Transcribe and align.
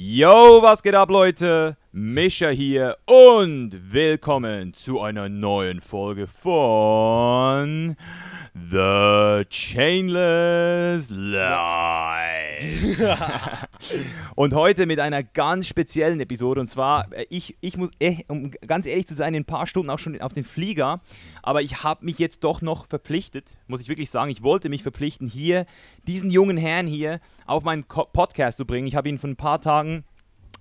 Yo, 0.00 0.62
was 0.62 0.84
geht 0.84 0.94
ab, 0.94 1.10
Leute? 1.10 1.76
Mischa 1.90 2.50
hier 2.50 2.98
und 3.06 3.92
willkommen 3.92 4.72
zu 4.72 5.00
einer 5.00 5.28
neuen 5.28 5.80
Folge 5.80 6.28
von 6.28 7.96
The 8.66 9.44
Chainless 9.48 11.10
Life. 11.10 12.58
und 14.34 14.54
heute 14.54 14.86
mit 14.86 15.00
einer 15.00 15.22
ganz 15.22 15.66
speziellen 15.66 16.20
Episode. 16.20 16.60
Und 16.60 16.66
zwar, 16.66 17.12
äh, 17.12 17.26
ich, 17.30 17.56
ich 17.60 17.76
muss, 17.76 17.90
eh, 18.00 18.24
um 18.28 18.50
ganz 18.66 18.86
ehrlich 18.86 19.06
zu 19.06 19.14
sein, 19.14 19.34
in 19.34 19.42
ein 19.42 19.46
paar 19.46 19.66
Stunden 19.66 19.90
auch 19.90 19.98
schon 19.98 20.20
auf 20.20 20.32
den 20.32 20.44
Flieger. 20.44 21.00
Aber 21.42 21.62
ich 21.62 21.82
habe 21.84 22.04
mich 22.04 22.18
jetzt 22.18 22.42
doch 22.44 22.62
noch 22.62 22.86
verpflichtet, 22.86 23.58
muss 23.66 23.80
ich 23.80 23.88
wirklich 23.88 24.10
sagen. 24.10 24.30
Ich 24.30 24.42
wollte 24.42 24.68
mich 24.68 24.82
verpflichten, 24.82 25.28
hier 25.28 25.66
diesen 26.06 26.30
jungen 26.30 26.56
Herrn 26.56 26.86
hier 26.86 27.20
auf 27.46 27.62
meinen 27.62 27.84
Podcast 27.84 28.56
zu 28.56 28.66
bringen. 28.66 28.86
Ich 28.86 28.96
habe 28.96 29.08
ihn 29.08 29.18
vor 29.18 29.30
ein 29.30 29.36
paar 29.36 29.60
Tagen 29.60 30.04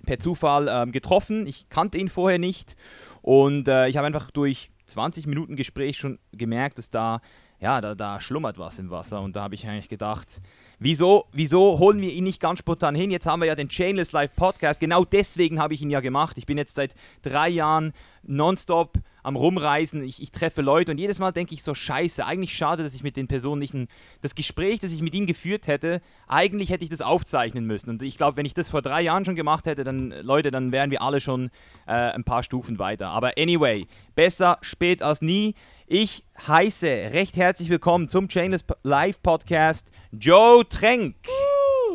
per 0.05 0.20
Zufall 0.20 0.67
ähm, 0.70 0.91
getroffen. 0.91 1.48
Ich 1.48 1.70
kannte 1.70 1.98
ihn 1.98 2.09
vorher 2.09 2.39
nicht. 2.39 2.75
Und 3.22 3.67
äh, 3.67 3.88
ich 3.88 3.98
habe 3.98 4.08
einfach 4.08 4.30
durch 4.31 4.72
20 4.86 5.27
Minuten 5.27 5.55
Gespräch 5.55 5.98
schon 5.98 6.20
gemerkt, 6.31 6.77
dass 6.77 6.89
da 6.89 7.22
ja, 7.59 7.81
da, 7.81 7.95
da 7.95 8.20
schlummert 8.20 8.59
was 8.59 8.77
im 8.79 8.91
Wasser. 8.91 9.21
Und 9.21 9.35
da 9.35 9.43
habe 9.43 9.55
ich 9.55 9.67
eigentlich 9.67 9.89
gedacht, 9.89 10.39
wieso, 10.79 11.25
wieso 11.31 11.80
holen 11.80 11.99
wir 12.02 12.13
ihn 12.13 12.23
nicht 12.23 12.39
ganz 12.39 12.59
spontan 12.59 12.93
hin? 12.93 13.09
Jetzt 13.09 13.25
haben 13.25 13.39
wir 13.39 13.47
ja 13.47 13.55
den 13.55 13.70
Chainless 13.70 14.11
Live 14.11 14.35
Podcast. 14.35 14.80
Genau 14.80 15.03
deswegen 15.03 15.59
habe 15.59 15.73
ich 15.73 15.81
ihn 15.81 15.89
ja 15.89 15.99
gemacht. 15.99 16.38
Ich 16.38 16.45
bin 16.45 16.57
jetzt 16.57 16.75
seit 16.75 16.93
drei 17.23 17.49
Jahren 17.49 17.93
nonstop 18.23 18.93
am 19.23 19.35
Rumreisen. 19.35 20.03
Ich, 20.03 20.21
ich 20.21 20.31
treffe 20.31 20.61
Leute 20.61 20.91
und 20.91 20.99
jedes 20.99 21.20
Mal 21.20 21.31
denke 21.31 21.53
ich 21.55 21.63
so, 21.63 21.73
scheiße, 21.73 22.25
eigentlich 22.25 22.55
schade, 22.55 22.83
dass 22.83 22.93
ich 22.93 23.03
mit 23.03 23.17
den 23.17 23.27
Personen 23.27 23.59
nicht 23.59 23.73
ein, 23.73 23.88
das 24.21 24.35
Gespräch, 24.35 24.80
das 24.80 24.91
ich 24.91 25.02
mit 25.02 25.16
ihnen 25.16 25.27
geführt 25.27 25.67
hätte, 25.67 26.02
eigentlich 26.27 26.69
hätte 26.69 26.83
ich 26.83 26.89
das 26.89 27.02
aufzeichnen 27.02 27.66
müssen. 27.66 27.89
Und 27.89 28.02
ich 28.03 28.17
glaube, 28.17 28.38
wenn 28.38 28.45
ich 28.45 28.53
das 28.53 28.69
vor 28.69 28.81
drei 28.81 29.02
Jahren 29.02 29.25
schon 29.25 29.35
gemacht 29.35 29.66
hätte, 29.66 29.83
dann, 29.83 30.11
Leute, 30.21 30.52
dann 30.52 30.71
wären 30.71 30.91
wir 30.91 31.02
alle 31.02 31.19
schon 31.19 31.49
äh, 31.88 31.91
ein 31.91 32.23
paar 32.23 32.44
Stufen 32.44 32.77
weiter. 32.80 33.09
Aber 33.09 33.31
anyway, 33.38 33.88
besser 34.16 34.59
spät 34.61 35.02
als 35.02 35.21
nie. 35.21 35.55
Ich 35.89 36.25
heiße 36.45 36.85
recht 36.85 37.38
herzlich 37.38 37.69
willkommen 37.69 38.09
zum 38.09 38.27
Chainless 38.27 38.66
Live 38.83 39.21
Podcast 39.23 39.88
Joe 40.11 40.67
Trenk. 40.67 41.16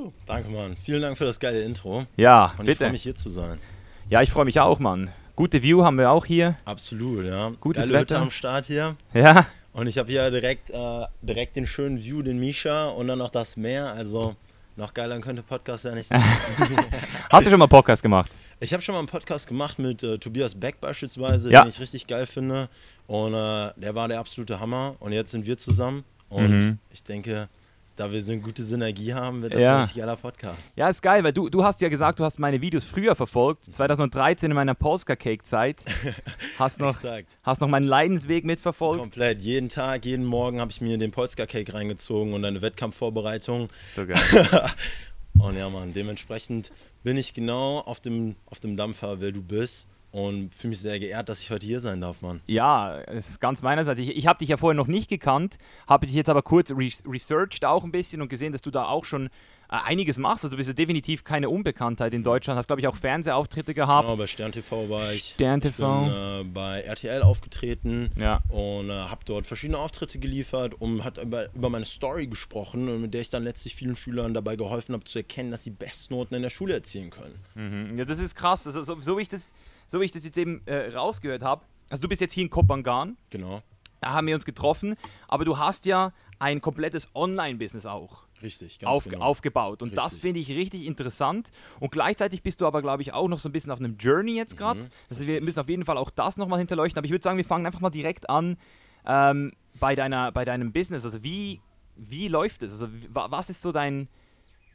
Uh, 0.03 0.11
danke, 0.25 0.49
Mann. 0.49 0.77
Vielen 0.79 1.03
Dank 1.03 1.19
für 1.19 1.27
das 1.27 1.39
geile 1.39 1.61
Intro. 1.61 2.07
Ja, 2.17 2.55
Und 2.57 2.61
bitte. 2.65 2.71
ich 2.73 2.79
freue 2.79 2.93
mich 2.93 3.03
hier 3.03 3.15
zu 3.15 3.29
sein. 3.29 3.59
Ja, 4.09 4.23
ich 4.23 4.31
freue 4.31 4.47
mich 4.47 4.59
auch, 4.61 4.79
Mann. 4.79 5.11
Gute 5.37 5.63
View 5.63 5.85
haben 5.85 5.99
wir 5.99 6.11
auch 6.11 6.25
hier. 6.25 6.57
Absolut, 6.65 7.27
ja. 7.27 7.51
Gutes 7.61 7.89
Geile 7.89 8.01
Hütte 8.01 8.15
Wetter. 8.15 8.23
am 8.23 8.31
Start 8.31 8.65
hier. 8.65 8.97
Ja, 9.13 9.45
Und 9.75 9.87
ich 9.87 9.99
habe 9.99 10.11
hier 10.11 10.31
direkt, 10.31 10.71
äh, 10.71 11.07
direkt 11.21 11.57
den 11.57 11.67
schönen 11.67 12.03
View, 12.03 12.23
den 12.23 12.39
Misha 12.41 12.87
und 12.89 13.09
dann 13.09 13.19
noch 13.19 13.29
das 13.31 13.59
Meer. 13.59 13.93
Also 13.93 14.37
noch 14.77 14.95
geiler 14.95 15.19
könnte 15.21 15.43
Podcast 15.43 15.85
ja 15.85 15.95
nicht 15.95 16.07
sein. 16.07 16.23
hast 17.31 17.45
du 17.47 17.51
schon 17.51 17.59
mal 17.59 17.67
Podcast 17.69 18.03
gemacht? 18.03 18.33
Ich 18.63 18.73
habe 18.73 18.83
schon 18.83 18.95
mal 18.95 19.01
einen 19.01 19.09
Podcast 19.09 19.47
gemacht 19.47 19.79
mit 19.79 20.03
äh, 20.03 20.19
Tobias 20.19 20.55
Beck 20.55 20.81
beispielsweise, 20.81 21.51
Ja. 21.51 21.63
den 21.63 21.71
ich 21.71 21.81
richtig 21.81 22.07
geil 22.07 22.27
finde. 22.27 22.69
Und 23.07 23.35
äh, 23.35 23.71
der 23.77 23.95
war 23.95 24.09
der 24.09 24.19
absolute 24.21 24.61
Hammer. 24.61 24.97
Und 25.01 25.13
jetzt 25.13 25.31
sind 25.33 25.47
wir 25.47 25.59
zusammen. 25.59 26.05
Und 26.29 26.51
Mhm. 26.59 26.79
ich 26.91 27.03
denke, 27.03 27.49
da 27.97 28.11
wir 28.11 28.23
so 28.23 28.33
eine 28.33 28.41
gute 28.41 28.63
Synergie 28.63 29.13
haben, 29.13 29.43
wird 29.43 29.53
das 29.53 29.61
Ja. 29.61 29.75
ein 29.77 29.81
richtig 29.83 30.01
geiler 30.01 30.17
Podcast. 30.17 30.73
Ja, 30.79 30.89
ist 30.89 31.03
geil, 31.03 31.23
weil 31.25 31.33
du, 31.35 31.51
du 31.51 31.63
hast 31.63 31.83
ja 31.83 31.91
gesagt, 31.91 32.19
du 32.21 32.25
hast 32.25 32.39
meine 32.39 32.61
Videos 32.63 32.85
früher 32.85 33.15
verfolgt, 33.15 33.67
2013 33.67 34.51
in 34.51 34.55
meiner 34.55 34.75
Polska-Cake-Zeit. 34.75 35.83
Hast 36.59 36.81
noch, 36.81 36.97
hast 37.43 37.61
noch 37.61 37.69
meinen 37.69 37.85
Leidensweg 37.85 38.45
mitverfolgt. 38.45 39.01
Komplett. 39.01 39.43
Jeden 39.43 39.69
Tag, 39.69 40.05
jeden 40.07 40.25
Morgen 40.25 40.61
habe 40.61 40.71
ich 40.71 40.81
mir 40.81 40.97
den 40.97 41.11
Polska 41.11 41.45
Cake 41.47 41.75
reingezogen 41.75 42.33
und 42.35 42.45
eine 42.45 42.63
Wettkampfvorbereitung. 42.63 43.69
So 43.95 44.07
geil. 44.07 44.17
Und 45.39 45.57
ja, 45.57 45.69
Mann, 45.71 45.93
dementsprechend 45.95 46.73
bin 47.03 47.17
ich 47.17 47.35
genau 47.35 47.79
auf 47.79 48.01
dem, 48.01 48.37
auf 48.47 48.61
dem 48.61 48.77
Dampfer, 48.77 49.21
wer 49.21 49.33
du 49.33 49.43
bist. 49.43 49.89
Und 50.13 50.55
fühle 50.55 50.71
mich 50.71 50.81
sehr 50.81 51.01
geehrt, 51.01 51.31
dass 51.31 51.41
ich 51.41 51.51
heute 51.51 51.65
hier 51.65 51.81
sein 51.81 52.03
darf, 52.03 52.21
Mann. 52.21 52.43
Ja, 52.47 52.99
es 52.99 53.31
ist 53.31 53.41
ganz 53.41 53.63
meinerseits. 53.63 53.99
Ich, 53.99 54.15
ich 54.15 54.27
habe 54.27 54.39
dich 54.39 54.51
ja 54.51 54.59
vorher 54.59 54.77
noch 54.77 54.87
nicht 54.87 55.09
gekannt, 55.09 55.57
habe 55.87 56.05
dich 56.05 56.15
jetzt 56.15 56.29
aber 56.29 56.43
kurz 56.43 56.71
re 56.71 56.91
researched 57.07 57.65
auch 57.65 57.83
ein 57.83 57.93
bisschen 57.93 58.21
und 58.21 58.29
gesehen, 58.29 58.53
dass 58.53 58.61
du 58.61 58.71
da 58.71 58.85
auch 58.85 59.07
schon 59.07 59.31
einiges 59.73 60.19
machst. 60.19 60.45
Also 60.45 60.51
du 60.55 60.57
bist 60.59 60.69
ja 60.69 60.75
definitiv 60.75 61.25
keine 61.25 61.49
Unbekanntheit 61.49 62.13
in 62.15 62.23
Deutschland. 62.23 62.59
Hast, 62.59 62.67
glaube 62.67 62.81
ich, 62.81 62.87
auch 62.89 62.97
Fernsehauftritte 62.97 63.75
gehabt. 63.75 64.07
Genau, 64.07 64.17
bei 64.19 64.27
Stern 64.27 64.53
TV 64.53 64.89
war 64.89 65.13
ich. 65.13 65.31
Stern 65.35 65.61
TV. 65.61 66.03
Ich 66.07 66.13
bin 66.13 66.17
äh, 66.17 66.45
bei 66.53 66.81
RTL 66.83 67.23
aufgetreten 67.23 68.11
Ja. 68.17 68.41
und 68.49 68.91
äh, 68.91 68.93
habe 68.93 69.23
dort 69.25 69.47
verschiedene 69.47 69.79
Auftritte 69.79 70.19
geliefert 70.19 70.75
und 70.75 71.05
hat 71.05 71.19
über, 71.19 71.53
über 71.55 71.71
meine 71.71 71.85
Story 71.85 72.27
gesprochen, 72.27 73.01
mit 73.01 73.15
der 73.15 73.23
ich 73.23 73.31
dann 73.31 73.45
letztlich 73.45 73.75
vielen 73.75 73.97
Schülern 73.97 74.35
dabei 74.35 74.57
geholfen 74.57 74.93
habe, 74.95 75.05
zu 75.05 75.19
erkennen, 75.19 75.51
dass 75.51 75.65
sie 75.65 75.71
Bestnoten 75.71 76.37
in 76.37 76.43
der 76.43 76.51
Schule 76.51 76.75
erzielen 76.75 77.11
können. 77.11 77.35
Mhm. 77.55 77.99
Ja, 77.99 78.05
das 78.05 78.19
ist 78.19 78.35
krass. 78.35 78.67
Also, 78.67 78.83
so, 78.85 79.01
so, 79.01 79.17
wie 79.19 79.23
ich 79.23 79.29
das, 79.29 79.53
so 79.89 80.01
wie 80.01 80.05
ich 80.05 80.13
das 80.13 80.25
jetzt 80.25 80.37
eben 80.39 80.61
äh, 80.67 80.89
rausgehört 80.95 81.43
habe. 81.43 81.63
Also 81.91 82.01
du 82.03 82.09
bist 82.09 82.21
jetzt 82.21 82.33
hier 82.33 82.45
in 82.45 82.51
Kopangan. 82.51 83.17
Genau. 83.31 83.63
Da 84.01 84.11
haben 84.11 84.27
wir 84.27 84.35
uns 84.35 84.45
getroffen. 84.45 84.97
Aber 85.29 85.45
du 85.45 85.59
hast 85.59 85.87
ja 85.87 86.13
ein 86.39 86.61
komplettes 86.61 87.09
Online-Business 87.15 87.87
auch. 87.87 88.25
Richtig, 88.43 88.79
ganz 88.81 88.91
auf, 88.97 89.05
genau. 89.05 89.25
aufgebaut. 89.25 89.83
Und 89.83 89.97
das 89.97 90.07
Richtig. 90.07 90.21
finde 90.23 90.41
ich 90.41 90.49
richtig 90.51 90.87
interessant. 90.87 91.51
Und 91.81 91.91
gleichzeitig 91.93 92.43
bist 92.43 92.61
du 92.61 92.67
aber, 92.67 92.83
glaube 92.83 93.03
ich, 93.03 93.13
auch 93.13 93.29
noch 93.29 93.39
so 93.39 93.49
ein 93.49 93.53
bisschen 93.53 93.71
auf 93.71 93.79
einem 93.79 93.97
Journey 93.99 94.35
jetzt 94.37 94.57
gerade. 94.57 94.81
Mhm, 94.81 94.89
also 95.11 95.27
wir 95.27 95.43
müssen 95.43 95.61
auf 95.61 95.69
jeden 95.69 95.85
Fall 95.85 95.97
auch 95.99 96.11
das 96.11 96.37
nochmal 96.37 96.59
hinterleuchten. 96.59 96.99
Aber 96.99 97.05
ich 97.05 97.11
würde 97.13 97.23
sagen, 97.23 97.37
wir 97.37 97.45
fangen 97.45 97.67
einfach 97.67 97.81
mal 97.81 97.91
direkt 97.91 98.29
an 98.29 98.57
ähm, 99.07 99.53
bei, 99.81 99.95
deiner, 99.95 100.33
bei 100.33 100.45
deinem 100.45 100.73
Business. 100.73 101.05
Also 101.05 101.23
wie, 101.23 101.61
wie 101.97 102.29
läuft 102.29 102.63
es? 102.63 102.73
Also 102.73 102.89
was 103.11 103.51
ist 103.51 103.63
so 103.63 103.73
dein... 103.73 104.09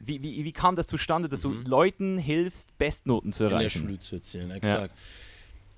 Wie, 0.00 0.22
wie, 0.22 0.44
wie 0.44 0.52
kam 0.52 0.76
das 0.76 0.86
zustande, 0.86 1.28
dass 1.28 1.40
du 1.40 1.50
Leuten 1.50 2.18
hilfst, 2.18 2.78
Bestnoten 2.78 3.32
zu 3.32 3.42
Mhm. 3.42 3.46
in 3.46 3.50
der 3.50 3.60
erreichen? 3.62 3.80
Schule 3.80 3.98
zu 3.98 4.14
erzielen, 4.14 4.50
exakt. 4.52 4.94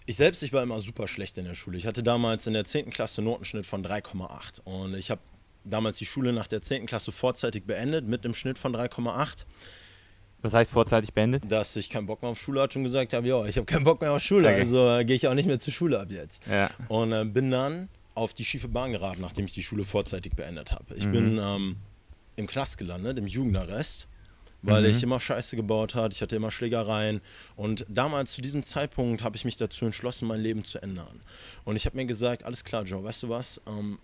Ich 0.04 0.16
selbst, 0.16 0.42
ich 0.42 0.52
war 0.52 0.62
immer 0.62 0.78
super 0.80 1.06
schlecht 1.08 1.38
in 1.38 1.44
der 1.46 1.54
Schule. 1.54 1.78
Ich 1.78 1.86
hatte 1.86 2.02
damals 2.02 2.46
in 2.46 2.52
der 2.52 2.64
10. 2.66 2.90
Klasse 2.90 3.20
einen 3.22 3.28
Notenschnitt 3.30 3.64
von 3.64 3.82
3,8 3.84 4.60
und 4.64 4.94
ich 4.94 5.10
habe 5.10 5.22
damals 5.64 5.98
die 5.98 6.06
Schule 6.06 6.32
nach 6.32 6.46
der 6.46 6.62
10. 6.62 6.86
Klasse 6.86 7.12
vorzeitig 7.12 7.64
beendet 7.64 8.06
mit 8.06 8.24
einem 8.24 8.34
Schnitt 8.34 8.58
von 8.58 8.74
3,8, 8.74 9.44
Was 10.42 10.54
heißt 10.54 10.70
vorzeitig 10.72 11.12
beendet? 11.12 11.42
dass 11.48 11.76
ich 11.76 11.90
keinen 11.90 12.06
Bock 12.06 12.22
mehr 12.22 12.30
auf 12.30 12.40
Schule 12.40 12.62
hatte 12.62 12.78
und 12.78 12.84
gesagt 12.84 13.12
habe, 13.12 13.26
ja, 13.28 13.44
ich 13.46 13.56
habe 13.56 13.66
keinen 13.66 13.84
Bock 13.84 14.00
mehr 14.00 14.12
auf 14.12 14.22
Schule, 14.22 14.48
Okay. 14.48 14.60
also 14.60 14.88
äh, 14.98 15.04
gehe 15.04 15.16
ich 15.16 15.28
auch 15.28 15.34
nicht 15.34 15.46
mehr 15.46 15.58
zur 15.58 15.72
Schule 15.72 16.00
ab 16.00 16.08
jetzt. 16.10 16.42
Ja. 16.46 16.70
Und 16.88 17.12
äh, 17.12 17.24
bin 17.24 17.50
dann 17.50 17.88
auf 18.14 18.34
die 18.34 18.44
schiefe 18.44 18.68
Bahn 18.68 18.92
geraten, 18.92 19.20
nachdem 19.20 19.44
ich 19.44 19.52
die 19.52 19.62
Schule 19.62 19.84
vorzeitig 19.84 20.34
beendet 20.34 20.72
habe. 20.72 20.94
Ich 20.94 21.06
bin 21.10 21.38
ähm, 21.42 21.76
im 22.36 22.46
Knast 22.46 22.76
gelandet, 22.78 23.18
im 23.18 23.26
Jugendarrest, 23.26 24.08
weil 24.62 24.84
ich 24.84 25.02
immer 25.02 25.20
Scheiße 25.20 25.56
gebaut 25.56 25.94
hat, 25.94 26.12
ich 26.12 26.20
hatte 26.20 26.36
immer 26.36 26.50
Schlägereien. 26.50 27.22
Und 27.56 27.86
damals, 27.88 28.32
zu 28.32 28.42
diesem 28.42 28.62
Zeitpunkt, 28.62 29.22
habe 29.22 29.36
ich 29.36 29.46
mich 29.46 29.56
dazu 29.56 29.86
entschlossen, 29.86 30.26
mein 30.28 30.40
Leben 30.40 30.64
zu 30.64 30.82
ändern. 30.82 31.22
Und 31.64 31.76
ich 31.76 31.86
habe 31.86 31.96
mir 31.96 32.04
gesagt, 32.04 32.42
alles 32.44 32.62
klar, 32.64 32.82
Joe, 32.82 33.02
weißt 33.02 33.22
du 33.22 33.28
was? 33.30 33.62
Ähm, 33.66 33.98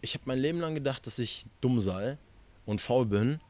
ich 0.00 0.14
habe 0.14 0.24
mein 0.26 0.38
Leben 0.38 0.60
lang 0.60 0.74
gedacht, 0.74 1.06
dass 1.06 1.18
ich 1.18 1.46
dumm 1.60 1.80
sei 1.80 2.18
und 2.64 2.80
faul 2.80 3.06
bin. 3.06 3.40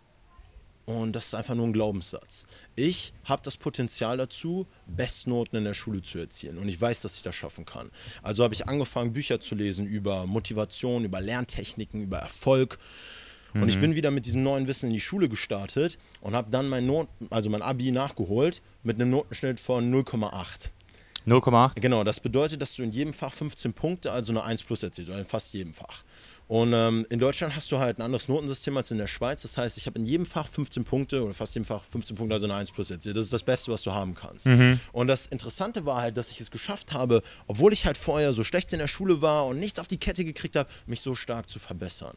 Und 0.86 1.16
das 1.16 1.26
ist 1.26 1.34
einfach 1.34 1.56
nur 1.56 1.66
ein 1.66 1.72
Glaubenssatz. 1.72 2.46
Ich 2.76 3.12
habe 3.24 3.42
das 3.42 3.56
Potenzial 3.56 4.16
dazu, 4.18 4.68
Bestnoten 4.86 5.58
in 5.58 5.64
der 5.64 5.74
Schule 5.74 6.00
zu 6.00 6.18
erzielen. 6.18 6.58
Und 6.58 6.68
ich 6.68 6.80
weiß, 6.80 7.02
dass 7.02 7.16
ich 7.16 7.22
das 7.22 7.34
schaffen 7.34 7.64
kann. 7.64 7.90
Also 8.22 8.44
habe 8.44 8.54
ich 8.54 8.68
angefangen, 8.68 9.12
Bücher 9.12 9.40
zu 9.40 9.56
lesen 9.56 9.86
über 9.86 10.26
Motivation, 10.26 11.04
über 11.04 11.20
Lerntechniken, 11.20 12.02
über 12.02 12.18
Erfolg. 12.18 12.78
Und 13.54 13.68
ich 13.68 13.80
bin 13.80 13.94
wieder 13.94 14.10
mit 14.10 14.26
diesem 14.26 14.42
neuen 14.42 14.68
Wissen 14.68 14.86
in 14.86 14.92
die 14.92 15.00
Schule 15.00 15.28
gestartet 15.28 15.98
und 16.20 16.34
habe 16.34 16.50
dann 16.50 16.68
mein 16.68 16.86
Not 16.86 17.08
also 17.30 17.48
mein 17.48 17.62
Abi 17.62 17.90
nachgeholt 17.90 18.60
mit 18.82 18.96
einem 18.96 19.10
Notenschnitt 19.10 19.58
von 19.58 19.90
0,8. 19.92 20.70
0,8? 21.26 21.80
Genau, 21.80 22.04
das 22.04 22.20
bedeutet, 22.20 22.60
dass 22.62 22.76
du 22.76 22.82
in 22.82 22.92
jedem 22.92 23.12
Fach 23.12 23.32
15 23.32 23.72
Punkte, 23.72 24.12
also 24.12 24.32
eine 24.32 24.44
1 24.44 24.62
plus 24.64 24.82
erzielst, 24.82 25.10
oder 25.10 25.18
in 25.18 25.24
fast 25.24 25.54
jedem 25.54 25.74
Fach. 25.74 26.04
Und 26.48 26.72
ähm, 26.72 27.06
in 27.10 27.18
Deutschland 27.18 27.56
hast 27.56 27.72
du 27.72 27.78
halt 27.78 27.98
ein 27.98 28.02
anderes 28.02 28.28
Notensystem 28.28 28.76
als 28.76 28.90
in 28.90 28.98
der 28.98 29.08
Schweiz. 29.08 29.42
Das 29.42 29.58
heißt, 29.58 29.78
ich 29.78 29.86
habe 29.86 29.98
in 29.98 30.06
jedem 30.06 30.26
Fach 30.26 30.46
15 30.46 30.84
Punkte 30.84 31.24
oder 31.24 31.34
fast 31.34 31.54
jedem 31.54 31.64
Fach 31.64 31.82
15 31.90 32.16
Punkte, 32.16 32.34
also 32.34 32.46
eine 32.46 32.54
1 32.54 32.70
plus 32.70 32.90
erzielt. 32.90 33.16
Das 33.16 33.24
ist 33.24 33.32
das 33.32 33.42
Beste, 33.42 33.72
was 33.72 33.82
du 33.82 33.92
haben 33.92 34.14
kannst. 34.14 34.46
Und 34.92 35.06
das 35.08 35.26
Interessante 35.26 35.84
war 35.86 36.00
halt, 36.00 36.16
dass 36.16 36.30
ich 36.30 36.40
es 36.40 36.50
geschafft 36.50 36.92
habe, 36.92 37.22
obwohl 37.48 37.72
ich 37.72 37.84
halt 37.86 37.96
vorher 37.96 38.32
so 38.32 38.44
schlecht 38.44 38.72
in 38.72 38.78
der 38.78 38.88
Schule 38.88 39.22
war 39.22 39.46
und 39.46 39.58
nichts 39.58 39.78
auf 39.80 39.88
die 39.88 39.98
Kette 39.98 40.24
gekriegt 40.24 40.54
habe, 40.56 40.68
mich 40.86 41.00
so 41.00 41.14
stark 41.14 41.48
zu 41.48 41.58
verbessern. 41.58 42.16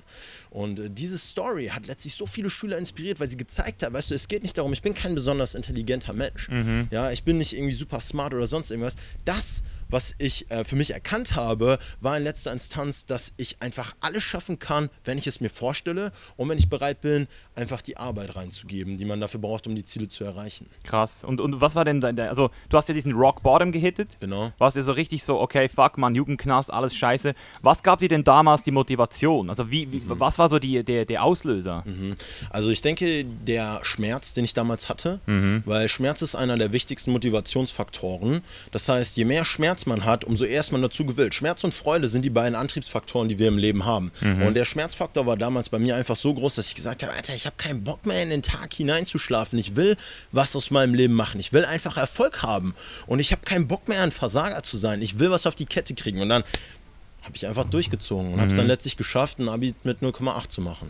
Und 0.52 0.80
äh, 0.80 0.90
diese 0.92 1.18
Story 1.18 1.68
hat 1.68 1.88
letztlich 1.88 2.14
so 2.16 2.26
viele 2.28 2.50
Schüler 2.50 2.78
inspiriert, 2.78 3.20
weil 3.20 3.30
sie 3.30 3.38
gezeigt 3.38 3.82
hat, 3.84 3.94
weißt 3.94 4.12
du, 4.12 4.16
es 4.16 4.28
geht 4.28 4.44
nicht 4.44 4.58
darum, 4.58 4.74
ich 4.74 4.82
bin 4.82 4.94
kein 4.94 5.16
besonders 5.16 5.56
intelligenter 5.56 6.14
Mensch. 6.14 6.50
Ja, 6.92 7.10
ich 7.12 7.24
bin 7.24 7.38
nicht 7.40 7.54
irgendwie 7.56 7.76
super 7.76 8.00
smart 8.00 8.34
oder 8.34 8.46
sonst 8.46 8.70
irgendwas. 8.70 8.96
Das, 9.26 9.64
was 9.90 10.16
ich 10.18 10.50
äh, 10.52 10.64
für 10.64 10.76
mich 10.76 10.94
erkannt 10.94 11.36
habe, 11.36 11.80
war 12.00 12.18
in 12.18 12.24
letzter 12.24 12.52
Instanz, 12.52 13.06
dass 13.06 13.34
ich 13.38 13.62
einfach 13.62 13.96
alles 14.00 14.24
schaffen 14.24 14.60
kann, 14.60 14.90
wenn 15.04 15.18
ich 15.18 15.28
es 15.28 15.42
mir 15.42 15.50
vorstelle 15.50 16.12
und 16.38 16.50
wenn 16.50 16.58
ich 16.58 16.70
bereit 16.70 17.02
bin, 17.02 17.28
einfach 17.56 17.82
die 17.82 17.98
Arbeit 17.98 18.36
reinzugeben, 18.36 18.98
die 18.98 19.06
man 19.06 19.20
dafür 19.20 19.40
braucht, 19.40 19.68
um 19.68 19.76
die 19.76 19.86
Ziele 19.86 20.08
zu 20.08 20.24
erreichen. 20.24 20.68
Krass. 20.84 21.24
Und, 21.24 21.42
und 21.42 21.62
was 21.62 21.76
war 21.76 21.86
denn 21.86 22.02
dein, 22.02 22.20
also 22.20 22.50
du 22.70 22.78
hast 22.78 22.88
ja 22.88 22.96
diesen 22.96 23.14
Rock 23.14 23.44
Bottom 23.44 23.72
gehittet. 23.72 24.18
Genau. 24.20 24.52
Warst 24.58 24.78
ja 24.78 24.84
so 24.84 24.92
richtig 24.92 25.24
so, 25.24 25.40
okay, 25.40 25.68
fuck 25.70 25.98
man, 25.98 26.16
Jugendknast, 26.16 26.72
alles 26.72 26.96
scheiße. 26.96 27.34
Was 27.62 27.84
gab 27.84 28.00
dir 28.00 28.10
denn 28.10 28.24
damals 28.24 28.64
die 28.64 28.72
Motivation? 28.72 29.50
Also 29.50 29.72
wie, 29.72 29.92
wie 29.92 30.02
was 30.06 30.40
war 30.40 30.50
so 30.50 30.60
die, 30.60 30.84
der, 30.84 31.06
der 31.06 31.24
Auslöser? 31.24 31.84
Mhm. 31.86 32.16
Also 32.50 32.70
ich 32.70 32.82
denke, 32.82 33.26
der 33.26 33.80
Schmerz, 33.84 34.34
den 34.34 34.44
ich 34.44 34.54
damals 34.54 34.90
hatte, 34.90 35.20
weil 35.66 35.88
Schmerz 35.88 36.22
ist 36.22 36.36
einer 36.36 36.58
der 36.58 36.72
wichtigsten 36.72 37.12
Motivationsfaktoren. 37.12 38.42
Das 38.72 38.88
heißt, 38.88 39.18
je 39.18 39.26
mehr 39.26 39.46
Schmerz 39.46 39.79
man 39.86 40.06
hat, 40.06 40.24
umso 40.26 40.46
eher 40.46 40.60
ist 40.60 40.72
man 40.72 40.82
dazu 40.82 41.06
gewillt. 41.06 41.36
Schmerz 41.36 41.64
und 41.64 41.74
Freude 41.74 42.08
sind 42.08 42.24
die 42.24 42.30
beiden 42.30 42.56
Antriebsfaktoren, 42.56 43.30
die 43.30 43.40
wir 43.40 43.48
im 43.48 43.58
Leben 43.58 43.86
haben. 43.86 44.12
Und 44.46 44.54
der 44.54 44.66
Schmerzfaktor 44.66 45.26
war 45.26 45.38
damals 45.38 45.70
bei 45.70 45.80
mir 45.80 45.96
einfach 45.96 46.16
so 46.16 46.34
groß, 46.34 46.56
dass 46.56 46.68
ich 46.68 46.76
gesagt 46.76 47.04
habe, 47.04 47.14
Alter, 47.14 47.36
ich 47.36 47.46
habe 47.46 47.56
keinen 47.58 47.84
Bock 47.84 48.06
mehr 48.06 48.24
in 48.24 48.30
den 48.30 48.42
Tag 48.42 48.74
hineinzuschlafen. 48.74 49.60
Ich 49.60 49.76
will 49.76 49.98
was 50.32 50.56
aus 50.56 50.72
meinem 50.72 50.94
Leben 50.94 51.14
machen. 51.14 51.40
Ich 51.40 51.54
will 51.54 51.66
einfach 51.66 51.98
Erfolg 51.98 52.44
haben. 52.44 52.76
Und 53.08 53.20
ich 53.20 53.32
habe 53.32 53.42
keinen 53.44 53.68
Bock 53.68 53.88
mehr, 53.88 54.02
ein 54.02 54.12
Versager 54.12 54.64
zu 54.64 54.78
sein. 54.78 55.02
Ich 55.02 55.20
will 55.20 55.32
was 55.32 55.46
auf 55.46 55.56
die 55.56 55.66
Kette 55.66 55.94
kriegen. 55.94 56.22
Und 56.22 56.30
dann 56.30 56.44
habe 57.22 57.36
ich 57.36 57.48
einfach 57.48 57.66
durchgezogen 57.66 58.34
und 58.34 58.40
habe 58.40 58.50
es 58.50 58.58
dann 58.58 58.68
letztlich 58.68 58.98
geschafft, 58.98 59.40
ein 59.40 59.50
Abi 59.50 59.76
mit 59.84 60.00
0,8 60.02 60.50
zu 60.50 60.62
machen. 60.62 60.90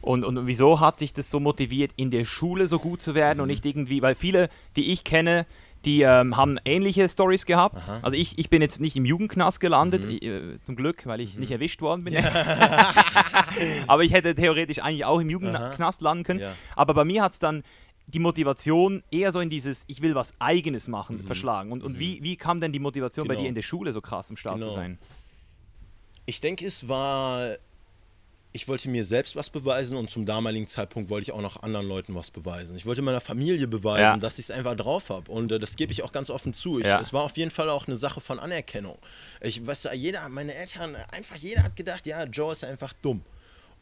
Und, 0.00 0.24
und 0.24 0.46
wieso 0.46 0.80
hat 0.80 1.00
dich 1.00 1.12
das 1.12 1.30
so 1.30 1.40
motiviert, 1.40 1.92
in 1.96 2.10
der 2.10 2.24
Schule 2.24 2.66
so 2.66 2.78
gut 2.78 3.02
zu 3.02 3.14
werden 3.14 3.40
und 3.40 3.48
nicht 3.48 3.66
irgendwie, 3.66 4.00
weil 4.00 4.14
viele, 4.14 4.48
die 4.76 4.92
ich 4.92 5.04
kenne, 5.04 5.46
die 5.84 6.02
ähm, 6.02 6.36
haben 6.36 6.58
ähnliche 6.64 7.08
Stories 7.08 7.46
gehabt. 7.46 7.76
Aha. 7.76 8.00
Also 8.02 8.16
ich, 8.16 8.38
ich 8.38 8.50
bin 8.50 8.60
jetzt 8.60 8.80
nicht 8.80 8.96
im 8.96 9.04
Jugendknast 9.04 9.60
gelandet, 9.60 10.04
ich, 10.04 10.22
äh, 10.22 10.60
zum 10.60 10.76
Glück, 10.76 11.06
weil 11.06 11.20
ich 11.20 11.38
nicht 11.38 11.50
erwischt 11.50 11.80
worden 11.80 12.04
bin. 12.04 12.16
Aber 13.86 14.04
ich 14.04 14.12
hätte 14.12 14.34
theoretisch 14.34 14.78
eigentlich 14.80 15.04
auch 15.04 15.20
im 15.20 15.30
Jugendknast 15.30 16.00
landen 16.02 16.24
können. 16.24 16.40
Ja. 16.40 16.52
Aber 16.76 16.94
bei 16.94 17.04
mir 17.04 17.22
hat 17.22 17.32
es 17.32 17.38
dann 17.38 17.62
die 18.06 18.18
Motivation 18.18 19.02
eher 19.10 19.32
so 19.32 19.40
in 19.40 19.50
dieses, 19.50 19.84
ich 19.86 20.02
will 20.02 20.14
was 20.14 20.32
Eigenes 20.40 20.88
machen, 20.88 21.20
verschlagen. 21.20 21.70
Und, 21.72 21.82
und 21.82 21.98
wie, 21.98 22.22
wie 22.22 22.36
kam 22.36 22.60
denn 22.60 22.72
die 22.72 22.78
Motivation 22.80 23.26
bei 23.26 23.34
Genau. 23.34 23.44
dir 23.44 23.48
in 23.48 23.54
der 23.54 23.62
Schule 23.62 23.92
so 23.92 24.00
krass 24.00 24.30
im 24.30 24.36
Start 24.36 24.60
zu 24.60 24.66
Genau. 24.66 24.76
sein? 24.76 24.98
Ich 26.26 26.40
denke, 26.40 26.66
es 26.66 26.88
war. 26.88 27.56
Ich 28.52 28.66
wollte 28.66 28.88
mir 28.88 29.04
selbst 29.04 29.36
was 29.36 29.48
beweisen 29.48 29.96
und 29.96 30.10
zum 30.10 30.26
damaligen 30.26 30.66
Zeitpunkt 30.66 31.08
wollte 31.08 31.22
ich 31.24 31.32
auch 31.32 31.40
noch 31.40 31.62
anderen 31.62 31.86
Leuten 31.86 32.16
was 32.16 32.32
beweisen. 32.32 32.76
Ich 32.76 32.84
wollte 32.84 33.00
meiner 33.00 33.20
Familie 33.20 33.68
beweisen, 33.68 34.00
Ja. 34.02 34.16
dass 34.16 34.40
ich 34.40 34.46
es 34.46 34.50
einfach 34.50 34.74
drauf 34.74 35.08
habe. 35.10 35.30
Und 35.30 35.52
äh, 35.52 35.60
das 35.60 35.76
gebe 35.76 35.92
ich 35.92 36.02
auch 36.02 36.10
ganz 36.10 36.30
offen 36.30 36.52
zu. 36.52 36.80
Ich, 36.80 36.86
Ja. 36.86 36.98
Es 37.00 37.12
war 37.12 37.22
auf 37.22 37.36
jeden 37.36 37.52
Fall 37.52 37.70
auch 37.70 37.86
eine 37.86 37.94
Sache 37.96 38.20
von 38.20 38.40
Anerkennung. 38.40 38.98
Ich 39.40 39.64
weiß, 39.64 39.90
jeder, 39.94 40.28
meine 40.28 40.52
Eltern, 40.54 40.96
einfach 41.12 41.36
jeder 41.36 41.62
hat 41.62 41.76
gedacht, 41.76 42.06
ja, 42.08 42.24
Joe 42.24 42.50
ist 42.50 42.64
einfach 42.64 42.92
dumm. 42.94 43.22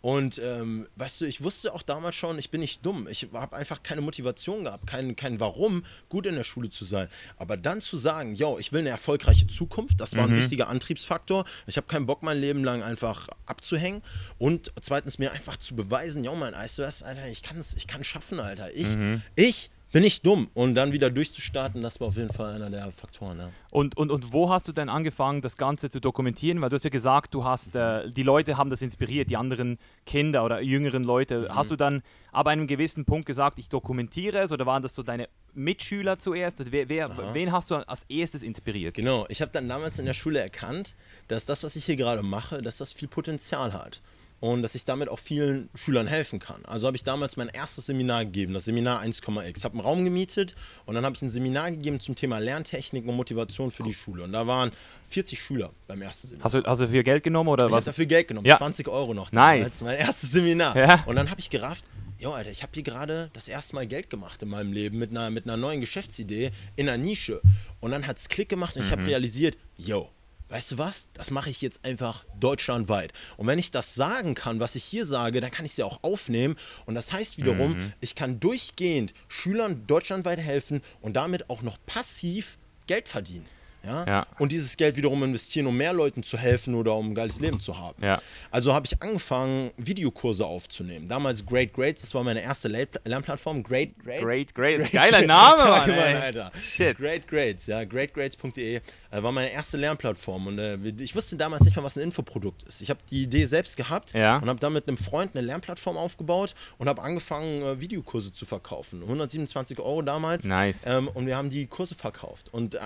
Und 0.01 0.41
ähm, 0.43 0.87
weißt 0.97 1.21
du, 1.21 1.25
ich 1.25 1.43
wusste 1.43 1.75
auch 1.75 1.83
damals 1.83 2.15
schon, 2.15 2.39
ich 2.39 2.51
bin 2.51 2.61
nicht 2.61 2.87
dumm. 2.87 3.09
Ich 3.11 3.29
habe 3.33 3.57
einfach 3.57 3.83
keine 3.83 4.01
Motivation 4.01 4.65
gehabt, 4.65 4.87
kein, 4.87 5.17
kein 5.17 5.41
Warum, 5.41 5.85
gut 6.09 6.27
in 6.27 6.37
der 6.37 6.45
Schule 6.45 6.71
zu 6.71 6.85
sein. 6.85 7.09
Aber 7.37 7.57
dann 7.57 7.81
zu 7.81 7.99
sagen, 7.99 8.35
yo, 8.35 8.59
ich 8.59 8.73
will 8.73 8.81
eine 8.81 8.91
erfolgreiche 8.91 9.47
Zukunft, 9.49 10.01
das 10.01 10.15
war 10.15 10.25
ein 10.25 10.37
wichtiger 10.37 10.69
Antriebsfaktor. 10.69 11.45
Ich 11.67 11.77
habe 11.77 11.87
keinen 11.87 12.07
Bock, 12.07 12.23
mein 12.23 12.39
Leben 12.39 12.63
lang 12.63 12.83
einfach 12.83 13.29
abzuhängen. 13.47 14.03
Und 14.39 14.73
zweitens 14.81 15.19
mir 15.19 15.33
einfach 15.33 15.57
zu 15.57 15.75
beweisen, 15.75 16.23
yo, 16.23 16.35
mein 16.35 16.55
weißt 16.55 16.79
du 16.79 16.85
Alter, 16.85 17.29
ich 17.29 17.43
kann 17.43 17.59
es 17.59 17.75
ich 17.75 17.87
kann 17.87 18.05
schaffen, 18.05 18.41
Alter. 18.41 18.75
Ich, 18.75 18.97
ich 19.35 19.71
bin 19.93 20.03
nicht 20.03 20.25
dumm. 20.25 20.49
Und 20.55 20.75
dann 20.75 20.93
wieder 20.93 21.11
durchzustarten, 21.11 21.83
das 21.83 22.01
war 22.01 22.09
auf 22.09 22.17
jeden 22.17 22.33
Fall 22.33 22.55
einer 22.55 22.71
der 22.71 22.91
Faktoren. 22.93 23.39
Ja. 23.39 23.51
Und, 23.71 23.97
und, 23.97 24.11
und 24.11 24.33
wo 24.33 24.51
hast 24.51 24.69
du 24.69 24.73
denn 24.73 24.89
angefangen, 24.89 25.41
das 25.41 25.57
Ganze 25.57 25.91
zu 25.91 26.01
dokumentieren? 26.01 26.61
Weil 26.61 26.69
du 26.69 26.77
hast 26.77 26.85
ja 26.85 26.91
gesagt, 26.91 27.35
du 27.35 27.45
hast, 27.45 27.75
äh, 27.77 28.11
die 28.11 28.23
Leute 28.23 28.57
haben 28.57 28.71
das 28.71 28.83
inspiriert, 28.83 29.31
die 29.31 29.37
anderen 29.37 29.79
Kinder 30.07 30.45
oder 30.45 30.61
jüngeren 30.61 31.05
Leute. 31.05 31.49
Hast 31.51 31.71
du 31.71 31.77
dann 31.77 32.03
ab 32.33 32.47
einem 32.47 32.67
gewissen 32.67 33.05
Punkt 33.05 33.27
gesagt, 33.27 33.59
ich 33.59 33.69
dokumentiere 33.69 34.39
es 34.39 34.53
oder 34.53 34.67
waren 34.67 34.83
das 34.83 34.95
so 34.95 35.03
deine 35.03 35.29
Mitschüler 35.55 36.19
zuerst? 36.19 36.61
Also 36.61 36.73
wer, 36.73 36.89
wer, 36.89 37.35
wen 37.35 37.53
hast 37.53 37.71
du 37.71 37.77
als 37.77 38.05
erstes 38.09 38.43
inspiriert? 38.43 38.95
Genau, 38.95 39.27
ich 39.29 39.41
habe 39.41 39.51
dann 39.53 39.69
damals 39.69 39.99
in 39.99 40.07
der 40.07 40.15
Schule 40.15 40.41
erkannt, 40.41 40.95
dass 41.29 41.47
das, 41.47 41.65
was 41.65 41.77
ich 41.77 41.85
hier 41.85 41.97
gerade 41.97 42.23
mache, 42.23 42.63
dass 42.63 42.79
das 42.79 42.93
viel 42.93 43.09
Potenzial 43.09 43.73
hat. 43.73 44.03
Und 44.41 44.63
dass 44.63 44.77
ich 44.77 44.85
damit 44.85 45.09
auch 45.09 45.19
vielen 45.19 45.69
Schülern 45.75 46.07
helfen 46.07 46.39
kann. 46.39 46.65
Also 46.65 46.87
habe 46.87 46.97
ich 46.97 47.03
damals 47.03 47.37
mein 47.37 47.49
erstes 47.49 47.87
Seminar 47.87 48.25
gegeben, 48.25 48.55
das 48.55 48.67
Seminar 48.67 49.03
1,x. 49.03 49.65
Habe 49.65 49.75
einen 49.75 49.81
Raum 49.81 50.05
gemietet 50.05 50.55
und 50.87 50.95
dann 50.95 51.05
habe 51.05 51.17
ich 51.17 51.23
ein 51.23 51.29
Seminar 51.31 51.73
gegeben 51.73 51.99
zum 51.99 52.15
Thema 52.15 52.39
Lerntechnik 52.39 53.05
und 53.07 53.17
Motivation 53.17 53.73
für 53.73 53.83
die 53.83 53.93
Schule. 53.95 54.23
Und 54.23 54.33
da 54.33 54.47
waren 54.47 54.71
40 55.09 55.41
Schüler 55.43 55.71
beim 55.89 56.03
ersten 56.03 56.29
Seminar. 56.29 56.45
Hast 56.45 56.55
du, 56.55 56.63
hast 56.65 56.79
du 56.81 56.87
viel 56.89 57.03
Geld 57.03 57.25
genommen 57.25 57.49
oder 57.49 57.65
Ich 57.67 57.73
habe 57.73 57.79
was? 57.79 57.85
dafür 57.87 58.07
Geld 58.07 58.29
genommen, 58.29 58.47
Ja. 58.47 58.59
20 58.59 58.87
Euro 58.87 59.13
noch. 59.13 59.33
Nice. 59.33 59.59
damals, 59.59 59.81
Mein 59.83 59.97
erstes 59.97 60.31
Seminar. 60.31 60.77
Ja. 60.77 61.03
Und 61.07 61.17
dann 61.17 61.29
habe 61.31 61.41
ich 61.41 61.51
gerafft, 61.51 61.85
jo, 62.21 62.31
Alter, 62.31 62.51
ich 62.53 62.63
habe 62.63 62.71
hier 62.75 62.85
gerade 62.85 63.31
das 63.33 63.49
erste 63.49 63.75
Mal 63.75 63.89
Geld 63.89 64.09
gemacht 64.09 64.41
in 64.43 64.51
meinem 64.51 64.73
Leben 64.73 64.99
mit 64.99 65.11
einer, 65.11 65.31
mit 65.31 65.47
einer 65.47 65.57
neuen 65.57 65.81
Geschäftsidee 65.81 66.53
in 66.77 66.89
einer 66.89 66.97
Nische. 67.03 67.41
Und 67.81 67.91
dann 67.91 68.07
hat 68.07 68.19
es 68.19 68.29
Klick 68.29 68.49
gemacht 68.49 68.77
und 68.77 68.85
ich 68.85 68.93
habe 68.93 69.05
realisiert, 69.05 69.57
yo, 69.77 70.11
weißt 70.49 70.73
du 70.73 70.79
was, 70.79 71.09
das 71.15 71.31
mache 71.31 71.51
ich 71.51 71.61
jetzt 71.63 71.85
einfach 71.85 72.25
deutschlandweit. 72.41 73.13
Und 73.37 73.47
wenn 73.47 73.59
ich 73.59 73.71
das 73.71 73.95
sagen 73.95 74.35
kann, 74.35 74.61
was 74.61 74.77
ich 74.77 74.85
hier 74.85 75.05
sage, 75.05 75.41
dann 75.41 75.51
kann 75.51 75.65
ich 75.65 75.73
es 75.73 75.77
ja 75.77 75.85
auch 75.85 76.03
aufnehmen. 76.03 76.57
Und 76.87 76.95
das 76.95 77.13
heißt 77.13 77.37
wiederum, 77.39 77.93
ich 78.01 78.15
kann 78.15 78.41
durchgehend 78.41 79.13
Schülern 79.29 79.87
deutschlandweit 79.87 80.39
helfen 80.39 80.81
und 81.01 81.15
damit 81.17 81.51
auch 81.51 81.63
noch 81.63 81.77
passiv 81.87 82.59
Geld 82.87 83.09
verdienen. 83.09 83.47
Ja? 83.85 84.05
Ja. 84.07 84.27
Und 84.41 84.51
dieses 84.51 84.77
Geld 84.77 84.97
wiederum 84.97 85.23
investieren, 85.23 85.67
um 85.69 85.77
mehr 85.77 85.93
Leuten 85.93 86.25
zu 86.25 86.37
helfen 86.37 86.75
oder 86.75 86.95
um 86.95 87.11
ein 87.11 87.15
geiles 87.15 87.39
Leben 87.39 87.61
zu 87.61 87.79
haben. 87.79 88.03
Ja. 88.05 88.21
Also 88.51 88.75
habe 88.75 88.87
ich 88.87 89.01
angefangen, 89.01 89.71
Videokurse 89.77 90.45
aufzunehmen. 90.45 91.09
Damals 91.09 91.47
Great 91.47 91.73
Grades, 91.73 92.03
das 92.03 92.13
war 92.13 92.25
meine 92.25 92.43
erste 92.43 92.67
Le- 92.69 92.89
Lernplattform. 93.05 93.63
Great 93.63 93.97
Grades. 94.05 94.23
Great, 94.25 94.55
great. 94.55 94.91
Geiler 94.93 95.23
Name, 95.23 95.59
Mann. 95.65 95.89
Mann. 95.91 96.17
Alter. 96.17 96.51
Shit. 96.61 96.99
Great 96.99 97.29
Grades, 97.29 97.67
ja, 97.67 97.85
greatgrades.de 97.85 98.81
war 99.11 99.33
meine 99.33 99.51
erste 99.51 99.77
Lernplattform 99.77 100.47
und 100.49 100.59
äh, 100.59 100.77
ich 100.99 101.15
wusste 101.17 101.37
damals 101.37 101.65
nicht 101.65 101.77
mal, 101.77 101.83
was 101.83 101.97
ein 101.97 102.03
Infoprodukt 102.05 102.63
ist. 102.65 102.83
Ich 102.83 102.91
habe 102.91 103.01
die 103.11 103.23
Idee 103.23 103.47
selbst 103.47 103.77
gehabt 103.77 104.13
Ja. 104.13 104.37
und 104.39 104.49
habe 104.49 104.61
dann 104.61 104.73
mit 104.73 104.87
einem 104.87 104.99
Freund 104.99 105.35
eine 105.35 105.47
Lernplattform 105.47 105.97
aufgebaut 105.97 106.55
und 106.79 106.89
habe 106.89 107.03
angefangen, 107.03 107.63
äh, 107.63 107.81
Videokurse 107.81 108.33
zu 108.33 108.45
verkaufen. 108.45 109.03
127 109.03 109.79
Euro 109.81 110.03
damals. 110.03 110.45
Nice. 110.45 110.83
Ähm, 110.85 111.09
und 111.09 111.27
wir 111.27 111.37
haben 111.37 111.51
die 111.51 111.67
Kurse 111.67 111.95
verkauft 111.95 112.49
und, 112.53 112.75
äh, 112.75 112.81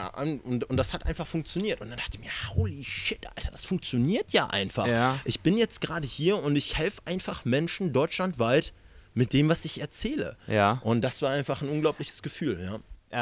und, 0.44 0.64
und 0.64 0.76
das 0.76 0.92
hat 0.92 1.06
einfach 1.06 1.26
funktioniert. 1.26 1.80
Und 1.80 1.88
dann 1.90 1.98
dachte 1.98 2.18
ich 2.18 2.20
mir, 2.20 2.30
holy 2.54 2.84
shit, 2.84 3.26
Alter, 3.36 3.50
das 3.50 3.64
funktioniert 3.64 4.32
ja 4.32 4.46
einfach. 4.46 4.86
Ja. 4.86 5.18
Ich 5.24 5.40
bin 5.40 5.58
jetzt 5.58 5.80
gerade 5.80 6.06
hier 6.06 6.36
und 6.42 6.54
ich 6.56 6.78
helfe 6.78 7.00
einfach 7.04 7.44
Menschen 7.44 7.92
deutschlandweit 7.92 8.72
mit 9.14 9.32
dem, 9.32 9.48
was 9.48 9.64
ich 9.64 9.80
erzähle. 9.80 10.36
Ja. 10.46 10.80
Und 10.84 11.02
das 11.02 11.20
war 11.20 11.30
einfach 11.32 11.62
ein 11.62 11.68
unglaubliches 11.68 12.22
Gefühl, 12.22 12.62
ja. 12.62 12.78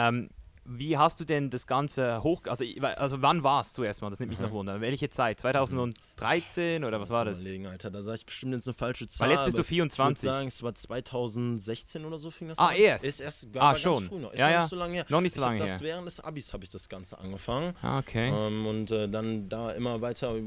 Ähm, 0.09 0.31
wie 0.65 0.97
hast 0.99 1.19
du 1.21 1.25
denn 1.25 1.51
das 1.51 1.67
Ganze 1.67 2.23
hoch... 2.23 2.43
Also, 2.47 2.65
also 2.97 3.23
wann 3.23 3.43
war 3.43 3.61
es 3.61 3.73
zuerst 3.73 4.03
mal? 4.03 4.11
Das 4.11 4.21
nimmt 4.21 4.31
mich 4.31 4.41
noch 4.41 4.53
wunder. 4.53 4.81
Welche 4.81 5.11
Zeit? 5.11 5.41
2013 5.41 6.85
oder 6.85 7.01
was 7.01 7.11
war 7.11 7.25
das? 7.25 7.41
Überlegen, 7.41 7.67
Alter, 7.67 7.91
da 7.91 8.03
sage 8.03 8.19
ich 8.19 8.27
bestimmt 8.27 8.55
jetzt 8.55 8.69
eine 8.69 8.75
falsche 8.75 9.09
Zahl. 9.09 9.29
Weil 9.29 9.35
jetzt 9.37 9.45
bist 9.47 9.57
du 9.59 9.63
aber 9.63 9.69
24. 9.69 10.17
Ich 10.19 10.23
würde 10.25 10.37
sagen, 10.37 10.49
es 10.49 10.63
war 10.63 10.75
2016 10.75 12.05
oder 12.05 12.19
so 12.19 12.31
fing 12.31 12.49
das 12.49 12.59
Ah, 12.59 12.69
an. 12.69 12.77
erst? 12.77 13.05
Ist 13.05 13.21
erst 13.21 13.49
Ah, 13.55 13.59
war 13.61 13.73
ganz 13.73 13.81
schon. 13.81 14.05
früh 14.05 14.19
noch. 14.19 14.33
Ist 14.33 14.39
Ja, 14.39 14.47
noch 14.47 14.53
ja. 14.53 14.61
nicht 14.61 14.71
so 14.71 14.77
lange 14.77 14.95
her. 14.95 15.07
Noch 15.09 15.21
nicht 15.21 15.35
so 15.35 15.41
lange 15.41 15.59
das 15.59 15.71
her. 15.71 15.81
Während 15.81 16.07
des 16.07 16.21
Abis 16.21 16.53
habe 16.53 16.65
ich 16.65 16.71
das 16.71 16.89
Ganze 16.89 17.19
angefangen. 17.19 17.75
Ah, 17.83 17.99
okay. 17.99 18.29
Ähm, 18.29 18.67
und 18.67 18.91
äh, 18.91 19.09
dann 19.09 19.49
da 19.49 19.71
immer 19.73 20.01
weiter 20.01 20.37
äh, 20.37 20.43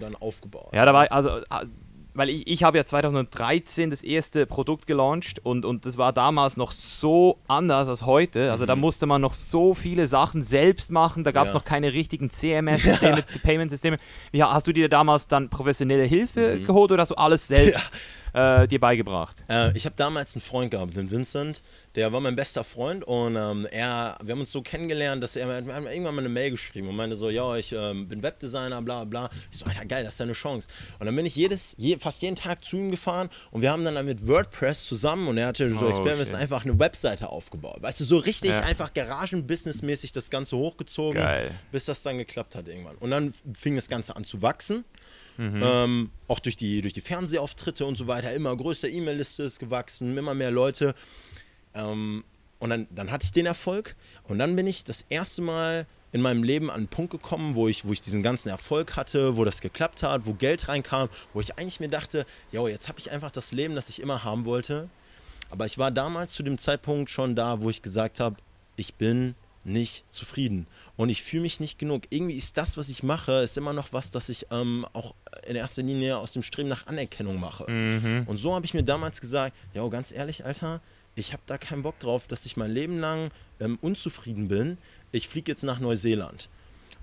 dann 0.00 0.16
aufgebaut. 0.16 0.70
Ja, 0.72 0.84
da 0.84 0.92
war, 0.94 1.10
also, 1.10 1.38
äh, 1.38 1.44
weil 2.14 2.28
ich, 2.28 2.46
ich 2.46 2.62
habe 2.62 2.76
ja 2.78 2.84
2013 2.84 3.90
das 3.90 4.02
erste 4.02 4.46
Produkt 4.46 4.86
gelauncht 4.86 5.38
und, 5.44 5.64
und 5.64 5.86
das 5.86 5.96
war 5.98 6.12
damals 6.12 6.56
noch 6.56 6.72
so 6.72 7.38
anders 7.48 7.88
als 7.88 8.04
heute. 8.06 8.50
Also 8.50 8.66
da 8.66 8.76
musste 8.76 9.06
man 9.06 9.20
noch 9.20 9.34
so 9.34 9.74
viele 9.74 10.06
Sachen 10.06 10.42
selbst 10.42 10.90
machen, 10.90 11.24
da 11.24 11.30
gab 11.32 11.46
es 11.46 11.52
Mhm. 11.52 11.56
Ja. 11.56 11.58
noch 11.60 11.64
keine 11.64 11.92
richtigen 11.92 12.30
CMS-Systeme, 12.30 13.22
Payment-Systeme. 13.42 13.98
Wie, 14.32 14.42
hast 14.42 14.66
du 14.66 14.72
dir 14.72 14.88
damals 14.88 15.28
dann 15.28 15.48
professionelle 15.48 16.04
Hilfe 16.04 16.58
Mhm. 16.60 16.64
geholt 16.66 16.90
oder 16.92 17.02
hast 17.02 17.10
du 17.10 17.14
alles 17.16 17.46
selbst 17.48 17.90
äh, 18.32 18.66
dir 18.68 18.80
beigebracht? 18.80 19.36
Äh, 19.48 19.76
ich 19.76 19.84
habe 19.86 19.96
damals 19.96 20.34
einen 20.34 20.42
Freund 20.42 20.70
gehabt, 20.70 20.96
den 20.96 21.10
Vincent, 21.10 21.62
der 21.94 22.12
war 22.12 22.20
mein 22.20 22.36
bester 22.36 22.64
Freund 22.64 23.04
und 23.04 23.36
ähm, 23.36 23.66
er, 23.70 24.16
wir 24.22 24.32
haben 24.32 24.40
uns 24.40 24.52
so 24.52 24.62
kennengelernt, 24.62 25.22
dass 25.22 25.36
er 25.36 25.46
haben 25.52 25.86
irgendwann 25.86 26.14
mal 26.14 26.20
eine 26.20 26.28
Mail 26.28 26.50
geschrieben 26.52 26.88
und 26.88 26.96
meinte 26.96 27.16
so, 27.16 27.30
ja, 27.30 27.56
ich 27.56 27.72
ähm, 27.72 28.08
bin 28.08 28.22
Webdesigner, 28.22 28.80
bla 28.82 29.04
bla. 29.04 29.28
Ich 29.50 29.58
so, 29.58 29.66
Alter, 29.66 29.84
geil, 29.84 30.04
das 30.04 30.14
ist 30.14 30.20
ja 30.20 30.24
eine 30.24 30.32
Chance. 30.32 30.68
Und 30.98 31.06
dann 31.06 31.16
bin 31.16 31.26
ich 31.26 31.34
jedes, 31.36 31.74
je, 31.78 31.98
fast 31.98 32.22
jeden 32.22 32.36
Tag 32.36 32.64
zu 32.64 32.76
ihm 32.76 32.90
gefahren 32.90 33.28
und 33.50 33.62
wir 33.62 33.72
haben 33.72 33.84
dann 33.84 34.04
mit 34.06 34.26
WordPress 34.26 34.86
zusammen 34.86 35.28
und 35.28 35.38
er 35.38 35.48
hatte 35.48 35.68
so 35.70 35.86
Oh, 35.86 35.88
Experiments 35.88 36.30
shit. 36.30 36.38
einfach 36.38 36.64
eine 36.64 36.78
Webseite 36.78 37.28
aufgebaut. 37.28 37.78
Weißt 37.82 38.00
du, 38.00 38.04
so 38.04 38.18
richtig 38.18 38.50
Ja. 38.50 38.60
einfach 38.60 38.92
Garagen-Business-mäßig 38.94 40.12
das 40.12 40.30
Ganze 40.30 40.56
hochgezogen, 40.56 41.20
Geil. 41.20 41.50
bis 41.72 41.86
das 41.86 42.02
dann 42.02 42.18
geklappt 42.18 42.54
hat 42.54 42.68
irgendwann. 42.68 42.96
Und 42.96 43.10
dann 43.10 43.34
fing 43.54 43.76
das 43.76 43.88
Ganze 43.88 44.16
an 44.16 44.24
zu 44.24 44.42
wachsen. 44.42 44.84
Mhm. 45.40 45.62
Ähm, 45.64 46.10
auch 46.28 46.38
durch 46.38 46.58
die, 46.58 46.82
durch 46.82 46.92
die 46.92 47.00
Fernsehauftritte 47.00 47.86
und 47.86 47.96
so 47.96 48.06
weiter, 48.06 48.30
immer 48.34 48.54
größer 48.54 48.90
E-Mail-Liste 48.90 49.42
ist 49.44 49.58
gewachsen, 49.58 50.18
immer 50.18 50.34
mehr 50.34 50.50
Leute. 50.50 50.94
Ähm, 51.72 52.24
und 52.58 52.68
dann, 52.68 52.86
dann 52.90 53.10
hatte 53.10 53.24
ich 53.24 53.32
den 53.32 53.46
Erfolg 53.46 53.96
und 54.24 54.38
dann 54.38 54.54
bin 54.54 54.66
ich 54.66 54.84
das 54.84 55.06
erste 55.08 55.40
Mal 55.40 55.86
in 56.12 56.20
meinem 56.20 56.42
Leben 56.42 56.68
an 56.68 56.76
einen 56.76 56.88
Punkt 56.88 57.10
gekommen, 57.10 57.54
wo 57.54 57.68
ich, 57.68 57.86
wo 57.86 57.92
ich 57.94 58.02
diesen 58.02 58.22
ganzen 58.22 58.50
Erfolg 58.50 58.96
hatte, 58.96 59.38
wo 59.38 59.46
das 59.46 59.62
geklappt 59.62 60.02
hat, 60.02 60.26
wo 60.26 60.34
Geld 60.34 60.68
reinkam, 60.68 61.08
wo 61.32 61.40
ich 61.40 61.58
eigentlich 61.58 61.80
mir 61.80 61.88
dachte, 61.88 62.26
jo, 62.52 62.68
jetzt 62.68 62.88
habe 62.88 62.98
ich 62.98 63.10
einfach 63.10 63.30
das 63.30 63.52
Leben, 63.52 63.74
das 63.74 63.88
ich 63.88 64.02
immer 64.02 64.24
haben 64.24 64.44
wollte. 64.44 64.90
Aber 65.48 65.64
ich 65.64 65.78
war 65.78 65.90
damals 65.90 66.34
zu 66.34 66.42
dem 66.42 66.58
Zeitpunkt 66.58 67.08
schon 67.08 67.34
da, 67.34 67.62
wo 67.62 67.70
ich 67.70 67.80
gesagt 67.80 68.20
habe, 68.20 68.36
ich 68.76 68.92
bin 68.92 69.34
nicht 69.64 70.04
zufrieden 70.10 70.66
und 70.96 71.10
ich 71.10 71.22
fühle 71.22 71.42
mich 71.42 71.60
nicht 71.60 71.78
genug. 71.78 72.04
Irgendwie 72.10 72.34
ist 72.34 72.56
das, 72.56 72.76
was 72.76 72.88
ich 72.88 73.02
mache, 73.02 73.32
ist 73.42 73.58
immer 73.58 73.72
noch 73.72 73.92
was, 73.92 74.10
das 74.10 74.28
ich 74.28 74.46
ähm, 74.50 74.86
auch 74.92 75.14
in 75.46 75.56
erster 75.56 75.82
Linie 75.82 76.18
aus 76.18 76.32
dem 76.32 76.42
Streben 76.42 76.68
nach 76.68 76.86
Anerkennung 76.86 77.38
mache. 77.38 77.70
Mhm. 77.70 78.24
Und 78.26 78.36
so 78.36 78.54
habe 78.54 78.64
ich 78.64 78.74
mir 78.74 78.82
damals 78.82 79.20
gesagt, 79.20 79.54
ja, 79.74 79.86
ganz 79.88 80.12
ehrlich, 80.12 80.44
Alter, 80.44 80.80
ich 81.14 81.32
habe 81.32 81.42
da 81.46 81.58
keinen 81.58 81.82
Bock 81.82 81.98
drauf, 81.98 82.26
dass 82.26 82.46
ich 82.46 82.56
mein 82.56 82.70
Leben 82.70 82.98
lang 82.98 83.30
ähm, 83.60 83.78
unzufrieden 83.82 84.48
bin. 84.48 84.78
Ich 85.12 85.28
fliege 85.28 85.50
jetzt 85.52 85.64
nach 85.64 85.80
Neuseeland. 85.80 86.48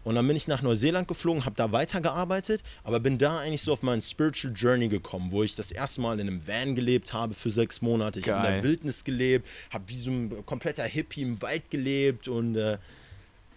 Und 0.08 0.16
dann 0.16 0.26
bin 0.26 0.38
ich 0.38 0.48
nach 0.48 0.62
Neuseeland 0.62 1.10
geflogen, 1.10 1.44
habe 1.44 1.58
da 1.58 1.74
weitergearbeitet, 1.74 2.64
aber 2.86 3.02
bin 3.02 3.18
da 3.18 3.40
eigentlich 3.40 3.62
so 3.62 3.74
auf 3.74 3.84
meinen 3.84 4.02
Spiritual 4.02 4.54
Journey 4.56 4.88
gekommen, 4.88 5.34
wo 5.34 5.44
ich 5.44 5.54
das 5.56 5.70
erste 5.70 6.00
Mal 6.00 6.18
in 6.22 6.30
einem 6.30 6.48
Van 6.48 6.76
gelebt 6.76 7.12
habe 7.12 7.34
für 7.34 7.50
sechs 7.50 7.82
Monate. 7.82 8.22
Ich 8.22 8.30
habe 8.30 8.48
in 8.48 8.54
der 8.54 8.64
Wildnis 8.64 9.04
gelebt, 9.04 9.46
habe 9.70 9.84
wie 9.88 9.98
so 9.98 10.10
ein 10.10 10.46
kompletter 10.46 10.86
Hippie 10.86 11.24
im 11.24 11.42
Wald 11.42 11.70
gelebt 11.70 12.30
und 12.30 12.56
äh, 12.56 12.78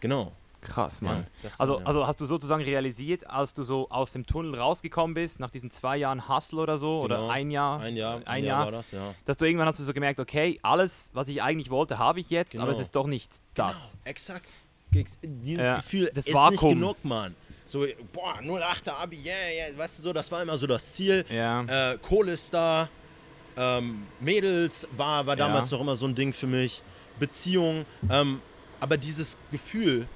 genau. 0.00 0.33
Krass, 0.61 1.00
Mann. 1.02 1.25
Ja, 1.45 1.50
also, 1.61 1.78
ja. 1.78 1.87
also 1.87 2.07
hast 2.09 2.21
du 2.21 2.26
sozusagen 2.26 2.64
realisiert, 2.64 3.30
als 3.30 3.54
du 3.54 3.62
so 3.62 3.88
aus 3.88 4.11
dem 4.11 4.26
Tunnel 4.26 4.57
rausgekommen 4.57 5.14
bist, 5.14 5.38
nach 5.38 5.50
diesen 5.50 5.71
zwei 5.71 5.99
Jahren 5.99 6.28
Hustle 6.28 6.59
oder 6.59 6.78
so, 6.78 7.02
genau. 7.02 7.26
oder 7.26 7.33
ein 7.33 7.52
Jahr, 7.52 7.78
ein 7.80 7.97
Jahr, 7.97 8.16
ein, 8.16 8.26
ein 8.26 8.45
Jahr, 8.45 8.59
Jahr, 8.59 8.64
war 8.64 8.73
das, 8.73 8.90
ja. 8.90 9.14
dass 9.25 9.37
du 9.37 9.45
irgendwann 9.45 9.69
hast 9.69 9.78
du 9.78 9.85
so 9.85 9.92
gemerkt, 9.92 10.19
okay, 10.19 10.59
alles, 10.62 11.11
was 11.14 11.28
ich 11.28 11.42
eigentlich 11.42 11.71
wollte, 11.71 11.99
habe 11.99 12.19
ich 12.19 12.28
jetzt, 12.28 12.52
genau. 12.52 12.64
aber 12.64 12.73
es 12.73 12.80
ist 12.80 12.97
doch 12.97 13.07
nicht 13.07 13.37
das. 13.54 13.92
Genau, 13.92 14.11
exakt. 14.11 14.49
Dieses 14.92 15.18
ja, 15.62 15.76
Gefühl 15.76 16.11
das 16.14 16.26
ist 16.26 16.35
Vakuum. 16.35 16.50
nicht 16.50 16.80
genug, 16.80 17.04
Mann. 17.04 17.35
So, 17.64 17.87
boah, 18.12 18.40
08er 18.42 19.00
Abi, 19.00 19.16
yeah, 19.25 19.68
yeah, 19.68 19.78
weißt 19.78 19.99
du 19.99 20.02
so, 20.02 20.12
das 20.12 20.30
war 20.32 20.42
immer 20.42 20.56
so 20.59 20.66
das 20.66 20.92
Ziel. 20.94 21.25
Ja. 21.30 21.92
Äh, 21.92 21.99
Kohle 21.99 22.32
ist 22.32 22.52
da, 22.52 22.88
ähm, 23.56 24.06
Mädels 24.18 24.88
war, 24.97 25.25
war 25.26 25.37
damals 25.37 25.70
noch 25.70 25.80
immer 25.80 25.94
so 25.94 26.06
ein 26.06 26.14
Ding 26.14 26.32
für 26.32 26.49
mich, 26.49 26.82
Beziehung, 27.20 27.85
ähm, 28.11 28.40
aber 28.80 28.97
dieses 28.97 29.37
Gefühl, 29.52 30.09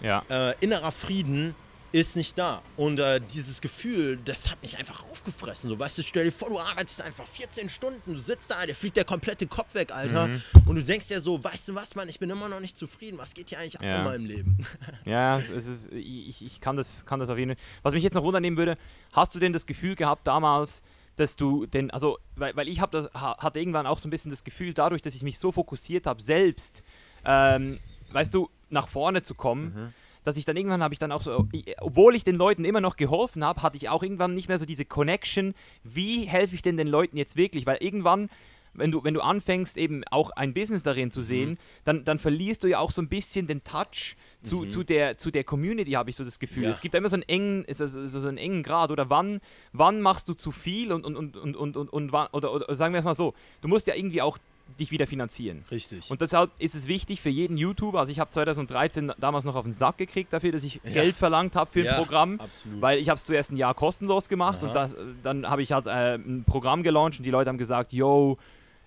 ja. 0.00 0.22
äh, 0.30 0.54
innerer 0.60 0.92
Frieden 0.92 1.56
ist 1.92 2.16
nicht 2.16 2.36
da. 2.38 2.62
Und 2.76 2.98
äh, 2.98 3.20
dieses 3.20 3.60
Gefühl, 3.60 4.18
das 4.24 4.50
hat 4.50 4.60
mich 4.62 4.78
einfach 4.78 5.04
aufgefressen. 5.10 5.68
So, 5.68 5.78
weißt 5.78 5.98
du, 5.98 6.02
stell 6.02 6.24
dir 6.24 6.32
vor, 6.32 6.48
du 6.48 6.58
arbeitest 6.58 7.02
einfach 7.02 7.26
14 7.26 7.68
Stunden, 7.68 8.14
du 8.14 8.18
sitzt 8.18 8.50
da, 8.50 8.64
der 8.64 8.74
fliegt 8.74 8.96
der 8.96 9.04
komplette 9.04 9.46
Kopf 9.46 9.74
weg, 9.74 9.92
Alter. 9.92 10.28
Mhm. 10.28 10.42
Und 10.66 10.76
du 10.76 10.84
denkst 10.84 11.08
dir 11.08 11.20
so, 11.20 11.42
weißt 11.42 11.68
du 11.68 11.74
was, 11.74 11.94
Mann, 11.94 12.08
ich 12.08 12.18
bin 12.18 12.30
immer 12.30 12.48
noch 12.48 12.60
nicht 12.60 12.76
zufrieden. 12.76 13.18
Was 13.18 13.34
geht 13.34 13.50
hier 13.50 13.58
eigentlich 13.58 13.76
ab 13.76 13.84
ja. 13.84 13.98
in 13.98 14.04
meinem 14.04 14.26
Leben? 14.26 14.58
Ja, 15.04 15.36
es 15.38 15.66
ist, 15.66 15.92
ich, 15.92 16.44
ich 16.44 16.60
kann, 16.60 16.76
das, 16.76 17.04
kann 17.04 17.18
das 17.18 17.28
auf 17.28 17.36
jeden 17.36 17.54
Fall. 17.54 17.64
Was 17.82 17.92
mich 17.92 18.02
jetzt 18.02 18.14
noch 18.14 18.22
wundernehmen 18.22 18.56
würde, 18.56 18.78
hast 19.12 19.34
du 19.34 19.38
denn 19.38 19.52
das 19.52 19.66
Gefühl 19.66 19.94
gehabt 19.94 20.26
damals, 20.26 20.82
dass 21.16 21.36
du 21.36 21.66
denn, 21.66 21.90
also, 21.90 22.18
weil, 22.36 22.54
weil 22.56 22.68
ich 22.68 22.80
habe 22.80 22.92
das, 22.92 23.12
hatte 23.14 23.58
irgendwann 23.58 23.86
auch 23.86 23.98
so 23.98 24.08
ein 24.08 24.10
bisschen 24.10 24.30
das 24.30 24.44
Gefühl, 24.44 24.74
dadurch, 24.74 25.02
dass 25.02 25.14
ich 25.14 25.22
mich 25.22 25.38
so 25.38 25.52
fokussiert 25.52 26.06
habe, 26.06 26.22
selbst, 26.22 26.82
ähm, 27.24 27.78
weißt 28.12 28.32
du, 28.32 28.48
nach 28.70 28.88
vorne 28.88 29.22
zu 29.22 29.34
kommen, 29.34 29.74
mhm 29.74 29.94
dass 30.24 30.36
ich 30.36 30.44
dann 30.44 30.56
irgendwann 30.56 30.82
habe 30.82 30.94
ich 30.94 31.00
dann 31.00 31.12
auch 31.12 31.22
so, 31.22 31.48
obwohl 31.80 32.14
ich 32.14 32.24
den 32.24 32.36
Leuten 32.36 32.64
immer 32.64 32.80
noch 32.80 32.96
geholfen 32.96 33.44
habe, 33.44 33.62
hatte 33.62 33.76
ich 33.76 33.88
auch 33.88 34.02
irgendwann 34.02 34.34
nicht 34.34 34.48
mehr 34.48 34.58
so 34.58 34.66
diese 34.66 34.84
Connection, 34.84 35.54
wie 35.84 36.24
helfe 36.24 36.54
ich 36.54 36.62
denn 36.62 36.76
den 36.76 36.88
Leuten 36.88 37.16
jetzt 37.16 37.36
wirklich, 37.36 37.66
weil 37.66 37.78
irgendwann 37.80 38.28
wenn 38.74 38.90
du, 38.90 39.04
wenn 39.04 39.14
du 39.14 39.20
anfängst, 39.20 39.76
eben 39.76 40.02
auch 40.10 40.30
ein 40.30 40.54
Business 40.54 40.82
darin 40.82 41.10
zu 41.10 41.22
sehen, 41.22 41.50
mhm. 41.50 41.58
dann, 41.84 42.04
dann 42.04 42.18
verlierst 42.18 42.62
du 42.64 42.68
ja 42.68 42.78
auch 42.78 42.90
so 42.90 43.02
ein 43.02 43.08
bisschen 43.08 43.46
den 43.46 43.62
Touch 43.64 44.16
zu, 44.42 44.60
mhm. 44.60 44.70
zu, 44.70 44.82
der, 44.82 45.18
zu 45.18 45.30
der 45.30 45.44
Community, 45.44 45.92
habe 45.92 46.10
ich 46.10 46.16
so 46.16 46.24
das 46.24 46.38
Gefühl. 46.38 46.64
Ja. 46.64 46.70
Es 46.70 46.80
gibt 46.80 46.94
immer 46.94 47.08
so 47.08 47.16
einen 47.16 47.24
engen, 47.24 47.64
so, 47.72 47.86
so 47.86 48.28
einen 48.28 48.38
engen 48.38 48.62
Grad. 48.62 48.90
Oder 48.90 49.10
wann, 49.10 49.40
wann 49.72 50.00
machst 50.00 50.28
du 50.28 50.34
zu 50.34 50.50
viel 50.50 50.92
und, 50.92 51.04
und, 51.04 51.16
und, 51.16 51.36
und, 51.36 51.56
und, 51.56 51.76
und, 51.76 51.88
und 51.92 52.12
oder, 52.12 52.52
oder 52.52 52.74
sagen 52.74 52.94
wir 52.94 52.98
es 52.98 53.04
mal 53.04 53.14
so, 53.14 53.34
du 53.60 53.68
musst 53.68 53.86
ja 53.86 53.94
irgendwie 53.94 54.22
auch 54.22 54.38
dich 54.78 54.90
wieder 54.90 55.06
finanzieren. 55.06 55.64
Richtig. 55.70 56.10
Und 56.10 56.20
deshalb 56.20 56.50
ist 56.58 56.74
es 56.74 56.88
wichtig 56.88 57.20
für 57.20 57.28
jeden 57.28 57.56
YouTuber, 57.56 58.00
also 58.00 58.10
ich 58.10 58.18
habe 58.18 58.30
2013 58.30 59.12
damals 59.18 59.44
noch 59.44 59.56
auf 59.56 59.64
den 59.64 59.72
Sack 59.72 59.98
gekriegt 59.98 60.32
dafür, 60.32 60.52
dass 60.52 60.64
ich 60.64 60.80
ja. 60.84 60.92
Geld 60.92 61.18
verlangt 61.18 61.56
habe 61.56 61.70
für 61.70 61.84
ja, 61.84 61.92
ein 61.92 61.96
Programm, 61.98 62.40
absolut. 62.40 62.80
weil 62.80 62.98
ich 62.98 63.08
habe 63.08 63.16
es 63.16 63.24
zuerst 63.24 63.52
ein 63.52 63.56
Jahr 63.56 63.74
kostenlos 63.74 64.28
gemacht 64.28 64.58
Aha. 64.62 64.68
und 64.68 64.74
das, 64.74 64.96
dann 65.22 65.48
habe 65.48 65.62
ich 65.62 65.72
halt 65.72 65.86
äh, 65.86 66.14
ein 66.14 66.44
Programm 66.44 66.82
gelauncht 66.82 67.18
und 67.18 67.24
die 67.24 67.30
Leute 67.30 67.48
haben 67.48 67.58
gesagt, 67.58 67.92
yo, 67.92 68.38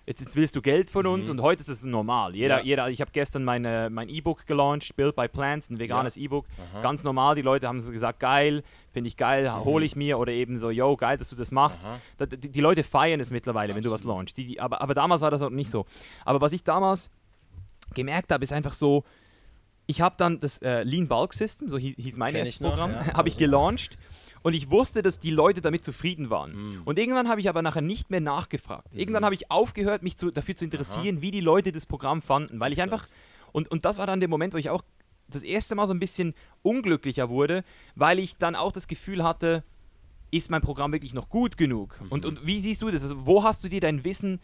jetzt, 0.06 0.20
jetzt 0.20 0.36
willst 0.36 0.54
du 0.56 0.62
Geld 0.62 0.88
von 0.88 1.06
uns 1.06 1.26
mhm. 1.26 1.32
und 1.32 1.42
heute 1.42 1.60
ist 1.60 1.68
es 1.68 1.82
normal. 1.84 2.34
Jeder, 2.34 2.58
ja. 2.58 2.64
jeder, 2.64 2.90
ich 2.90 3.00
habe 3.00 3.10
gestern 3.12 3.44
meine, 3.44 3.90
mein 3.90 4.08
E-Book 4.08 4.46
gelauncht, 4.46 4.94
Build 4.96 5.16
by 5.16 5.28
Plants, 5.28 5.68
ein 5.68 5.78
veganes 5.78 6.16
ja. 6.16 6.22
E-Book. 6.22 6.46
Ganz 6.82 7.02
normal, 7.02 7.34
die 7.34 7.42
Leute 7.42 7.66
haben 7.68 7.78
gesagt, 7.90 8.20
geil, 8.20 8.62
finde 8.92 9.08
ich 9.08 9.16
geil, 9.16 9.50
mhm. 9.50 9.64
hole 9.64 9.84
ich 9.84 9.96
mir 9.96 10.18
oder 10.18 10.32
eben 10.32 10.58
so, 10.58 10.70
yo, 10.70 10.96
geil, 10.96 11.18
dass 11.18 11.28
du 11.28 11.36
das 11.36 11.50
machst. 11.50 11.86
Da, 12.18 12.26
die, 12.26 12.50
die, 12.50 12.60
Leute 12.60 12.84
feiern 12.84 13.20
es 13.20 13.30
mittlerweile, 13.30 13.72
Absolut. 13.72 13.84
wenn 13.84 13.90
du 13.90 13.94
was 13.94 14.04
launchst. 14.04 14.36
Die, 14.36 14.60
aber, 14.60 14.80
aber 14.80 14.94
damals 14.94 15.22
war 15.22 15.30
das 15.30 15.42
auch 15.42 15.50
nicht 15.50 15.70
so. 15.70 15.84
Aber 16.24 16.40
was 16.40 16.52
ich 16.52 16.62
damals 16.62 17.10
gemerkt 17.94 18.32
habe, 18.32 18.44
ist 18.44 18.52
einfach 18.52 18.74
so, 18.74 19.04
ich 19.86 20.00
habe 20.00 20.16
dann 20.18 20.40
das 20.40 20.58
äh, 20.62 20.82
Lean 20.82 21.08
Bulk 21.08 21.34
System, 21.34 21.68
so 21.68 21.78
hieß, 21.78 21.96
hieß 21.96 22.16
mein 22.16 22.34
erstes 22.34 22.58
Programm, 22.58 22.92
ja. 22.92 23.06
habe 23.14 23.28
ich 23.28 23.36
gelauncht. 23.36 23.98
Und 24.46 24.52
ich 24.52 24.70
wusste, 24.70 25.02
dass 25.02 25.18
die 25.18 25.32
Leute 25.32 25.60
damit 25.60 25.84
zufrieden 25.84 26.30
waren. 26.30 26.54
Mhm. 26.54 26.82
Und 26.84 27.00
irgendwann 27.00 27.28
habe 27.28 27.40
ich 27.40 27.48
aber 27.48 27.62
nachher 27.62 27.80
nicht 27.80 28.12
mehr 28.12 28.20
nachgefragt. 28.20 28.94
Mhm. 28.94 29.00
Irgendwann 29.00 29.24
habe 29.24 29.34
ich 29.34 29.50
aufgehört, 29.50 30.04
mich 30.04 30.16
zu, 30.16 30.30
dafür 30.30 30.54
zu 30.54 30.64
interessieren, 30.64 31.16
Aha. 31.16 31.22
wie 31.22 31.32
die 31.32 31.40
Leute 31.40 31.72
das 31.72 31.84
Programm 31.84 32.22
fanden. 32.22 32.60
Weil 32.60 32.72
ich 32.72 32.80
einfach. 32.80 33.08
Und, 33.50 33.68
und 33.72 33.84
das 33.84 33.98
war 33.98 34.06
dann 34.06 34.20
der 34.20 34.28
Moment, 34.28 34.54
wo 34.54 34.58
ich 34.58 34.70
auch 34.70 34.82
das 35.26 35.42
erste 35.42 35.74
Mal 35.74 35.88
so 35.88 35.94
ein 35.94 35.98
bisschen 35.98 36.32
unglücklicher 36.62 37.28
wurde, 37.28 37.64
weil 37.96 38.20
ich 38.20 38.36
dann 38.36 38.54
auch 38.54 38.70
das 38.70 38.86
Gefühl 38.86 39.24
hatte, 39.24 39.64
ist 40.30 40.48
mein 40.48 40.62
Programm 40.62 40.92
wirklich 40.92 41.12
noch 41.12 41.28
gut 41.28 41.56
genug? 41.56 42.00
Mhm. 42.00 42.12
Und, 42.12 42.24
und 42.24 42.46
wie 42.46 42.60
siehst 42.60 42.82
du 42.82 42.90
das? 42.92 43.02
Also, 43.02 43.26
wo 43.26 43.42
hast 43.42 43.64
du 43.64 43.68
dir 43.68 43.80
dein 43.80 44.04
Wissen 44.04 44.38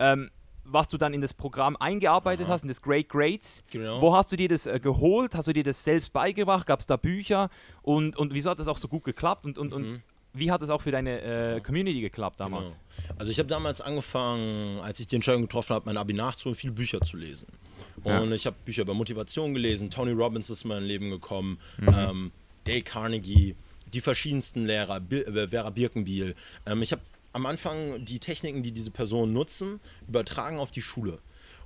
ähm, 0.00 0.32
was 0.64 0.88
du 0.88 0.96
dann 0.96 1.14
in 1.14 1.20
das 1.20 1.34
Programm 1.34 1.76
eingearbeitet 1.76 2.46
Aha. 2.46 2.54
hast, 2.54 2.62
in 2.62 2.68
das 2.68 2.80
Great 2.80 3.08
Grades. 3.08 3.62
Genau. 3.70 4.00
Wo 4.00 4.14
hast 4.16 4.32
du 4.32 4.36
dir 4.36 4.48
das 4.48 4.66
äh, 4.66 4.80
geholt? 4.80 5.34
Hast 5.34 5.48
du 5.48 5.52
dir 5.52 5.64
das 5.64 5.82
selbst 5.82 6.12
beigebracht? 6.12 6.66
Gab 6.66 6.80
es 6.80 6.86
da 6.86 6.96
Bücher? 6.96 7.50
Und, 7.82 8.16
und 8.16 8.34
wieso 8.34 8.50
hat 8.50 8.58
das 8.58 8.68
auch 8.68 8.78
so 8.78 8.88
gut 8.88 9.04
geklappt? 9.04 9.44
Und, 9.44 9.58
und, 9.58 9.68
mhm. 9.68 9.74
und 9.74 10.02
wie 10.32 10.50
hat 10.50 10.62
es 10.62 10.70
auch 10.70 10.82
für 10.82 10.90
deine 10.90 11.20
äh, 11.20 11.60
Community 11.60 12.00
geklappt 12.00 12.40
damals? 12.40 12.76
Genau. 12.96 13.14
Also 13.18 13.30
ich 13.30 13.38
habe 13.38 13.48
damals 13.48 13.80
angefangen, 13.80 14.80
als 14.80 14.98
ich 15.00 15.06
die 15.06 15.14
Entscheidung 15.14 15.42
getroffen 15.42 15.74
habe, 15.74 15.86
mein 15.86 15.96
Abi 15.96 16.12
nachzuholen, 16.12 16.56
viele 16.56 16.72
Bücher 16.72 17.00
zu 17.00 17.16
lesen. 17.16 17.46
Und 18.02 18.12
ja. 18.12 18.30
ich 18.32 18.46
habe 18.46 18.56
Bücher 18.64 18.82
über 18.82 18.94
Motivation 18.94 19.54
gelesen, 19.54 19.90
Tony 19.90 20.12
Robbins 20.12 20.50
ist 20.50 20.64
in 20.64 20.68
mein 20.68 20.82
Leben 20.82 21.10
gekommen, 21.10 21.58
mhm. 21.78 21.88
ähm, 21.96 22.32
Dale 22.64 22.82
Carnegie, 22.82 23.54
die 23.92 24.00
verschiedensten 24.00 24.66
Lehrer, 24.66 25.00
äh, 25.10 25.48
Vera 25.48 25.70
Birkenbiel. 25.70 26.34
Ähm, 26.66 26.82
ich 26.82 26.92
habe 26.92 27.02
am 27.34 27.46
Anfang 27.46 28.04
die 28.04 28.20
Techniken, 28.20 28.62
die 28.62 28.72
diese 28.72 28.90
Personen 28.90 29.32
nutzen, 29.32 29.80
übertragen 30.08 30.58
auf 30.58 30.70
die 30.70 30.82
Schule. 30.82 31.18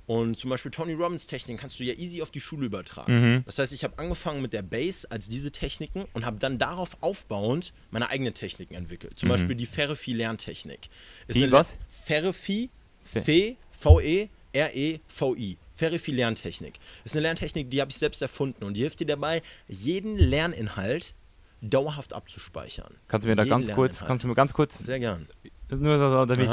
Und 0.07 0.39
zum 0.39 0.49
Beispiel 0.49 0.71
Tony 0.71 0.93
Robbins 0.93 1.27
Techniken 1.27 1.59
kannst 1.59 1.79
du 1.79 1.83
ja 1.83 1.93
easy 1.93 2.23
auf 2.23 2.31
die 2.31 2.41
Schule 2.41 2.65
übertragen. 2.65 3.13
Mhm. 3.13 3.43
Das 3.45 3.59
heißt, 3.59 3.71
ich 3.73 3.83
habe 3.83 3.99
angefangen 3.99 4.41
mit 4.41 4.53
der 4.53 4.63
Base 4.63 5.09
als 5.11 5.29
diese 5.29 5.51
Techniken 5.51 6.07
und 6.13 6.25
habe 6.25 6.39
dann 6.39 6.57
darauf 6.57 6.97
aufbauend 7.01 7.73
meine 7.91 8.09
eigenen 8.09 8.33
Techniken 8.33 8.73
entwickelt. 8.73 9.19
Zum 9.19 9.29
mhm. 9.29 9.33
Beispiel 9.33 9.55
die 9.55 9.67
Ferrefi-Lerntechnik. 9.67 10.89
Ist 11.27 11.51
was? 11.51 11.77
Ferrefi, 11.87 12.71
Fe, 13.03 13.55
V-E, 13.69 14.29
R-E-V-I. 14.51 15.57
Ferrefi-Lerntechnik. 15.75 16.79
Ist 17.05 17.15
eine 17.15 17.21
Lerntechnik, 17.21 17.69
die 17.69 17.79
habe 17.79 17.91
ich 17.91 17.97
selbst 17.97 18.23
erfunden 18.23 18.63
und 18.63 18.73
die 18.73 18.81
hilft 18.81 18.99
dir 19.01 19.05
dabei, 19.05 19.43
jeden 19.67 20.17
Lerninhalt 20.17 21.13
dauerhaft 21.61 22.13
abzuspeichern. 22.13 22.95
Kannst 23.07 23.25
du 23.25 23.29
mir 23.29 23.35
da 23.35 23.45
ganz 23.45 23.69
kurz, 23.69 24.03
kannst 24.03 24.23
du 24.23 24.27
mir 24.27 24.33
ganz 24.33 24.53
kurz 24.53 24.79
sehr 24.79 24.99
gern 24.99 25.27
nur 25.69 25.97
so, 25.97 26.25
damit 26.25 26.49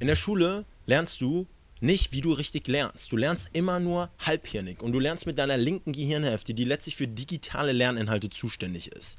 In 0.00 0.06
der 0.06 0.16
Schule 0.16 0.64
lernst 0.86 1.20
du 1.20 1.46
nicht, 1.80 2.12
wie 2.12 2.20
du 2.20 2.32
richtig 2.32 2.66
lernst. 2.68 3.12
Du 3.12 3.16
lernst 3.16 3.50
immer 3.52 3.78
nur 3.80 4.10
halbhirnig 4.18 4.82
und 4.82 4.92
du 4.92 4.98
lernst 4.98 5.26
mit 5.26 5.38
deiner 5.38 5.56
linken 5.56 5.92
Gehirnhälfte, 5.92 6.54
die 6.54 6.64
letztlich 6.64 6.96
für 6.96 7.06
digitale 7.06 7.72
Lerninhalte 7.72 8.30
zuständig 8.30 8.92
ist. 8.92 9.18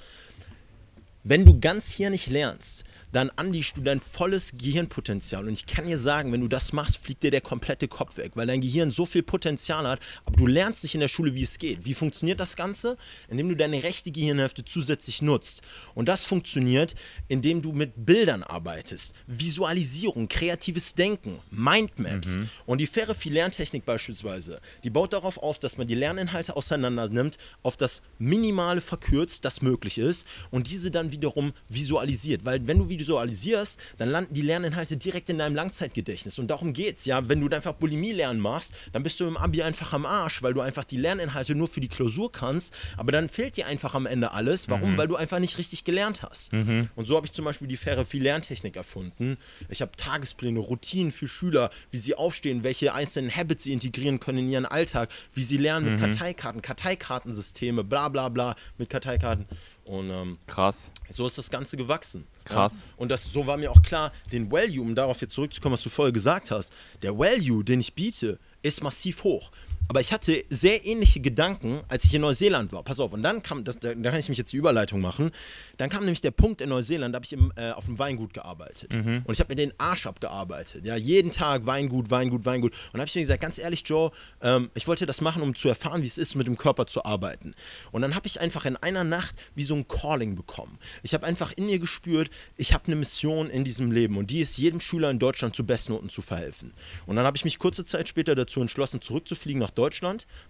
Wenn 1.23 1.45
du 1.45 1.59
ganz 1.59 1.91
hirnig 1.91 2.27
lernst, 2.27 2.85
dann 3.11 3.29
unleashst 3.39 3.77
du 3.77 3.81
dein 3.81 3.99
volles 3.99 4.53
Gehirnpotenzial. 4.57 5.47
Und 5.47 5.53
ich 5.53 5.65
kann 5.65 5.87
dir 5.87 5.97
sagen, 5.97 6.31
wenn 6.31 6.41
du 6.41 6.47
das 6.47 6.73
machst, 6.73 6.97
fliegt 6.97 7.23
dir 7.23 7.31
der 7.31 7.41
komplette 7.41 7.87
Kopf 7.87 8.17
weg, 8.17 8.33
weil 8.35 8.47
dein 8.47 8.61
Gehirn 8.61 8.91
so 8.91 9.05
viel 9.05 9.23
Potenzial 9.23 9.87
hat, 9.87 9.99
aber 10.25 10.37
du 10.37 10.47
lernst 10.47 10.83
nicht 10.83 10.95
in 10.95 11.01
der 11.01 11.07
Schule, 11.07 11.33
wie 11.35 11.43
es 11.43 11.57
geht. 11.57 11.85
Wie 11.85 11.93
funktioniert 11.93 12.39
das 12.39 12.55
Ganze? 12.55 12.97
Indem 13.29 13.49
du 13.49 13.55
deine 13.55 13.83
rechte 13.83 14.11
Gehirnhälfte 14.11 14.65
zusätzlich 14.65 15.21
nutzt. 15.21 15.61
Und 15.95 16.07
das 16.07 16.25
funktioniert, 16.25 16.95
indem 17.27 17.61
du 17.61 17.71
mit 17.71 18.05
Bildern 18.05 18.43
arbeitest, 18.43 19.13
Visualisierung, 19.27 20.27
kreatives 20.27 20.95
Denken, 20.95 21.39
Mindmaps. 21.51 22.37
Mhm. 22.37 22.49
Und 22.65 22.79
die 22.79 22.87
Ferrefi-Lerntechnik 22.87 23.85
beispielsweise, 23.85 24.59
die 24.83 24.89
baut 24.89 25.13
darauf 25.13 25.37
auf, 25.37 25.59
dass 25.59 25.77
man 25.77 25.87
die 25.87 25.95
Lerninhalte 25.95 26.55
auseinander 26.55 27.09
nimmt, 27.09 27.37
auf 27.63 27.77
das 27.77 28.01
Minimale 28.17 28.81
verkürzt, 28.81 29.45
das 29.45 29.61
möglich 29.61 29.97
ist, 29.97 30.27
und 30.51 30.69
diese 30.69 30.91
dann 30.91 31.11
wiederum 31.11 31.53
visualisiert. 31.67 32.45
Weil 32.45 32.65
wenn 32.67 32.79
du 32.79 32.89
visualisierst, 32.99 33.79
dann 33.97 34.09
landen 34.09 34.33
die 34.33 34.41
Lerninhalte 34.41 34.97
direkt 34.97 35.29
in 35.29 35.37
deinem 35.37 35.55
Langzeitgedächtnis. 35.55 36.37
Und 36.37 36.47
darum 36.47 36.73
geht's. 36.73 37.05
Ja, 37.05 37.27
wenn 37.27 37.41
du 37.41 37.53
einfach 37.55 37.73
Bulimie 37.73 38.11
lernen 38.11 38.39
machst, 38.39 38.73
dann 38.91 39.03
bist 39.03 39.19
du 39.19 39.25
im 39.25 39.37
Abi 39.37 39.63
einfach 39.63 39.93
am 39.93 40.05
Arsch, 40.05 40.43
weil 40.43 40.53
du 40.53 40.61
einfach 40.61 40.83
die 40.83 40.97
Lerninhalte 40.97 41.55
nur 41.55 41.67
für 41.67 41.81
die 41.81 41.87
Klausur 41.87 42.31
kannst. 42.31 42.73
Aber 42.97 43.11
dann 43.11 43.29
fehlt 43.29 43.57
dir 43.57 43.67
einfach 43.67 43.95
am 43.95 44.05
Ende 44.05 44.31
alles. 44.31 44.69
Warum? 44.69 44.93
Mhm. 44.93 44.97
Weil 44.97 45.07
du 45.07 45.15
einfach 45.15 45.39
nicht 45.39 45.57
richtig 45.57 45.83
gelernt 45.83 46.21
hast. 46.23 46.53
Mhm. 46.53 46.89
Und 46.95 47.05
so 47.05 47.15
habe 47.15 47.25
ich 47.25 47.33
zum 47.33 47.45
Beispiel 47.45 47.67
die 47.67 47.77
faire 47.77 48.05
viel 48.05 48.23
Lerntechnik 48.23 48.75
erfunden. 48.75 49.37
Ich 49.69 49.81
habe 49.81 49.91
Tagespläne, 49.95 50.59
Routinen 50.59 51.11
für 51.11 51.27
Schüler, 51.27 51.69
wie 51.91 51.97
sie 51.97 52.15
aufstehen, 52.15 52.63
welche 52.63 52.93
einzelnen 52.93 53.35
Habits 53.35 53.63
sie 53.63 53.73
integrieren 53.73 54.19
können 54.19 54.39
in 54.39 54.49
ihren 54.49 54.65
Alltag, 54.65 55.09
wie 55.33 55.43
sie 55.43 55.57
lernen 55.57 55.85
mit 55.85 55.95
mhm. 55.95 55.99
Karteikarten, 55.99 56.61
Karteikartensysteme, 56.61 57.83
bla 57.83 58.09
bla 58.09 58.29
bla 58.29 58.55
mit 58.77 58.89
Karteikarten. 58.89 59.45
Und 59.89 60.11
ähm, 60.11 60.37
krass. 60.45 60.91
So 61.09 61.25
ist 61.25 61.39
das 61.39 61.49
Ganze 61.49 61.75
gewachsen. 61.75 62.27
Krass. 62.45 62.83
Ja? 62.85 62.91
Und 62.97 63.09
das, 63.09 63.23
so 63.23 63.47
war 63.47 63.57
mir 63.57 63.71
auch 63.71 63.81
klar, 63.81 64.13
den 64.31 64.51
Value, 64.51 64.83
um 64.83 64.93
darauf 64.93 65.19
jetzt 65.19 65.33
zurückzukommen, 65.33 65.73
was 65.73 65.81
du 65.81 65.89
vorher 65.89 66.11
gesagt 66.11 66.51
hast, 66.51 66.71
der 67.01 67.17
Value, 67.17 67.63
den 67.63 67.79
ich 67.79 67.95
biete, 67.95 68.37
ist 68.61 68.83
massiv 68.83 69.23
hoch. 69.23 69.49
Aber 69.89 70.01
ich 70.01 70.13
hatte 70.13 70.43
sehr 70.51 70.85
ähnliche 70.85 71.19
Gedanken, 71.19 71.81
als 71.87 72.05
ich 72.05 72.13
in 72.13 72.21
Neuseeland 72.21 72.71
war. 72.71 72.83
Pass 72.83 72.99
auf, 72.99 73.11
und 73.11 73.23
dann 73.23 73.41
kam, 73.41 73.63
das, 73.63 73.79
da, 73.79 73.95
da 73.95 74.11
kann 74.11 74.19
ich 74.19 74.29
mich 74.29 74.37
jetzt 74.37 74.53
die 74.53 74.57
Überleitung 74.57 75.01
machen. 75.01 75.31
Dann 75.77 75.89
kam 75.89 76.01
nämlich 76.01 76.21
der 76.21 76.29
Punkt 76.29 76.61
in 76.61 76.69
Neuseeland, 76.69 77.15
da 77.15 77.17
habe 77.17 77.25
ich 77.25 77.33
im, 77.33 77.51
äh, 77.55 77.71
auf 77.71 77.85
dem 77.85 77.97
Weingut 77.97 78.35
gearbeitet. 78.35 78.93
Mhm. 78.93 79.23
Und 79.23 79.33
ich 79.33 79.39
habe 79.39 79.51
mir 79.51 79.55
den 79.55 79.73
Arsch 79.79 80.05
abgearbeitet. 80.05 80.85
Ja, 80.85 80.95
jeden 80.95 81.31
Tag 81.31 81.65
Weingut, 81.65 82.11
Weingut, 82.11 82.45
Weingut. 82.45 82.73
Und 82.73 82.79
dann 82.93 83.01
habe 83.01 83.09
ich 83.09 83.15
mir 83.15 83.21
gesagt, 83.21 83.41
ganz 83.41 83.57
ehrlich, 83.57 83.81
Joe, 83.83 84.11
ähm, 84.43 84.69
ich 84.75 84.87
wollte 84.87 85.07
das 85.07 85.21
machen, 85.21 85.41
um 85.41 85.55
zu 85.55 85.67
erfahren, 85.67 86.03
wie 86.03 86.07
es 86.07 86.19
ist, 86.19 86.35
mit 86.35 86.45
dem 86.45 86.55
Körper 86.55 86.85
zu 86.85 87.03
arbeiten. 87.03 87.55
Und 87.91 88.03
dann 88.03 88.13
habe 88.13 88.27
ich 88.27 88.39
einfach 88.39 88.65
in 88.65 88.75
einer 88.75 89.03
Nacht 89.03 89.37
wie 89.55 89.63
so 89.63 89.73
ein 89.73 89.87
Calling 89.87 90.35
bekommen. 90.35 90.77
Ich 91.01 91.15
habe 91.15 91.25
einfach 91.25 91.51
in 91.53 91.65
mir 91.65 91.79
gespürt, 91.79 92.29
ich 92.57 92.75
habe 92.75 92.85
eine 92.85 92.95
Mission 92.95 93.49
in 93.49 93.63
diesem 93.63 93.91
Leben 93.91 94.17
und 94.17 94.29
die 94.29 94.41
ist 94.41 94.55
jedem 94.59 94.81
Schüler 94.81 95.09
in 95.09 95.17
Deutschland 95.17 95.55
zu 95.55 95.65
Bestnoten 95.65 96.09
zu 96.09 96.21
verhelfen. 96.21 96.73
Und 97.07 97.15
dann 97.15 97.25
habe 97.25 97.37
ich 97.37 97.43
mich 97.43 97.57
kurze 97.57 97.85
Zeit 97.85 98.07
später 98.07 98.35
dazu 98.35 98.61
entschlossen, 98.61 99.01
zurückzufliegen 99.01 99.59
nach 99.59 99.71
Deutschland, 99.71 99.78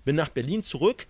bin 0.05 0.15
nach 0.15 0.29
Berlin 0.29 0.63
zurück 0.63 1.07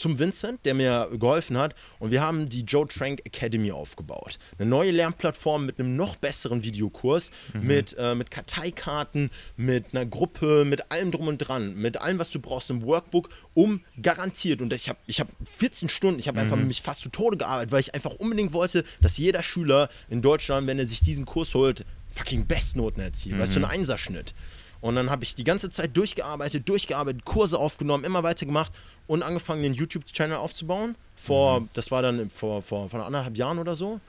zum 0.00 0.18
Vincent, 0.18 0.64
der 0.64 0.74
mir 0.74 1.08
geholfen 1.12 1.58
hat. 1.58 1.74
Und 1.98 2.10
wir 2.10 2.22
haben 2.22 2.48
die 2.48 2.62
Joe 2.62 2.86
Trank 2.86 3.20
Academy 3.24 3.70
aufgebaut. 3.70 4.38
Eine 4.58 4.68
neue 4.68 4.90
Lernplattform 4.90 5.66
mit 5.66 5.78
einem 5.78 5.94
noch 5.94 6.16
besseren 6.16 6.62
Videokurs, 6.62 7.30
mhm. 7.52 7.66
mit, 7.66 7.96
äh, 7.98 8.14
mit 8.14 8.30
Karteikarten, 8.30 9.30
mit 9.56 9.86
einer 9.92 10.06
Gruppe, 10.06 10.64
mit 10.64 10.90
allem 10.90 11.10
drum 11.10 11.28
und 11.28 11.38
dran, 11.38 11.74
mit 11.74 11.98
allem, 11.98 12.18
was 12.18 12.30
du 12.30 12.40
brauchst 12.40 12.70
im 12.70 12.82
Workbook, 12.82 13.28
um 13.54 13.80
garantiert. 14.00 14.62
Und 14.62 14.72
ich 14.72 14.88
habe 14.88 14.98
ich 15.06 15.20
hab 15.20 15.28
14 15.44 15.88
Stunden, 15.88 16.18
ich 16.18 16.28
habe 16.28 16.38
mhm. 16.38 16.44
einfach 16.44 16.56
mich 16.56 16.82
fast 16.82 17.00
zu 17.00 17.10
Tode 17.10 17.36
gearbeitet, 17.36 17.72
weil 17.72 17.80
ich 17.80 17.94
einfach 17.94 18.12
unbedingt 18.12 18.52
wollte, 18.52 18.84
dass 19.02 19.18
jeder 19.18 19.42
Schüler 19.42 19.90
in 20.08 20.22
Deutschland, 20.22 20.66
wenn 20.66 20.78
er 20.78 20.86
sich 20.86 21.00
diesen 21.00 21.26
Kurs 21.26 21.54
holt, 21.54 21.84
fucking 22.10 22.46
Bestnoten 22.46 23.02
erzielt. 23.02 23.36
Mhm. 23.36 23.40
Weißt 23.40 23.56
du, 23.56 23.60
ein 23.60 23.66
Einserschnitt. 23.66 24.34
Und 24.80 24.94
dann 24.94 25.10
habe 25.10 25.24
ich 25.24 25.34
die 25.34 25.44
ganze 25.44 25.70
Zeit 25.70 25.96
durchgearbeitet, 25.96 26.68
durchgearbeitet, 26.68 27.24
Kurse 27.24 27.58
aufgenommen, 27.58 28.04
immer 28.04 28.22
weiter 28.22 28.46
gemacht 28.46 28.72
und 29.06 29.22
angefangen, 29.22 29.62
den 29.62 29.74
YouTube-Channel 29.74 30.36
aufzubauen. 30.36 30.94
Vor, 31.16 31.60
mhm. 31.60 31.68
das 31.74 31.90
war 31.90 32.02
dann 32.02 32.30
vor, 32.30 32.62
vor, 32.62 32.88
vor 32.88 33.04
anderthalb 33.04 33.36
Jahren 33.36 33.58
oder 33.58 33.74
so. 33.74 34.00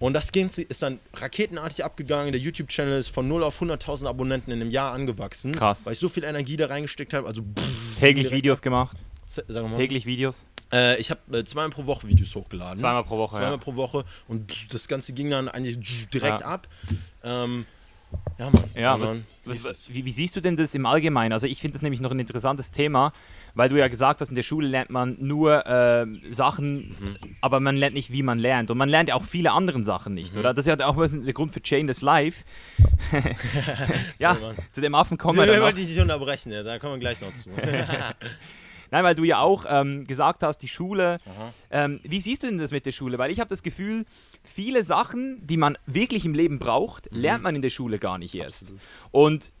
Und 0.00 0.12
das 0.12 0.30
ist 0.30 0.82
dann 0.82 0.98
raketenartig 1.14 1.84
abgegangen. 1.84 2.32
Der 2.32 2.40
YouTube-Channel 2.40 2.98
ist 2.98 3.08
von 3.08 3.26
0 3.28 3.42
auf 3.42 3.62
100.000 3.62 4.06
Abonnenten 4.06 4.50
in 4.50 4.60
einem 4.60 4.70
Jahr 4.70 4.92
angewachsen. 4.92 5.52
Krass. 5.52 5.86
Weil 5.86 5.94
ich 5.94 5.98
so 5.98 6.08
viel 6.08 6.24
Energie 6.24 6.56
da 6.56 6.66
reingesteckt 6.66 7.14
habe. 7.14 7.26
Also 7.26 7.42
täglich 7.98 8.30
Videos 8.30 8.60
gemacht. 8.60 8.98
Sagen 9.26 9.70
mal. 9.70 9.76
Täglich 9.76 10.04
Videos. 10.04 10.46
Äh, 10.72 11.00
ich 11.00 11.10
habe 11.10 11.38
äh, 11.38 11.44
zweimal 11.44 11.70
pro 11.70 11.86
Woche 11.86 12.08
Videos 12.08 12.34
hochgeladen. 12.34 12.76
Zweimal 12.76 13.04
pro 13.04 13.16
Woche. 13.16 13.36
Zweimal 13.36 13.52
ja. 13.52 13.56
pro 13.58 13.76
Woche. 13.76 14.04
Und 14.28 14.74
das 14.74 14.88
Ganze 14.88 15.12
ging 15.12 15.30
dann 15.30 15.48
eigentlich 15.48 16.08
direkt 16.10 16.40
ja. 16.40 16.46
ab. 16.46 16.68
Ähm, 17.22 17.64
ja, 18.38 18.50
Mann. 18.50 18.64
Ja, 18.74 19.00
was, 19.00 19.22
was, 19.44 19.94
wie, 19.94 20.04
wie, 20.04 20.12
siehst 20.12 20.34
du 20.34 20.40
denn 20.40 20.56
das 20.56 20.74
im 20.74 20.86
Allgemeinen? 20.86 21.32
Also 21.32 21.46
ich 21.46 21.60
finde 21.60 21.74
das 21.74 21.82
nämlich 21.82 22.00
noch 22.00 22.10
ein 22.10 22.18
interessantes 22.18 22.70
Thema, 22.70 23.12
weil 23.54 23.68
du 23.68 23.78
ja 23.78 23.88
gesagt 23.88 24.20
hast, 24.20 24.28
in 24.28 24.34
der 24.34 24.42
Schule 24.42 24.66
lernt 24.66 24.90
man 24.90 25.16
nur 25.20 25.66
äh, 25.66 26.06
Sachen, 26.30 26.96
mhm. 26.98 27.16
aber 27.40 27.60
man 27.60 27.76
lernt 27.76 27.94
nicht, 27.94 28.10
wie 28.10 28.22
man 28.22 28.38
lernt. 28.38 28.70
Und 28.70 28.78
man 28.78 28.88
lernt 28.88 29.08
ja 29.08 29.14
auch 29.14 29.24
viele 29.24 29.52
andere 29.52 29.84
Sachen 29.84 30.14
nicht, 30.14 30.34
mhm. 30.34 30.40
oder? 30.40 30.54
Das 30.54 30.66
ist 30.66 30.78
ja 30.78 30.86
auch 30.86 30.96
der 30.96 31.32
Grund 31.32 31.52
für 31.52 31.62
Chainless 31.62 32.02
Life. 32.02 32.44
ja, 34.18 34.36
zu 34.72 34.80
dem 34.80 34.94
Affen 34.94 35.18
kommen 35.18 35.38
wir 35.38 35.46
noch. 35.56 35.62
wollte 35.62 35.80
ich 35.80 35.88
dich 35.88 36.00
unterbrechen, 36.00 36.52
ja, 36.52 36.62
da 36.62 36.78
kommen 36.78 36.94
wir 36.94 37.00
gleich 37.00 37.20
noch 37.20 37.32
zu. 37.34 37.50
Nein, 38.90 39.04
weil 39.04 39.14
du 39.14 39.24
ja 39.24 39.40
auch 39.40 39.64
ähm, 39.68 40.04
gesagt 40.04 40.42
hast, 40.42 40.58
die 40.58 40.68
Schule. 40.68 41.18
Ähm, 41.70 42.00
wie 42.02 42.20
siehst 42.20 42.42
du 42.42 42.46
denn 42.46 42.58
das 42.58 42.70
mit 42.70 42.86
der 42.86 42.92
Schule? 42.92 43.18
Weil 43.18 43.30
ich 43.30 43.40
habe 43.40 43.48
das 43.48 43.62
Gefühl, 43.62 44.04
viele 44.42 44.84
Sachen, 44.84 45.46
die 45.46 45.56
man 45.56 45.76
wirklich 45.86 46.24
im 46.24 46.34
Leben 46.34 46.58
braucht, 46.58 47.10
mhm. 47.12 47.20
lernt 47.20 47.42
man 47.42 47.56
in 47.56 47.62
der 47.62 47.70
Schule 47.70 47.98
gar 47.98 48.18
nicht 48.18 48.34
erst. 48.34 48.62
Absolut. 48.62 48.80
Und 49.10 49.52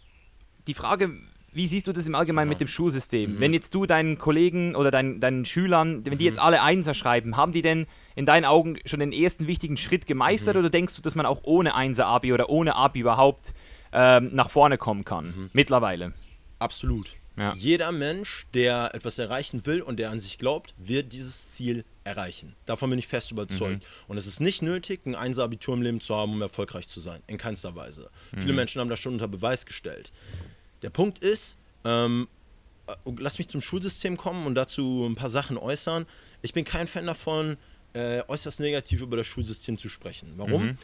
die 0.66 0.74
Frage, 0.74 1.10
wie 1.54 1.68
siehst 1.68 1.86
du 1.86 1.92
das 1.92 2.06
im 2.06 2.14
Allgemeinen 2.14 2.48
ja. 2.48 2.54
mit 2.54 2.60
dem 2.60 2.68
Schulsystem? 2.68 3.36
Mhm. 3.36 3.40
Wenn 3.40 3.54
jetzt 3.54 3.74
du 3.74 3.86
deinen 3.86 4.18
Kollegen 4.18 4.74
oder 4.74 4.90
deinen, 4.90 5.20
deinen 5.20 5.44
Schülern, 5.44 6.04
wenn 6.04 6.18
die 6.18 6.24
jetzt 6.24 6.36
mhm. 6.36 6.42
alle 6.42 6.62
Einser 6.62 6.94
schreiben, 6.94 7.36
haben 7.36 7.52
die 7.52 7.62
denn 7.62 7.86
in 8.16 8.26
deinen 8.26 8.44
Augen 8.44 8.76
schon 8.84 9.00
den 9.00 9.12
ersten 9.12 9.46
wichtigen 9.46 9.76
Schritt 9.76 10.06
gemeistert 10.06 10.56
mhm. 10.56 10.60
oder 10.60 10.70
denkst 10.70 10.96
du, 10.96 11.02
dass 11.02 11.14
man 11.14 11.26
auch 11.26 11.40
ohne 11.44 11.74
Einser-Abi 11.74 12.32
oder 12.32 12.50
ohne 12.50 12.74
Abi 12.74 13.00
überhaupt 13.00 13.54
ähm, 13.92 14.30
nach 14.32 14.50
vorne 14.50 14.78
kommen 14.78 15.04
kann? 15.04 15.26
Mhm. 15.26 15.50
Mittlerweile. 15.52 16.12
Absolut. 16.58 17.16
Ja. 17.36 17.52
Jeder 17.54 17.90
Mensch, 17.90 18.46
der 18.54 18.94
etwas 18.94 19.18
erreichen 19.18 19.66
will 19.66 19.82
und 19.82 19.98
der 19.98 20.10
an 20.10 20.20
sich 20.20 20.38
glaubt, 20.38 20.74
wird 20.78 21.12
dieses 21.12 21.52
Ziel 21.52 21.84
erreichen. 22.04 22.54
Davon 22.66 22.90
bin 22.90 22.98
ich 22.98 23.08
fest 23.08 23.32
überzeugt. 23.32 23.82
Mhm. 23.82 24.08
Und 24.08 24.16
es 24.16 24.26
ist 24.26 24.40
nicht 24.40 24.62
nötig, 24.62 25.04
ein 25.06 25.14
Einser-Abitur 25.14 25.74
im 25.74 25.82
Leben 25.82 26.00
zu 26.00 26.14
haben, 26.14 26.32
um 26.32 26.42
erfolgreich 26.42 26.86
zu 26.86 27.00
sein. 27.00 27.22
In 27.26 27.38
keinster 27.38 27.74
Weise. 27.74 28.10
Mhm. 28.32 28.40
Viele 28.40 28.52
Menschen 28.52 28.80
haben 28.80 28.88
das 28.88 29.00
schon 29.00 29.14
unter 29.14 29.28
Beweis 29.28 29.66
gestellt. 29.66 30.12
Der 30.82 30.90
Punkt 30.90 31.18
ist, 31.18 31.58
ähm, 31.84 32.28
äh, 32.86 32.94
lass 33.18 33.38
mich 33.38 33.48
zum 33.48 33.60
Schulsystem 33.60 34.16
kommen 34.16 34.46
und 34.46 34.54
dazu 34.54 35.06
ein 35.08 35.16
paar 35.16 35.30
Sachen 35.30 35.56
äußern. 35.56 36.06
Ich 36.42 36.52
bin 36.52 36.64
kein 36.64 36.86
Fan 36.86 37.06
davon, 37.06 37.56
äh, 37.94 38.22
äußerst 38.28 38.60
negativ 38.60 39.00
über 39.00 39.16
das 39.16 39.26
Schulsystem 39.26 39.78
zu 39.78 39.88
sprechen. 39.88 40.34
Warum? 40.36 40.66
Mhm 40.66 40.78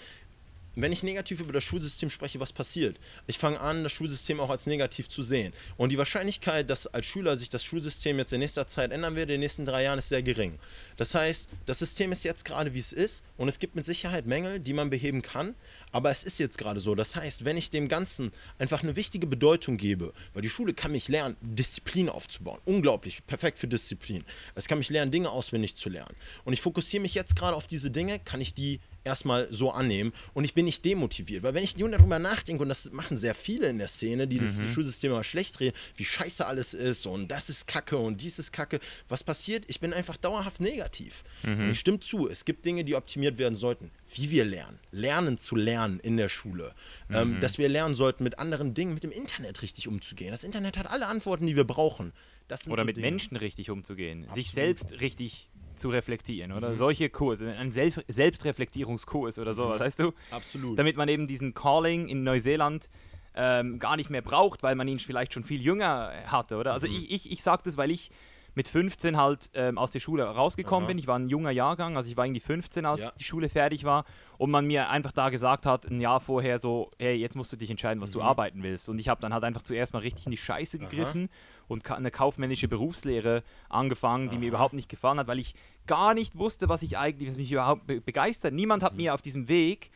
wenn 0.77 0.93
ich 0.93 1.03
negativ 1.03 1.41
über 1.41 1.53
das 1.53 1.65
Schulsystem 1.65 2.11
spreche, 2.11 2.41
was 2.41 2.53
passiert? 2.53 2.99
Ich 3.27 3.39
fange 3.39 3.61
an, 3.61 3.83
das 3.83 3.93
Schulsystem 3.93 4.41
auch 4.41 4.51
als 4.51 4.67
negativ 4.67 5.09
zu 5.09 5.23
sehen. 5.23 5.53
Und 5.77 5.91
die 5.91 5.99
Wahrscheinlichkeit, 5.99 6.71
dass 6.71 6.87
als 6.87 7.07
Schüler 7.07 7.37
sich 7.37 7.49
das 7.49 7.65
Schulsystem 7.65 8.19
jetzt 8.19 8.33
in 8.33 8.41
nächster 8.41 8.67
Zeit 8.67 8.93
ändern 8.93 9.17
wird, 9.17 9.25
in 9.25 9.35
den 9.35 9.41
nächsten 9.41 9.65
drei 9.65 9.83
Jahren, 9.83 9.99
ist 9.99 10.09
sehr 10.09 10.23
gering. 10.23 10.59
Das 10.97 11.15
heißt, 11.15 11.49
das 11.67 11.79
System 11.81 12.13
ist 12.13 12.25
jetzt 12.25 12.45
gerade, 12.45 12.75
wie 12.75 12.79
es 12.79 12.93
ist, 12.93 13.25
und 13.37 13.49
es 13.49 13.59
gibt 13.59 13.75
mit 13.75 13.85
Sicherheit 13.85 14.27
Mängel, 14.27 14.61
die 14.61 14.73
man 14.73 14.91
beheben 14.91 15.23
kann, 15.23 15.55
aber 15.93 16.11
es 16.11 16.25
ist 16.25 16.39
jetzt 16.39 16.59
gerade 16.59 16.81
so. 16.81 16.95
Das 16.95 17.17
heißt, 17.17 17.45
wenn 17.45 17.57
ich 17.57 17.71
dem 17.71 17.89
Ganzen 17.89 18.33
einfach 18.59 18.83
eine 18.83 18.97
wichtige 18.97 19.27
Bedeutung 19.27 19.77
gebe, 19.77 20.13
weil 20.33 20.43
die 20.43 20.49
Schule 20.49 20.75
kann 20.75 20.93
mich 20.93 21.09
lernen, 21.09 21.37
Disziplin 21.41 22.09
aufzubauen. 22.09 22.61
Unglaublich, 22.65 23.25
perfekt 23.27 23.59
für 23.59 23.69
Disziplin. 23.69 24.25
Es 24.55 24.69
kann 24.69 24.79
mich 24.79 24.91
lernen, 24.91 25.11
Dinge 25.11 25.31
auswendig 25.31 25.77
zu 25.77 25.89
lernen. 25.89 26.15
Und 26.45 26.53
ich 26.53 26.61
fokussiere 26.61 27.03
mich 27.03 27.15
jetzt 27.15 27.37
gerade 27.37 27.57
auf 27.57 27.67
diese 27.67 27.91
Dinge, 27.91 28.19
kann 28.19 28.41
ich 28.41 28.55
die 28.55 28.81
erstmal 29.03 29.49
so 29.51 29.71
annehmen 29.71 30.13
und 30.35 30.45
ich 30.45 30.53
bin 30.53 30.67
nicht 30.67 30.85
demotiviert. 30.85 31.43
Weil 31.43 31.55
wenn 31.55 31.65
ich 31.65 31.77
nur 31.79 31.89
darüber 31.89 32.19
nachdenke, 32.19 32.63
und 32.63 32.69
das 32.69 32.93
machen 32.93 33.17
sehr 33.17 33.35
viele 33.35 33.69
in 33.69 33.79
der 33.79 33.89
Szene, 33.89 34.29
die 34.29 34.39
das 34.39 34.59
mhm. 34.59 34.69
Schulsystem 34.69 35.13
immer 35.13 35.25
schlecht 35.25 35.59
drehen, 35.59 35.73
wie 35.97 36.05
scheiße 36.05 36.47
alles 36.47 36.75
ist 36.75 37.07
und 37.07 37.29
das 37.29 37.49
ist 37.49 37.67
Kacke 37.67 37.97
und 37.97 38.21
dies 38.21 38.39
ist 38.39 38.53
Kacke, 38.53 38.79
was 39.09 39.25
passiert? 39.25 39.65
Ich 39.69 39.81
bin 39.81 39.95
einfach 39.95 40.19
dauerhaft 40.19 40.61
negativ. 40.61 41.25
Mhm. 41.43 41.61
Und 41.61 41.71
ich 41.71 41.81
stimme 41.81 42.01
zu, 42.01 42.29
es 42.29 42.45
gibt 42.45 42.65
Dinge, 42.67 42.85
die 42.85 42.95
optimiert 42.95 43.39
werden 43.39 43.57
sollten. 43.57 43.91
Wie 44.15 44.31
wir 44.31 44.45
lernen, 44.45 44.79
lernen 44.93 45.39
zu 45.39 45.57
lernen 45.57 45.80
in 46.03 46.17
der 46.17 46.29
Schule. 46.29 46.75
Ähm, 47.11 47.29
mhm. 47.29 47.35
Ähm, 47.35 47.41
dass 47.41 47.59
wir 47.59 47.69
lernen 47.69 47.95
sollten, 47.95 48.25
mit 48.25 48.39
anderen 48.39 48.75
Dingen, 48.75 48.95
mit 48.95 49.03
dem 49.03 49.11
Internet 49.11 49.63
richtig 49.63 49.89
umzugehen. 49.89 50.31
Das 50.31 50.45
Internet 50.45 50.77
hat 50.77 50.91
alle 50.91 51.07
Antworten, 51.07 51.47
die 51.47 51.57
wir 51.57 51.65
brauchen. 51.65 52.13
Oder 52.49 52.59
so 52.59 52.85
mit 52.85 52.97
Dinge. 52.97 53.07
Menschen 53.07 53.37
richtig 53.37 53.71
umzugehen, 53.71 54.25
Absolut. 54.25 54.35
sich 54.35 54.53
selbst 54.53 55.01
richtig 55.01 55.51
zu 55.77 55.89
reflektieren, 55.89 56.53
oder? 56.53 56.71
Mhm. 56.71 56.77
Solche 56.77 57.09
Kurse, 57.09 57.53
ein 57.53 57.73
Selb 57.73 58.05
Selbstreflektierungskurs 58.09 59.39
oder 59.39 59.55
sowas, 59.55 59.79
mhm. 59.79 59.85
weißt 59.85 59.99
du? 60.01 60.13
Absolut. 60.31 60.79
Damit 60.79 60.97
man 60.97 61.09
eben 61.09 61.27
diesen 61.27 61.55
Calling 61.55 62.09
in 62.09 62.23
Neuseeland 62.25 62.91
ähm, 63.35 63.79
gar 63.79 63.97
nicht 63.97 64.11
mehr 64.11 64.23
braucht, 64.23 64.63
weil 64.63 64.75
man 64.75 64.89
ihn 64.89 64.99
vielleicht 64.99 65.33
schon 65.33 65.45
viel 65.45 65.61
jünger 65.61 66.13
hatte, 66.27 66.57
oder? 66.57 66.73
Also 66.73 66.89
mhm. 66.89 66.97
ich, 66.97 67.13
ich, 67.13 67.33
ich 67.33 67.43
sage 67.43 67.63
das, 67.65 67.77
weil 67.77 67.91
ich 67.91 68.11
mit 68.55 68.69
15 68.69 69.17
halt 69.17 69.51
ähm, 69.55 69.79
aus 69.79 69.91
der 69.91 70.01
Schule 70.01 70.25
rausgekommen 70.25 70.85
Aha. 70.85 70.89
bin. 70.89 70.99
Ich 70.99 71.07
war 71.07 71.19
ein 71.19 71.29
junger 71.29 71.51
Jahrgang, 71.51 71.97
also 71.97 72.11
ich 72.11 72.17
war 72.17 72.25
irgendwie 72.25 72.41
15, 72.41 72.85
als 72.85 73.01
ja. 73.01 73.13
die 73.19 73.25
Schule 73.25 73.49
fertig 73.49 73.85
war. 73.85 74.05
Und 74.39 74.51
man 74.51 74.67
mir 74.67 74.89
einfach 74.89 75.13
da 75.13 75.29
gesagt 75.29 75.67
hat, 75.67 75.87
ein 75.87 76.01
Jahr 76.01 76.21
vorher 76.21 76.59
so, 76.59 76.91
hey, 76.99 77.15
jetzt 77.15 77.37
musst 77.37 77.53
du 77.53 77.57
dich 77.57 77.71
entscheiden, 77.71 78.01
was 78.01 78.11
mhm. 78.11 78.15
du 78.15 78.23
arbeiten 78.23 78.63
willst. 78.63 78.89
Und 78.89 78.99
ich 78.99 79.09
habe 79.09 79.21
dann 79.21 79.35
halt 79.35 79.45
einfach 79.45 79.63
zuerst 79.63 79.93
mal 79.93 80.01
richtig 80.01 80.27
in 80.27 80.31
die 80.31 80.39
Scheiße 80.39 80.79
gegriffen 80.79 81.29
Aha. 81.31 81.65
und 81.69 81.91
eine 81.91 82.11
kaufmännische 82.11 82.69
Berufslehre 82.69 83.43
angefangen, 83.69 84.29
die 84.29 84.37
Aha. 84.37 84.41
mir 84.41 84.49
überhaupt 84.49 84.75
nicht 84.75 84.89
gefallen 84.89 85.19
hat, 85.19 85.27
weil 85.27 85.39
ich 85.39 85.55
gar 85.87 86.15
nicht 86.15 86.39
wusste, 86.39 86.69
was 86.69 86.83
ich 86.83 86.99
eigentlich, 86.99 87.29
was 87.29 87.37
mich 87.37 87.53
überhaupt 87.53 87.87
be 87.87 88.01
begeistert. 88.01 88.55
Niemand 88.55 88.83
hat 88.83 88.93
mhm. 88.93 88.99
mir 88.99 89.15
auf 89.15 89.23
diesem 89.23 89.49
Weg 89.49 89.91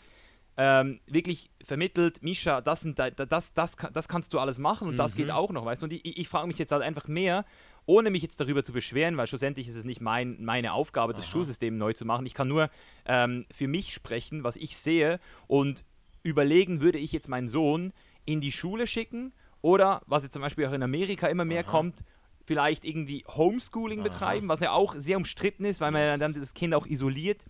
ähm, 0.56 1.00
wirklich 1.06 1.50
vermittelt, 1.64 2.22
Misha, 2.22 2.60
das, 2.60 2.82
sind, 2.82 2.98
das, 2.98 3.12
das, 3.28 3.54
das, 3.54 3.76
das 3.92 4.08
kannst 4.08 4.32
du 4.32 4.38
alles 4.38 4.58
machen 4.58 4.86
und 4.88 4.94
mhm. 4.94 4.98
das 4.98 5.16
geht 5.16 5.26
mhm. 5.26 5.32
auch 5.32 5.50
noch, 5.50 5.64
weißt 5.64 5.82
du? 5.82 5.86
Und 5.86 5.92
ich, 5.92 6.18
ich 6.18 6.28
frage 6.28 6.46
mich 6.46 6.58
jetzt 6.58 6.70
halt 6.70 6.82
einfach 6.82 7.08
mehr, 7.08 7.44
ohne 7.86 8.10
mich 8.10 8.22
jetzt 8.22 8.40
darüber 8.40 8.64
zu 8.64 8.72
beschweren, 8.72 9.16
weil 9.16 9.26
schlussendlich 9.26 9.68
ist 9.68 9.76
es 9.76 9.84
nicht 9.84 10.00
mein, 10.00 10.42
meine 10.42 10.72
Aufgabe, 10.72 11.12
das 11.12 11.24
Aha. 11.26 11.32
Schulsystem 11.32 11.76
neu 11.76 11.92
zu 11.92 12.04
machen. 12.04 12.24
Ich 12.26 12.34
kann 12.34 12.48
nur 12.48 12.70
ähm, 13.06 13.46
für 13.52 13.68
mich 13.68 13.92
sprechen, 13.92 14.44
was 14.44 14.56
ich 14.56 14.76
sehe 14.76 15.20
und 15.46 15.84
überlegen, 16.22 16.80
würde 16.80 16.98
ich 16.98 17.12
jetzt 17.12 17.28
meinen 17.28 17.48
Sohn 17.48 17.92
in 18.24 18.40
die 18.40 18.52
Schule 18.52 18.86
schicken 18.86 19.32
oder, 19.60 20.00
was 20.06 20.22
jetzt 20.22 20.32
zum 20.32 20.42
Beispiel 20.42 20.66
auch 20.66 20.72
in 20.72 20.82
Amerika 20.82 21.26
immer 21.26 21.44
mehr 21.44 21.62
Aha. 21.64 21.70
kommt, 21.70 22.02
vielleicht 22.46 22.84
irgendwie 22.84 23.24
Homeschooling 23.28 24.00
Aha. 24.00 24.08
betreiben, 24.08 24.48
was 24.48 24.60
ja 24.60 24.72
auch 24.72 24.94
sehr 24.96 25.16
umstritten 25.16 25.64
ist, 25.64 25.80
weil 25.80 25.90
man 25.90 26.02
Yes. 26.02 26.20
dann 26.20 26.34
das 26.34 26.54
Kind 26.54 26.74
auch 26.74 26.86
isoliert. 26.86 27.44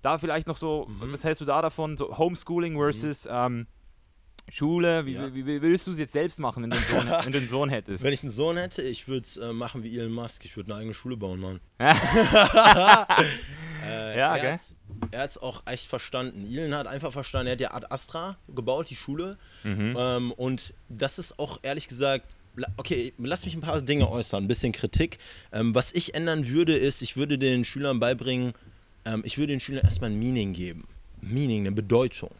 Da 0.00 0.18
vielleicht 0.18 0.46
noch 0.48 0.56
so, 0.56 0.86
Mhm. 0.88 1.12
was 1.12 1.22
hältst 1.24 1.40
du 1.40 1.44
da 1.44 1.62
davon? 1.62 1.96
So 1.96 2.16
Homeschooling 2.18 2.76
versus 2.76 3.28
ähm, 3.30 3.66
Schule. 4.48 5.06
Wie, 5.06 5.12
Ja. 5.14 5.34
wie, 5.34 5.46
wie 5.46 5.62
würdest 5.62 5.86
du 5.86 5.92
es 5.92 5.98
jetzt 5.98 6.12
selbst 6.12 6.38
machen, 6.38 6.62
wenn 6.62 6.70
du 6.70 6.76
einen 6.76 6.84
Sohn, 6.86 7.06
wenn 7.24 7.32
du 7.32 7.38
einen 7.38 7.48
Sohn 7.48 7.68
hättest? 7.70 8.04
Wenn 8.04 8.12
ich 8.12 8.22
einen 8.22 8.30
Sohn 8.32 8.56
hätte, 8.56 8.82
ich 8.82 9.08
würde 9.08 9.22
es 9.26 9.36
äh, 9.36 9.52
machen 9.52 9.82
wie 9.82 9.98
Elon 9.98 10.12
Musk. 10.12 10.44
Ich 10.44 10.56
würde 10.56 10.72
eine 10.72 10.80
eigene 10.80 10.94
Schule 10.94 11.16
bauen, 11.16 11.40
Mann. 11.40 11.60
Äh, 13.84 14.16
Ja, 14.16 14.36
er 14.36 14.52
hat's- 14.52 14.76
Er 15.10 15.22
hat 15.22 15.30
es 15.30 15.38
auch 15.38 15.62
echt 15.66 15.86
verstanden. 15.86 16.46
Elon 16.48 16.74
hat 16.74 16.86
einfach 16.86 17.12
verstanden, 17.12 17.48
er 17.48 17.52
hat 17.54 17.60
ja 17.60 17.74
Ad 17.74 17.86
Astra 17.90 18.36
gebaut, 18.54 18.90
die 18.90 18.94
Schule. 18.94 19.36
Mhm. 19.64 19.96
Ähm, 19.98 20.32
und 20.32 20.72
das 20.88 21.18
ist 21.18 21.38
auch 21.40 21.58
ehrlich 21.62 21.88
gesagt, 21.88 22.36
okay, 22.76 23.12
lass 23.18 23.44
mich 23.44 23.54
ein 23.54 23.60
paar 23.60 23.80
Dinge 23.82 24.08
äußern, 24.08 24.44
ein 24.44 24.48
bisschen 24.48 24.70
Kritik. 24.72 25.18
Ähm, 25.50 25.74
was 25.74 25.92
ich 25.92 26.14
ändern 26.14 26.46
würde, 26.46 26.76
ist, 26.76 27.02
ich 27.02 27.16
würde 27.16 27.38
den 27.38 27.64
Schülern 27.64 27.98
beibringen, 27.98 28.52
ähm, 29.04 29.22
ich 29.26 29.36
würde 29.38 29.52
den 29.52 29.60
Schülern 29.60 29.84
erstmal 29.84 30.10
ein 30.10 30.18
Meaning 30.18 30.52
geben. 30.52 30.86
Meaning, 31.22 31.62
eine 31.62 31.72
Bedeutung. 31.72 32.30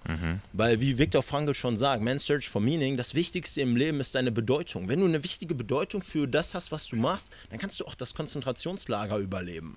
Weil, 0.53 0.81
wie 0.81 0.99
Viktor 0.99 1.23
Frankl 1.23 1.55
schon 1.55 1.77
sagt, 1.77 2.03
Man 2.03 2.19
Search 2.19 2.49
for 2.49 2.61
Meaning, 2.61 2.97
das 2.97 3.15
Wichtigste 3.15 3.61
im 3.61 3.77
Leben 3.77 4.01
ist 4.01 4.15
deine 4.15 4.33
Bedeutung. 4.33 4.89
Wenn 4.89 5.01
du 5.01 5.07
eine 5.07 5.23
wichtige 5.23 5.55
Bedeutung 5.55 6.03
für 6.03 6.27
das 6.27 6.55
hast, 6.55 6.73
was 6.73 6.87
du 6.89 6.97
machst, 6.97 7.33
dann 7.51 7.59
kannst 7.59 7.79
du 7.81 7.85
auch 7.87 7.95
das 7.95 8.13
Konzentrationslager 8.13 9.19
überleben. 9.19 9.77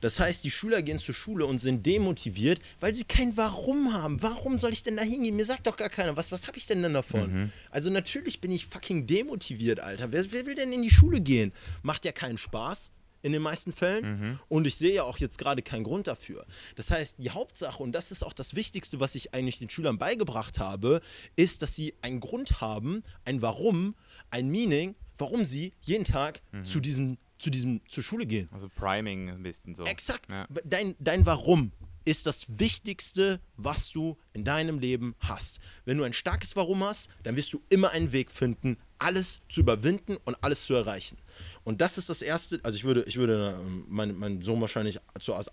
Das 0.00 0.20
heißt, 0.20 0.44
die 0.44 0.50
Schüler 0.50 0.82
gehen 0.82 0.98
zur 0.98 1.14
Schule 1.14 1.46
und 1.46 1.58
sind 1.58 1.84
demotiviert, 1.86 2.60
weil 2.80 2.94
sie 2.94 3.04
kein 3.04 3.36
Warum 3.36 3.92
haben. 3.92 4.22
Warum 4.22 4.58
soll 4.58 4.72
ich 4.72 4.82
denn 4.82 4.96
da 4.96 5.02
hingehen? 5.02 5.34
Mir 5.36 5.46
sagt 5.46 5.66
doch 5.66 5.76
gar 5.76 5.88
keiner, 5.88 6.16
was, 6.16 6.30
was 6.30 6.46
habe 6.46 6.58
ich 6.58 6.66
denn 6.66 6.82
denn 6.82 6.92
davon? 6.94 7.50
Also 7.70 7.90
natürlich 7.90 8.40
bin 8.40 8.52
ich 8.52 8.66
fucking 8.66 9.06
demotiviert, 9.06 9.80
Alter. 9.80 10.12
Wer, 10.12 10.30
wer 10.32 10.46
will 10.46 10.54
denn 10.54 10.72
in 10.72 10.82
die 10.82 10.90
Schule 10.90 11.20
gehen? 11.20 11.52
Macht 11.82 12.04
ja 12.04 12.12
keinen 12.12 12.38
Spaß 12.38 12.90
in 13.24 13.32
den 13.32 13.42
meisten 13.42 13.72
Fällen. 13.72 14.38
Und 14.48 14.66
ich 14.66 14.76
sehe 14.76 14.94
ja 14.94 15.02
auch 15.02 15.18
jetzt 15.18 15.38
gerade 15.38 15.62
keinen 15.62 15.82
Grund 15.82 16.06
dafür. 16.06 16.44
Das 16.76 16.90
heißt, 16.90 17.16
die 17.18 17.30
Hauptsache, 17.30 17.82
und 17.82 17.92
das 17.92 18.12
ist 18.12 18.22
auch 18.22 18.34
das 18.34 18.54
Wichtigste, 18.54 19.00
was 19.00 19.14
ich 19.14 19.32
eigentlich 19.32 19.58
den 19.58 19.70
Schülern 19.70 19.96
beigebracht 19.96 20.60
habe, 20.60 21.00
ist, 21.34 21.62
dass 21.62 21.74
sie 21.74 21.94
einen 22.02 22.20
Grund 22.20 22.60
haben, 22.60 23.02
ein 23.24 23.40
Warum, 23.40 23.94
ein 24.30 24.48
Meaning, 24.48 24.94
warum 25.16 25.46
sie 25.46 25.72
jeden 25.80 26.04
Tag 26.04 26.42
zu 26.62 26.80
diesem, 26.80 27.16
zu 27.38 27.48
diesem, 27.48 27.80
zur 27.88 28.02
Schule 28.02 28.26
gehen. 28.26 28.48
Also 28.52 28.68
Priming 28.68 29.30
ein 29.30 29.42
bisschen 29.42 29.74
so. 29.74 29.84
Exakt. 29.84 30.30
Ja. 30.30 30.46
Dein, 30.64 30.94
dein 30.98 31.24
Warum 31.24 31.72
ist 32.04 32.26
das 32.26 32.46
Wichtigste, 32.48 33.40
was 33.56 33.90
du 33.90 34.16
in 34.32 34.44
deinem 34.44 34.78
Leben 34.78 35.14
hast. 35.20 35.60
Wenn 35.84 35.98
du 35.98 36.04
ein 36.04 36.12
starkes 36.12 36.56
Warum 36.56 36.84
hast, 36.84 37.08
dann 37.22 37.36
wirst 37.36 37.52
du 37.52 37.62
immer 37.68 37.90
einen 37.90 38.12
Weg 38.12 38.30
finden, 38.30 38.76
alles 38.98 39.42
zu 39.48 39.60
überwinden 39.60 40.16
und 40.24 40.36
alles 40.42 40.66
zu 40.66 40.74
erreichen. 40.74 41.18
Und 41.64 41.80
das 41.80 41.98
ist 41.98 42.08
das 42.08 42.22
Erste, 42.22 42.60
also 42.62 42.76
ich 42.76 42.84
würde, 42.84 43.04
ich 43.06 43.16
würde 43.16 43.58
ähm, 43.60 43.84
meinen, 43.88 44.18
meinen 44.18 44.42
Sohn 44.42 44.60
wahrscheinlich 44.60 45.00
zur 45.20 45.38
Ad 45.38 45.50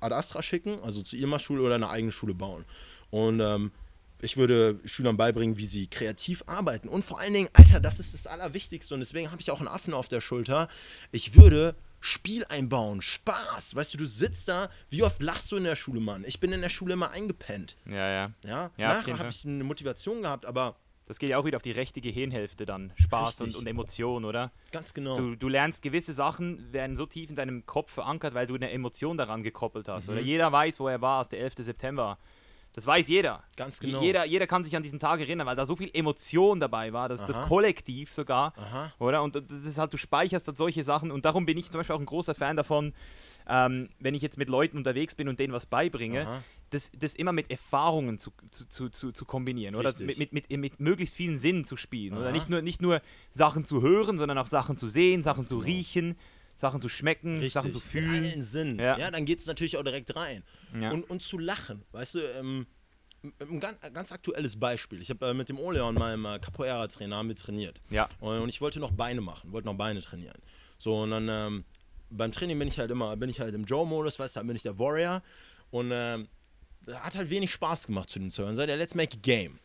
Astra 0.00 0.42
schicken, 0.42 0.78
also 0.82 1.02
zur 1.02 1.18
Irma-Schule 1.18 1.62
oder 1.62 1.74
eine 1.74 1.88
eigene 1.88 2.12
Schule 2.12 2.34
bauen. 2.34 2.64
Und 3.10 3.40
ähm, 3.40 3.72
ich 4.20 4.36
würde 4.36 4.80
Schülern 4.84 5.16
beibringen, 5.16 5.58
wie 5.58 5.66
sie 5.66 5.86
kreativ 5.86 6.42
arbeiten. 6.46 6.88
Und 6.88 7.04
vor 7.04 7.20
allen 7.20 7.32
Dingen, 7.32 7.48
Alter, 7.52 7.80
das 7.80 8.00
ist 8.00 8.14
das 8.14 8.26
Allerwichtigste. 8.26 8.94
Und 8.94 9.00
deswegen 9.00 9.30
habe 9.30 9.40
ich 9.40 9.50
auch 9.50 9.60
einen 9.60 9.68
Affen 9.68 9.94
auf 9.94 10.08
der 10.08 10.20
Schulter. 10.20 10.68
Ich 11.12 11.36
würde 11.36 11.76
Spiel 12.00 12.44
einbauen, 12.48 13.02
Spaß. 13.02 13.74
Weißt 13.74 13.94
du, 13.94 13.98
du 13.98 14.06
sitzt 14.06 14.48
da, 14.48 14.70
wie 14.90 15.02
oft 15.02 15.20
lachst 15.22 15.50
du 15.52 15.56
in 15.56 15.64
der 15.64 15.76
Schule, 15.76 16.00
Mann? 16.00 16.24
Ich 16.26 16.38
bin 16.40 16.52
in 16.52 16.60
der 16.62 16.68
Schule 16.68 16.94
immer 16.94 17.10
eingepennt. 17.10 17.76
Ja, 17.86 18.08
ja. 18.10 18.32
Ja, 18.44 18.70
Ja, 18.76 18.88
nachher 18.94 19.18
habe 19.18 19.28
ich 19.30 19.44
eine 19.44 19.64
Motivation 19.64 20.22
gehabt, 20.22 20.46
aber 20.46 20.76
Das 21.06 21.18
geht 21.18 21.30
ja 21.30 21.38
auch 21.38 21.44
wieder 21.44 21.56
auf 21.56 21.62
die 21.62 21.72
rechte 21.72 22.00
Gehirnhälfte 22.00 22.66
dann. 22.66 22.92
Spaß 22.96 23.40
und, 23.40 23.56
und 23.56 23.66
Emotion, 23.66 24.24
oder? 24.24 24.52
ganz 24.72 24.92
genau. 24.94 25.18
Du, 25.18 25.34
du 25.36 25.48
lernst 25.48 25.82
gewisse 25.82 26.12
Sachen, 26.12 26.72
werden 26.72 26.94
so 26.96 27.06
tief 27.06 27.30
in 27.30 27.36
deinem 27.36 27.64
Kopf 27.66 27.92
verankert, 27.92 28.34
weil 28.34 28.46
du 28.46 28.54
eine 28.54 28.70
Emotion 28.70 29.16
daran 29.16 29.42
gekoppelt 29.42 29.88
hast. 29.88 30.06
Mhm. 30.06 30.12
Oder 30.12 30.20
jeder 30.22 30.52
weiß, 30.52 30.78
wo 30.80 30.88
er 30.88 31.00
war, 31.00 31.22
ist 31.22 31.32
der 31.32 31.40
11. 31.40 31.54
September. 31.60 32.18
Das 32.72 32.86
weiß 32.86 33.08
jeder. 33.08 33.42
Ganz 33.56 33.80
genau. 33.80 34.00
Jeder, 34.02 34.24
jeder 34.24 34.46
kann 34.46 34.62
sich 34.62 34.76
an 34.76 34.82
diesen 34.82 34.98
Tag 34.98 35.20
erinnern, 35.20 35.46
weil 35.46 35.56
da 35.56 35.66
so 35.66 35.74
viel 35.74 35.90
Emotion 35.92 36.60
dabei 36.60 36.92
war, 36.92 37.08
das, 37.08 37.24
das. 37.26 37.40
Kollektiv 37.42 38.12
sogar, 38.12 38.52
Aha. 38.56 38.92
oder? 38.98 39.22
Und 39.22 39.34
das 39.34 39.64
ist 39.64 39.78
halt, 39.78 39.92
du 39.92 39.96
speicherst 39.96 40.46
halt 40.46 40.56
solche 40.56 40.84
Sachen 40.84 41.10
und 41.10 41.24
darum 41.24 41.46
bin 41.46 41.58
ich 41.58 41.70
zum 41.70 41.80
Beispiel 41.80 41.96
auch 41.96 42.00
ein 42.00 42.06
großer 42.06 42.34
Fan 42.34 42.56
davon, 42.56 42.92
ähm, 43.48 43.88
wenn 43.98 44.14
ich 44.14 44.22
jetzt 44.22 44.38
mit 44.38 44.48
Leuten 44.48 44.76
unterwegs 44.76 45.14
bin 45.14 45.28
und 45.28 45.40
denen 45.40 45.52
was 45.52 45.66
beibringe, 45.66 46.26
Aha. 46.26 46.42
das, 46.70 46.90
das 46.96 47.14
immer 47.14 47.32
mit 47.32 47.50
Erfahrungen 47.50 48.18
zu, 48.18 48.30
zu, 48.50 48.90
zu, 48.90 49.12
zu, 49.12 49.24
kombinieren, 49.24 49.74
oder? 49.74 49.88
Richtig. 49.88 50.06
Mit, 50.06 50.32
mit, 50.32 50.32
mit, 50.32 50.58
mit 50.58 50.80
möglichst 50.80 51.16
vielen 51.16 51.38
Sinnen 51.38 51.64
zu 51.64 51.76
spielen. 51.76 52.14
Oder 52.14 52.26
Aha. 52.26 52.32
nicht 52.32 52.48
nur, 52.48 52.62
nicht 52.62 52.82
nur 52.82 53.00
Sachen 53.30 53.64
zu 53.64 53.82
hören, 53.82 54.18
sondern 54.18 54.38
auch 54.38 54.46
Sachen 54.46 54.76
zu 54.76 54.88
sehen, 54.88 55.22
Sachen 55.22 55.42
zu 55.42 55.60
genau. 55.60 55.66
riechen, 55.66 56.16
Sachen 56.58 56.80
zu 56.80 56.88
schmecken, 56.88 57.34
Richtig. 57.34 57.52
Sachen 57.52 57.72
zu 57.72 57.78
fühlen. 57.78 58.24
allen 58.24 58.42
Sinnen. 58.42 58.78
Ja. 58.80 58.98
Ja, 58.98 59.10
dann 59.12 59.24
geht 59.24 59.38
es 59.38 59.46
natürlich 59.46 59.76
auch 59.76 59.84
direkt 59.84 60.14
rein. 60.16 60.42
Ja. 60.78 60.90
Und, 60.90 61.08
und 61.08 61.22
zu 61.22 61.38
lachen. 61.38 61.84
Weißt 61.92 62.16
du, 62.16 62.18
ähm, 62.38 62.66
ein 63.40 63.60
ganz, 63.60 63.78
ganz 63.92 64.10
aktuelles 64.10 64.58
Beispiel. 64.58 65.00
Ich 65.00 65.08
habe 65.10 65.28
äh, 65.28 65.34
mit 65.34 65.48
dem 65.48 65.58
Oleon, 65.58 65.94
meinem 65.94 66.24
äh, 66.24 66.40
Capoeira-Trainer, 66.40 67.16
haben 67.16 67.28
wir 67.28 67.36
trainiert. 67.36 67.80
Ja. 67.90 68.08
Und, 68.18 68.40
und 68.40 68.48
ich 68.48 68.60
wollte 68.60 68.80
noch 68.80 68.90
Beine 68.90 69.20
machen, 69.20 69.52
wollte 69.52 69.66
noch 69.66 69.76
Beine 69.76 70.00
trainieren. 70.00 70.36
So, 70.78 71.02
und 71.02 71.12
dann 71.12 71.28
ähm, 71.28 71.64
beim 72.10 72.32
Training 72.32 72.58
bin 72.58 72.66
ich 72.66 72.78
halt 72.80 72.90
immer, 72.90 73.16
bin 73.16 73.30
ich 73.30 73.38
halt 73.38 73.54
im 73.54 73.64
Joe-Modus, 73.64 74.18
weißt 74.18 74.34
du, 74.34 74.40
dann 74.40 74.46
bin 74.48 74.56
ich 74.56 74.62
der 74.62 74.78
Warrior. 74.80 75.22
Und 75.70 75.90
ähm, 75.92 76.26
hat 76.92 77.14
halt 77.16 77.30
wenig 77.30 77.52
Spaß 77.52 77.86
gemacht 77.86 78.10
zu 78.10 78.18
den 78.18 78.32
Zuhörern. 78.32 78.56
Seit 78.56 78.68
der 78.68 78.76
Let's 78.76 78.96
Make 78.96 79.16
a 79.16 79.20
Game. 79.22 79.60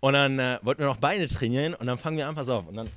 Und 0.00 0.14
dann 0.14 0.40
äh, 0.40 0.58
wollten 0.62 0.80
wir 0.80 0.86
noch 0.86 0.96
Beine 0.96 1.28
trainieren 1.28 1.74
und 1.74 1.86
dann 1.86 1.98
fangen 1.98 2.16
wir 2.16 2.26
an, 2.26 2.34
pass 2.34 2.48
auf, 2.48 2.66
und 2.66 2.74
dann 2.74 2.90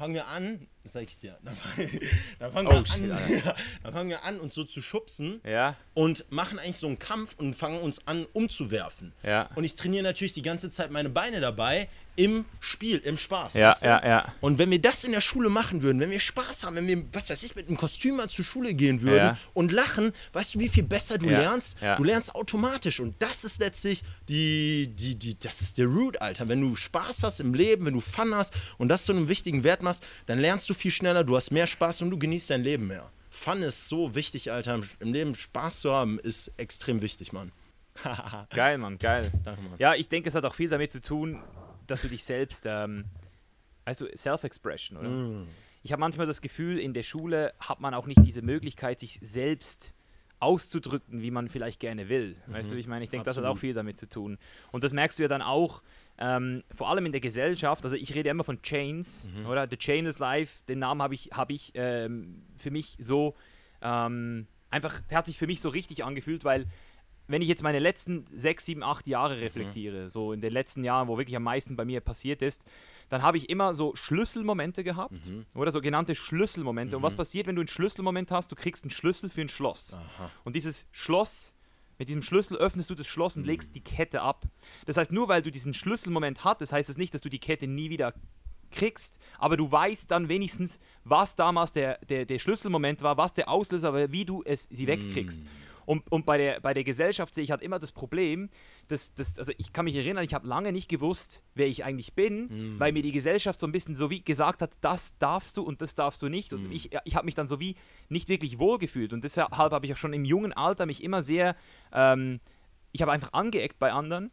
fangen 0.00 0.14
wir 0.14 0.28
an, 0.28 0.66
sag 0.84 1.02
ich 1.02 1.18
dir, 1.18 1.36
dann, 1.44 1.54
dann, 2.38 2.52
fangen, 2.52 2.68
Oh, 2.68 2.70
wir 2.70 2.86
shit, 2.86 3.46
an, 3.46 3.54
dann 3.82 3.92
fangen 3.92 4.08
wir 4.08 4.24
an, 4.24 4.40
uns 4.40 4.54
so 4.54 4.64
zu 4.64 4.80
schubsen 4.80 5.42
Ja, 5.44 5.76
und 5.92 6.24
machen 6.30 6.58
eigentlich 6.58 6.78
so 6.78 6.86
einen 6.86 6.98
Kampf 6.98 7.36
und 7.38 7.52
fangen 7.52 7.82
uns 7.82 8.06
an 8.06 8.26
umzuwerfen. 8.32 9.12
Ja. 9.22 9.50
Und 9.56 9.64
ich 9.64 9.74
trainiere 9.74 10.02
natürlich 10.02 10.32
die 10.32 10.40
ganze 10.40 10.70
Zeit 10.70 10.90
meine 10.90 11.10
Beine 11.10 11.42
dabei 11.42 11.86
im 12.20 12.44
Spiel, 12.60 12.98
im 12.98 13.16
Spaß. 13.16 13.54
ja, 13.54 13.70
weißt 13.70 13.82
du? 13.82 13.86
ja, 13.86 14.06
ja. 14.06 14.34
Und 14.40 14.58
wenn 14.58 14.70
wir 14.70 14.80
das 14.80 15.04
in 15.04 15.12
der 15.12 15.20
Schule 15.20 15.48
machen 15.48 15.82
würden, 15.82 16.00
wenn 16.00 16.10
wir 16.10 16.20
Spaß 16.20 16.64
haben, 16.64 16.76
wenn 16.76 16.86
wir, 16.86 17.04
was 17.12 17.30
weiß 17.30 17.42
ich, 17.44 17.56
mit 17.56 17.68
einem 17.68 17.76
Kostüm 17.76 18.16
mal 18.16 18.28
zur 18.28 18.44
Schule 18.44 18.74
gehen 18.74 19.00
würden 19.02 19.24
Ja. 19.28 19.38
und 19.54 19.72
lachen, 19.72 20.12
weißt 20.34 20.54
du, 20.54 20.58
wie 20.58 20.68
viel 20.68 20.82
besser 20.82 21.16
du 21.18 21.26
Ja, 21.26 21.38
lernst? 21.38 21.76
ja. 21.80 21.96
Du 21.96 22.04
lernst 22.04 22.34
automatisch. 22.34 23.00
Und 23.00 23.14
das 23.20 23.44
ist 23.44 23.58
letztlich 23.60 24.02
die, 24.28 24.88
die, 24.94 25.14
die, 25.16 25.38
das 25.38 25.60
ist 25.62 25.78
der 25.78 25.86
Root, 25.86 26.20
Alter. 26.20 26.48
Wenn 26.48 26.60
du 26.60 26.76
Spaß 26.76 27.22
hast 27.22 27.40
im 27.40 27.54
Leben, 27.54 27.86
wenn 27.86 27.94
du 27.94 28.00
Fun 28.00 28.34
hast 28.34 28.52
und 28.78 28.88
das 28.88 29.04
zu 29.04 29.12
einem 29.12 29.28
wichtigen 29.28 29.64
Wert 29.64 29.82
machst, 29.82 30.04
dann 30.26 30.38
lernst 30.38 30.68
du 30.68 30.74
viel 30.74 30.90
schneller, 30.90 31.24
du 31.24 31.36
hast 31.36 31.50
mehr 31.50 31.66
Spaß 31.66 32.02
und 32.02 32.10
du 32.10 32.18
genießt 32.18 32.50
dein 32.50 32.62
Leben 32.62 32.86
mehr. 32.86 33.10
Fun 33.30 33.62
ist 33.62 33.88
so 33.88 34.14
wichtig, 34.14 34.52
Alter. 34.52 34.74
Im- 34.74 34.84
Im 34.98 35.12
Leben 35.12 35.34
Spaß 35.34 35.80
zu 35.80 35.92
haben, 35.92 36.18
ist 36.18 36.52
extrem 36.58 37.00
wichtig, 37.00 37.32
Mann. 37.32 37.52
Geil, 38.54 38.78
Mann, 38.78 38.98
geil. 38.98 39.30
Danke, 39.44 39.62
Mann. 39.62 39.74
Ja, 39.78 39.94
ich 39.94 40.08
denke, 40.08 40.28
es 40.28 40.34
hat 40.34 40.44
auch 40.44 40.54
viel 40.54 40.68
damit 40.68 40.90
zu 40.92 41.00
tun, 41.00 41.40
dass 41.90 42.02
du 42.02 42.08
dich 42.08 42.24
selbst, 42.24 42.64
ähm, 42.66 43.04
also 43.84 44.06
Self-Expression, 44.14 44.98
oder? 44.98 45.08
Mm. 45.08 45.46
Ich 45.82 45.92
habe 45.92 46.00
manchmal 46.00 46.26
das 46.26 46.40
Gefühl, 46.42 46.78
in 46.78 46.92
der 46.92 47.02
Schule 47.02 47.54
hat 47.58 47.80
man 47.80 47.94
auch 47.94 48.06
nicht 48.06 48.24
diese 48.24 48.42
Möglichkeit, 48.42 49.00
sich 49.00 49.18
selbst 49.22 49.94
auszudrücken, 50.38 51.20
wie 51.20 51.30
man 51.30 51.48
vielleicht 51.48 51.80
gerne 51.80 52.08
will. 52.08 52.36
Weißt 52.46 52.70
du, 52.72 52.76
wie 52.76 52.80
ich 52.80 52.86
meine? 52.86 53.04
Ich 53.04 53.10
denke, 53.10 53.24
das 53.26 53.36
hat 53.36 53.44
auch 53.44 53.56
Mhm. 53.56 53.60
Viel 53.60 53.74
damit 53.74 53.98
zu 53.98 54.08
tun. 54.08 54.38
Und 54.72 54.84
das 54.84 54.92
merkst 54.92 55.18
du 55.18 55.22
ja 55.22 55.28
dann 55.28 55.42
auch, 55.42 55.82
ähm, 56.18 56.62
vor 56.74 56.88
allem 56.88 57.04
in 57.06 57.12
der 57.12 57.20
Gesellschaft. 57.20 57.84
Also 57.84 57.96
ich 57.96 58.14
rede 58.14 58.30
immer 58.30 58.44
von 58.44 58.60
Chains, 58.62 59.28
Mhm. 59.34 59.46
oder? 59.46 59.66
The 59.70 59.76
Chain 59.76 60.06
is 60.06 60.18
Life, 60.18 60.62
den 60.68 60.78
Namen 60.78 61.02
habe 61.02 61.14
ich, 61.14 61.30
hab 61.32 61.50
ich 61.50 61.72
ähm, 61.74 62.42
für 62.56 62.70
mich 62.70 62.96
so, 63.00 63.34
ähm, 63.82 64.46
einfach, 64.70 65.00
der 65.10 65.18
hat 65.18 65.26
sich 65.26 65.36
für 65.36 65.46
mich 65.46 65.60
so 65.60 65.68
richtig 65.68 66.04
angefühlt, 66.04 66.44
weil 66.44 66.64
wenn 67.30 67.42
ich 67.42 67.48
jetzt 67.48 67.62
meine 67.62 67.78
letzten 67.78 68.26
sechs, 68.34 68.64
sieben, 68.64 68.82
acht 68.82 69.06
Jahre 69.06 69.40
reflektiere, 69.40 70.10
so 70.10 70.32
in 70.32 70.40
den 70.40 70.52
letzten 70.52 70.82
Jahren, 70.84 71.08
wo 71.08 71.16
wirklich 71.16 71.36
am 71.36 71.44
meisten 71.44 71.76
bei 71.76 71.84
mir 71.84 72.00
passiert 72.00 72.42
ist, 72.42 72.64
dann 73.08 73.22
habe 73.22 73.38
ich 73.38 73.48
immer 73.48 73.72
so 73.74 73.94
Schlüsselmomente 73.94 74.84
gehabt 74.84 75.14
oder 75.54 75.72
sogenannte 75.72 76.14
Schlüsselmomente. 76.14 76.96
Und 76.96 77.02
was 77.02 77.14
passiert, 77.14 77.46
wenn 77.46 77.54
du 77.54 77.60
einen 77.60 77.68
Schlüsselmoment 77.68 78.30
hast? 78.30 78.50
Du 78.50 78.56
kriegst 78.56 78.84
einen 78.84 78.90
Schlüssel 78.90 79.30
für 79.30 79.40
ein 79.40 79.48
Schloss. 79.48 79.94
Aha. 79.94 80.30
Und 80.44 80.56
dieses 80.56 80.86
Schloss, 80.90 81.54
mit 81.98 82.08
diesem 82.08 82.22
Schlüssel 82.22 82.56
öffnest 82.56 82.90
du 82.90 82.94
das 82.94 83.06
Schloss 83.06 83.36
und 83.36 83.46
legst 83.46 83.74
die 83.74 83.80
Kette 83.82 84.22
ab. 84.22 84.46
Das 84.86 84.96
heißt, 84.96 85.12
nur 85.12 85.28
weil 85.28 85.42
du 85.42 85.50
diesen 85.50 85.74
Schlüsselmoment 85.74 86.44
hattest, 86.44 86.72
heißt 86.72 86.88
es 86.88 86.96
nicht, 86.96 87.14
dass 87.14 87.20
du 87.20 87.28
die 87.28 87.38
Kette 87.38 87.66
nie 87.66 87.90
wieder 87.90 88.14
kriegst, 88.70 89.18
aber 89.38 89.56
du 89.56 89.70
weißt 89.70 90.10
dann 90.10 90.28
wenigstens, 90.28 90.78
was 91.04 91.36
damals 91.36 91.72
der, 91.72 91.98
der, 92.08 92.24
der 92.24 92.38
Schlüsselmoment 92.38 93.02
war, 93.02 93.16
was 93.16 93.34
der 93.34 93.48
Auslöser 93.48 93.92
war, 93.92 94.12
wie 94.12 94.24
du 94.24 94.42
es 94.44 94.68
sie 94.70 94.86
wegkriegst. 94.86 95.42
Mm. 95.42 95.48
Und, 95.90 96.04
und 96.12 96.24
bei, 96.24 96.38
der, 96.38 96.60
bei 96.60 96.72
der 96.72 96.84
Gesellschaft 96.84 97.34
sehe 97.34 97.42
ich 97.42 97.50
halt 97.50 97.62
immer 97.62 97.80
das 97.80 97.90
Problem, 97.90 98.48
dass, 98.86 99.12
dass 99.12 99.36
also 99.40 99.50
ich 99.58 99.72
kann 99.72 99.86
mich 99.86 99.96
erinnern, 99.96 100.22
ich 100.22 100.34
habe 100.34 100.46
lange 100.46 100.70
nicht 100.70 100.88
gewusst, 100.88 101.42
wer 101.56 101.66
ich 101.66 101.84
eigentlich 101.84 102.14
bin, 102.14 102.76
mm. 102.76 102.78
weil 102.78 102.92
mir 102.92 103.02
die 103.02 103.10
Gesellschaft 103.10 103.58
so 103.58 103.66
ein 103.66 103.72
bisschen 103.72 103.96
so 103.96 104.08
wie 104.08 104.22
gesagt 104.22 104.62
hat, 104.62 104.70
das 104.82 105.18
darfst 105.18 105.56
du 105.56 105.62
und 105.62 105.80
das 105.80 105.96
darfst 105.96 106.22
du 106.22 106.28
nicht. 106.28 106.52
Und 106.52 106.68
mm. 106.68 106.70
ich, 106.70 106.90
ich 107.02 107.16
habe 107.16 107.24
mich 107.24 107.34
dann 107.34 107.48
so 107.48 107.58
wie 107.58 107.74
nicht 108.08 108.28
wirklich 108.28 108.60
wohlgefühlt. 108.60 109.12
Und 109.12 109.24
deshalb 109.24 109.50
habe 109.50 109.84
ich 109.84 109.92
auch 109.92 109.96
schon 109.96 110.12
im 110.12 110.24
jungen 110.24 110.52
Alter 110.52 110.86
mich 110.86 111.02
immer 111.02 111.22
sehr, 111.24 111.56
ähm, 111.92 112.38
ich 112.92 113.02
habe 113.02 113.10
einfach 113.10 113.32
angeeckt 113.32 113.80
bei 113.80 113.90
anderen. 113.90 114.30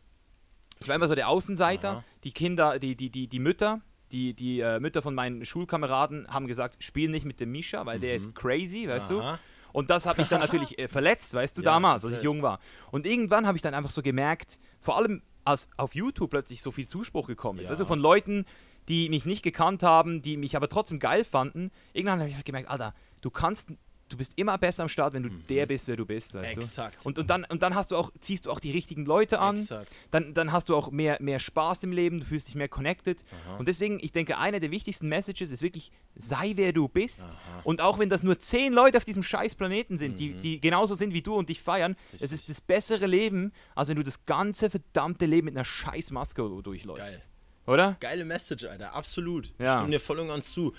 Ich 0.80 0.88
war 0.88 0.96
immer 0.96 1.08
so 1.08 1.15
der 1.15 1.28
Außenseiter. 1.28 1.89
Aha. 1.89 2.04
Die 2.24 2.34
Kinder, 2.34 2.78
die, 2.78 2.96
die, 2.96 3.10
die, 3.10 3.28
die 3.28 3.39
Mütter, 3.39 3.82
die, 4.12 4.36
die 4.36 4.60
äh, 4.60 4.80
Mütter 4.80 5.02
von 5.02 5.15
meinen 5.15 5.43
Schulkameraden 5.43 6.28
haben 6.28 6.46
gesagt, 6.46 6.84
spiel 6.84 7.10
nicht 7.10 7.26
mit 7.26 7.39
dem 7.39 7.52
Misha, 7.52 7.84
weil 7.88 7.98
mhm. 7.98 8.02
der 8.02 8.15
ist 8.15 8.36
crazy, 8.36 8.88
weißt 8.88 9.12
Aha. 9.13 9.32
du? 9.34 9.39
Und 9.78 9.92
das 9.92 10.08
hat 10.08 10.18
mich 10.18 10.28
dann 10.28 10.40
natürlich 10.48 10.80
äh, 10.80 10.88
verletzt, 10.88 11.36
weißt 11.36 11.56
du, 11.56 11.62
ja, 11.62 11.74
damals, 11.74 12.04
als 12.04 12.16
ich 12.16 12.24
jung 12.24 12.42
war. 12.42 12.58
Und 12.90 13.06
irgendwann 13.06 13.46
habe 13.46 13.60
ich 13.60 13.62
dann 13.62 13.76
einfach 13.76 13.92
so 13.92 14.02
gemerkt, 14.02 14.58
vor 14.82 14.98
allem 14.98 15.22
als 15.46 15.70
auf 15.78 15.94
YouTube 15.94 16.32
plötzlich 16.32 16.63
so 16.63 16.72
viel 16.72 16.88
Zuspruch 16.88 17.28
gekommen 17.28 17.60
ist, 17.60 17.70
ja. 17.70 17.76
du, 17.76 17.86
von 17.86 18.00
Leuten, 18.00 18.48
die 18.90 19.08
mich 19.08 19.28
nicht 19.28 19.44
gekannt 19.44 19.84
haben, 19.84 20.24
die 20.24 20.36
mich 20.36 20.56
aber 20.56 20.68
trotzdem 20.68 20.98
geil 20.98 21.24
fanden. 21.24 21.70
Irgendwann 21.94 22.20
habe 22.22 22.32
ich 22.32 22.44
gemerkt, 22.44 22.72
Alter, 22.72 22.96
du 23.22 23.30
kannst 23.30 23.70
du 24.10 24.17
bist 24.17 24.34
immer 24.36 24.58
besser 24.58 24.84
am 24.84 24.89
Start, 24.89 25.13
wenn 25.13 25.24
du 25.24 25.30
mhm. 25.30 25.46
der 25.48 25.65
bist, 25.65 25.88
wer 25.88 25.96
du 25.96 26.06
bist. 26.06 26.34
Weißt 26.34 26.58
Exakt. 26.58 27.04
Du? 27.04 27.10
Und, 27.10 27.20
und, 27.20 27.30
dann, 27.30 27.46
und 27.46 27.62
dann 27.62 27.76
hast 27.76 27.91
du 27.91 27.98
auch, 27.98 28.12
ziehst 28.20 28.46
du 28.46 28.52
auch 28.52 28.60
die 28.60 28.72
richtigen 28.72 29.06
Leute 29.06 29.39
an. 29.39 29.56
Exakt. 29.56 30.00
Dann, 30.12 30.34
dann 30.34 30.52
hast 30.52 30.70
du 30.70 30.76
auch 30.76 30.91
mehr, 30.91 31.17
mehr 31.22 31.39
Spaß 31.39 31.84
im 31.84 31.91
Leben, 31.91 32.20
du 32.20 32.26
fühlst 32.26 32.48
dich 32.48 32.56
mehr 32.56 32.70
connected. 32.70 33.24
Aha. 33.46 33.58
Und 33.58 33.67
deswegen, 33.67 34.00
ich 34.02 34.12
denke, 34.12 34.38
eine 34.38 34.60
der 34.60 34.72
wichtigsten 34.72 35.08
Messages 35.08 35.52
ist 35.52 35.62
wirklich, 35.62 35.91
sei 36.15 36.54
wer 36.56 36.74
du 36.74 36.88
bist. 36.88 37.26
Aha. 37.26 37.62
Und 37.63 37.82
auch 37.82 38.00
wenn 38.00 38.10
das 38.10 38.24
nur 38.24 38.39
zehn 38.39 38.74
Leute 38.74 38.98
auf 38.98 39.06
diesem 39.06 39.24
scheiß 39.24 39.56
Planeten 39.56 39.98
sind, 39.98 40.13
mhm. 40.13 40.17
die, 40.17 40.34
die 40.34 40.60
genauso 40.60 40.96
sind 40.96 41.13
wie 41.13 41.22
du 41.22 41.36
und 41.36 41.50
dich 41.50 41.62
feiern, 41.62 41.96
es 42.13 42.32
ist 42.32 42.50
das 42.50 42.62
bessere 42.62 43.08
Leben, 43.08 43.52
als 43.76 43.89
wenn 43.89 43.98
du 43.98 44.04
das 44.04 44.26
ganze 44.26 44.70
verdammte 44.70 45.26
Leben 45.26 45.46
mit 45.46 45.56
einer 45.56 45.65
scheiß 45.65 46.12
Maske 46.12 46.41
durchläufst. 46.63 47.04
Geil. 47.04 47.24
Oder? 47.67 47.98
Geile 48.00 48.24
Message, 48.24 48.63
Alter, 48.63 48.93
absolut. 48.93 49.54
Ja. 49.60 49.65
Ich 49.65 49.72
stimme 49.74 49.91
dir 49.91 50.00
voll 50.00 50.20
und 50.20 50.30
ganz 50.30 50.54
zu. 50.54 50.74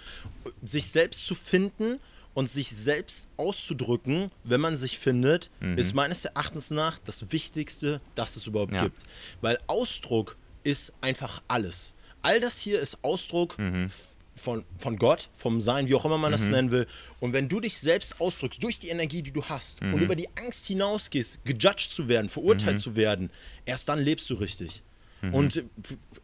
Sich 0.63 0.87
selbst 0.87 1.27
zu 1.27 1.35
finden 1.35 2.01
und 2.39 2.49
sich 2.49 2.69
selbst 2.69 3.27
auszudrücken, 3.37 4.31
wenn 4.45 4.61
man 4.61 4.77
sich 4.77 4.97
findet, 4.97 5.51
mhm. 5.59 5.77
ist 5.77 5.93
meines 5.93 6.25
Erachtens 6.25 6.71
nach 6.71 7.01
das 7.01 7.33
Wichtigste, 7.33 8.01
das 8.15 8.37
es 8.37 8.47
überhaupt 8.47 8.75
ja. 8.75 8.85
gibt. 8.85 9.03
Weil 9.41 9.59
Ausdruck 9.67 10.37
ist 10.63 10.93
einfach 11.01 11.43
alles. 11.49 11.97
All 12.23 12.39
das 12.39 12.61
hier 12.61 12.79
ist 12.79 13.03
Ausdruck 13.03 13.59
mhm. 13.59 13.89
von, 14.37 14.65
von 14.79 14.99
Gott, 14.99 15.31
vom 15.33 15.61
Sein, 15.61 15.89
wie 15.89 15.97
auch 15.97 16.05
immer 16.05 16.17
man 16.17 16.31
mhm. 16.31 16.35
das 16.35 16.49
nennen 16.49 16.71
will. 16.71 16.87
Und 17.19 17.33
wenn 17.33 17.49
du 17.49 17.59
dich 17.59 17.77
selbst 17.77 18.21
ausdrückst, 18.21 18.63
durch 18.63 18.79
die 18.79 18.91
Energie, 18.91 19.23
die 19.23 19.33
du 19.33 19.43
hast, 19.43 19.83
und 19.83 19.97
mhm. 19.97 20.03
über 20.03 20.15
die 20.15 20.29
Angst 20.37 20.69
hinausgehst, 20.69 21.45
gejudged 21.45 21.91
zu 21.91 22.09
werden, 22.09 22.29
verurteilt 22.29 22.77
mhm. 22.77 22.81
zu 22.81 22.95
werden, 22.95 23.31
erst 23.65 23.89
dann 23.89 23.99
lebst 23.99 24.31
du 24.31 24.35
richtig. 24.35 24.85
Mhm. 25.23 25.35
Und 25.35 25.65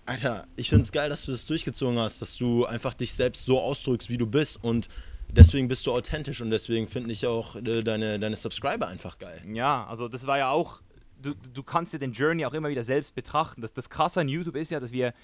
Alter, 0.06 0.46
ich 0.54 0.68
finde 0.68 0.84
es 0.84 0.92
geil, 0.92 1.08
dass 1.08 1.24
du 1.24 1.32
das 1.32 1.44
durchgezogen 1.46 1.98
hast, 1.98 2.22
dass 2.22 2.36
du 2.36 2.66
einfach 2.66 2.94
dich 2.94 3.12
selbst 3.12 3.46
so 3.46 3.60
ausdrückst, 3.60 4.10
wie 4.10 4.16
du 4.16 4.28
bist 4.28 4.62
und 4.62 4.88
deswegen 5.34 5.68
bist 5.68 5.86
du 5.86 5.92
authentisch 5.92 6.40
und 6.40 6.50
deswegen 6.50 6.86
finde 6.88 7.12
ich 7.12 7.26
auch 7.26 7.56
äh, 7.56 7.82
deine, 7.82 8.18
deine 8.18 8.36
Subscriber 8.36 8.88
einfach 8.88 9.18
geil. 9.18 9.42
Ja, 9.52 9.86
also 9.86 10.08
das 10.08 10.26
war 10.26 10.38
ja 10.38 10.50
auch, 10.50 10.80
du, 11.20 11.34
du 11.52 11.62
kannst 11.62 11.92
ja 11.92 11.98
den 11.98 12.12
Journey 12.12 12.46
auch 12.46 12.54
immer 12.54 12.68
wieder 12.68 12.84
selbst 12.84 13.14
betrachten. 13.14 13.60
Das, 13.60 13.72
das 13.72 13.90
Krasse 13.90 14.20
an 14.20 14.28
YouTube 14.28 14.56
ist 14.56 14.70
ja, 14.70 14.80
dass 14.80 14.92
wir 14.92 15.14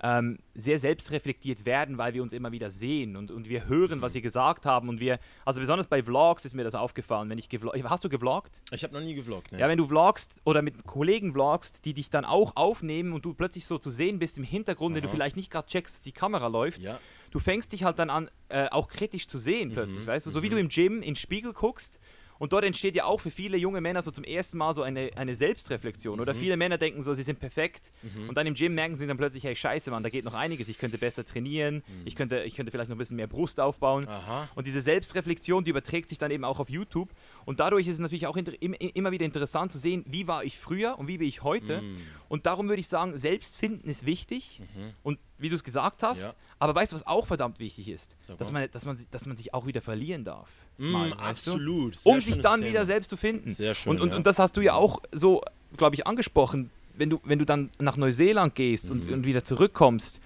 ähm, 0.00 0.38
sehr 0.54 0.78
selbstreflektiert 0.78 1.64
werden, 1.66 1.98
weil 1.98 2.14
wir 2.14 2.22
uns 2.22 2.32
immer 2.32 2.52
wieder 2.52 2.70
sehen 2.70 3.16
und, 3.16 3.32
und 3.32 3.48
wir 3.48 3.66
hören, 3.66 4.00
was 4.00 4.12
sie 4.12 4.22
gesagt 4.22 4.64
haben 4.64 4.88
und 4.88 5.00
wir, 5.00 5.18
also 5.44 5.60
besonders 5.60 5.88
bei 5.88 6.02
Vlogs 6.02 6.44
ist 6.44 6.54
mir 6.54 6.62
das 6.62 6.76
aufgefallen, 6.76 7.28
wenn 7.30 7.38
ich 7.38 7.48
hast 7.84 8.04
du 8.04 8.08
gevloggt? 8.08 8.62
Ich 8.70 8.84
habe 8.84 8.94
noch 8.94 9.00
nie 9.00 9.14
gevloggt, 9.14 9.50
ne? 9.50 9.58
Ja, 9.58 9.68
wenn 9.68 9.78
du 9.78 9.88
vlogst 9.88 10.40
oder 10.44 10.62
mit 10.62 10.86
Kollegen 10.86 11.32
vlogst, 11.32 11.84
die 11.84 11.94
dich 11.94 12.10
dann 12.10 12.24
auch 12.24 12.54
aufnehmen 12.54 13.12
und 13.12 13.24
du 13.24 13.34
plötzlich 13.34 13.66
so 13.66 13.78
zu 13.78 13.90
sehen 13.90 14.20
bist 14.20 14.38
im 14.38 14.44
Hintergrund, 14.44 14.92
Aha. 14.92 14.96
wenn 14.96 15.02
du 15.02 15.08
vielleicht 15.08 15.36
nicht 15.36 15.50
gerade 15.50 15.66
checkst, 15.66 15.96
dass 15.96 16.02
die 16.02 16.12
Kamera 16.12 16.46
läuft, 16.46 16.80
ja 16.80 17.00
du 17.30 17.38
fängst 17.38 17.72
dich 17.72 17.84
halt 17.84 17.98
dann 17.98 18.10
an, 18.10 18.30
äh, 18.48 18.68
auch 18.68 18.88
kritisch 18.88 19.26
zu 19.26 19.38
sehen 19.38 19.72
plötzlich, 19.72 20.04
mhm. 20.04 20.08
weißt 20.08 20.26
du? 20.26 20.30
So 20.30 20.42
wie 20.42 20.48
du 20.48 20.56
mhm. 20.56 20.62
im 20.62 20.68
Gym 20.68 20.96
in 20.96 21.02
den 21.02 21.16
Spiegel 21.16 21.52
guckst 21.52 22.00
und 22.38 22.52
dort 22.52 22.64
entsteht 22.64 22.94
ja 22.94 23.04
auch 23.04 23.20
für 23.20 23.30
viele 23.30 23.56
junge 23.56 23.80
Männer 23.80 24.02
so 24.02 24.10
zum 24.10 24.24
ersten 24.24 24.58
Mal 24.58 24.74
so 24.74 24.82
eine, 24.82 25.10
eine 25.16 25.34
Selbstreflexion. 25.34 26.16
Mhm. 26.16 26.20
Oder 26.20 26.34
viele 26.34 26.56
Männer 26.56 26.78
denken 26.78 27.02
so, 27.02 27.12
sie 27.14 27.22
sind 27.22 27.40
perfekt. 27.40 27.92
Mhm. 28.02 28.28
Und 28.28 28.36
dann 28.36 28.46
im 28.46 28.54
Gym 28.54 28.74
merken 28.74 28.96
sie 28.96 29.06
dann 29.06 29.16
plötzlich, 29.16 29.44
hey, 29.44 29.56
scheiße, 29.56 29.90
Mann, 29.90 30.02
da 30.02 30.08
geht 30.08 30.24
noch 30.24 30.34
einiges. 30.34 30.68
Ich 30.68 30.78
könnte 30.78 30.98
besser 30.98 31.24
trainieren. 31.24 31.76
Mhm. 31.86 32.02
Ich, 32.04 32.16
könnte, 32.16 32.42
ich 32.44 32.54
könnte 32.54 32.70
vielleicht 32.70 32.88
noch 32.88 32.96
ein 32.96 32.98
bisschen 32.98 33.16
mehr 33.16 33.26
Brust 33.26 33.60
aufbauen. 33.60 34.06
Aha. 34.08 34.48
Und 34.54 34.66
diese 34.66 34.80
Selbstreflexion, 34.80 35.64
die 35.64 35.70
überträgt 35.70 36.08
sich 36.08 36.18
dann 36.18 36.30
eben 36.30 36.44
auch 36.44 36.60
auf 36.60 36.70
YouTube. 36.70 37.10
Und 37.44 37.60
dadurch 37.60 37.86
ist 37.86 37.94
es 37.94 38.00
natürlich 38.00 38.26
auch 38.26 38.36
immer 38.36 39.10
wieder 39.10 39.24
interessant 39.24 39.72
zu 39.72 39.78
sehen, 39.78 40.04
wie 40.06 40.28
war 40.28 40.44
ich 40.44 40.58
früher 40.58 40.98
und 40.98 41.08
wie 41.08 41.18
bin 41.18 41.28
ich 41.28 41.42
heute. 41.42 41.82
Mhm. 41.82 41.96
Und 42.28 42.46
darum 42.46 42.68
würde 42.68 42.80
ich 42.80 42.88
sagen, 42.88 43.18
Selbstfinden 43.18 43.90
ist 43.90 44.06
wichtig. 44.06 44.60
Mhm. 44.60 44.92
Und 45.02 45.18
wie 45.38 45.48
du 45.48 45.54
es 45.54 45.64
gesagt 45.64 46.02
hast. 46.02 46.20
Ja. 46.20 46.34
Aber 46.58 46.74
weißt 46.74 46.92
du, 46.92 46.96
was 46.96 47.06
auch 47.06 47.26
verdammt 47.26 47.60
wichtig 47.60 47.88
ist? 47.88 48.16
Dass 48.38 48.50
man, 48.50 48.68
dass, 48.72 48.84
man, 48.84 48.98
dass 49.10 49.26
man 49.26 49.36
sich 49.36 49.54
auch 49.54 49.66
wieder 49.66 49.80
verlieren 49.80 50.24
darf. 50.24 50.48
Mm, 50.78 50.90
mal, 50.90 51.12
absolut. 51.14 51.98
Um 52.04 52.20
sich 52.20 52.40
dann 52.40 52.60
Thema. 52.60 52.72
wieder 52.72 52.86
selbst 52.86 53.10
zu 53.10 53.16
finden. 53.16 53.50
Sehr 53.50 53.74
schön. 53.74 53.90
Und, 53.90 54.00
und, 54.00 54.10
ja. 54.10 54.16
und 54.16 54.26
das 54.26 54.38
hast 54.38 54.56
du 54.56 54.60
ja 54.60 54.74
auch 54.74 55.00
so, 55.12 55.40
glaube 55.76 55.94
ich, 55.94 56.06
angesprochen. 56.06 56.70
Wenn 56.96 57.10
du, 57.10 57.20
wenn 57.22 57.38
du 57.38 57.44
dann 57.44 57.70
nach 57.78 57.96
Neuseeland 57.96 58.56
gehst 58.56 58.92
mhm. 58.92 59.02
und, 59.02 59.10
und 59.12 59.26
wieder 59.26 59.44
zurückkommst, 59.44 60.20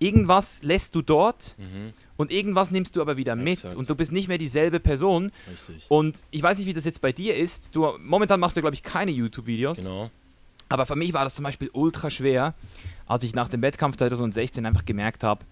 irgendwas 0.00 0.64
lässt 0.64 0.96
du 0.96 1.02
dort 1.02 1.54
mhm. 1.58 1.92
und 2.16 2.32
irgendwas 2.32 2.72
nimmst 2.72 2.96
du 2.96 3.00
aber 3.00 3.16
wieder 3.16 3.36
mit 3.36 3.54
Exakt. 3.54 3.74
und 3.74 3.88
du 3.88 3.94
bist 3.94 4.10
nicht 4.10 4.26
mehr 4.26 4.38
dieselbe 4.38 4.80
Person. 4.80 5.30
Richtig. 5.50 5.86
Und 5.88 6.22
ich 6.32 6.42
weiß 6.42 6.58
nicht, 6.58 6.66
wie 6.66 6.72
das 6.72 6.84
jetzt 6.84 7.00
bei 7.00 7.12
dir 7.12 7.36
ist. 7.36 7.74
Du 7.74 7.86
momentan 8.00 8.40
machst 8.40 8.56
du 8.56 8.60
glaube 8.60 8.74
ich 8.74 8.82
keine 8.82 9.12
YouTube-Videos. 9.12 9.78
Genau. 9.78 10.10
Aber 10.68 10.86
für 10.86 10.96
mich 10.96 11.12
war 11.12 11.24
das 11.24 11.34
zum 11.34 11.44
Beispiel 11.44 11.70
ultra 11.72 12.10
schwer, 12.10 12.54
als 13.06 13.24
ich 13.24 13.34
nach 13.34 13.48
dem 13.48 13.62
Wettkampf 13.62 13.96
2016 13.96 14.66
einfach 14.66 14.84
gemerkt 14.84 15.24
habe, 15.24 15.44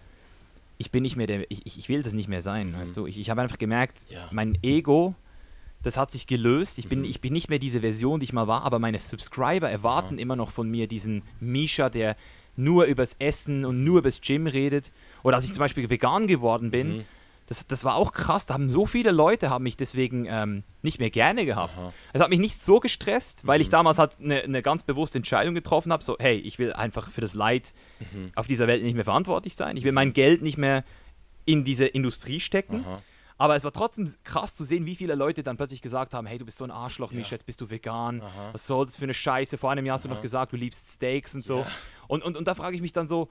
ich 0.79 0.91
bin 0.91 1.03
nicht 1.03 1.17
mehr 1.17 1.27
der, 1.27 1.51
ich, 1.51 1.77
ich 1.77 1.89
will 1.89 2.03
das 2.03 2.13
nicht 2.13 2.29
mehr 2.29 2.43
sein, 2.43 2.73
mhm. 2.73 2.77
weißt 2.77 2.97
du. 2.97 3.07
Ich, 3.07 3.19
ich 3.19 3.31
habe 3.31 3.43
einfach 3.43 3.59
gemerkt, 3.59 4.07
ja. 4.09 4.29
mein 4.31 4.59
Ego, 4.63 5.15
das 5.83 5.97
hat 5.97 6.11
sich 6.11 6.27
gelöst. 6.27 6.79
Ich 6.79 6.89
bin, 6.89 7.01
mhm. 7.01 7.05
ich 7.07 7.21
bin 7.21 7.33
nicht 7.33 7.49
mehr 7.49 7.59
diese 7.59 7.81
Version, 7.81 8.21
die 8.21 8.25
ich 8.25 8.33
mal 8.33 8.47
war, 8.47 8.63
aber 8.63 8.79
meine 8.79 9.01
Subscriber 9.01 9.71
erwarten 9.71 10.17
ja. 10.17 10.23
immer 10.23 10.37
noch 10.37 10.51
von 10.51 10.69
mir 10.69 10.87
diesen 10.89 11.23
Misha, 11.41 11.89
der 11.89 12.17
nur 12.57 12.87
übers 12.87 13.15
Essen 13.19 13.65
und 13.65 13.85
nur 13.85 13.99
übers 13.99 14.21
Gym 14.21 14.47
redet. 14.47 14.91
Oder 15.23 15.37
als 15.37 15.45
ich 15.45 15.53
zum 15.53 15.61
Beispiel 15.61 15.89
vegan 15.91 16.27
geworden 16.27 16.71
bin, 16.71 16.99
mhm 16.99 17.05
das, 17.47 17.67
das 17.67 17.85
war 17.85 17.95
auch 17.95 18.13
krass. 18.13 18.47
Da 18.47 18.55
haben 18.55 18.71
so 18.71 18.87
viele 18.87 19.13
Leute 19.13 19.51
haben 19.51 19.63
mich 19.63 19.77
deswegen 19.77 20.27
ähm, 20.29 20.65
nicht 20.83 20.99
mehr 20.99 21.11
gerne 21.11 21.47
gehabt. 21.47 21.75
Es 22.13 22.21
hat 22.21 22.29
mich 22.29 22.41
nicht 22.41 22.61
so 22.61 22.81
gestresst, 22.81 23.47
weil 23.47 23.59
mhm. 23.59 23.63
ich 23.63 23.69
damals 23.69 23.99
halt 23.99 24.19
eine 24.21 24.47
ne 24.49 24.63
ganz 24.63 24.83
bewusste 24.83 25.19
Entscheidung 25.19 25.55
getroffen 25.55 25.93
habe. 25.93 26.03
So, 26.03 26.17
hey, 26.19 26.37
ich 26.37 26.59
will 26.59 26.73
einfach 26.73 27.11
für 27.11 27.21
das 27.21 27.35
Leid 27.35 27.73
mhm. 28.13 28.33
auf 28.35 28.49
dieser 28.49 28.67
Welt 28.67 28.83
nicht 28.83 28.95
mehr 28.95 29.05
verantwortlich 29.05 29.55
sein. 29.55 29.77
Ich 29.77 29.85
will 29.85 29.93
mein 29.93 30.13
Geld 30.13 30.43
nicht 30.43 30.59
mehr 30.59 30.85
in 31.45 31.63
diese 31.63 31.87
Industrie 31.87 32.41
stecken. 32.41 32.85
Aha. 32.85 33.03
Aber 33.39 33.55
es 33.55 33.65
war 33.65 33.73
trotzdem 33.73 34.13
krass 34.25 34.55
zu 34.55 34.65
sehen, 34.65 34.87
wie 34.87 34.97
viele 34.97 35.15
Leute 35.15 35.43
dann 35.43 35.57
plötzlich 35.57 35.83
gesagt 35.83 36.15
haben: 36.15 36.27
Hey, 36.27 36.39
du 36.39 36.45
bist 36.45 36.59
so 36.59 36.65
ein 36.65 36.71
Arschloch, 36.73 37.13
ja. 37.13 37.19
Misch, 37.19 37.31
jetzt 37.31 37.47
bist 37.47 37.61
du 37.61 37.71
vegan. 37.71 38.23
Aha. 38.23 38.51
Was 38.53 38.67
soll 38.67 38.87
das 38.87 38.97
für 38.97 39.05
eine 39.05 39.15
Scheiße? 39.15 39.57
Vor 39.57 39.71
einem 39.71 39.87
Jahr 39.87 39.95
hast 39.95 40.07
Aha. 40.07 40.09
du 40.09 40.15
noch 40.15 40.23
gesagt, 40.23 40.53
du 40.53 40.57
liebst 40.57 40.95
Steaks 40.95 41.35
und 41.35 41.45
so. 41.45 41.61
Ja. 41.61 41.67
Und, 42.09 42.25
und, 42.25 42.37
und 42.37 42.49
da 42.49 42.55
frage 42.55 42.75
ich 42.75 42.83
mich 42.83 42.93
dann 42.93 43.07
so, 43.07 43.29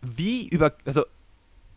wie 0.00 0.48
über. 0.48 0.74
Also, 0.84 1.04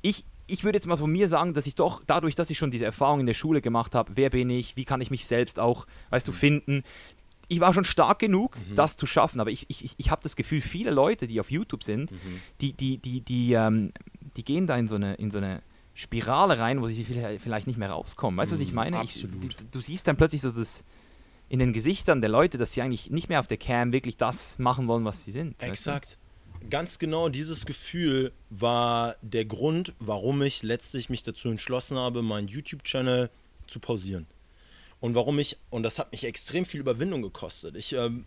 ich, 0.02 0.26
ich 0.52 0.64
würde 0.64 0.78
jetzt 0.78 0.88
mal 0.88 0.98
von 0.98 1.12
mir 1.12 1.28
sagen, 1.28 1.54
dass 1.54 1.66
ich 1.66 1.76
doch 1.76 2.04
dadurch, 2.06 2.36
dass 2.36 2.50
ich 2.50 2.58
schon 2.58 2.72
diese 2.72 2.86
Erfahrung 2.86 3.22
in 3.22 3.26
der 3.26 3.34
Schule 3.34 3.62
gemacht 3.62 3.96
habe, 3.96 4.12
wer 4.16 4.30
bin 4.30 4.50
ich, 4.50 4.76
wie 4.76 4.86
kann 4.86 5.02
ich 5.02 5.10
mich 5.10 5.26
selbst 5.26 5.60
auch, 5.60 5.88
weißt 6.10 6.28
du, 6.28 6.32
finden. 6.32 6.84
Ich 7.48 7.60
war 7.60 7.74
schon 7.74 7.84
stark 7.84 8.20
genug, 8.20 8.58
mhm. 8.58 8.76
das 8.76 8.96
zu 8.96 9.06
schaffen, 9.06 9.40
aber 9.40 9.50
ich, 9.50 9.66
ich, 9.70 9.96
ich 9.98 10.12
habe 10.12 10.22
das 10.24 10.36
Gefühl, 10.36 10.62
viele 10.62 10.92
Leute, 10.92 11.28
die 11.28 11.40
auf 11.40 11.52
YouTube 11.52 11.84
sind, 11.84 12.12
mhm. 12.12 12.42
die, 12.62 12.74
die, 12.74 12.98
die, 12.98 13.22
die, 13.22 13.54
ähm, 13.54 13.92
die 14.38 14.44
gehen 14.44 14.68
da 14.68 14.78
in 14.78 14.88
so 14.88 14.96
eine, 14.96 15.16
in 15.16 15.32
so 15.32 15.38
eine 15.38 15.62
Spirale 15.94 16.60
rein, 16.60 16.82
wo 16.82 16.88
sie 16.88 17.04
vielleicht 17.04 17.68
nicht 17.68 17.78
mehr 17.78 17.92
rauskommen. 17.92 18.38
Weißt 18.38 18.52
du, 18.52 18.56
was 18.56 18.62
ich 18.62 18.70
mhm, 18.70 18.76
meine? 18.76 19.04
Ich, 19.04 19.26
du 19.72 19.82
siehst 19.82 20.08
dann 20.08 20.16
plötzlich 20.18 20.42
so 20.42 20.50
das 20.50 20.84
in 21.50 21.60
den 21.60 21.74
Gesichtern 21.74 22.22
der 22.22 22.30
Leute, 22.30 22.58
dass 22.58 22.72
sie 22.72 22.82
eigentlich 22.82 23.10
nicht 23.10 23.28
mehr 23.28 23.42
auf 23.42 23.48
der 23.48 23.58
Cam 23.58 23.92
wirklich 23.92 24.16
das 24.16 24.58
machen 24.58 24.88
wollen, 24.88 25.04
was 25.04 25.26
sie 25.26 25.32
sind. 25.32 25.62
Exakt. 25.62 26.04
Weißt 26.04 26.14
du? 26.14 26.21
Ganz 26.70 27.00
genau 27.00 27.30
dieses 27.30 27.66
Gefühl 27.66 28.32
war 28.50 29.16
der 29.22 29.46
Grund, 29.46 29.94
warum 30.00 30.42
ich 30.42 30.64
letztlich 30.64 31.10
mich 31.10 31.24
dazu 31.24 31.50
entschlossen 31.50 31.98
habe, 31.98 32.22
meinen 32.22 32.48
YouTube-Channel 32.48 33.30
zu 33.68 33.80
pausieren. 33.80 34.28
Und 35.00 35.16
warum 35.16 35.40
ich, 35.40 35.58
und 35.70 35.84
das 35.84 35.98
hat 35.98 36.12
mich 36.12 36.24
extrem 36.26 36.66
viel 36.66 36.80
Überwindung 36.80 37.22
gekostet. 37.22 37.76
Ich 37.76 37.94
ähm, 37.94 38.26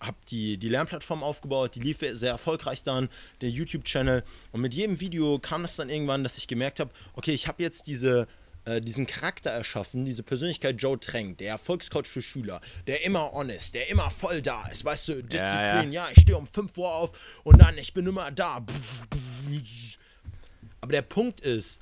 habe 0.00 0.16
die, 0.30 0.56
die 0.56 0.68
Lernplattform 0.68 1.22
aufgebaut, 1.22 1.74
die 1.74 1.80
lief 1.80 1.98
sehr 2.12 2.30
erfolgreich 2.30 2.82
dann, 2.82 3.08
der 3.40 3.50
YouTube-Channel. 3.50 4.22
Und 4.52 4.60
mit 4.60 4.74
jedem 4.74 5.00
Video 5.00 5.38
kam 5.38 5.64
es 5.64 5.76
dann 5.76 5.90
irgendwann, 5.90 6.22
dass 6.22 6.38
ich 6.38 6.48
gemerkt 6.48 6.80
habe, 6.80 6.90
okay, 7.14 7.32
ich 7.32 7.48
habe 7.48 7.62
jetzt 7.62 7.86
diese 7.86 8.26
äh, 8.64 8.80
diesen 8.80 9.06
Charakter 9.06 9.50
erschaffen, 9.50 10.04
diese 10.04 10.22
Persönlichkeit 10.22 10.80
Joe 10.80 10.98
Trank, 10.98 11.38
der 11.38 11.50
Erfolgscoach 11.50 12.06
für 12.06 12.22
Schüler, 12.22 12.60
der 12.86 13.04
immer 13.04 13.32
honest, 13.32 13.74
der 13.74 13.90
immer 13.90 14.10
voll 14.10 14.40
da 14.42 14.66
ist, 14.68 14.84
weißt 14.84 15.08
du, 15.08 15.14
Disziplin, 15.16 15.38
ja, 15.38 15.82
ja. 15.82 15.90
ja 15.90 16.08
ich 16.14 16.22
stehe 16.22 16.38
um 16.38 16.46
5 16.46 16.76
Uhr 16.78 16.92
auf 16.92 17.12
und 17.42 17.60
dann, 17.60 17.76
ich 17.78 17.92
bin 17.92 18.06
immer 18.06 18.30
da. 18.30 18.64
Aber 20.80 20.92
der 20.92 21.02
Punkt 21.02 21.40
ist, 21.40 21.80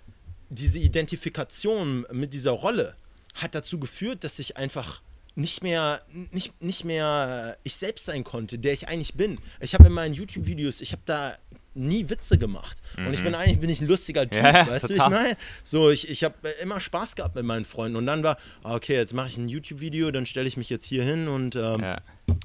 diese 0.50 0.78
Identifikation 0.78 2.06
mit 2.10 2.34
dieser 2.34 2.52
Rolle 2.52 2.96
hat 3.34 3.54
dazu 3.54 3.78
geführt, 3.78 4.24
dass 4.24 4.38
ich 4.38 4.56
einfach 4.56 5.00
nicht 5.34 5.62
mehr, 5.62 6.02
nicht, 6.30 6.60
nicht 6.62 6.84
mehr 6.84 7.56
ich 7.62 7.76
selbst 7.76 8.04
sein 8.06 8.22
konnte, 8.22 8.58
der 8.58 8.72
ich 8.72 8.88
eigentlich 8.88 9.14
bin. 9.14 9.38
Ich 9.60 9.74
habe 9.74 9.86
in 9.86 9.92
meinen 9.92 10.14
YouTube-Videos, 10.14 10.80
ich 10.80 10.92
habe 10.92 11.02
da 11.06 11.38
nie 11.74 12.08
Witze 12.08 12.38
gemacht. 12.38 12.78
Mhm. 12.96 13.06
Und 13.06 13.14
ich 13.14 13.22
bin 13.22 13.32
mhm. 13.32 13.38
eigentlich 13.38 13.60
bin 13.60 13.70
ich 13.70 13.80
ein 13.80 13.88
lustiger 13.88 14.28
Typ, 14.28 14.42
ja, 14.42 14.66
weißt 14.66 14.88
total. 14.88 15.10
du, 15.10 15.16
ich 15.16 15.22
meine? 15.22 15.36
So, 15.64 15.90
ich, 15.90 16.08
ich 16.08 16.24
habe 16.24 16.48
immer 16.62 16.80
Spaß 16.80 17.16
gehabt 17.16 17.34
mit 17.34 17.44
meinen 17.44 17.64
Freunden. 17.64 17.96
Und 17.96 18.06
dann 18.06 18.22
war, 18.22 18.36
ah, 18.62 18.74
okay, 18.74 18.94
jetzt 18.94 19.14
mache 19.14 19.28
ich 19.28 19.36
ein 19.36 19.48
YouTube-Video, 19.48 20.10
dann 20.10 20.26
stelle 20.26 20.48
ich 20.48 20.56
mich 20.56 20.70
jetzt 20.70 20.86
hier 20.86 21.04
hin 21.04 21.28
und 21.28 21.56
ähm, 21.56 21.80
ja. 21.80 21.98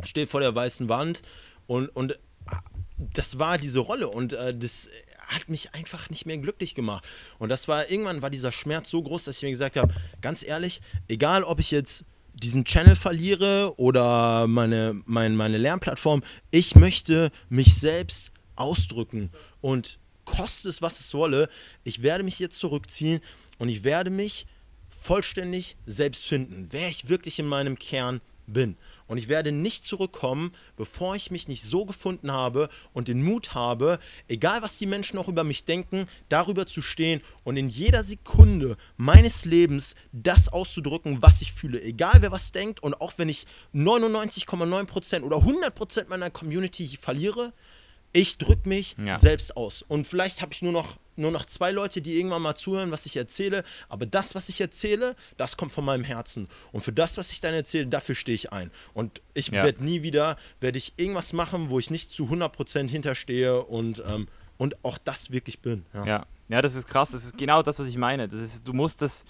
stehe 0.04 0.28
vor 0.28 0.40
der 0.40 0.54
weißen 0.54 0.90
Wand. 0.90 1.22
Und, 1.66 1.90
und 1.90 2.18
ah, 2.48 2.60
das 2.98 3.40
war 3.40 3.58
diese 3.58 3.80
Rolle. 3.80 4.08
Und 4.08 4.34
äh, 4.34 4.56
das 4.58 4.90
hat 5.28 5.50
mich 5.50 5.74
einfach 5.74 6.10
nicht 6.10 6.26
mehr 6.26 6.38
glücklich 6.38 6.74
gemacht. 6.74 7.06
Und 7.38 7.50
das 7.50 7.68
war, 7.68 7.90
irgendwann 7.92 8.22
war 8.22 8.30
dieser 8.30 8.52
Schmerz 8.52 8.90
so 8.90 9.04
groß, 9.04 9.26
dass 9.26 9.38
ich 9.38 9.44
mir 9.44 9.52
gesagt 9.52 9.76
habe, 9.76 9.94
ganz 10.22 10.42
ehrlich, 10.42 10.82
egal 11.08 11.44
ob 11.44 11.60
ich 11.60 11.72
jetzt 11.72 12.06
diesen 12.34 12.66
Channel 12.66 12.96
verliere 12.96 13.74
oder 13.78 14.48
meine, 14.48 15.02
meine, 15.06 15.36
meine 15.36 15.58
Lernplattform, 15.58 16.24
ich 16.52 16.76
möchte 16.76 17.32
mich 17.50 17.76
selbst 17.76 18.32
ausdrücken 18.58 19.32
und 19.62 20.00
koste 20.26 20.70
es, 20.70 20.82
was 20.82 21.00
es 21.00 21.13
wolle, 21.13 21.50
ich 21.84 22.04
werde 22.04 22.24
mich 22.24 22.39
jetzt 22.39 22.60
zurückziehen 22.60 23.22
und 23.58 23.70
ich 23.70 23.84
werde 23.84 24.10
mich 24.10 24.46
vollständig 24.89 25.78
selbst 25.86 26.26
finden, 26.26 26.67
wer 26.72 26.89
ich 26.89 27.08
wirklich 27.10 27.39
in 27.39 27.48
meinem 27.48 27.78
Kern 27.78 28.20
bin. 28.48 28.78
Und 29.08 29.17
ich 29.17 29.28
werde 29.28 29.52
nicht 29.52 29.84
zurückkommen, 29.84 30.52
bevor 30.76 31.15
ich 31.15 31.32
mich 31.32 31.48
nicht 31.48 31.63
so 31.63 31.86
gefunden 31.86 32.32
habe 32.32 32.70
und 32.93 33.08
den 33.08 33.22
Mut 33.22 33.54
habe, 33.54 34.00
egal 34.28 34.62
was 34.62 34.78
die 34.78 34.86
Menschen 34.86 35.17
auch 35.17 35.28
über 35.28 35.43
mich 35.43 35.65
denken, 35.65 36.08
darüber 36.30 36.65
zu 36.65 36.82
stehen 36.82 37.22
und 37.43 37.58
in 37.58 37.67
jeder 37.67 38.04
Sekunde 38.04 38.78
meines 38.96 39.46
Lebens 39.46 39.96
das 40.12 40.50
auszudrücken, 40.50 41.22
was 41.22 41.41
ich 41.41 41.54
fühle. 41.54 41.82
Egal 41.82 42.22
wer 42.22 42.32
was 42.32 42.52
denkt 42.52 42.82
und 42.82 43.00
auch 43.00 43.13
wenn 43.17 43.30
ich 43.30 43.46
99,9% 43.74 45.22
oder 45.22 45.38
100% 45.38 46.08
meiner 46.08 46.30
Community 46.30 46.98
verliere, 47.00 47.54
ich 48.17 48.39
drücke 48.39 48.67
mich 48.67 48.95
ja. 48.97 49.15
selbst 49.15 49.56
aus. 49.56 49.84
Und 49.84 50.08
vielleicht 50.08 50.41
habe 50.41 50.51
ich 50.51 50.63
nur 50.63 50.71
noch, 50.71 50.97
nur 51.15 51.30
noch 51.30 51.45
zwei 51.45 51.71
Leute, 51.71 52.01
die 52.01 52.17
irgendwann 52.17 52.41
mal 52.41 52.56
zuhören, 52.56 52.89
was 52.89 53.06
ich 53.06 53.15
erzähle. 53.15 53.63
Aber 53.89 54.08
das, 54.08 54.34
was 54.34 54.49
ich 54.49 54.60
erzähle, 54.60 55.15
das 55.38 55.56
kommt 55.56 55.71
von 55.71 55.86
meinem 55.86 56.03
Herzen. 56.03 56.47
Und 56.71 56.82
für 56.82 56.91
das, 56.91 57.17
was 57.17 57.32
ich 57.32 57.41
dann 57.41 57.53
erzähle, 57.53 57.86
dafür 57.86 58.15
stehe 58.15 58.34
ich 58.34 58.51
ein. 58.51 58.71
Und 58.95 59.21
ich 59.36 59.49
ja. 59.49 59.63
werde 59.63 59.84
nie 59.84 60.01
wieder, 60.01 60.36
werde 60.60 60.80
ich 60.80 60.93
irgendwas 60.97 61.32
machen, 61.32 61.69
wo 61.69 61.77
ich 61.77 61.91
nicht 61.91 62.10
zu 62.10 62.25
100% 62.25 62.89
hinterstehe 62.89 63.63
und, 63.63 64.03
ähm, 64.08 64.27
und 64.58 64.84
auch 64.84 64.97
das 64.97 65.30
wirklich 65.30 65.60
bin. 65.60 65.86
Ja. 65.93 66.06
ja. 66.06 66.25
ja, 66.49 66.62
das 66.63 66.75
ist 66.75 66.88
krass. 66.88 67.12
Das 67.12 67.23
ist 67.23 67.38
genau 67.38 67.62
das, 67.62 67.77
was 67.77 67.86
ich 67.86 67.97
meine. 67.97 68.27
Das 68.27 68.39
ist, 68.39 68.67
du 68.67 68.73
musst 68.73 69.03
das, 69.03 69.25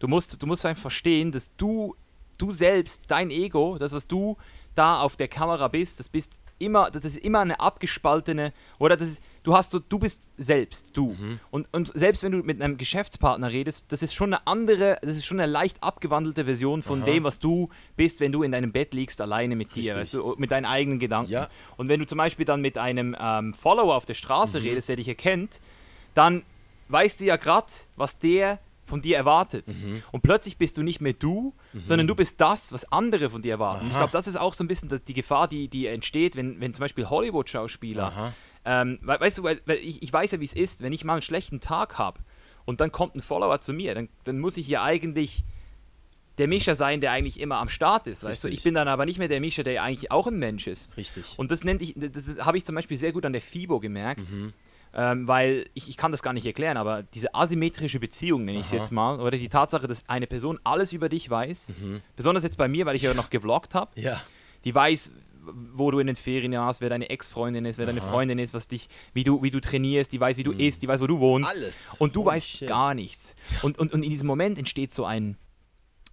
du 0.00 0.08
musst, 0.08 0.42
du 0.42 0.46
musst 0.48 0.66
einfach 0.66 0.82
verstehen, 0.82 1.30
dass 1.30 1.54
du, 1.56 1.94
du 2.36 2.50
selbst, 2.50 3.04
dein 3.06 3.30
Ego, 3.30 3.78
das, 3.78 3.92
was 3.92 4.08
du 4.08 4.36
da 4.74 5.00
auf 5.00 5.14
der 5.14 5.28
Kamera 5.28 5.68
bist, 5.68 6.00
das 6.00 6.08
bist 6.08 6.40
immer, 6.58 6.90
das 6.90 7.04
ist 7.04 7.18
immer 7.18 7.40
eine 7.40 7.60
abgespaltene, 7.60 8.52
oder 8.78 8.96
das 8.96 9.08
ist, 9.08 9.22
du 9.42 9.54
hast 9.54 9.70
so, 9.70 9.78
du 9.78 9.98
bist 9.98 10.28
selbst, 10.36 10.96
du. 10.96 11.12
Mhm. 11.18 11.40
Und, 11.50 11.68
und 11.72 11.92
selbst 11.94 12.22
wenn 12.22 12.32
du 12.32 12.38
mit 12.38 12.60
einem 12.60 12.76
Geschäftspartner 12.76 13.50
redest, 13.50 13.84
das 13.88 14.02
ist 14.02 14.14
schon 14.14 14.32
eine 14.32 14.46
andere, 14.46 14.98
das 15.02 15.16
ist 15.16 15.26
schon 15.26 15.40
eine 15.40 15.50
leicht 15.50 15.82
abgewandelte 15.82 16.44
Version 16.44 16.82
von 16.82 17.02
Aha. 17.02 17.06
dem, 17.06 17.24
was 17.24 17.38
du 17.38 17.68
bist, 17.96 18.20
wenn 18.20 18.32
du 18.32 18.42
in 18.42 18.52
deinem 18.52 18.72
Bett 18.72 18.94
liegst, 18.94 19.20
alleine 19.20 19.56
mit 19.56 19.74
dir, 19.74 19.96
weißt 19.96 20.14
du, 20.14 20.34
mit 20.38 20.50
deinen 20.50 20.66
eigenen 20.66 20.98
Gedanken. 20.98 21.32
Ja. 21.32 21.48
Und 21.76 21.88
wenn 21.88 22.00
du 22.00 22.06
zum 22.06 22.18
Beispiel 22.18 22.46
dann 22.46 22.60
mit 22.60 22.78
einem 22.78 23.16
ähm, 23.18 23.54
Follower 23.54 23.94
auf 23.94 24.04
der 24.04 24.14
Straße 24.14 24.60
mhm. 24.60 24.66
redest, 24.66 24.88
der 24.88 24.96
dich 24.96 25.08
erkennt, 25.08 25.60
dann 26.14 26.42
weißt 26.88 27.20
du 27.20 27.24
ja 27.24 27.36
gerade, 27.36 27.72
was 27.96 28.18
der 28.18 28.58
von 28.86 29.02
dir 29.02 29.16
erwartet. 29.16 29.68
Mhm. 29.68 30.02
Und 30.12 30.22
plötzlich 30.22 30.56
bist 30.56 30.76
du 30.76 30.82
nicht 30.82 31.00
mehr 31.00 31.12
du, 31.12 31.54
mhm. 31.72 31.84
sondern 31.84 32.06
du 32.06 32.14
bist 32.14 32.40
das, 32.40 32.72
was 32.72 32.90
andere 32.92 33.30
von 33.30 33.42
dir 33.42 33.52
erwarten. 33.52 33.86
Aha. 33.86 33.90
Ich 33.90 33.96
glaube, 33.96 34.12
das 34.12 34.26
ist 34.26 34.36
auch 34.36 34.54
so 34.54 34.64
ein 34.64 34.68
bisschen 34.68 35.00
die 35.06 35.14
Gefahr, 35.14 35.48
die, 35.48 35.68
die 35.68 35.86
entsteht, 35.86 36.36
wenn, 36.36 36.60
wenn 36.60 36.74
zum 36.74 36.82
Beispiel 36.82 37.08
Hollywood-Schauspieler, 37.08 38.32
ähm, 38.64 38.98
weißt 39.02 39.38
du, 39.38 39.42
weil, 39.42 39.60
weil 39.66 39.78
ich, 39.78 40.02
ich 40.02 40.12
weiß 40.12 40.32
ja, 40.32 40.40
wie 40.40 40.44
es 40.44 40.54
ist, 40.54 40.82
wenn 40.82 40.92
ich 40.92 41.04
mal 41.04 41.14
einen 41.14 41.22
schlechten 41.22 41.60
Tag 41.60 41.98
habe 41.98 42.20
und 42.64 42.80
dann 42.80 42.92
kommt 42.92 43.14
ein 43.14 43.20
Follower 43.20 43.60
zu 43.60 43.72
mir, 43.72 43.94
dann, 43.94 44.08
dann 44.24 44.38
muss 44.38 44.56
ich 44.56 44.68
ja 44.68 44.82
eigentlich 44.82 45.44
der 46.38 46.48
Mischer 46.48 46.74
sein, 46.74 47.00
der 47.00 47.12
eigentlich 47.12 47.38
immer 47.38 47.58
am 47.58 47.68
Start 47.68 48.06
ist, 48.06 48.24
weißt 48.24 48.44
du? 48.44 48.48
Ich 48.48 48.64
bin 48.64 48.74
dann 48.74 48.88
aber 48.88 49.06
nicht 49.06 49.18
mehr 49.18 49.28
der 49.28 49.40
Mischer, 49.40 49.62
der 49.62 49.82
eigentlich 49.82 50.10
auch 50.10 50.26
ein 50.26 50.38
Mensch 50.38 50.66
ist. 50.66 50.96
Richtig. 50.96 51.34
Und 51.36 51.50
das 51.52 51.62
nennt 51.62 51.80
ich, 51.80 51.94
das 51.96 52.24
habe 52.44 52.56
ich 52.56 52.64
zum 52.64 52.74
Beispiel 52.74 52.96
sehr 52.96 53.12
gut 53.12 53.24
an 53.24 53.32
der 53.32 53.42
FIBO 53.42 53.78
gemerkt. 53.78 54.32
Mhm 54.32 54.52
ähm, 54.94 55.26
weil 55.26 55.66
ich, 55.74 55.88
ich 55.88 55.96
kann 55.96 56.12
das 56.12 56.22
gar 56.22 56.32
nicht 56.32 56.46
erklären, 56.46 56.76
aber 56.76 57.02
diese 57.02 57.34
asymmetrische 57.34 57.98
Beziehung, 57.98 58.44
nenne 58.44 58.58
ich 58.58 58.66
es 58.66 58.72
jetzt 58.72 58.92
mal, 58.92 59.20
oder 59.20 59.36
die 59.36 59.48
Tatsache, 59.48 59.86
dass 59.86 60.08
eine 60.08 60.26
Person 60.26 60.58
alles 60.62 60.92
über 60.92 61.08
dich 61.08 61.28
weiß, 61.28 61.74
mhm. 61.80 62.00
besonders 62.16 62.44
jetzt 62.44 62.56
bei 62.56 62.68
mir, 62.68 62.86
weil 62.86 62.96
ich 62.96 63.02
ja 63.02 63.14
noch 63.14 63.30
gevloggt 63.30 63.74
habe, 63.74 63.90
ja. 64.00 64.20
die 64.64 64.74
weiß, 64.74 65.10
wo 65.74 65.90
du 65.90 65.98
in 65.98 66.06
den 66.06 66.16
Ferien 66.16 66.52
warst, 66.52 66.80
wer 66.80 66.88
deine 66.88 67.10
Ex-Freundin 67.10 67.64
ist, 67.64 67.76
wer 67.78 67.86
Aha. 67.86 67.92
deine 67.92 68.00
Freundin 68.00 68.38
ist, 68.38 68.54
was 68.54 68.68
dich, 68.68 68.88
wie 69.12 69.24
du, 69.24 69.42
wie 69.42 69.50
du 69.50 69.60
trainierst, 69.60 70.12
die 70.12 70.20
weiß, 70.20 70.36
wie 70.36 70.42
du 70.42 70.52
mhm. 70.52 70.60
isst, 70.60 70.82
die 70.82 70.88
weiß, 70.88 71.00
wo 71.00 71.06
du 71.06 71.18
wohnst. 71.18 71.50
Alles. 71.50 71.96
Und 71.98 72.16
du 72.16 72.22
oh, 72.22 72.26
weißt 72.26 72.48
shit. 72.48 72.68
gar 72.68 72.94
nichts. 72.94 73.36
Und, 73.62 73.78
und, 73.78 73.92
und 73.92 74.02
in 74.02 74.10
diesem 74.10 74.26
Moment 74.26 74.58
entsteht 74.58 74.94
so 74.94 75.04
ein, 75.04 75.36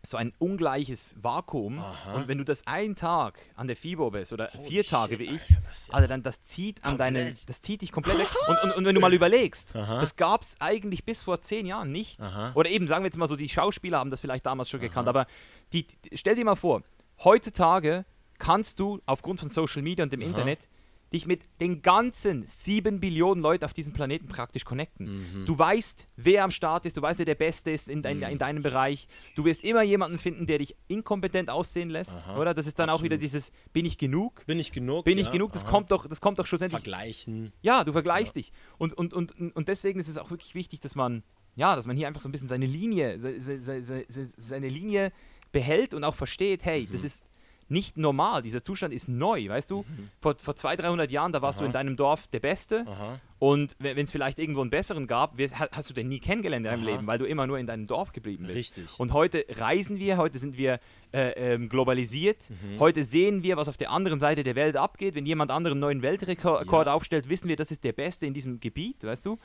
so 0.03 0.17
ein 0.17 0.33
ungleiches 0.39 1.15
Vakuum. 1.21 1.79
Aha. 1.79 2.15
Und 2.15 2.27
wenn 2.27 2.37
du 2.37 2.43
das 2.43 2.65
einen 2.65 2.95
Tag 2.95 3.39
an 3.55 3.67
der 3.67 3.75
FIBO 3.75 4.11
bist 4.11 4.33
oder 4.33 4.49
Holy 4.53 4.67
vier 4.67 4.83
Tage 4.83 5.15
shit, 5.15 5.19
wie 5.19 5.35
ich, 5.35 5.41
Alter, 5.41 5.93
also 5.93 6.07
dann 6.07 6.23
das 6.23 6.41
zieht 6.41 6.83
an 6.83 6.97
deine, 6.97 7.35
das 7.45 7.61
zieht 7.61 7.81
dich 7.81 7.91
komplett 7.91 8.17
weg. 8.17 8.27
Und, 8.47 8.63
und, 8.63 8.71
und 8.77 8.85
wenn 8.85 8.95
du 8.95 9.01
mal 9.01 9.13
überlegst, 9.13 9.75
Aha. 9.75 10.01
das 10.01 10.15
gab 10.15 10.41
es 10.41 10.55
eigentlich 10.59 11.05
bis 11.05 11.21
vor 11.21 11.41
zehn 11.41 11.65
Jahren 11.65 11.91
nicht. 11.91 12.19
Aha. 12.19 12.51
Oder 12.55 12.69
eben, 12.69 12.87
sagen 12.87 13.03
wir 13.03 13.07
jetzt 13.07 13.17
mal 13.17 13.27
so, 13.27 13.35
die 13.35 13.49
Schauspieler 13.49 13.99
haben 13.99 14.09
das 14.09 14.21
vielleicht 14.21 14.45
damals 14.45 14.69
schon 14.69 14.79
gekannt, 14.79 15.07
aber 15.07 15.27
die, 15.73 15.85
stell 16.13 16.35
dir 16.35 16.45
mal 16.45 16.55
vor, 16.55 16.81
heutzutage 17.23 18.05
kannst 18.39 18.79
du 18.79 18.99
aufgrund 19.05 19.39
von 19.39 19.49
Social 19.49 19.83
Media 19.83 20.03
und 20.03 20.11
dem 20.11 20.21
Internet 20.21 20.67
dich 21.13 21.27
mit 21.27 21.43
den 21.59 21.81
ganzen 21.81 22.45
sieben 22.45 22.99
Billionen 22.99 23.43
Leuten 23.43 23.65
auf 23.65 23.73
diesem 23.73 23.93
Planeten 23.93 24.27
praktisch 24.27 24.63
connecten. 24.63 25.41
Mhm. 25.41 25.45
Du 25.45 25.57
weißt, 25.57 26.07
wer 26.15 26.43
am 26.43 26.51
Start 26.51 26.85
ist, 26.85 26.95
du 26.95 27.01
weißt, 27.01 27.19
wer 27.19 27.25
der 27.25 27.35
Beste 27.35 27.71
ist 27.71 27.89
in, 27.89 28.01
dein, 28.01 28.17
mhm. 28.17 28.23
in 28.23 28.37
deinem 28.37 28.63
Bereich. 28.63 29.07
Du 29.35 29.43
wirst 29.43 29.63
immer 29.63 29.83
jemanden 29.83 30.17
finden, 30.17 30.45
der 30.45 30.59
dich 30.59 30.75
inkompetent 30.87 31.49
aussehen 31.49 31.89
lässt, 31.89 32.25
Aha, 32.25 32.39
oder? 32.39 32.53
Das 32.53 32.65
ist 32.65 32.79
dann 32.79 32.89
absolut. 32.89 32.99
auch 32.99 33.03
wieder 33.03 33.17
dieses, 33.17 33.51
bin 33.73 33.85
ich 33.85 33.97
genug? 33.97 34.45
Bin 34.45 34.59
ich 34.59 34.71
genug? 34.71 35.03
Bin 35.03 35.17
ja, 35.17 35.25
ich 35.25 35.31
genug? 35.31 35.51
Das 35.51 35.65
kommt, 35.65 35.91
doch, 35.91 36.07
das 36.07 36.21
kommt 36.21 36.39
doch 36.39 36.45
schlussendlich. 36.45 36.81
Vergleichen. 36.81 37.51
Ja, 37.61 37.83
du 37.83 37.91
vergleichst 37.91 38.35
ja. 38.37 38.41
dich. 38.41 38.53
Und, 38.77 38.93
und, 38.93 39.13
und, 39.13 39.33
und 39.55 39.67
deswegen 39.67 39.99
ist 39.99 40.07
es 40.07 40.17
auch 40.17 40.31
wirklich 40.31 40.55
wichtig, 40.55 40.79
dass 40.79 40.95
man, 40.95 41.23
ja, 41.55 41.75
dass 41.75 41.85
man 41.85 41.97
hier 41.97 42.07
einfach 42.07 42.21
so 42.21 42.29
ein 42.29 42.31
bisschen 42.31 42.47
seine 42.47 42.65
Linie, 42.65 43.19
seine, 43.19 43.41
seine, 43.41 44.05
seine 44.37 44.69
Linie 44.69 45.11
behält 45.51 45.93
und 45.93 46.03
auch 46.03 46.15
versteht, 46.15 46.63
hey, 46.63 46.87
mhm. 46.87 46.91
das 46.93 47.03
ist 47.03 47.30
nicht 47.71 47.97
normal. 47.97 48.41
Dieser 48.41 48.61
Zustand 48.61 48.93
ist 48.93 49.07
neu, 49.07 49.47
weißt 49.47 49.71
du? 49.71 49.79
Mhm. 49.79 50.09
Vor, 50.19 50.35
vor 50.37 50.55
200, 50.55 50.85
300 50.85 51.11
Jahren, 51.11 51.31
da 51.31 51.41
warst 51.41 51.57
Aha. 51.57 51.63
du 51.63 51.65
in 51.67 51.73
deinem 51.73 51.95
Dorf 51.95 52.27
der 52.27 52.39
Beste. 52.39 52.85
Aha. 52.87 53.19
Und 53.39 53.75
wenn 53.79 53.97
es 53.97 54.11
vielleicht 54.11 54.37
irgendwo 54.37 54.61
einen 54.61 54.69
besseren 54.69 55.07
gab, 55.07 55.35
hast 55.71 55.89
du 55.89 55.93
den 55.93 56.09
nie 56.09 56.19
kennengelernt 56.19 56.65
in 56.65 56.71
deinem 56.71 56.83
Aha. 56.83 56.91
Leben, 56.91 57.07
weil 57.07 57.17
du 57.17 57.25
immer 57.25 57.47
nur 57.47 57.57
in 57.57 57.65
deinem 57.65 57.87
Dorf 57.87 58.11
geblieben 58.11 58.45
bist. 58.45 58.57
Richtig. 58.57 58.99
Und 58.99 59.13
heute 59.13 59.45
reisen 59.49 59.97
wir, 59.97 60.17
heute 60.17 60.37
sind 60.37 60.57
wir 60.57 60.79
äh, 61.11 61.53
ähm, 61.53 61.69
globalisiert. 61.69 62.49
Mhm. 62.49 62.79
Heute 62.79 63.03
sehen 63.03 63.41
wir, 63.41 63.57
was 63.57 63.67
auf 63.67 63.77
der 63.77 63.89
anderen 63.89 64.19
Seite 64.19 64.43
der 64.43 64.55
Welt 64.55 64.75
abgeht. 64.75 65.15
Wenn 65.15 65.25
jemand 65.25 65.49
anderen 65.49 65.77
einen 65.77 65.81
neuen 65.81 66.01
Weltrekord 66.01 66.67
ja. 66.87 66.93
aufstellt, 66.93 67.29
wissen 67.29 67.47
wir, 67.47 67.55
das 67.55 67.71
ist 67.71 67.83
der 67.83 67.93
Beste 67.93 68.25
in 68.25 68.33
diesem 68.33 68.59
Gebiet, 68.59 69.03
weißt 69.03 69.25
du? 69.25 69.39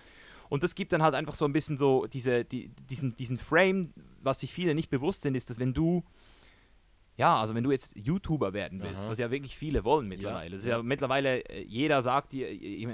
Und 0.49 0.63
das 0.63 0.75
gibt 0.75 0.93
dann 0.93 1.03
halt 1.03 1.15
einfach 1.15 1.35
so 1.35 1.45
ein 1.45 1.53
bisschen 1.53 1.79
so 1.79 2.07
diese, 2.07 2.45
die, 2.45 2.71
diesen, 2.91 3.17
diesen 3.17 3.37
Frame, 3.37 3.93
was 4.23 4.41
sich 4.41 4.53
viele 4.53 4.75
nicht 4.75 4.91
bewusst 4.91 5.23
sind, 5.23 5.35
ist, 5.35 5.51
dass 5.51 5.59
wenn 5.59 5.75
du 5.75 6.05
ja, 7.17 7.41
also 7.41 7.55
wenn 7.55 7.65
du 7.65 7.71
jetzt 7.71 7.97
YouTuber 7.97 8.53
werden 8.53 8.83
willst, 8.83 8.99
Aha. 8.99 9.11
was 9.11 9.19
ja 9.19 9.31
wirklich 9.31 9.57
viele 9.57 9.85
wollen 9.85 10.07
mittlerweile. 10.07 10.51
Ja, 10.51 10.51
das 10.51 10.61
ist 10.61 10.69
ja, 10.69 10.83
mittlerweile, 10.83 11.41
äh, 11.49 11.63
jeder 11.63 12.03
sagt 12.03 12.33
dir, 12.33 12.47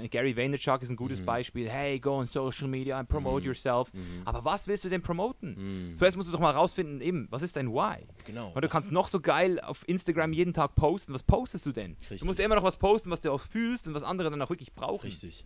Gary 0.07 0.37
Vaynerchuk 0.37 0.81
ist 0.81 0.91
ein 0.91 0.95
gutes 0.95 1.19
mhm. 1.19 1.25
Beispiel, 1.25 1.69
hey, 1.69 1.99
go 1.99 2.19
on 2.19 2.25
Social 2.25 2.69
Media 2.69 2.97
and 2.97 3.09
promote 3.09 3.41
mhm. 3.41 3.47
yourself. 3.47 3.93
Mhm. 3.93 4.21
Aber 4.23 4.45
was 4.45 4.67
willst 4.67 4.85
du 4.85 4.89
denn 4.89 5.01
promoten? 5.01 5.91
Mhm. 5.91 5.97
Zuerst 5.97 6.15
musst 6.15 6.29
du 6.29 6.31
doch 6.31 6.39
mal 6.39 6.51
rausfinden, 6.51 7.01
eben, 7.01 7.27
was 7.31 7.41
ist 7.41 7.57
dein 7.57 7.69
Why? 7.73 8.07
Genau. 8.25 8.55
Weil 8.55 8.61
du 8.61 8.69
kannst 8.69 8.93
noch 8.93 9.09
so 9.09 9.19
geil 9.19 9.59
auf 9.59 9.87
Instagram 9.89 10.31
jeden 10.31 10.53
Tag 10.53 10.75
posten. 10.75 11.13
Was 11.13 11.23
postest 11.23 11.65
du 11.65 11.73
denn? 11.73 11.97
Richtig. 11.99 12.21
Du 12.21 12.25
musst 12.25 12.39
ja 12.39 12.45
immer 12.45 12.55
noch 12.55 12.63
was 12.63 12.77
posten, 12.77 13.11
was 13.11 13.19
du 13.19 13.29
auch 13.29 13.41
fühlst 13.41 13.89
und 13.89 13.93
was 13.93 14.03
andere 14.03 14.29
dann 14.29 14.41
auch 14.41 14.49
wirklich 14.49 14.71
brauchen. 14.73 15.05
Richtig. 15.05 15.45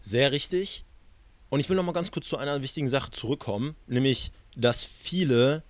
Sehr 0.00 0.30
richtig. 0.30 0.84
Und 1.48 1.58
ich 1.58 1.68
will 1.68 1.74
noch 1.76 1.84
mal 1.84 1.92
ganz 1.92 2.12
kurz 2.12 2.28
zu 2.28 2.36
einer 2.36 2.62
wichtigen 2.62 2.88
Sache 2.88 3.10
zurückkommen, 3.10 3.74
nämlich, 3.88 4.30
dass 4.54 4.84
viele 4.84 5.64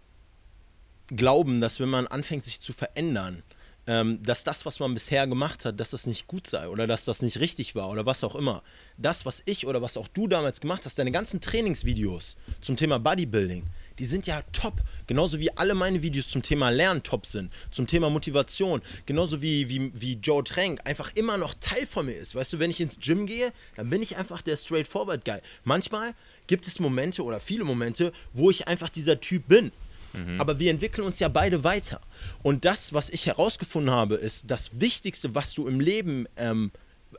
glauben, 1.08 1.60
dass 1.60 1.80
wenn 1.80 1.88
man 1.88 2.06
anfängt, 2.06 2.44
sich 2.44 2.60
zu 2.60 2.72
verändern, 2.72 3.42
ähm, 3.88 4.20
dass 4.22 4.42
das, 4.42 4.66
was 4.66 4.80
man 4.80 4.94
bisher 4.94 5.26
gemacht 5.26 5.64
hat, 5.64 5.78
dass 5.78 5.90
das 5.90 6.06
nicht 6.06 6.26
gut 6.26 6.46
sei 6.48 6.68
oder 6.68 6.86
dass 6.86 7.04
das 7.04 7.22
nicht 7.22 7.38
richtig 7.38 7.74
war 7.74 7.88
oder 7.88 8.04
was 8.04 8.24
auch 8.24 8.34
immer. 8.34 8.62
Das, 8.98 9.24
was 9.26 9.42
ich 9.46 9.66
oder 9.66 9.80
was 9.80 9.96
auch 9.96 10.08
du 10.08 10.26
damals 10.26 10.60
gemacht 10.60 10.84
hast, 10.84 10.98
deine 10.98 11.12
ganzen 11.12 11.40
Trainingsvideos 11.40 12.36
zum 12.60 12.76
Thema 12.76 12.98
Bodybuilding, 12.98 13.64
die 13.98 14.04
sind 14.04 14.26
ja 14.26 14.42
top. 14.52 14.82
Genauso 15.06 15.38
wie 15.38 15.56
alle 15.56 15.74
meine 15.74 16.02
Videos 16.02 16.28
zum 16.28 16.42
Thema 16.42 16.70
Lernen 16.70 17.02
top 17.02 17.26
sind, 17.26 17.52
zum 17.70 17.86
Thema 17.86 18.10
Motivation. 18.10 18.82
Genauso 19.06 19.40
wie, 19.40 19.68
wie, 19.68 19.92
wie 19.94 20.14
Joe 20.14 20.42
Trank 20.42 20.80
einfach 20.84 21.12
immer 21.14 21.38
noch 21.38 21.54
Teil 21.60 21.86
von 21.86 22.06
mir 22.06 22.16
ist. 22.16 22.34
Weißt 22.34 22.54
du, 22.54 22.58
wenn 22.58 22.70
ich 22.70 22.80
ins 22.80 22.98
Gym 22.98 23.26
gehe, 23.26 23.52
dann 23.76 23.88
bin 23.88 24.02
ich 24.02 24.16
einfach 24.16 24.42
der 24.42 24.56
straightforward 24.56 25.24
Guy. 25.24 25.38
Manchmal 25.64 26.14
gibt 26.48 26.66
es 26.66 26.80
Momente 26.80 27.22
oder 27.22 27.38
viele 27.38 27.64
Momente, 27.64 28.12
wo 28.32 28.50
ich 28.50 28.66
einfach 28.66 28.90
dieser 28.90 29.20
Typ 29.20 29.46
bin. 29.46 29.70
Mhm. 30.16 30.40
Aber 30.40 30.58
wir 30.58 30.70
entwickeln 30.70 31.04
uns 31.04 31.18
ja 31.18 31.28
beide 31.28 31.64
weiter. 31.64 32.00
Und 32.42 32.64
das, 32.64 32.92
was 32.92 33.10
ich 33.10 33.26
herausgefunden 33.26 33.94
habe, 33.94 34.16
ist, 34.16 34.50
das 34.50 34.80
Wichtigste, 34.80 35.34
was 35.34 35.52
du 35.54 35.66
im 35.66 35.80
Leben 35.80 36.26
ähm, 36.36 36.70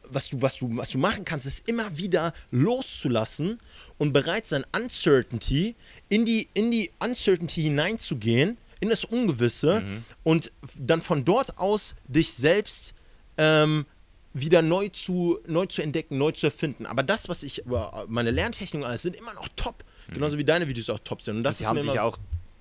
was 0.09 0.29
du, 0.29 0.41
was, 0.41 0.57
du, 0.57 0.75
was 0.77 0.89
du 0.89 0.97
machen 0.97 1.25
kannst, 1.25 1.45
ist 1.45 1.67
immer 1.67 1.97
wieder 1.97 2.33
loszulassen 2.51 3.59
und 3.97 4.13
bereit 4.13 4.47
sein, 4.47 4.65
Uncertainty, 4.75 5.75
in 6.09 6.25
die, 6.25 6.47
in 6.53 6.71
die 6.71 6.91
Uncertainty 6.99 7.63
hineinzugehen, 7.63 8.57
in 8.79 8.89
das 8.89 9.05
Ungewisse 9.05 9.81
mhm. 9.81 10.03
und 10.23 10.51
dann 10.77 11.01
von 11.01 11.25
dort 11.25 11.57
aus 11.57 11.95
dich 12.07 12.33
selbst 12.33 12.93
ähm, 13.37 13.85
wieder 14.33 14.61
neu 14.61 14.89
zu, 14.89 15.39
neu 15.47 15.65
zu 15.65 15.81
entdecken, 15.81 16.17
neu 16.17 16.31
zu 16.31 16.47
erfinden. 16.47 16.85
Aber 16.85 17.01
das, 17.01 17.27
was 17.27 17.43
ich, 17.43 17.63
meine 18.07 18.31
Lerntechniken 18.31 18.83
alles 18.83 19.01
sind 19.01 19.15
immer 19.15 19.33
noch 19.33 19.47
top. 19.55 19.83
Mhm. 20.07 20.13
Genauso 20.13 20.37
wie 20.37 20.45
deine 20.45 20.67
Videos 20.67 20.89
auch 20.89 20.99
top 20.99 21.21
sind. 21.21 21.37
Und 21.37 21.43
das 21.43 21.55
und 21.55 21.57
sie 21.59 21.65
haben 21.67 21.81
sich 21.81 21.99
auch 21.99 22.19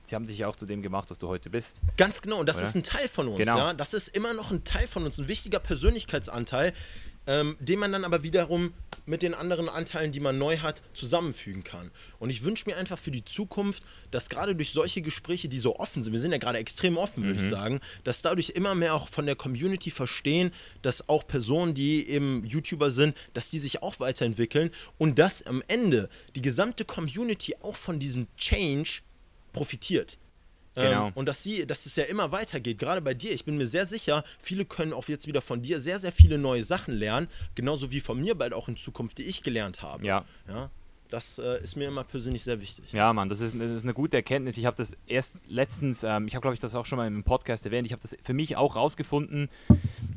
sie 0.08 0.14
haben 0.14 0.26
sich 0.26 0.44
auch 0.44 0.56
zu 0.56 0.66
dem 0.66 0.82
gemacht, 0.82 1.10
was 1.10 1.18
du 1.18 1.28
heute 1.28 1.50
bist. 1.50 1.80
Ganz 1.96 2.22
genau, 2.22 2.40
und 2.40 2.48
das 2.48 2.58
Oder? 2.58 2.66
ist 2.66 2.74
ein 2.74 2.82
Teil 2.82 3.08
von 3.08 3.28
uns, 3.28 3.38
genau. 3.38 3.58
ja. 3.58 3.74
Das 3.74 3.94
ist 3.94 4.08
immer 4.08 4.32
noch 4.32 4.50
ein 4.50 4.64
Teil 4.64 4.86
von 4.86 5.04
uns, 5.04 5.18
ein 5.18 5.28
wichtiger 5.28 5.58
Persönlichkeitsanteil, 5.58 6.72
ähm, 7.26 7.56
den 7.60 7.78
man 7.78 7.92
dann 7.92 8.04
aber 8.04 8.22
wiederum 8.22 8.72
mit 9.04 9.22
den 9.22 9.34
anderen 9.34 9.68
Anteilen, 9.68 10.12
die 10.12 10.20
man 10.20 10.38
neu 10.38 10.58
hat, 10.58 10.82
zusammenfügen 10.94 11.64
kann. 11.64 11.90
Und 12.18 12.30
ich 12.30 12.44
wünsche 12.44 12.64
mir 12.68 12.76
einfach 12.76 12.98
für 12.98 13.10
die 13.10 13.24
Zukunft, 13.24 13.84
dass 14.10 14.28
gerade 14.28 14.54
durch 14.54 14.70
solche 14.70 15.02
Gespräche, 15.02 15.48
die 15.48 15.58
so 15.58 15.76
offen 15.76 16.02
sind, 16.02 16.12
wir 16.12 16.20
sind 16.20 16.32
ja 16.32 16.38
gerade 16.38 16.58
extrem 16.58 16.96
offen, 16.96 17.24
würde 17.24 17.38
mhm. 17.38 17.44
ich 17.44 17.50
sagen, 17.50 17.80
dass 18.04 18.22
dadurch 18.22 18.50
immer 18.50 18.74
mehr 18.74 18.94
auch 18.94 19.08
von 19.08 19.26
der 19.26 19.36
Community 19.36 19.90
verstehen, 19.90 20.52
dass 20.82 21.08
auch 21.08 21.26
Personen, 21.26 21.74
die 21.74 22.08
eben 22.08 22.44
YouTuber 22.44 22.90
sind, 22.90 23.16
dass 23.34 23.50
die 23.50 23.58
sich 23.58 23.82
auch 23.82 23.98
weiterentwickeln 24.00 24.70
und 24.98 25.18
dass 25.18 25.44
am 25.44 25.62
Ende 25.68 26.08
die 26.34 26.42
gesamte 26.42 26.84
Community 26.84 27.56
auch 27.60 27.76
von 27.76 27.98
diesem 27.98 28.26
Change 28.36 29.00
profitiert. 29.56 30.18
Genau. 30.76 31.06
Ähm, 31.06 31.12
und 31.14 31.26
dass 31.26 31.42
sie, 31.42 31.66
dass 31.66 31.86
es 31.86 31.96
ja 31.96 32.04
immer 32.04 32.32
weitergeht, 32.32 32.78
gerade 32.78 33.00
bei 33.00 33.14
dir. 33.14 33.32
Ich 33.32 33.44
bin 33.46 33.56
mir 33.56 33.66
sehr 33.66 33.86
sicher, 33.86 34.22
viele 34.38 34.66
können 34.66 34.92
auch 34.92 35.08
jetzt 35.08 35.26
wieder 35.26 35.40
von 35.40 35.62
dir 35.62 35.80
sehr, 35.80 35.98
sehr 35.98 36.12
viele 36.12 36.36
neue 36.36 36.62
Sachen 36.62 36.94
lernen, 36.94 37.28
genauso 37.54 37.92
wie 37.92 38.00
von 38.00 38.20
mir 38.20 38.34
bald 38.34 38.52
auch 38.52 38.68
in 38.68 38.76
Zukunft, 38.76 39.16
die 39.18 39.22
ich 39.22 39.42
gelernt 39.42 39.82
habe. 39.82 40.04
Ja. 40.04 40.26
ja? 40.48 40.70
Das 41.08 41.38
äh, 41.38 41.62
ist 41.62 41.76
mir 41.76 41.88
immer 41.88 42.04
persönlich 42.04 42.44
sehr 42.44 42.60
wichtig. 42.60 42.92
Ja, 42.92 43.12
Mann, 43.12 43.30
das 43.30 43.40
ist, 43.40 43.54
das 43.58 43.70
ist 43.70 43.84
eine 43.84 43.94
gute 43.94 44.18
Erkenntnis. 44.18 44.58
Ich 44.58 44.66
habe 44.66 44.76
das 44.76 44.96
erst 45.06 45.36
letztens, 45.48 46.02
ähm, 46.02 46.26
ich 46.26 46.34
habe 46.34 46.42
glaube 46.42 46.54
ich 46.54 46.60
das 46.60 46.74
auch 46.74 46.84
schon 46.84 46.98
mal 46.98 47.06
im 47.06 47.24
Podcast 47.24 47.64
erwähnt, 47.64 47.86
ich 47.86 47.92
habe 47.92 48.02
das 48.02 48.14
für 48.22 48.34
mich 48.34 48.56
auch 48.56 48.76
rausgefunden, 48.76 49.48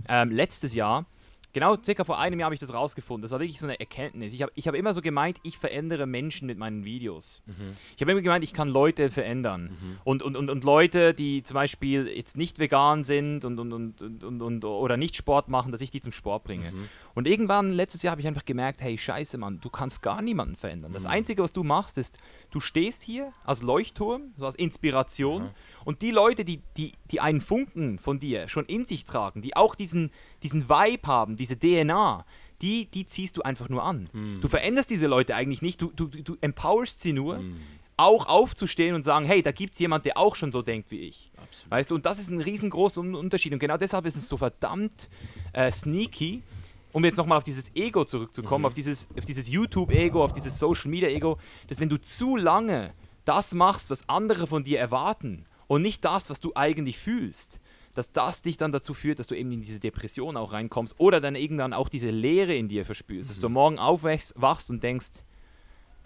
ähm, 0.09 0.31
letztes 0.31 0.73
Jahr 0.73 1.05
Genau, 1.51 1.75
circa 1.83 2.03
vor 2.03 2.19
einem 2.19 2.39
Jahr 2.39 2.45
habe 2.45 2.53
ich 2.53 2.59
das 2.59 2.73
rausgefunden. 2.73 3.23
Das 3.23 3.31
war 3.31 3.39
wirklich 3.39 3.59
so 3.59 3.65
eine 3.65 3.79
Erkenntnis. 3.79 4.33
Ich 4.33 4.41
habe 4.43 4.51
ich 4.55 4.67
hab 4.67 4.75
immer 4.75 4.93
so 4.93 5.01
gemeint, 5.01 5.37
ich 5.43 5.57
verändere 5.57 6.05
Menschen 6.05 6.45
mit 6.45 6.57
meinen 6.57 6.85
Videos. 6.85 7.41
Mhm. 7.47 7.75
Ich 7.95 8.01
habe 8.01 8.11
immer 8.11 8.21
gemeint, 8.21 8.43
ich 8.43 8.53
kann 8.53 8.69
Leute 8.69 9.09
verändern. 9.09 9.77
Mhm. 9.81 9.97
Und, 10.03 10.21
und, 10.23 10.35
und, 10.35 10.49
und 10.49 10.63
Leute, 10.63 11.13
die 11.13 11.41
zum 11.41 11.55
Beispiel 11.55 12.07
jetzt 12.07 12.37
nicht 12.37 12.59
vegan 12.59 13.03
sind 13.03 13.45
und, 13.45 13.57
und, 13.57 13.73
und, 13.73 14.23
und, 14.23 14.41
und, 14.41 14.65
oder 14.65 14.95
nicht 14.95 15.15
Sport 15.15 15.49
machen, 15.49 15.71
dass 15.71 15.81
ich 15.81 15.89
die 15.89 16.01
zum 16.01 16.11
Sport 16.11 16.43
bringe. 16.43 16.71
Mhm. 16.71 16.89
Und 17.15 17.25
irgendwann, 17.25 17.71
letztes 17.71 18.03
Jahr, 18.03 18.11
habe 18.11 18.21
ich 18.21 18.27
einfach 18.27 18.45
gemerkt, 18.45 18.81
hey, 18.81 18.97
scheiße, 18.97 19.37
Mann, 19.37 19.59
du 19.59 19.69
kannst 19.69 20.03
gar 20.03 20.21
niemanden 20.21 20.55
verändern. 20.55 20.93
Das 20.93 21.03
mhm. 21.03 21.11
Einzige, 21.11 21.41
was 21.41 21.53
du 21.53 21.63
machst, 21.63 21.97
ist, 21.97 22.19
du 22.51 22.59
stehst 22.59 23.01
hier 23.01 23.33
als 23.43 23.63
Leuchtturm, 23.63 24.33
so 24.35 24.45
als 24.45 24.55
Inspiration. 24.55 25.49
Und 25.85 26.01
die 26.01 26.11
Leute, 26.11 26.45
die, 26.45 26.61
die, 26.77 26.93
die 27.11 27.19
einen 27.19 27.41
Funken 27.41 27.99
von 27.99 28.19
dir 28.19 28.47
schon 28.47 28.65
in 28.65 28.85
sich 28.85 29.05
tragen, 29.05 29.41
die 29.41 29.55
auch 29.55 29.75
diesen, 29.75 30.11
diesen 30.43 30.69
Vibe 30.69 31.07
haben, 31.07 31.37
diese 31.37 31.57
DNA, 31.57 32.25
die, 32.61 32.85
die 32.85 33.05
ziehst 33.05 33.37
du 33.37 33.41
einfach 33.41 33.69
nur 33.69 33.83
an. 33.83 34.09
Mhm. 34.13 34.41
Du 34.41 34.47
veränderst 34.47 34.89
diese 34.89 35.07
Leute 35.07 35.35
eigentlich 35.35 35.61
nicht, 35.61 35.81
du, 35.81 35.91
du, 35.95 36.07
du 36.07 36.37
empowerst 36.41 37.01
sie 37.01 37.13
nur, 37.13 37.39
mhm. 37.39 37.57
auch 37.97 38.27
aufzustehen 38.27 38.95
und 38.95 39.03
sagen, 39.03 39.25
hey, 39.25 39.41
da 39.41 39.51
gibt 39.51 39.73
es 39.73 39.79
jemand, 39.79 40.05
der 40.05 40.17
auch 40.17 40.35
schon 40.35 40.51
so 40.51 40.61
denkt 40.61 40.91
wie 40.91 40.99
ich. 40.99 41.31
Absolut. 41.37 41.71
Weißt 41.71 41.91
du, 41.91 41.95
und 41.95 42.05
das 42.05 42.19
ist 42.19 42.29
ein 42.29 42.41
riesengroßer 42.41 43.01
Unterschied. 43.01 43.53
Und 43.53 43.59
genau 43.59 43.77
deshalb 43.77 44.05
ist 44.05 44.15
es 44.15 44.27
so 44.27 44.37
verdammt 44.37 45.09
äh, 45.53 45.71
sneaky, 45.71 46.43
um 46.91 47.05
jetzt 47.05 47.17
nochmal 47.17 47.37
auf 47.37 47.43
dieses 47.43 47.73
Ego 47.75 48.03
zurückzukommen, 48.03 48.63
mhm. 48.63 48.67
auf 48.67 48.73
dieses, 48.73 49.07
auf 49.17 49.25
dieses 49.25 49.47
YouTube-Ego, 49.47 50.23
auf 50.23 50.33
dieses 50.33 50.57
Social-Media-Ego, 50.59 51.37
dass 51.67 51.79
wenn 51.79 51.89
du 51.89 51.99
zu 52.01 52.35
lange 52.35 52.93
das 53.25 53.53
machst, 53.53 53.89
was 53.89 54.07
andere 54.09 54.47
von 54.47 54.63
dir 54.63 54.79
erwarten 54.79 55.45
und 55.69 55.83
nicht 55.83 56.03
das, 56.03 56.29
was 56.29 56.41
du 56.41 56.51
eigentlich 56.55 56.97
fühlst, 56.97 57.61
dass 57.93 58.11
das 58.11 58.41
dich 58.41 58.57
dann 58.57 58.71
dazu 58.71 58.93
führt, 58.93 59.19
dass 59.19 59.27
du 59.27 59.35
eben 59.35 59.51
in 59.51 59.61
diese 59.61 59.79
Depression 59.79 60.35
auch 60.35 60.51
reinkommst 60.51 60.95
oder 60.97 61.21
dann 61.21 61.35
irgendwann 61.35 61.73
auch 61.73 61.89
diese 61.89 62.09
Leere 62.09 62.55
in 62.55 62.67
dir 62.67 62.85
verspürst, 62.85 63.29
mhm. 63.29 63.31
dass 63.31 63.39
du 63.39 63.49
morgen 63.49 63.77
aufwachst 63.77 64.33
wachst 64.35 64.69
und 64.71 64.83
denkst, 64.83 65.23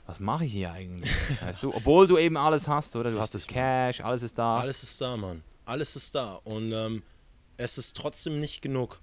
was 0.05 0.19
mache 0.19 0.43
ich 0.45 0.51
hier 0.51 0.71
eigentlich? 0.73 1.09
weißt 1.41 1.63
du? 1.63 1.73
Obwohl 1.73 2.07
du 2.07 2.17
eben 2.17 2.35
alles 2.35 2.67
hast, 2.67 2.95
oder? 2.97 3.05
Du 3.09 3.17
Richtig, 3.17 3.21
hast 3.21 3.35
das 3.35 3.47
Cash, 3.47 4.01
alles 4.01 4.21
ist 4.21 4.37
da. 4.37 4.59
Alles 4.59 4.83
ist 4.83 4.99
da, 4.99 5.15
Mann. 5.15 5.43
Alles 5.65 5.95
ist 5.95 6.13
da. 6.13 6.41
Und 6.43 6.73
ähm, 6.73 7.01
es 7.55 7.77
ist 7.77 7.95
trotzdem 7.95 8.41
nicht 8.41 8.61
genug. 8.61 8.99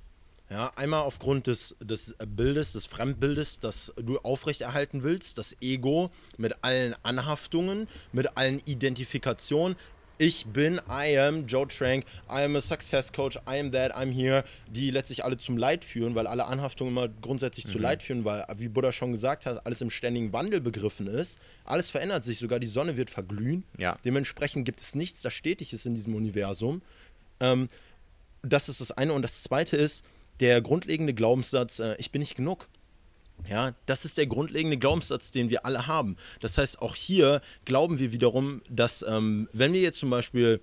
Ja, 0.50 0.72
einmal 0.74 1.02
aufgrund 1.02 1.46
des, 1.46 1.76
des 1.80 2.16
Bildes, 2.26 2.72
des 2.72 2.84
Fremdbildes, 2.84 3.60
das 3.60 3.94
du 3.96 4.18
aufrechterhalten 4.18 5.04
willst, 5.04 5.38
das 5.38 5.56
Ego 5.62 6.10
mit 6.36 6.56
allen 6.62 6.94
Anhaftungen, 7.02 7.88
mit 8.12 8.36
allen 8.36 8.60
Identifikationen, 8.66 9.76
ich 10.20 10.44
bin, 10.44 10.82
I 10.86 11.18
am 11.18 11.46
Joe 11.46 11.66
Trank, 11.66 12.04
I 12.28 12.42
am 12.44 12.54
a 12.54 12.60
Success 12.60 13.10
Coach, 13.10 13.36
I 13.48 13.58
am 13.58 13.72
that, 13.72 13.96
I'm 13.96 14.12
here, 14.12 14.44
die 14.68 14.90
letztlich 14.90 15.24
alle 15.24 15.38
zum 15.38 15.56
Leid 15.56 15.82
führen, 15.82 16.14
weil 16.14 16.26
alle 16.26 16.44
Anhaftungen 16.44 16.92
immer 16.92 17.08
grundsätzlich 17.08 17.66
mhm. 17.66 17.70
zu 17.70 17.78
Leid 17.78 18.02
führen, 18.02 18.26
weil, 18.26 18.44
wie 18.56 18.68
Buddha 18.68 18.92
schon 18.92 19.12
gesagt 19.12 19.46
hat, 19.46 19.64
alles 19.64 19.80
im 19.80 19.88
ständigen 19.88 20.30
Wandel 20.34 20.60
begriffen 20.60 21.06
ist. 21.06 21.38
Alles 21.64 21.90
verändert 21.90 22.22
sich, 22.22 22.38
sogar 22.38 22.60
die 22.60 22.66
Sonne 22.66 22.98
wird 22.98 23.08
verglühen. 23.08 23.64
Ja. 23.78 23.96
Dementsprechend 24.04 24.66
gibt 24.66 24.80
es 24.80 24.94
nichts, 24.94 25.22
das 25.22 25.32
stetig 25.32 25.72
ist 25.72 25.86
in 25.86 25.94
diesem 25.94 26.14
Universum. 26.14 26.82
Ähm, 27.40 27.68
das 28.42 28.68
ist 28.68 28.82
das 28.82 28.92
eine. 28.92 29.14
Und 29.14 29.22
das 29.22 29.42
zweite 29.42 29.78
ist 29.78 30.04
der 30.40 30.60
grundlegende 30.60 31.14
Glaubenssatz, 31.14 31.78
äh, 31.78 31.96
ich 31.96 32.10
bin 32.10 32.20
nicht 32.20 32.36
genug. 32.36 32.68
Ja, 33.48 33.74
das 33.86 34.04
ist 34.04 34.18
der 34.18 34.26
grundlegende 34.26 34.76
Glaubenssatz, 34.76 35.30
den 35.30 35.50
wir 35.50 35.64
alle 35.64 35.86
haben. 35.86 36.16
Das 36.40 36.58
heißt, 36.58 36.80
auch 36.82 36.94
hier 36.94 37.40
glauben 37.64 37.98
wir 37.98 38.12
wiederum, 38.12 38.62
dass 38.68 39.04
ähm, 39.06 39.48
wenn 39.52 39.72
wir 39.72 39.80
jetzt 39.80 39.98
zum 39.98 40.10
Beispiel, 40.10 40.60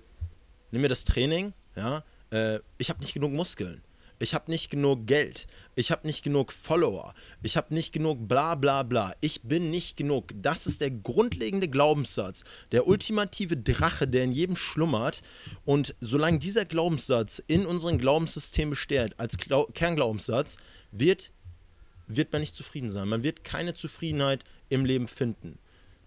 nehmen 0.70 0.82
wir 0.82 0.88
das 0.88 1.04
Training, 1.04 1.52
ja, 1.76 2.04
äh, 2.30 2.60
ich 2.78 2.90
habe 2.90 3.00
nicht 3.00 3.14
genug 3.14 3.32
Muskeln, 3.32 3.82
ich 4.20 4.34
habe 4.34 4.50
nicht 4.50 4.70
genug 4.70 5.06
Geld, 5.06 5.46
ich 5.76 5.92
habe 5.92 6.06
nicht 6.06 6.24
genug 6.24 6.52
Follower, 6.52 7.14
ich 7.42 7.56
habe 7.56 7.72
nicht 7.72 7.92
genug 7.92 8.26
bla 8.26 8.56
bla 8.56 8.82
bla, 8.82 9.14
ich 9.20 9.42
bin 9.42 9.70
nicht 9.70 9.96
genug. 9.96 10.32
Das 10.34 10.66
ist 10.66 10.80
der 10.80 10.90
grundlegende 10.90 11.68
Glaubenssatz, 11.68 12.42
der 12.72 12.88
ultimative 12.88 13.56
Drache, 13.56 14.08
der 14.08 14.24
in 14.24 14.32
jedem 14.32 14.56
schlummert. 14.56 15.22
Und 15.64 15.94
solange 16.00 16.40
dieser 16.40 16.64
Glaubenssatz 16.64 17.40
in 17.46 17.64
unserem 17.64 17.98
Glaubenssystem 17.98 18.70
besteht, 18.70 19.18
als 19.20 19.38
Glau 19.38 19.66
Kernglaubenssatz, 19.66 20.56
wird 20.90 21.30
wird 22.08 22.32
man 22.32 22.40
nicht 22.40 22.54
zufrieden 22.54 22.90
sein. 22.90 23.08
Man 23.08 23.22
wird 23.22 23.44
keine 23.44 23.74
Zufriedenheit 23.74 24.44
im 24.68 24.84
Leben 24.84 25.08
finden. 25.08 25.58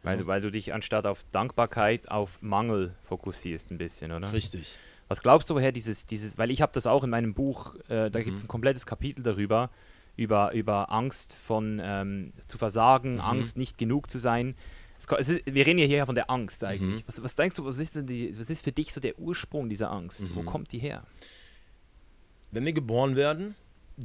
Weil, 0.03 0.17
du, 0.17 0.27
weil 0.27 0.41
du 0.41 0.49
dich 0.49 0.73
anstatt 0.73 1.05
auf 1.05 1.23
Dankbarkeit 1.31 2.09
auf 2.09 2.41
Mangel 2.41 2.95
fokussierst 3.03 3.71
ein 3.71 3.77
bisschen, 3.77 4.11
oder? 4.11 4.33
Richtig. 4.33 4.77
Was 5.07 5.21
glaubst 5.21 5.49
du, 5.49 5.55
woher 5.55 5.71
dieses, 5.71 6.05
dieses, 6.05 6.37
weil 6.37 6.49
ich 6.49 6.61
habe 6.61 6.71
das 6.73 6.87
auch 6.87 7.03
in 7.03 7.09
meinem 7.09 7.33
Buch, 7.33 7.75
äh, 7.87 8.09
da 8.09 8.23
gibt 8.23 8.37
es 8.37 8.43
mhm. 8.43 8.45
ein 8.45 8.47
komplettes 8.47 8.85
Kapitel 8.85 9.21
darüber, 9.21 9.69
über, 10.15 10.53
über 10.53 10.91
Angst 10.91 11.35
von 11.35 11.79
ähm, 11.83 12.33
zu 12.47 12.57
versagen, 12.57 13.15
mhm. 13.15 13.21
Angst 13.21 13.57
nicht 13.57 13.77
genug 13.77 14.09
zu 14.09 14.17
sein. 14.17 14.55
Es, 14.97 15.29
ist, 15.29 15.45
wir 15.45 15.65
reden 15.65 15.79
ja 15.79 15.85
hier 15.85 16.05
von 16.05 16.15
der 16.15 16.29
Angst 16.29 16.63
eigentlich. 16.63 17.03
Mhm. 17.03 17.07
Was, 17.07 17.21
was, 17.21 17.35
denkst 17.35 17.55
du, 17.57 17.65
was 17.65 17.77
ist, 17.77 17.95
denn 17.95 18.07
die, 18.07 18.37
was 18.39 18.49
ist 18.49 18.63
für 18.63 18.71
dich 18.71 18.93
so 18.93 19.01
der 19.01 19.19
Ursprung 19.19 19.69
dieser 19.69 19.91
Angst? 19.91 20.33
Wo 20.35 20.41
mhm. 20.41 20.45
kommt 20.45 20.71
die 20.71 20.79
her? 20.79 21.03
Wenn 22.51 22.65
wir 22.65 22.73
geboren 22.73 23.15
werden, 23.15 23.55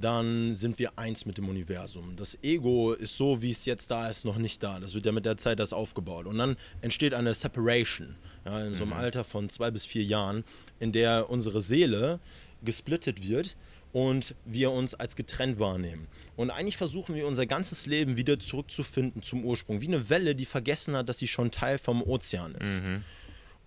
dann 0.01 0.55
sind 0.55 0.79
wir 0.79 0.99
eins 0.99 1.27
mit 1.27 1.39
dem 1.39 1.49
Universum. 1.49 2.17
Das 2.17 2.39
Ego 2.43 2.93
ist 2.93 3.17
so, 3.17 3.43
wie 3.43 3.51
es 3.51 3.65
jetzt 3.65 3.91
da 3.91 4.09
ist, 4.09 4.25
noch 4.25 4.37
nicht 4.37 4.63
da. 4.63 4.81
Das 4.81 4.95
wird 4.95 5.07
ja 5.07 5.13
mit 5.13 5.25
der 5.25 5.37
Zeit 5.37 5.61
erst 5.61 5.75
aufgebaut. 5.75 6.27
Und 6.27 6.39
dann 6.39 6.57
entsteht 6.81 7.15
eine 7.15 7.35
Separation, 7.35 8.17
ja, 8.45 8.65
in 8.65 8.75
so 8.75 8.83
einem 8.83 8.93
mhm. 8.93 8.99
Alter 8.99 9.25
von 9.25 9.49
zwei 9.49 9.71
bis 9.71 9.87
vier 9.87 10.05
Jahren, 10.05 10.45
in 10.81 10.93
der 10.93 11.31
unsere 11.31 11.61
Seele 11.61 12.21
gesplittet 12.63 13.27
wird 13.27 13.57
und 13.93 14.35
wir 14.45 14.71
uns 14.71 14.95
als 14.95 15.17
getrennt 15.17 15.59
wahrnehmen. 15.59 16.07
Und 16.37 16.51
eigentlich 16.51 16.77
versuchen 16.77 17.15
wir 17.15 17.27
unser 17.27 17.47
ganzes 17.47 17.87
Leben 17.87 18.17
wieder 18.17 18.39
zurückzufinden 18.39 19.23
zum 19.23 19.45
Ursprung. 19.45 19.81
Wie 19.81 19.89
eine 19.89 20.11
Welle, 20.11 20.35
die 20.35 20.45
vergessen 20.45 20.95
hat, 20.97 21.09
dass 21.09 21.19
sie 21.19 21.29
schon 21.29 21.51
Teil 21.51 21.79
vom 21.79 22.03
Ozean 22.03 22.55
ist. 22.57 22.83
Mhm. 22.83 23.05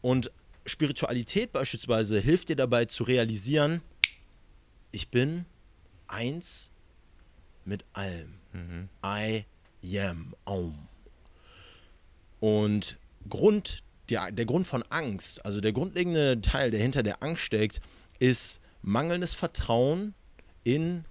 Und 0.01 0.31
Spiritualität 0.65 1.51
beispielsweise 1.51 2.19
hilft 2.19 2.49
dir 2.49 2.55
dabei 2.55 2.85
zu 2.85 3.03
realisieren, 3.03 3.81
ich 4.91 5.09
bin 5.09 5.45
eins 6.09 6.71
mit 7.65 7.85
allem. 7.93 8.35
Mhm. 8.53 8.89
I 9.05 9.45
am 9.97 10.35
Om. 10.45 10.87
Und 12.39 12.97
Grund 13.29 13.83
die, 14.09 14.17
der 14.31 14.45
Grund 14.45 14.67
von 14.67 14.83
Angst, 14.89 15.45
also 15.45 15.61
der 15.61 15.71
grundlegende 15.71 16.41
Teil, 16.41 16.71
der 16.71 16.79
hinter 16.79 17.03
der 17.03 17.21
Angst 17.21 17.43
steckt, 17.43 17.81
ist 18.19 18.59
mangelndes 18.81 19.33
Vertrauen 19.33 20.13
in 20.63 21.05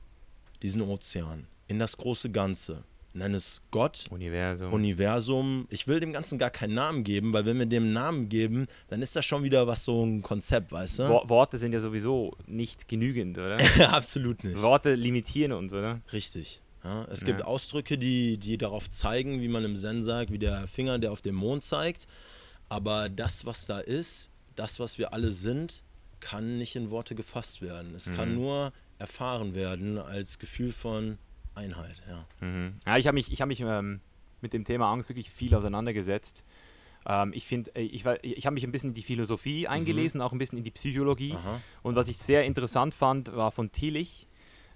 diesen 0.63 0.83
Ozean, 0.83 1.47
in 1.69 1.79
das 1.79 1.97
große 1.97 2.31
Ganze. 2.31 2.85
Nenn 3.19 3.35
es 3.35 3.61
Gott, 3.71 4.07
Universum. 4.11 4.73
Universum. 4.73 5.67
Ich 5.71 5.87
will 5.89 6.01
dem 6.01 6.13
Ganzen 6.13 6.39
gar 6.39 6.51
keinen 6.51 6.75
Namen 6.75 7.05
geben, 7.05 7.33
weil 7.33 7.45
wenn 7.47 7.59
wir 7.59 7.67
dem 7.67 7.85
einen 7.85 7.93
Namen 7.93 8.29
geben, 8.29 8.67
dann 8.89 9.03
ist 9.03 9.15
das 9.17 9.25
schon 9.25 9.43
wieder 9.43 9.67
was 9.67 9.85
so 9.85 10.05
ein 10.05 10.23
Konzept, 10.23 10.73
weißt 10.73 11.01
du? 11.01 11.09
Wo 11.09 11.29
Worte 11.29 11.59
sind 11.59 11.73
ja 11.73 11.81
sowieso 11.81 12.37
nicht 12.47 12.89
genügend, 12.89 13.37
oder? 13.39 13.59
Absolut 13.93 14.45
nicht. 14.45 14.61
Worte 14.63 14.95
limitieren 14.95 15.53
uns, 15.53 15.73
oder? 15.73 16.01
Richtig. 16.13 16.63
Ja, 16.85 17.05
es 17.11 17.25
gibt 17.25 17.41
Ja. 17.41 17.47
Ausdrücke, 17.47 17.99
die, 17.99 18.39
die 18.39 18.57
darauf 18.57 18.89
zeigen, 18.89 19.41
wie 19.41 19.49
man 19.49 19.65
im 19.65 19.75
Zen 19.77 20.03
sagt, 20.03 20.31
wie 20.31 20.39
der 20.39 20.69
Finger, 20.69 20.99
der 20.99 21.11
auf 21.13 21.21
den 21.23 21.35
Mond 21.35 21.65
zeigt. 21.65 22.07
Aber 22.69 23.09
das, 23.09 23.45
was 23.47 23.67
da 23.67 23.81
ist, 23.81 24.31
das, 24.55 24.79
was 24.79 24.99
wir 24.99 25.13
alle 25.13 25.33
sind, 25.33 25.83
kann 26.21 26.59
nicht 26.59 26.77
in 26.77 26.91
Worte 26.91 27.15
gefasst 27.15 27.63
werden. 27.63 27.95
Es 27.95 28.13
kann 28.13 28.35
nur 28.35 28.73
erfahren 28.99 29.55
werden 29.55 29.99
als 29.99 30.39
Gefühl 30.39 30.73
von 30.73 31.19
Einheit. 31.59 32.03
Ja. 32.09 32.47
Mhm. 32.47 32.75
Ja, 32.87 32.97
ich 32.97 33.07
habe 33.07 33.15
mich, 33.15 33.33
ich 33.33 33.41
hab 33.41 33.49
mich 33.49 33.61
ähm, 33.61 34.01
mit 34.41 34.53
dem 34.53 34.65
Thema 34.65 34.91
Angst 34.93 35.09
wirklich 35.09 35.31
viel 35.31 35.55
auseinandergesetzt. 35.55 36.45
Ähm, 37.07 37.33
ich 37.35 37.47
finde, 37.47 37.71
ich, 37.81 38.05
war- 38.05 38.23
ich 38.25 38.47
habe 38.47 38.55
mich 38.55 38.65
ein 38.65 38.73
bisschen 38.73 38.91
in 38.91 38.95
die 38.95 39.03
Philosophie 39.03 39.67
eingelesen, 39.69 40.21
auch 40.21 40.33
ein 40.33 40.39
bisschen 40.39 40.59
in 40.59 40.65
die 40.65 40.71
Psychologie. 40.71 41.35
Aha. 41.35 41.61
Und 41.83 41.97
was 41.97 42.09
ich 42.09 42.19
sehr 42.19 42.45
interessant 42.45 42.95
fand, 42.95 43.35
war 43.35 43.51
von 43.51 43.71
Tillich, 43.73 44.27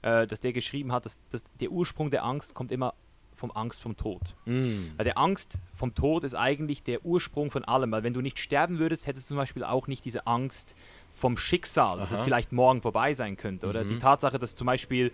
äh, 0.03 0.27
dass 0.27 0.41
der 0.41 0.53
geschrieben 0.53 0.93
hat, 0.93 1.05
dass, 1.07 1.19
dass 1.31 1.43
der 1.61 1.71
Ursprung 1.71 2.11
der 2.11 2.25
Angst 2.25 2.55
kommt 2.55 2.73
immer 2.73 2.95
vom 3.37 3.51
Angst 3.51 3.83
vom 3.83 3.97
Tod. 3.97 4.21
Mm. 4.45 4.93
Weil 4.97 5.05
der 5.05 5.19
Angst 5.19 5.59
vom 5.75 5.95
Tod 5.97 6.23
ist 6.23 6.35
eigentlich 6.35 6.85
der 6.85 7.05
Ursprung 7.05 7.51
von 7.51 7.65
allem. 7.65 7.91
Weil 7.91 8.05
wenn 8.05 8.15
du 8.15 8.21
nicht 8.21 8.39
sterben 8.39 8.79
würdest, 8.79 9.09
hättest 9.09 9.27
du 9.27 9.29
zum 9.31 9.37
Beispiel 9.37 9.65
auch 9.65 9.89
nicht 9.89 10.05
diese 10.05 10.29
Angst 10.29 10.77
vom 11.13 11.37
Schicksal, 11.37 11.99
dass 11.99 12.13
es 12.13 12.19
Aha. 12.19 12.25
vielleicht 12.25 12.53
morgen 12.53 12.83
vorbei 12.83 13.15
sein 13.15 13.37
könnte. 13.37 13.67
Oder 13.67 13.85
die 13.85 13.99
Tatsache, 13.99 14.39
dass 14.39 14.55
zum 14.55 14.67
Beispiel, 14.69 15.11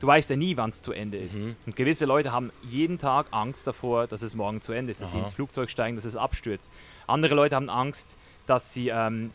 du 0.00 0.06
weißt 0.06 0.30
ja 0.30 0.36
nie, 0.36 0.56
wann 0.56 0.70
es 0.70 0.82
zu 0.82 0.92
Ende 0.92 1.18
ist. 1.18 1.40
Und 1.66 1.76
gewisse 1.76 2.04
Leute 2.06 2.32
haben 2.32 2.50
jeden 2.62 2.98
Tag 2.98 3.26
Angst 3.30 3.66
davor, 3.66 4.06
dass 4.06 4.22
es 4.22 4.34
morgen 4.34 4.60
zu 4.60 4.72
Ende 4.72 4.90
ist, 4.90 5.00
dass 5.00 5.12
sie 5.12 5.18
Aha. 5.18 5.24
ins 5.24 5.32
Flugzeug 5.34 5.70
steigen, 5.70 5.96
dass 5.96 6.04
es 6.04 6.16
abstürzt. 6.16 6.72
Andere 7.06 7.34
Leute 7.34 7.54
haben 7.56 7.70
Angst, 7.70 8.16
dass 8.46 8.72
sie 8.72 8.88
ähm, 8.88 9.30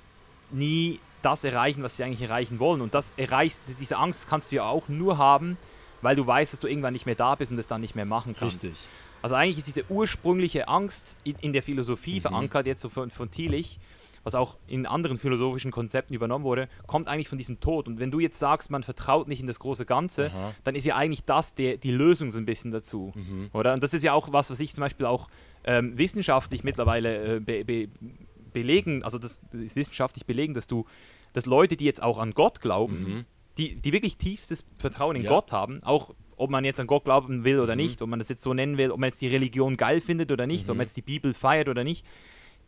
nie 0.51 0.99
das 1.21 1.43
erreichen, 1.43 1.81
was 1.81 1.97
sie 1.97 2.03
eigentlich 2.03 2.21
erreichen 2.21 2.59
wollen. 2.59 2.81
Und 2.81 2.93
das 2.93 3.11
erreichst, 3.17 3.61
diese 3.79 3.97
Angst 3.97 4.27
kannst 4.29 4.51
du 4.51 4.57
ja 4.57 4.63
auch 4.65 4.89
nur 4.89 5.17
haben, 5.17 5.57
weil 6.01 6.15
du 6.15 6.27
weißt, 6.27 6.53
dass 6.53 6.59
du 6.59 6.67
irgendwann 6.67 6.93
nicht 6.93 7.05
mehr 7.05 7.15
da 7.15 7.35
bist 7.35 7.51
und 7.51 7.57
es 7.57 7.67
dann 7.67 7.81
nicht 7.81 7.95
mehr 7.95 8.05
machen 8.05 8.35
kannst. 8.37 8.63
Richtig. 8.63 8.89
Also 9.21 9.33
eigentlich 9.35 9.57
ist 9.57 9.67
diese 9.67 9.85
ursprüngliche 9.89 10.67
Angst 10.67 11.17
in, 11.23 11.35
in 11.41 11.53
der 11.53 11.63
Mhm. 11.63 11.65
Philosophie 11.65 12.19
verankert, 12.21 12.67
jetzt 12.67 12.81
so 12.81 12.89
von, 12.89 13.09
von 13.09 13.31
Tillich, 13.31 13.79
was 14.25 14.35
auch 14.35 14.57
in 14.67 14.85
anderen 14.85 15.17
philosophischen 15.17 15.71
Konzepten 15.71 16.13
übernommen 16.13 16.43
wurde, 16.43 16.67
kommt 16.87 17.07
eigentlich 17.07 17.29
von 17.29 17.37
diesem 17.37 17.59
Tod. 17.59 17.87
Und 17.87 17.99
wenn 17.99 18.11
du 18.11 18.19
jetzt 18.19 18.39
sagst, 18.39 18.71
man 18.71 18.83
vertraut 18.83 19.27
nicht 19.27 19.39
in 19.39 19.47
das 19.47 19.59
große 19.59 19.85
Ganze, 19.85 20.25
Aha. 20.25 20.53
dann 20.63 20.75
ist 20.75 20.83
ja 20.83 20.95
eigentlich 20.95 21.23
das 21.23 21.53
der, 21.53 21.77
die 21.77 21.91
Lösung 21.91 22.31
so 22.31 22.39
ein 22.39 22.45
bisschen 22.45 22.71
dazu. 22.71 23.13
Mhm. 23.15 23.51
Oder? 23.53 23.73
Und 23.73 23.83
das 23.83 23.93
ist 23.93 24.03
ja 24.03 24.13
auch 24.13 24.33
was, 24.33 24.49
was 24.49 24.59
ich 24.59 24.73
zum 24.73 24.81
Beispiel 24.81 25.05
auch 25.05 25.29
ähm, 25.63 25.97
wissenschaftlich 25.97 26.63
mittlerweile 26.63 27.35
äh, 27.35 27.39
be, 27.39 27.63
be, 27.63 27.87
belegen, 28.51 29.03
also 29.03 29.19
das 29.19 29.41
ist 29.51 29.75
wissenschaftlich 29.75 30.25
belegen, 30.25 30.53
dass 30.53 30.65
du, 30.65 30.85
dass 31.33 31.45
Leute, 31.45 31.77
die 31.77 31.85
jetzt 31.85 32.01
auch 32.01 32.17
an 32.17 32.31
Gott 32.33 32.61
glauben, 32.61 33.25
die, 33.57 33.75
die 33.75 33.93
wirklich 33.93 34.17
tiefstes 34.17 34.65
Vertrauen 34.77 35.15
in 35.15 35.23
Ja. 35.23 35.29
Gott 35.29 35.51
haben, 35.51 35.83
auch 35.83 36.15
ob 36.37 36.49
man 36.49 36.65
jetzt 36.65 36.79
an 36.79 36.87
Gott 36.87 37.05
glauben 37.05 37.43
will 37.43 37.59
oder 37.59 37.75
nicht, 37.75 38.01
ob 38.01 38.09
man 38.09 38.19
das 38.19 38.29
jetzt 38.29 38.41
so 38.41 38.53
nennen 38.53 38.77
will, 38.77 38.91
ob 38.91 38.99
man 38.99 39.09
jetzt 39.09 39.21
die 39.21 39.27
Religion 39.27 39.77
geil 39.77 40.01
findet 40.01 40.31
oder 40.31 40.47
nicht, 40.47 40.69
ob 40.69 40.77
man 40.77 40.85
jetzt 40.85 40.97
die 40.97 41.01
Bibel 41.01 41.33
feiert 41.33 41.69
oder 41.69 41.83
nicht, 41.83 42.05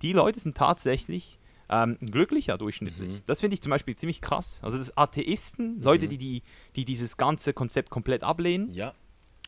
die 0.02 0.14
Leute 0.14 0.40
sind 0.40 0.56
tatsächlich 0.56 1.40
ähm, 1.70 1.98
glücklicher 2.00 2.58
durchschnittlich. 2.58 3.22
Das 3.26 3.42
finde 3.42 3.56
ich 3.56 3.62
zum 3.62 3.70
Beispiel 3.72 3.96
ziemlich 3.96 4.22
krass. 4.22 4.60
Also 4.64 4.78
das 4.78 4.96
Atheisten, 4.98 5.82
Leute, 5.82 6.08
die, 6.08 6.18
die, 6.18 6.44
die 6.76 6.86
dieses 6.86 7.18
ganze 7.18 7.54
Konzept 7.54 7.90
komplett 7.90 8.24
ablehnen, 8.24 8.72
Ja. 8.74 8.94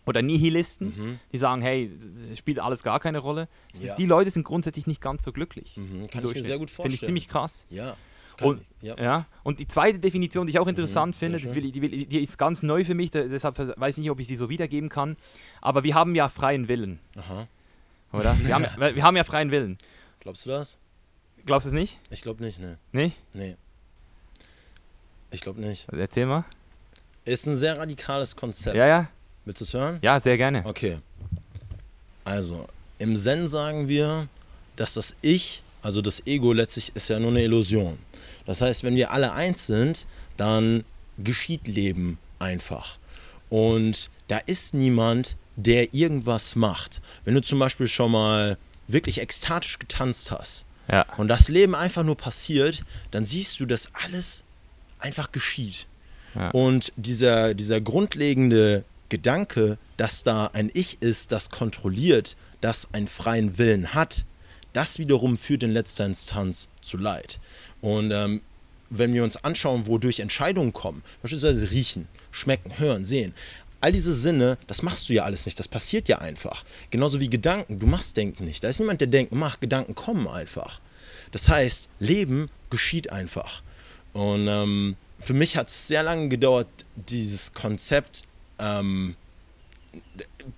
oder 0.05 0.21
Nihilisten, 0.21 1.19
die 1.31 1.37
sagen, 1.37 1.61
hey, 1.61 1.91
es 2.31 2.37
spielt 2.39 2.59
alles 2.59 2.83
gar 2.83 2.99
keine 2.99 3.19
Rolle. 3.19 3.47
Ja. 3.79 3.95
Die 3.95 4.05
Leute 4.05 4.31
sind 4.31 4.43
grundsätzlich 4.43 4.87
nicht 4.87 5.01
ganz 5.01 5.23
so 5.23 5.31
glücklich. 5.31 5.77
Mhm, 5.77 6.07
kann 6.09 6.25
ich 6.25 6.33
mir 6.33 6.43
sehr 6.43 6.57
gut 6.57 6.69
Finde 6.69 6.87
ich 6.89 6.93
vorstellen. 6.93 7.07
ziemlich 7.07 7.27
krass. 7.27 7.67
Ja. 7.69 7.95
Und, 8.41 8.61
ja. 8.81 8.97
ja. 8.97 9.25
und 9.43 9.59
die 9.59 9.67
zweite 9.67 9.99
Definition, 9.99 10.47
die 10.47 10.51
ich 10.51 10.59
auch 10.59 10.67
interessant 10.67 11.13
sehr 11.15 11.29
finde, 11.29 11.55
will, 11.55 11.71
die, 11.71 11.81
will, 11.81 12.05
die 12.05 12.23
ist 12.23 12.37
ganz 12.37 12.63
neu 12.63 12.85
für 12.85 12.95
mich, 12.95 13.11
deshalb 13.11 13.57
weiß 13.79 13.97
ich 13.97 14.01
nicht, 14.01 14.11
ob 14.11 14.19
ich 14.21 14.27
sie 14.27 14.35
so 14.37 14.49
wiedergeben 14.49 14.87
kann. 14.89 15.17
Aber 15.61 15.83
wir 15.83 15.93
haben 15.93 16.15
ja 16.15 16.29
freien 16.29 16.69
Willen, 16.69 16.99
Aha. 17.17 17.47
oder? 18.13 18.37
Wir 18.39 18.55
haben, 18.55 18.65
wir 18.95 19.03
haben 19.03 19.17
ja 19.17 19.25
freien 19.25 19.51
Willen. 19.51 19.77
Glaubst 20.21 20.45
du 20.45 20.51
das? 20.51 20.77
Glaubst 21.45 21.65
du 21.65 21.69
es 21.69 21.73
nicht? 21.73 21.99
Ich 22.09 22.21
glaube 22.21 22.43
nicht, 22.43 22.59
ne. 22.59 22.77
Nee? 22.91 23.11
Nee. 23.33 23.55
Ich 25.31 25.41
glaube 25.41 25.61
nicht. 25.61 25.87
Also 25.89 26.01
erzähl 26.01 26.25
mal. 26.25 26.45
Ist 27.25 27.45
ein 27.45 27.57
sehr 27.57 27.77
radikales 27.77 28.35
Konzept. 28.35 28.75
Ja, 28.75 28.87
ja. 28.87 29.07
Willst 29.45 29.61
du 29.61 29.65
es 29.65 29.73
hören? 29.73 29.99
Ja, 30.01 30.19
sehr 30.19 30.37
gerne. 30.37 30.65
Okay. 30.65 30.99
Also, 32.23 32.67
im 32.97 33.15
Zen 33.15 33.47
sagen 33.47 33.87
wir, 33.87 34.27
dass 34.75 34.93
das 34.93 35.15
Ich, 35.21 35.63
also 35.81 36.01
das 36.01 36.25
Ego 36.25 36.53
letztlich 36.53 36.91
ist 36.95 37.09
ja 37.09 37.19
nur 37.19 37.31
eine 37.31 37.43
Illusion. 37.43 37.97
Das 38.45 38.61
heißt, 38.61 38.83
wenn 38.83 38.95
wir 38.95 39.11
alle 39.11 39.31
eins 39.33 39.67
sind, 39.67 40.07
dann 40.37 40.83
geschieht 41.17 41.67
Leben 41.67 42.17
einfach. 42.39 42.97
Und 43.49 44.09
da 44.27 44.37
ist 44.39 44.73
niemand, 44.73 45.37
der 45.55 45.93
irgendwas 45.93 46.55
macht. 46.55 47.01
Wenn 47.25 47.35
du 47.35 47.41
zum 47.41 47.59
Beispiel 47.59 47.87
schon 47.87 48.11
mal 48.11 48.57
wirklich 48.87 49.19
ekstatisch 49.19 49.77
getanzt 49.79 50.31
hast 50.31 50.65
Ja. 50.91 51.05
und 51.17 51.27
das 51.27 51.49
Leben 51.49 51.75
einfach 51.75 52.03
nur 52.03 52.17
passiert, 52.17 52.83
dann 53.11 53.23
siehst 53.23 53.59
du, 53.59 53.65
dass 53.65 53.89
alles 53.93 54.43
einfach 54.99 55.31
geschieht. 55.31 55.87
Ja. 56.35 56.49
Und 56.51 56.93
dieser, 56.95 57.53
dieser 57.53 57.81
grundlegende 57.81 58.83
Gedanke, 59.09 59.77
dass 59.97 60.23
da 60.23 60.47
ein 60.53 60.69
Ich 60.73 61.01
ist, 61.01 61.31
das 61.31 61.49
kontrolliert, 61.49 62.35
das 62.61 62.87
einen 62.93 63.07
freien 63.07 63.57
Willen 63.57 63.93
hat, 63.93 64.25
das 64.73 64.99
wiederum 64.99 65.37
führt 65.37 65.63
in 65.63 65.71
letzter 65.71 66.05
Instanz 66.05 66.69
zu 66.81 66.97
Leid. 66.97 67.39
Und 67.81 68.11
ähm, 68.11 68.41
wenn 68.89 69.13
wir 69.13 69.23
uns 69.23 69.43
anschauen, 69.43 69.87
wodurch 69.87 70.19
Entscheidungen 70.19 70.73
kommen, 70.73 71.03
beispielsweise 71.21 71.69
riechen, 71.71 72.07
schmecken, 72.31 72.77
hören, 72.77 73.05
sehen, 73.05 73.33
all 73.81 73.91
diese 73.91 74.13
Sinne, 74.13 74.57
das 74.67 74.81
machst 74.81 75.09
du 75.09 75.13
ja 75.13 75.23
alles 75.23 75.45
nicht, 75.45 75.59
das 75.59 75.67
passiert 75.67 76.07
ja 76.07 76.19
einfach. 76.19 76.63
Genauso 76.89 77.19
wie 77.19 77.29
Gedanken, 77.29 77.79
du 77.79 77.87
machst 77.87 78.17
Denken 78.17 78.45
nicht. 78.45 78.63
Da 78.63 78.67
ist 78.67 78.79
niemand, 78.79 79.01
der 79.01 79.07
Denken 79.07 79.37
macht, 79.37 79.61
Gedanken 79.61 79.95
kommen 79.95 80.27
einfach. 80.27 80.79
Das 81.31 81.47
heißt, 81.49 81.89
Leben 81.99 82.49
geschieht 82.69 83.11
einfach. 83.11 83.61
Und 84.13 84.47
ähm, 84.47 84.95
für 85.19 85.33
mich 85.33 85.57
hat 85.57 85.69
es 85.69 85.87
sehr 85.87 86.03
lange 86.03 86.29
gedauert, 86.29 86.67
dieses 86.95 87.53
Konzept, 87.53 88.23
ähm, 88.57 89.15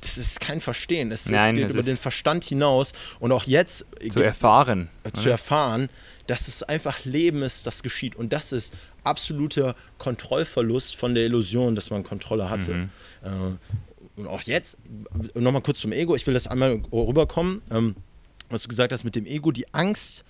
das 0.02 0.18
ist 0.18 0.40
kein 0.40 0.62
Verstehen, 0.62 1.12
es, 1.12 1.28
Nein, 1.28 1.56
geht 1.56 1.70
über 1.70 1.84
den 1.84 1.98
Verstand 1.98 2.44
hinaus. 2.46 2.94
Und 3.20 3.32
auch 3.32 3.44
jetzt 3.46 3.86
Zu 4.12 4.22
erfahren. 4.24 4.90
äh, 5.04 5.12
zu 5.12 5.30
erfahren, 5.30 5.90
dass 6.28 6.48
es 6.48 6.64
einfach 6.64 7.04
Leben 7.06 7.42
ist, 7.42 7.68
das 7.68 7.84
geschieht. 7.84 8.16
Und 8.16 8.32
das 8.32 8.52
ist 8.52 8.74
absoluter 9.04 9.76
Kontrollverlust 9.98 10.96
von 10.96 11.16
der 11.16 11.26
Illusion, 11.26 11.76
dass 11.76 11.90
man 11.90 12.04
Kontrolle 12.04 12.50
hatte. 12.50 12.74
Äh, 12.74 12.88
und 14.16 14.28
auch 14.28 14.42
jetzt, 14.42 14.78
nochmal 15.34 15.62
kurz 15.62 15.80
zum 15.80 15.92
Ego, 15.92 16.16
ich 16.16 16.26
will 16.28 16.34
das 16.34 16.48
einmal 16.48 16.82
rüberkommen, 16.92 17.62
ähm, 17.72 17.96
was 18.50 18.64
du 18.64 18.68
gesagt 18.68 18.92
hast 18.92 19.04
mit 19.04 19.16
dem 19.16 19.26
Ego, 19.26 19.52
die 19.52 19.74
Angst 19.74 20.26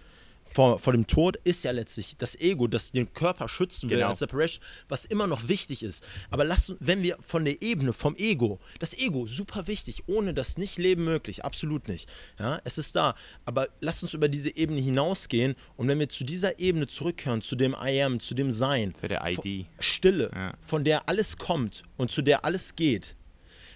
vor, 0.53 0.79
vor 0.79 0.93
dem 0.93 1.07
Tod 1.07 1.37
ist 1.43 1.63
ja 1.63 1.71
letztlich 1.71 2.15
das 2.17 2.35
Ego, 2.39 2.67
das 2.67 2.91
den 2.91 3.13
Körper 3.13 3.47
schützen 3.47 3.89
will 3.89 3.97
Genau. 3.97 4.09
als 4.09 4.19
Separation, 4.19 4.63
was 4.89 5.05
immer 5.05 5.27
noch 5.27 5.47
wichtig 5.47 5.83
ist. 5.83 6.03
Aber 6.29 6.43
lasst 6.43 6.75
wenn 6.79 7.01
wir 7.03 7.17
von 7.21 7.45
der 7.45 7.61
Ebene, 7.61 7.93
vom 7.93 8.15
Ego, 8.17 8.59
das 8.79 8.93
Ego, 8.97 9.25
super 9.27 9.67
wichtig, 9.67 10.03
ohne 10.07 10.33
das 10.33 10.57
nicht 10.57 10.77
Leben 10.77 11.03
möglich, 11.03 11.45
absolut 11.45 11.87
nicht. 11.87 12.09
Ja, 12.39 12.59
es 12.63 12.77
ist 12.77 12.95
da. 12.95 13.15
Aber 13.45 13.69
lasst 13.79 14.03
uns 14.03 14.13
über 14.13 14.27
diese 14.29 14.55
Ebene 14.55 14.81
hinausgehen 14.81 15.55
und 15.77 15.87
wenn 15.87 15.99
wir 15.99 16.09
zu 16.09 16.23
dieser 16.23 16.59
Ebene 16.59 16.87
zurückkehren, 16.87 17.41
zu 17.41 17.55
dem 17.55 17.75
I 17.81 18.01
am, 18.01 18.19
zu 18.19 18.33
dem 18.33 18.51
Sein, 18.51 18.93
Zu 18.93 19.07
der 19.07 19.21
ID. 19.25 19.65
Stille, 19.79 20.31
Ja. 20.33 20.53
von 20.61 20.83
der 20.83 21.07
alles 21.07 21.37
kommt 21.37 21.83
und 21.97 22.11
zu 22.11 22.21
der 22.21 22.43
alles 22.45 22.75
geht. 22.75 23.15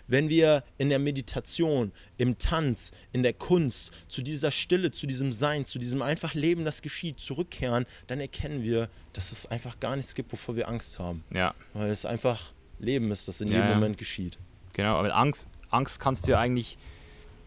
Wenn 0.08 0.30
wir 0.30 0.64
in 0.78 0.90
der 0.90 1.00
Meditation, 1.00 1.92
im 2.18 2.38
Tanz, 2.38 2.92
in 3.12 3.24
der 3.24 3.34
Kunst 3.34 3.92
zu 4.08 4.22
dieser 4.22 4.52
Stille, 4.52 4.92
zu 4.92 5.08
diesem 5.08 5.32
Sein, 5.32 5.66
zu 5.66 5.80
diesem 5.80 6.02
einfach 6.02 6.34
Leben, 6.34 6.66
das 6.66 6.82
geschieht, 6.82 7.20
zurückkehren, 7.20 7.86
dann 8.08 8.20
erkennen 8.20 8.64
wir, 8.64 8.90
dass 9.14 9.32
es 9.32 9.46
einfach 9.48 9.80
gar 9.80 9.96
nichts 9.96 10.14
gibt, 10.16 10.32
wovor 10.32 10.56
wir 10.56 10.68
Angst 10.70 11.00
haben. 11.00 11.24
Ja. 11.34 11.54
Weil 11.74 11.90
es 11.90 12.06
einfach 12.06 12.52
Leben 12.80 13.10
ist, 13.12 13.28
das 13.28 13.42
in 13.42 13.48
Ja, 13.48 13.56
jedem 13.56 13.70
ja. 13.70 13.76
Moment 13.76 13.98
geschieht. 13.98 14.38
Genau, 14.74 14.98
aber 14.98 15.16
Angst, 15.16 15.48
Angst 15.70 16.00
kannst 16.00 16.28
du 16.28 16.32
ja 16.32 16.40
eigentlich, 16.40 16.78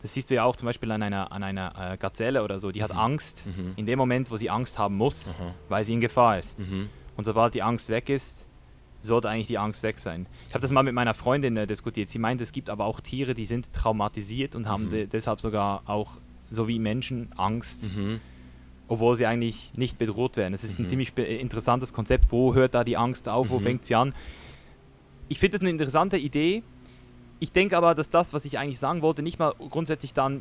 das 0.02 0.14
siehst 0.14 0.30
du 0.30 0.34
ja 0.34 0.44
auch 0.44 0.56
zum 0.56 0.66
Beispiel 0.66 0.90
an 0.90 1.02
einer, 1.02 1.30
an 1.30 1.42
einer 1.42 1.92
äh, 1.92 1.96
Gazelle 1.98 2.42
oder 2.42 2.58
so, 2.58 2.72
die 2.72 2.82
hat 2.82 2.92
Angst 2.92 3.44
in 3.76 3.86
dem 3.86 3.98
Moment, 3.98 4.30
wo 4.30 4.36
sie 4.36 4.48
Angst 4.50 4.78
haben 4.78 4.96
muss, 4.96 5.28
Aha. 5.38 5.54
weil 5.68 5.84
sie 5.84 5.92
in 5.92 6.00
Gefahr 6.00 6.38
ist. 6.38 6.58
Mhm. 6.58 6.88
Und 7.16 7.24
sobald 7.24 7.54
die 7.54 7.62
Angst 7.62 7.88
weg 7.88 8.08
ist, 8.08 8.46
sollte 9.00 9.28
eigentlich 9.28 9.46
die 9.46 9.58
Angst 9.58 9.82
weg 9.82 9.98
sein. 9.98 10.26
Ich 10.48 10.54
habe 10.54 10.62
das 10.62 10.70
mal 10.70 10.82
mit 10.82 10.94
meiner 10.94 11.14
Freundin 11.14 11.56
äh, 11.56 11.66
diskutiert. 11.66 12.08
Sie 12.08 12.18
meint, 12.18 12.40
es 12.40 12.52
gibt 12.52 12.68
aber 12.70 12.84
auch 12.84 13.00
Tiere, 13.00 13.34
die 13.34 13.46
sind 13.46 13.72
traumatisiert 13.72 14.56
und 14.56 14.68
haben 14.68 14.90
de 14.90 15.06
deshalb 15.06 15.40
sogar 15.40 15.82
auch, 15.86 16.12
so 16.50 16.66
wie 16.68 16.78
Menschen, 16.78 17.30
Angst. 17.36 17.90
Mhm. 17.94 18.20
obwohl 18.88 19.16
sie 19.16 19.26
eigentlich 19.26 19.72
nicht 19.76 19.98
bedroht 19.98 20.36
werden. 20.38 20.54
Es 20.54 20.64
ist 20.64 20.78
ein 20.78 20.88
ziemlich 20.88 21.16
interessantes 21.18 21.92
Konzept. 21.92 22.32
Wo 22.32 22.54
hört 22.54 22.74
da 22.74 22.84
die 22.84 22.96
Angst 22.96 23.28
auf? 23.28 23.50
Wo 23.50 23.60
fängt 23.60 23.84
sie 23.84 23.94
an? 23.94 24.14
Ich 25.28 25.38
finde 25.38 25.58
das 25.58 25.60
eine 25.60 25.70
interessante 25.70 26.16
Idee. 26.16 26.62
Ich 27.38 27.52
denke 27.52 27.76
aber, 27.76 27.94
dass 27.94 28.10
das, 28.10 28.32
was 28.32 28.44
ich 28.46 28.58
eigentlich 28.58 28.78
sagen 28.78 29.02
wollte, 29.02 29.22
nicht 29.22 29.38
mal 29.38 29.54
grundsätzlich 29.70 30.14
dann 30.14 30.40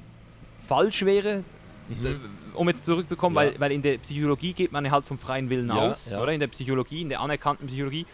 falsch 0.67 1.05
wäre, 1.05 1.43
mhm. 1.89 2.19
um 2.53 2.67
jetzt 2.69 2.85
zurückzukommen, 2.85 3.35
ja. 3.35 3.41
weil, 3.41 3.59
weil 3.59 3.71
in 3.71 3.81
der 3.81 3.97
Psychologie 3.97 4.53
geht 4.53 4.71
man 4.71 4.89
halt 4.89 5.05
vom 5.05 5.19
freien 5.19 5.49
Willen 5.49 5.67
ja, 5.67 5.75
aus, 5.75 6.09
ja. 6.09 6.21
oder? 6.21 6.33
In 6.33 6.39
der 6.39 6.47
Psychologie, 6.47 7.01
in 7.01 7.09
der 7.09 7.19
anerkannten 7.19 7.67
Psychologie. 7.67 8.05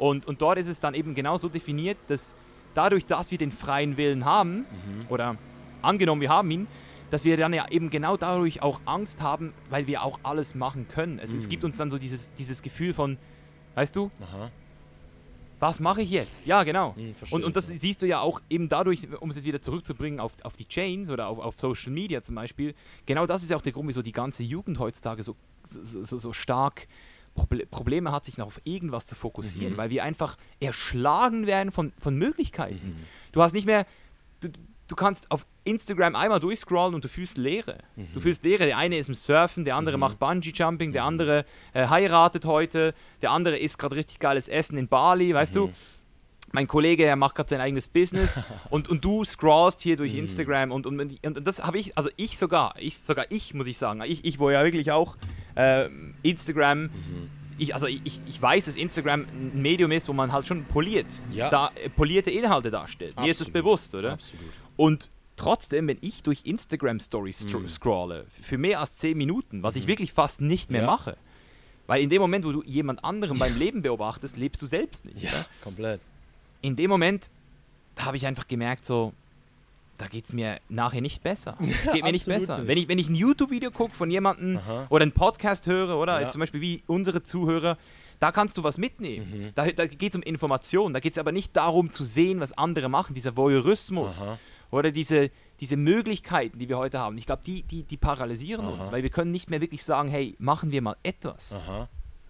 Und, 0.00 0.26
und 0.26 0.40
dort 0.40 0.58
ist 0.58 0.66
es 0.66 0.80
dann 0.80 0.94
eben 0.94 1.14
genau 1.14 1.36
so 1.36 1.50
definiert, 1.50 1.98
dass 2.08 2.34
dadurch, 2.74 3.04
dass 3.04 3.30
wir 3.30 3.36
den 3.36 3.52
freien 3.52 3.98
Willen 3.98 4.24
haben, 4.24 4.60
mhm. 4.60 5.06
oder 5.10 5.36
angenommen, 5.82 6.22
wir 6.22 6.30
haben 6.30 6.50
ihn, 6.50 6.66
dass 7.10 7.24
wir 7.24 7.36
dann 7.36 7.52
ja 7.52 7.68
eben 7.68 7.90
genau 7.90 8.16
dadurch 8.16 8.62
auch 8.62 8.80
Angst 8.86 9.20
haben, 9.20 9.52
weil 9.68 9.86
wir 9.86 10.02
auch 10.02 10.18
alles 10.22 10.54
machen 10.54 10.88
können. 10.88 11.18
Es, 11.18 11.32
mhm. 11.32 11.38
es 11.38 11.48
gibt 11.50 11.64
uns 11.64 11.76
dann 11.76 11.90
so 11.90 11.98
dieses, 11.98 12.32
dieses 12.34 12.62
Gefühl 12.62 12.94
von, 12.94 13.18
weißt 13.74 13.94
du, 13.94 14.10
Aha 14.22 14.50
was 15.60 15.78
mache 15.78 16.00
ich 16.00 16.10
jetzt? 16.10 16.46
Ja, 16.46 16.64
genau. 16.64 16.96
Hm, 16.96 17.12
und, 17.30 17.44
und 17.44 17.54
das 17.54 17.66
siehst 17.66 18.00
du 18.00 18.06
ja 18.06 18.20
auch 18.20 18.40
eben 18.48 18.68
dadurch, 18.68 19.06
um 19.20 19.28
es 19.28 19.36
jetzt 19.36 19.44
wieder 19.44 19.60
zurückzubringen 19.60 20.18
auf, 20.18 20.32
auf 20.42 20.56
die 20.56 20.66
Chains 20.66 21.10
oder 21.10 21.28
auf, 21.28 21.38
auf 21.38 21.60
Social 21.60 21.92
Media 21.92 22.22
zum 22.22 22.34
Beispiel, 22.34 22.74
genau 23.04 23.26
das 23.26 23.42
ist 23.42 23.50
ja 23.50 23.58
auch 23.58 23.62
der 23.62 23.72
Grund, 23.72 23.86
wieso 23.86 24.00
die 24.00 24.12
ganze 24.12 24.42
Jugend 24.42 24.78
heutzutage 24.78 25.22
so, 25.22 25.36
so, 25.64 26.04
so, 26.04 26.16
so 26.16 26.32
stark 26.32 26.88
Probleme 27.34 28.12
hat, 28.12 28.24
sich 28.24 28.38
noch 28.38 28.46
auf 28.46 28.60
irgendwas 28.64 29.06
zu 29.06 29.14
fokussieren, 29.14 29.74
mhm. 29.74 29.76
weil 29.76 29.90
wir 29.90 30.04
einfach 30.04 30.36
erschlagen 30.60 31.46
werden 31.46 31.72
von, 31.72 31.92
von 31.98 32.16
Möglichkeiten. 32.16 32.96
Mhm. 32.98 33.06
Du 33.32 33.42
hast 33.42 33.52
nicht 33.52 33.66
mehr, 33.66 33.86
du, 34.40 34.48
du 34.88 34.96
kannst 34.96 35.30
auf 35.30 35.46
Instagram 35.64 36.16
einmal 36.16 36.40
durchscrollen 36.40 36.94
und 36.94 37.04
du 37.04 37.08
fühlst 37.08 37.38
Leere. 37.38 37.78
Mhm. 37.96 38.08
Du 38.14 38.20
fühlst 38.20 38.42
Leere. 38.44 38.66
Der 38.66 38.76
eine 38.76 38.98
ist 38.98 39.08
im 39.08 39.14
Surfen, 39.14 39.64
der 39.64 39.76
andere 39.76 39.96
mhm. 39.96 40.00
macht 40.00 40.18
Bungee-Jumping, 40.18 40.92
der 40.92 41.02
mhm. 41.02 41.08
andere 41.08 41.44
äh, 41.72 41.86
heiratet 41.86 42.44
heute, 42.44 42.94
der 43.22 43.30
andere 43.30 43.58
isst 43.58 43.78
gerade 43.78 43.96
richtig 43.96 44.18
geiles 44.18 44.48
Essen 44.48 44.76
in 44.76 44.88
Bali, 44.88 45.32
weißt 45.34 45.56
du? 45.56 45.68
Mhm. 45.68 45.74
Mein 46.52 46.66
Kollege, 46.66 47.04
der 47.04 47.14
macht 47.14 47.36
gerade 47.36 47.48
sein 47.48 47.60
eigenes 47.60 47.86
Business 47.86 48.42
und, 48.70 48.88
und 48.88 49.04
du 49.04 49.24
scrollst 49.24 49.80
hier 49.80 49.96
durch 49.96 50.14
mhm. 50.14 50.20
Instagram 50.20 50.72
und, 50.72 50.86
und, 50.86 51.24
und 51.24 51.46
das 51.46 51.62
habe 51.62 51.78
ich, 51.78 51.96
also 51.96 52.10
ich 52.16 52.38
sogar, 52.38 52.74
ich 52.78 52.98
sogar 52.98 53.26
ich, 53.30 53.54
muss 53.54 53.68
ich 53.68 53.78
sagen, 53.78 54.02
ich, 54.02 54.24
ich 54.24 54.38
wo 54.40 54.50
ja 54.50 54.64
wirklich 54.64 54.90
auch 54.90 55.16
äh, 55.60 55.88
Instagram 56.22 56.82
mhm 56.82 57.30
ich, 57.60 57.74
also 57.74 57.86
ich, 57.86 58.20
ich 58.26 58.40
weiß, 58.40 58.64
dass 58.64 58.76
Instagram 58.76 59.26
ein 59.30 59.60
Medium 59.60 59.92
ist, 59.92 60.08
wo 60.08 60.12
man 60.12 60.32
halt 60.32 60.46
schon 60.46 60.64
poliert, 60.64 61.06
ja. 61.30 61.50
da, 61.50 61.70
äh, 61.74 61.90
polierte 61.90 62.30
Inhalte 62.30 62.70
darstellt. 62.70 63.12
Absolut. 63.12 63.26
Mir 63.26 63.30
ist 63.30 63.40
das 63.40 63.50
bewusst, 63.50 63.94
oder? 63.94 64.12
Absolut. 64.12 64.50
Und 64.76 65.10
trotzdem, 65.36 65.86
wenn 65.86 65.98
ich 66.00 66.22
durch 66.22 66.40
Instagram 66.44 67.00
Stories 67.00 67.46
mhm. 67.46 67.68
scrolle, 67.68 68.26
für 68.28 68.56
mehr 68.56 68.80
als 68.80 68.94
10 68.94 69.16
Minuten, 69.16 69.62
was 69.62 69.76
ich 69.76 69.84
mhm. 69.84 69.88
wirklich 69.88 70.12
fast 70.12 70.40
nicht 70.40 70.70
mehr 70.70 70.82
ja. 70.82 70.86
mache, 70.86 71.16
weil 71.86 72.02
in 72.02 72.08
dem 72.08 72.22
Moment, 72.22 72.44
wo 72.44 72.52
du 72.52 72.62
jemand 72.62 73.04
anderen 73.04 73.38
beim 73.38 73.58
Leben 73.58 73.82
beobachtest, 73.82 74.36
lebst 74.36 74.62
du 74.62 74.66
selbst 74.66 75.04
nicht. 75.04 75.22
Ja, 75.22 75.30
oder? 75.30 75.46
komplett. 75.62 76.00
In 76.62 76.76
dem 76.76 76.88
Moment 76.88 77.30
habe 77.98 78.16
ich 78.16 78.26
einfach 78.26 78.48
gemerkt, 78.48 78.86
so, 78.86 79.12
da 80.00 80.06
geht 80.06 80.24
es 80.24 80.32
mir 80.32 80.60
nachher 80.68 81.02
nicht 81.02 81.22
besser. 81.22 81.56
Es 81.60 81.92
geht 81.92 82.02
mir 82.02 82.12
nicht 82.12 82.26
besser. 82.26 82.58
Nicht. 82.58 82.68
Wenn, 82.68 82.78
ich, 82.78 82.88
wenn 82.88 82.98
ich 82.98 83.08
ein 83.08 83.14
YouTube-Video 83.14 83.70
gucke 83.70 83.94
von 83.94 84.10
jemandem 84.10 84.56
Aha. 84.56 84.86
oder 84.88 85.02
einen 85.02 85.12
Podcast 85.12 85.66
höre, 85.66 85.98
oder 85.98 86.20
ja. 86.22 86.28
zum 86.28 86.40
Beispiel 86.40 86.60
wie 86.60 86.82
unsere 86.86 87.22
Zuhörer, 87.22 87.76
da 88.18 88.32
kannst 88.32 88.56
du 88.56 88.62
was 88.62 88.78
mitnehmen. 88.78 89.30
Mhm. 89.30 89.50
Da, 89.54 89.70
da 89.70 89.86
geht 89.86 90.12
es 90.12 90.16
um 90.16 90.22
Informationen. 90.22 90.94
Da 90.94 91.00
geht 91.00 91.12
es 91.12 91.18
aber 91.18 91.32
nicht 91.32 91.54
darum 91.54 91.92
zu 91.92 92.04
sehen, 92.04 92.40
was 92.40 92.56
andere 92.56 92.88
machen, 92.88 93.14
dieser 93.14 93.36
Voyeurismus 93.36 94.22
Aha. 94.22 94.38
oder 94.70 94.90
diese, 94.90 95.30
diese 95.60 95.76
Möglichkeiten, 95.76 96.58
die 96.58 96.68
wir 96.68 96.78
heute 96.78 96.98
haben. 96.98 97.18
Ich 97.18 97.26
glaube, 97.26 97.42
die, 97.44 97.62
die, 97.62 97.82
die 97.82 97.96
paralysieren 97.96 98.64
Aha. 98.64 98.82
uns, 98.82 98.92
weil 98.92 99.02
wir 99.02 99.10
können 99.10 99.30
nicht 99.30 99.50
mehr 99.50 99.60
wirklich 99.60 99.84
sagen, 99.84 100.08
hey, 100.08 100.34
machen 100.38 100.70
wir 100.70 100.80
mal 100.80 100.96
etwas. 101.02 101.54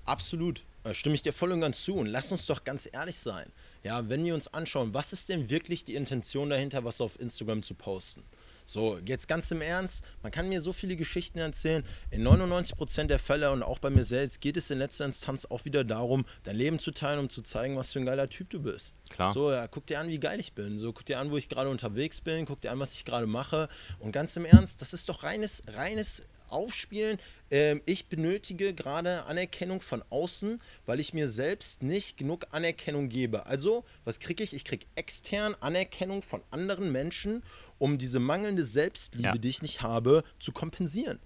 Absolut. 0.04 0.64
Da 0.82 0.94
stimme 0.94 1.14
ich 1.14 1.22
dir 1.22 1.32
voll 1.32 1.52
und 1.52 1.60
ganz 1.60 1.84
zu. 1.84 1.94
Und 1.94 2.06
lass 2.06 2.32
uns 2.32 2.46
doch 2.46 2.64
ganz 2.64 2.88
ehrlich 2.90 3.18
sein. 3.18 3.46
Ja, 3.82 4.08
wenn 4.08 4.24
wir 4.24 4.34
uns 4.34 4.48
anschauen, 4.48 4.92
was 4.92 5.12
ist 5.12 5.28
denn 5.28 5.48
wirklich 5.50 5.84
die 5.84 5.94
Intention 5.94 6.50
dahinter, 6.50 6.84
was 6.84 7.00
auf 7.00 7.18
Instagram 7.18 7.62
zu 7.62 7.74
posten? 7.74 8.22
So, 8.66 8.98
jetzt 9.04 9.26
ganz 9.26 9.50
im 9.50 9.62
Ernst, 9.62 10.04
man 10.22 10.30
kann 10.30 10.48
mir 10.48 10.60
so 10.60 10.72
viele 10.72 10.94
Geschichten 10.94 11.38
erzählen. 11.38 11.84
In 12.12 12.22
99% 12.22 13.06
der 13.06 13.18
Fälle 13.18 13.50
und 13.50 13.64
auch 13.64 13.80
bei 13.80 13.90
mir 13.90 14.04
selbst 14.04 14.40
geht 14.40 14.56
es 14.56 14.70
in 14.70 14.78
letzter 14.78 15.06
Instanz 15.06 15.44
auch 15.46 15.64
wieder 15.64 15.82
darum, 15.82 16.24
dein 16.44 16.54
Leben 16.54 16.78
zu 16.78 16.92
teilen, 16.92 17.18
um 17.18 17.28
zu 17.28 17.42
zeigen, 17.42 17.76
was 17.76 17.92
für 17.92 17.98
ein 17.98 18.06
geiler 18.06 18.28
Typ 18.28 18.50
du 18.50 18.60
bist. 18.60 18.94
Klar. 19.08 19.32
So, 19.32 19.50
ja, 19.50 19.66
guck 19.66 19.86
dir 19.86 19.98
an, 19.98 20.08
wie 20.08 20.20
geil 20.20 20.38
ich 20.38 20.52
bin. 20.52 20.78
So, 20.78 20.92
guck 20.92 21.04
dir 21.04 21.18
an, 21.18 21.32
wo 21.32 21.36
ich 21.36 21.48
gerade 21.48 21.68
unterwegs 21.68 22.20
bin, 22.20 22.46
guck 22.46 22.60
dir 22.60 22.70
an, 22.70 22.78
was 22.78 22.94
ich 22.94 23.04
gerade 23.04 23.26
mache. 23.26 23.68
Und 23.98 24.12
ganz 24.12 24.36
im 24.36 24.44
Ernst, 24.44 24.80
das 24.82 24.92
ist 24.92 25.08
doch 25.08 25.24
reines, 25.24 25.64
reines 25.72 26.22
Aufspielen. 26.50 27.18
Ähm, 27.50 27.82
ich 27.86 28.06
benötige 28.06 28.74
gerade 28.74 29.24
Anerkennung 29.24 29.80
von 29.80 30.02
außen, 30.10 30.60
weil 30.86 31.00
ich 31.00 31.14
mir 31.14 31.28
selbst 31.28 31.82
nicht 31.82 32.16
genug 32.16 32.46
Anerkennung 32.50 33.08
gebe. 33.08 33.46
Also, 33.46 33.84
was 34.04 34.20
kriege 34.20 34.42
ich? 34.42 34.54
Ich 34.54 34.64
kriege 34.64 34.86
extern 34.94 35.54
Anerkennung 35.60 36.22
von 36.22 36.42
anderen 36.50 36.92
Menschen, 36.92 37.42
um 37.78 37.98
diese 37.98 38.20
mangelnde 38.20 38.64
Selbstliebe, 38.64 39.28
ja. 39.28 39.34
die 39.34 39.48
ich 39.48 39.62
nicht 39.62 39.82
habe, 39.82 40.24
zu 40.38 40.52
kompensieren. 40.52 41.18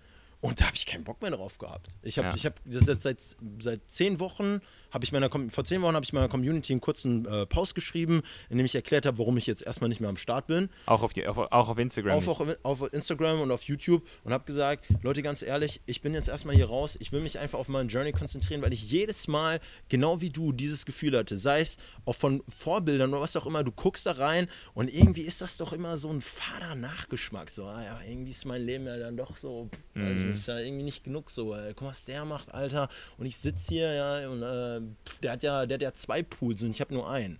Und 0.44 0.60
da 0.60 0.66
habe 0.66 0.76
ich 0.76 0.84
keinen 0.84 1.04
Bock 1.04 1.22
mehr 1.22 1.30
drauf 1.30 1.56
gehabt. 1.56 1.88
Ich 2.02 2.18
habe 2.18 2.36
ja. 2.36 2.44
hab 2.44 2.60
das 2.66 2.86
jetzt 2.86 3.02
seit, 3.02 3.36
seit 3.60 3.80
zehn 3.90 4.20
Wochen 4.20 4.60
habe 4.94 5.04
ich 5.04 5.10
meiner 5.10 5.28
vor 5.50 5.64
zehn 5.64 5.82
Wochen 5.82 5.94
habe 5.94 6.04
ich 6.04 6.12
meiner 6.12 6.28
Community 6.28 6.72
einen 6.72 6.80
kurzen 6.80 7.26
äh, 7.26 7.46
Post 7.46 7.74
geschrieben, 7.74 8.22
in 8.48 8.58
dem 8.58 8.64
ich 8.64 8.76
erklärt 8.76 9.06
habe, 9.06 9.18
warum 9.18 9.36
ich 9.36 9.46
jetzt 9.46 9.62
erstmal 9.62 9.88
nicht 9.88 10.00
mehr 10.00 10.08
am 10.08 10.16
Start 10.16 10.46
bin. 10.46 10.70
Auch 10.86 11.02
auf, 11.02 11.12
die, 11.12 11.26
auf, 11.26 11.36
auch 11.36 11.68
auf 11.68 11.78
Instagram. 11.78 12.16
Auf, 12.16 12.28
auf, 12.28 12.56
auf, 12.62 12.92
Instagram 12.92 13.40
und 13.40 13.50
auf 13.50 13.64
YouTube 13.64 14.06
und 14.22 14.32
habe 14.32 14.44
gesagt, 14.44 14.86
Leute, 15.02 15.22
ganz 15.22 15.42
ehrlich, 15.42 15.80
ich 15.86 16.00
bin 16.00 16.14
jetzt 16.14 16.28
erstmal 16.28 16.54
hier 16.54 16.66
raus. 16.66 16.96
Ich 17.00 17.10
will 17.10 17.20
mich 17.20 17.40
einfach 17.40 17.58
auf 17.58 17.68
meinen 17.68 17.88
Journey 17.88 18.12
konzentrieren, 18.12 18.62
weil 18.62 18.72
ich 18.72 18.88
jedes 18.88 19.26
Mal, 19.26 19.58
genau 19.88 20.20
wie 20.20 20.30
du, 20.30 20.52
dieses 20.52 20.86
Gefühl 20.86 21.18
hatte. 21.18 21.36
Sei 21.36 21.60
es 21.60 21.76
auch 22.04 22.14
von 22.14 22.44
Vorbildern 22.48 23.10
oder 23.10 23.20
was 23.20 23.34
auch 23.34 23.46
immer, 23.46 23.64
du 23.64 23.72
guckst 23.72 24.06
da 24.06 24.12
rein 24.12 24.46
und 24.74 24.94
irgendwie 24.94 25.22
ist 25.22 25.40
das 25.40 25.56
doch 25.56 25.72
immer 25.72 25.96
so 25.96 26.08
ein 26.08 26.20
fader 26.20 26.76
Nachgeschmack. 26.76 27.50
So, 27.50 27.64
ah 27.64 27.82
ja, 27.82 27.98
irgendwie 28.08 28.30
ist 28.30 28.44
mein 28.44 28.62
Leben 28.62 28.86
ja 28.86 28.96
dann 28.96 29.16
doch 29.16 29.36
so, 29.36 29.68
pff, 29.72 29.80
mhm. 29.94 30.06
also 30.06 30.28
ist 30.28 30.46
ja 30.46 30.58
irgendwie 30.60 30.84
nicht 30.84 31.02
genug 31.02 31.30
so. 31.30 31.56
Guck 31.70 31.82
mal, 31.82 31.88
was 31.88 32.04
der 32.04 32.24
macht, 32.24 32.54
Alter. 32.54 32.88
Und 33.18 33.26
ich 33.26 33.36
sitze 33.36 33.74
hier, 33.74 33.92
ja, 33.92 34.30
und 34.30 34.42
äh, 34.42 34.83
der 35.22 35.32
hat 35.32 35.42
ja, 35.42 35.66
der 35.66 35.76
hat 35.76 35.82
ja 35.82 35.94
zwei 35.94 36.22
Pools 36.22 36.62
und 36.62 36.70
ich 36.70 36.80
habe 36.80 36.94
nur 36.94 37.08
einen. 37.08 37.38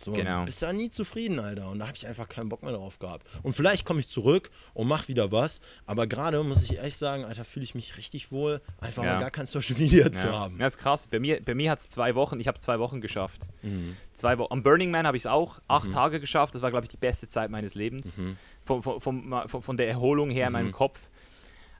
So, 0.00 0.12
genau. 0.12 0.46
bist 0.46 0.62
da 0.62 0.72
nie 0.72 0.88
zufrieden, 0.88 1.38
Alter. 1.38 1.70
Und 1.70 1.80
da 1.80 1.86
habe 1.86 1.96
ich 1.96 2.06
einfach 2.06 2.26
keinen 2.26 2.48
Bock 2.48 2.62
mehr 2.62 2.72
drauf 2.72 2.98
gehabt. 2.98 3.26
Und 3.42 3.52
vielleicht 3.52 3.84
komme 3.84 4.00
ich 4.00 4.08
zurück 4.08 4.50
und 4.72 4.88
mache 4.88 5.08
wieder 5.08 5.30
was. 5.30 5.60
Aber 5.84 6.06
gerade 6.06 6.42
muss 6.42 6.62
ich 6.62 6.76
ehrlich 6.78 6.96
sagen, 6.96 7.26
Alter, 7.26 7.44
fühle 7.44 7.64
ich 7.64 7.74
mich 7.74 7.98
richtig 7.98 8.32
wohl, 8.32 8.62
einfach 8.80 9.04
ja. 9.04 9.12
mal 9.12 9.20
gar 9.20 9.30
kein 9.30 9.44
Social 9.44 9.76
Media 9.78 10.06
ja. 10.06 10.12
zu 10.12 10.32
haben. 10.32 10.58
Ja, 10.58 10.66
ist 10.66 10.78
krass. 10.78 11.06
Bei 11.10 11.20
mir, 11.20 11.44
bei 11.44 11.54
mir 11.54 11.70
hat 11.70 11.80
es 11.80 11.88
zwei 11.90 12.14
Wochen, 12.14 12.40
ich 12.40 12.48
habe 12.48 12.54
es 12.54 12.62
zwei 12.62 12.78
Wochen 12.78 13.02
geschafft. 13.02 13.42
Mhm. 13.60 13.94
Zwei 14.14 14.38
Wochen. 14.38 14.50
Am 14.50 14.62
Burning 14.62 14.90
Man 14.90 15.06
habe 15.06 15.18
ich 15.18 15.24
es 15.24 15.26
auch 15.26 15.60
acht 15.68 15.88
mhm. 15.88 15.92
Tage 15.92 16.18
geschafft. 16.18 16.54
Das 16.54 16.62
war, 16.62 16.70
glaube 16.70 16.86
ich, 16.86 16.90
die 16.90 16.96
beste 16.96 17.28
Zeit 17.28 17.50
meines 17.50 17.74
Lebens. 17.74 18.16
Mhm. 18.16 18.38
Von, 18.64 18.82
von, 18.82 19.00
von, 19.00 19.62
von, 19.62 19.76
der 19.76 19.88
Erholung 19.88 20.30
her 20.30 20.46
in 20.46 20.54
meinem 20.54 20.68
mhm. 20.68 20.72
Kopf. 20.72 20.98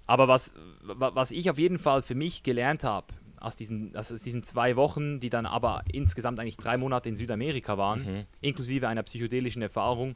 Aber 0.07 0.29
was, 0.29 0.55
was 0.83 1.31
ich 1.31 1.49
auf 1.49 1.57
jeden 1.57 1.79
Fall 1.79 2.03
für 2.03 2.14
mich 2.14 2.43
gelernt 2.43 2.85
habe, 2.85 3.07
aus 3.41 3.57
diesen, 3.57 3.97
aus 3.97 4.09
diesen 4.09 4.43
zwei 4.43 4.76
Wochen, 4.76 5.18
die 5.18 5.30
dann 5.30 5.47
aber 5.47 5.82
insgesamt 5.91 6.38
eigentlich 6.38 6.59
drei 6.59 6.76
Monate 6.76 7.09
in 7.09 7.16
Südamerika 7.16 7.78
waren, 7.78 8.05
mhm. 8.05 8.26
inklusive 8.41 8.86
einer 8.86 9.03
psychedelischen 9.03 9.62
Erfahrung, 9.62 10.14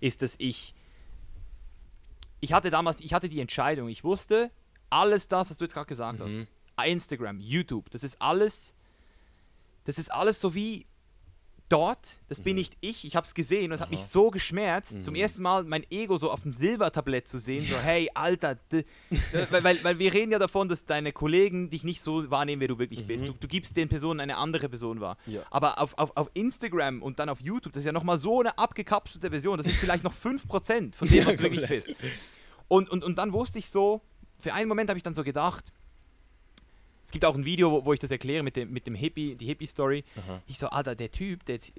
ist, 0.00 0.22
dass 0.22 0.34
ich, 0.38 0.74
ich 2.40 2.52
hatte 2.52 2.70
damals, 2.70 3.00
ich 3.00 3.14
hatte 3.14 3.28
die 3.28 3.40
Entscheidung, 3.40 3.88
ich 3.88 4.04
wusste, 4.04 4.50
alles 4.90 5.28
das, 5.28 5.50
was 5.50 5.58
du 5.58 5.64
jetzt 5.64 5.74
gerade 5.74 5.86
gesagt 5.86 6.18
mhm. 6.18 6.24
hast, 6.24 6.36
Instagram, 6.84 7.40
YouTube, 7.40 7.90
das 7.90 8.02
ist 8.02 8.20
alles, 8.20 8.74
das 9.84 9.98
ist 9.98 10.12
alles 10.12 10.40
so 10.40 10.54
wie 10.54 10.86
dort, 11.68 12.20
das 12.28 12.38
mhm. 12.38 12.44
bin 12.44 12.56
nicht 12.56 12.76
ich, 12.80 13.04
ich 13.04 13.16
habe 13.16 13.26
es 13.26 13.34
gesehen 13.34 13.66
und 13.66 13.72
es 13.72 13.80
hat 13.80 13.90
mich 13.90 14.04
so 14.04 14.30
geschmerzt, 14.30 14.94
mhm. 14.94 15.02
zum 15.02 15.14
ersten 15.14 15.42
Mal 15.42 15.64
mein 15.64 15.84
Ego 15.90 16.16
so 16.16 16.30
auf 16.30 16.42
dem 16.42 16.52
Silbertablett 16.52 17.26
zu 17.26 17.38
sehen, 17.38 17.64
so 17.64 17.76
hey, 17.76 18.08
Alter, 18.14 18.56
weil, 19.50 19.64
weil, 19.64 19.84
weil, 19.84 19.98
wir 19.98 20.12
reden 20.12 20.32
ja 20.32 20.38
davon, 20.38 20.68
dass 20.68 20.84
deine 20.84 21.12
Kollegen 21.12 21.70
dich 21.70 21.84
nicht 21.84 22.00
so 22.00 22.30
wahrnehmen, 22.30 22.62
wie 22.62 22.68
du 22.68 22.78
wirklich 22.78 23.02
mhm. 23.02 23.06
bist. 23.06 23.28
Du, 23.28 23.32
du, 23.32 23.48
gibst 23.48 23.76
den 23.76 23.88
Personen 23.88 24.20
eine 24.20 24.36
andere 24.36 24.68
Person 24.68 25.00
wahr. 25.00 25.16
Ja. 25.26 25.42
Aber 25.50 25.80
auf, 25.80 25.96
auf, 25.98 26.16
auf 26.16 26.30
Instagram 26.34 27.02
und 27.02 27.18
dann 27.18 27.28
auf 27.28 27.40
YouTube, 27.40 27.72
das 27.72 27.80
ist 27.80 27.86
ja 27.86 27.92
nochmal 27.92 28.18
so 28.18 28.40
eine 28.40 28.56
abgekapselte 28.58 29.30
Version, 29.30 29.58
das 29.58 29.66
ist 29.66 29.76
vielleicht 29.76 30.04
noch 30.04 30.14
5% 30.14 30.94
von 30.94 31.08
dem, 31.08 31.26
was 31.26 31.36
du 31.36 31.42
wirklich 31.42 31.68
bist. 31.68 31.94
Und, 32.68 32.90
und, 32.90 33.04
und 33.04 33.18
dann 33.18 33.32
wusste 33.32 33.58
ich 33.58 33.70
so, 33.70 34.02
für 34.38 34.52
einen 34.52 34.68
Moment 34.68 34.90
habe 34.90 34.98
ich 34.98 35.02
dann 35.02 35.14
so 35.14 35.24
gedacht, 35.24 35.72
gibt 37.16 37.24
auch 37.24 37.34
ein 37.34 37.46
Video, 37.46 37.70
wo, 37.70 37.84
wo, 37.86 37.92
ich 37.94 38.00
das 38.00 38.10
erkläre 38.10 38.42
mit 38.42 38.56
dem, 38.56 38.70
mit 38.70 38.86
dem 38.86 38.94
Hippie, 38.94 39.36
die 39.36 39.46
Hippie-Story. 39.46 40.04
Ich 40.46 40.58
so, 40.58 40.68
Alter, 40.68 40.94
der 40.94 41.10
Typ, 41.10 41.46
der 41.46 41.54
jetzt, 41.54 41.72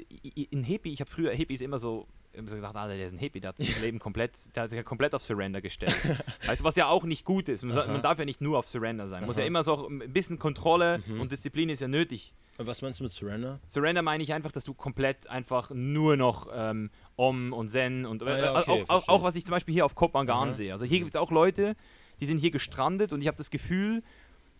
ein 0.51 0.63
Hippie, 0.63 0.91
ich 0.91 0.99
habe 0.99 1.11
früher 1.11 1.31
Hippies 1.31 1.61
immer 1.61 1.77
so, 1.77 2.07
immer 2.33 2.47
so 2.49 2.55
gesagt, 2.55 2.75
Alter, 2.75 2.95
der 2.95 3.05
ist 3.05 3.13
ein 3.13 3.19
Hippie, 3.19 3.39
der 3.39 3.49
hat 3.49 3.57
sein 3.59 3.67
Leben 3.81 3.99
komplett, 3.99 4.55
der 4.55 4.63
hat 4.63 4.71
sich 4.71 4.77
ja 4.77 4.83
komplett 4.83 5.13
auf 5.13 5.23
Surrender 5.23 5.61
gestellt. 5.61 5.95
weißt 6.47 6.61
du, 6.61 6.63
was 6.63 6.75
ja 6.75 6.87
auch 6.87 7.03
nicht 7.03 7.23
gut 7.23 7.49
ist. 7.49 7.63
Man, 7.63 7.75
man, 7.75 8.01
darf 8.01 8.17
ja 8.17 8.25
nicht 8.25 8.41
nur 8.41 8.57
auf 8.57 8.67
Surrender 8.67 9.07
sein. 9.07 9.21
Man 9.21 9.27
muss 9.27 9.37
ja 9.37 9.45
immer 9.45 9.61
so 9.61 9.87
ein 9.87 10.11
bisschen 10.11 10.39
Kontrolle 10.39 11.03
mhm. 11.05 11.21
und 11.21 11.31
Disziplin 11.31 11.69
ist 11.69 11.81
ja 11.81 11.87
nötig. 11.87 12.33
Was 12.57 12.81
meinst 12.81 12.99
du 12.99 13.03
mit 13.03 13.11
Surrender? 13.11 13.59
Surrender 13.67 14.01
meine 14.01 14.23
ich 14.23 14.33
einfach, 14.33 14.51
dass 14.51 14.63
du 14.63 14.73
komplett 14.73 15.27
einfach 15.29 15.69
nur 15.69 16.17
noch 16.17 16.47
ähm, 16.51 16.89
Om 17.15 17.53
und 17.53 17.69
Zen 17.69 18.07
und 18.07 18.23
ah, 18.23 18.37
ja, 18.37 18.59
okay, 18.59 18.85
auch, 18.87 19.03
auch, 19.03 19.07
auch, 19.09 19.23
was 19.23 19.35
ich 19.35 19.45
zum 19.45 19.53
Beispiel 19.53 19.75
hier 19.75 19.85
auf 19.85 19.93
Kopangan 19.93 20.55
sehe. 20.55 20.73
Also 20.73 20.85
hier 20.85 20.97
mhm. 20.97 21.03
gibt 21.03 21.15
es 21.15 21.21
auch 21.21 21.29
Leute, 21.29 21.75
die 22.19 22.25
sind 22.25 22.39
hier 22.39 22.49
gestrandet 22.49 23.13
und 23.13 23.21
ich 23.21 23.27
habe 23.27 23.37
das 23.37 23.51
Gefühl, 23.51 24.01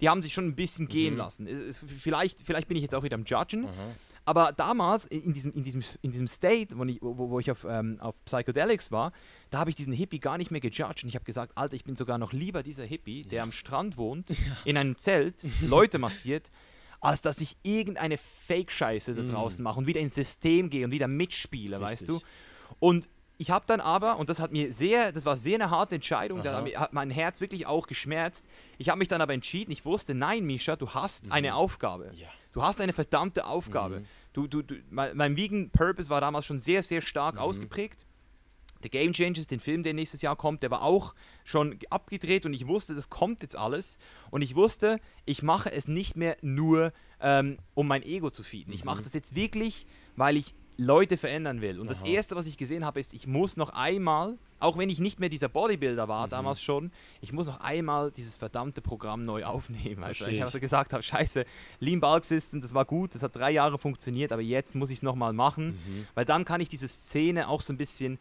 die 0.01 0.09
haben 0.09 0.21
sich 0.23 0.33
schon 0.33 0.45
ein 0.47 0.55
bisschen 0.55 0.87
gehen 0.87 1.13
Mhm. 1.13 1.17
lassen. 1.19 1.47
Es, 1.47 1.83
vielleicht, 1.99 2.41
vielleicht 2.41 2.67
bin 2.67 2.77
ich 2.77 2.83
jetzt 2.83 2.93
auch 2.95 3.03
wieder 3.03 3.15
am 3.15 3.23
Judgen, 3.25 3.65
Aha. 3.65 3.91
aber 4.25 4.51
damals 4.53 5.05
in 5.05 5.33
diesem, 5.33 5.51
in 5.53 5.63
diesem, 5.63 5.83
in 6.01 6.11
diesem 6.11 6.27
State, 6.27 6.77
wo 6.77 6.83
ich, 6.85 7.01
wo, 7.01 7.29
wo 7.29 7.39
ich 7.39 7.49
auf, 7.51 7.65
ähm, 7.69 7.99
auf 7.99 8.15
Psychedelics 8.25 8.91
war, 8.91 9.11
da 9.49 9.59
habe 9.59 9.69
ich 9.69 9.75
diesen 9.75 9.93
Hippie 9.93 10.19
gar 10.19 10.37
nicht 10.37 10.51
mehr 10.51 10.61
gejudged 10.61 11.03
und 11.03 11.09
ich 11.09 11.15
habe 11.15 11.25
gesagt, 11.25 11.53
Alter, 11.57 11.75
ich 11.75 11.83
bin 11.83 11.95
sogar 11.95 12.17
noch 12.17 12.33
lieber 12.33 12.63
dieser 12.63 12.85
Hippie, 12.85 13.23
der 13.23 13.43
am 13.43 13.51
Strand 13.51 13.97
wohnt, 13.97 14.29
in 14.65 14.77
einem 14.77 14.97
Zelt, 14.97 15.45
Leute 15.61 15.97
massiert, 15.97 16.49
als 16.99 17.21
dass 17.21 17.41
ich 17.41 17.55
irgendeine 17.63 18.17
Fake-Scheiße 18.17 19.13
da 19.13 19.21
draußen 19.21 19.63
mache 19.63 19.79
und 19.79 19.87
wieder 19.87 20.01
ins 20.01 20.15
System 20.15 20.69
gehe 20.69 20.85
und 20.85 20.91
wieder 20.91 21.07
mitspiele, 21.07 21.79
weißt 21.79 22.07
du? 22.09 22.13
Richtig. 22.13 22.29
Und 22.79 23.07
ich 23.37 23.51
habe 23.51 23.65
dann 23.67 23.79
aber, 23.79 24.17
und 24.17 24.29
das 24.29 24.39
hat 24.39 24.51
mir 24.51 24.73
sehr, 24.73 25.11
das 25.11 25.25
war 25.25 25.37
sehr 25.37 25.55
eine 25.55 25.69
harte 25.69 25.95
Entscheidung, 25.95 26.41
da 26.43 26.65
hat 26.75 26.93
mein 26.93 27.09
Herz 27.11 27.39
wirklich 27.41 27.67
auch 27.67 27.87
geschmerzt. 27.87 28.45
Ich 28.77 28.89
habe 28.89 28.99
mich 28.99 29.07
dann 29.07 29.21
aber 29.21 29.33
entschieden, 29.33 29.71
ich 29.71 29.85
wusste, 29.85 30.13
nein, 30.15 30.45
Misha, 30.45 30.75
du 30.75 30.89
hast 30.89 31.31
eine 31.31 31.55
Aufgabe. 31.55 32.11
Mhm. 32.13 32.19
Ja. 32.19 32.27
Du 32.53 32.63
hast 32.63 32.81
eine 32.81 32.93
verdammte 32.93 33.45
Aufgabe. 33.45 33.99
Mhm. 33.99 34.05
Du, 34.33 34.47
du, 34.47 34.61
du, 34.63 34.75
mein, 34.89 35.15
mein 35.15 35.35
Vegan 35.37 35.69
Purpose 35.69 36.09
war 36.09 36.21
damals 36.21 36.45
schon 36.45 36.57
sehr, 36.59 36.81
sehr 36.81 37.01
stark 37.01 37.35
Mhm. 37.35 37.41
ausgeprägt. 37.41 38.05
The 38.83 38.89
Game 38.89 39.11
Changers, 39.13 39.47
den 39.47 39.59
Film, 39.59 39.81
der 39.81 39.93
nächstes 39.95 40.21
Jahr 40.21 40.35
kommt, 40.35 40.61
der 40.61 40.69
war 40.69 40.83
auch 40.83 41.15
schon 41.43 41.79
abgedreht 41.89 42.45
und 42.45 42.53
ich 42.53 42.67
wusste, 42.67 42.93
das 42.93 43.09
kommt 43.09 43.41
jetzt 43.41 43.55
alles. 43.55 43.97
Und 44.29 44.43
ich 44.43 44.55
wusste, 44.55 44.99
ich 45.25 45.41
mache 45.41 45.71
es 45.71 45.87
nicht 45.87 46.15
mehr 46.15 46.37
nur, 46.41 46.93
ähm, 47.19 47.57
um 47.73 47.87
mein 47.87 48.03
Ego 48.03 48.29
zu 48.29 48.43
feeden. 48.43 48.71
Ich 48.73 48.81
Mhm. 48.81 48.85
mache 48.87 49.03
das 49.03 49.13
jetzt 49.13 49.33
wirklich, 49.35 49.87
weil 50.15 50.37
ich 50.37 50.53
Leute 50.77 51.17
verändern 51.17 51.61
will. 51.61 51.79
Und 51.79 51.89
das 51.89 52.01
Aha. 52.01 52.07
Erste, 52.09 52.35
was 52.35 52.45
ich 52.45 52.57
gesehen 52.57 52.85
habe, 52.85 52.99
ist, 52.99 53.13
ich 53.13 53.25
muss 53.25 53.57
noch 53.57 53.71
einmal, 53.71 54.37
auch 54.59 54.77
wenn 54.77 54.89
ich 54.89 54.99
nicht 54.99 55.19
mehr 55.19 55.29
dieser 55.29 55.49
Bodybuilder 55.49 56.05
Mhm. 56.05 56.09
war 56.09 56.27
damals 56.27 56.61
schon, 56.61 56.91
ich 57.19 57.33
muss 57.33 57.47
noch 57.47 57.59
einmal 57.61 58.11
dieses 58.11 58.35
verdammte 58.35 58.81
Programm 58.81 59.25
neu 59.25 59.43
aufnehmen. 59.45 60.03
Also 60.03 60.17
Versteh 60.25 60.35
ich 60.35 60.41
habe 60.41 60.49
ich. 60.49 60.53
so 60.53 60.59
gesagt 60.59 60.93
habe, 60.93 61.01
scheiße, 61.01 61.45
Lean 61.79 61.99
Bulk 61.99 62.23
System, 62.25 62.61
das 62.61 62.73
war 62.75 62.85
gut, 62.85 63.15
das 63.15 63.23
hat 63.23 63.35
drei 63.35 63.51
Jahre 63.51 63.79
funktioniert, 63.79 64.31
aber 64.31 64.41
jetzt 64.43 64.75
muss 64.75 64.91
ich 64.91 64.97
es 64.97 65.03
nochmal 65.03 65.33
machen, 65.33 65.69
Mhm. 65.87 66.07
weil 66.13 66.25
dann 66.25 66.45
kann 66.45 66.61
ich 66.61 66.69
diese 66.69 66.87
Szene 66.87 67.47
auch 67.47 67.61
so 67.61 67.73
ein 67.73 67.77
bisschen, 67.77 68.19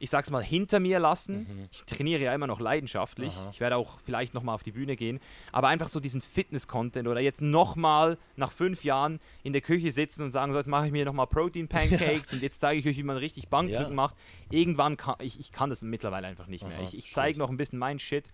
ich 0.00 0.10
sag's 0.10 0.30
mal, 0.30 0.42
hinter 0.42 0.80
mir 0.80 0.98
lassen. 0.98 1.40
Mhm. 1.48 1.68
Ich 1.70 1.84
trainiere 1.84 2.22
ja 2.22 2.34
immer 2.34 2.46
noch 2.46 2.58
leidenschaftlich. 2.58 3.30
Aha. 3.32 3.50
Ich 3.52 3.60
werde 3.60 3.76
auch 3.76 4.00
vielleicht 4.04 4.34
nochmal 4.34 4.54
auf 4.54 4.62
die 4.62 4.72
Bühne 4.72 4.96
gehen, 4.96 5.20
aber 5.52 5.68
einfach 5.68 5.88
so 5.88 6.00
diesen 6.00 6.20
Fitness-Content 6.22 7.06
oder 7.06 7.20
jetzt 7.20 7.42
nochmal 7.42 8.18
nach 8.36 8.50
fünf 8.50 8.82
Jahren 8.82 9.20
in 9.42 9.52
der 9.52 9.62
Küche 9.62 9.92
sitzen 9.92 10.22
und 10.24 10.30
sagen, 10.32 10.52
so 10.52 10.58
jetzt 10.58 10.68
mache 10.68 10.86
ich 10.86 10.92
mir 10.92 11.04
nochmal 11.04 11.26
Protein-Pancakes 11.26 12.32
und 12.32 12.42
jetzt 12.42 12.60
zeige 12.60 12.80
ich 12.80 12.86
euch, 12.86 12.96
wie 12.96 13.02
man 13.02 13.18
richtig 13.18 13.48
Bankdrücken 13.48 13.90
Ja. 13.90 13.94
macht. 13.94 14.16
Irgendwann 14.50 14.96
kann 14.96 15.16
ich, 15.20 15.38
ich 15.38 15.52
kann 15.52 15.70
das 15.70 15.82
mittlerweile 15.82 16.26
einfach 16.26 16.46
nicht 16.46 16.66
mehr. 16.66 16.78
Aha, 16.78 16.86
ich 16.88 16.96
ich 16.96 17.12
zeige 17.12 17.38
noch 17.38 17.50
ein 17.50 17.56
bisschen 17.58 17.78
meinen 17.78 17.98
Shit. 17.98 18.24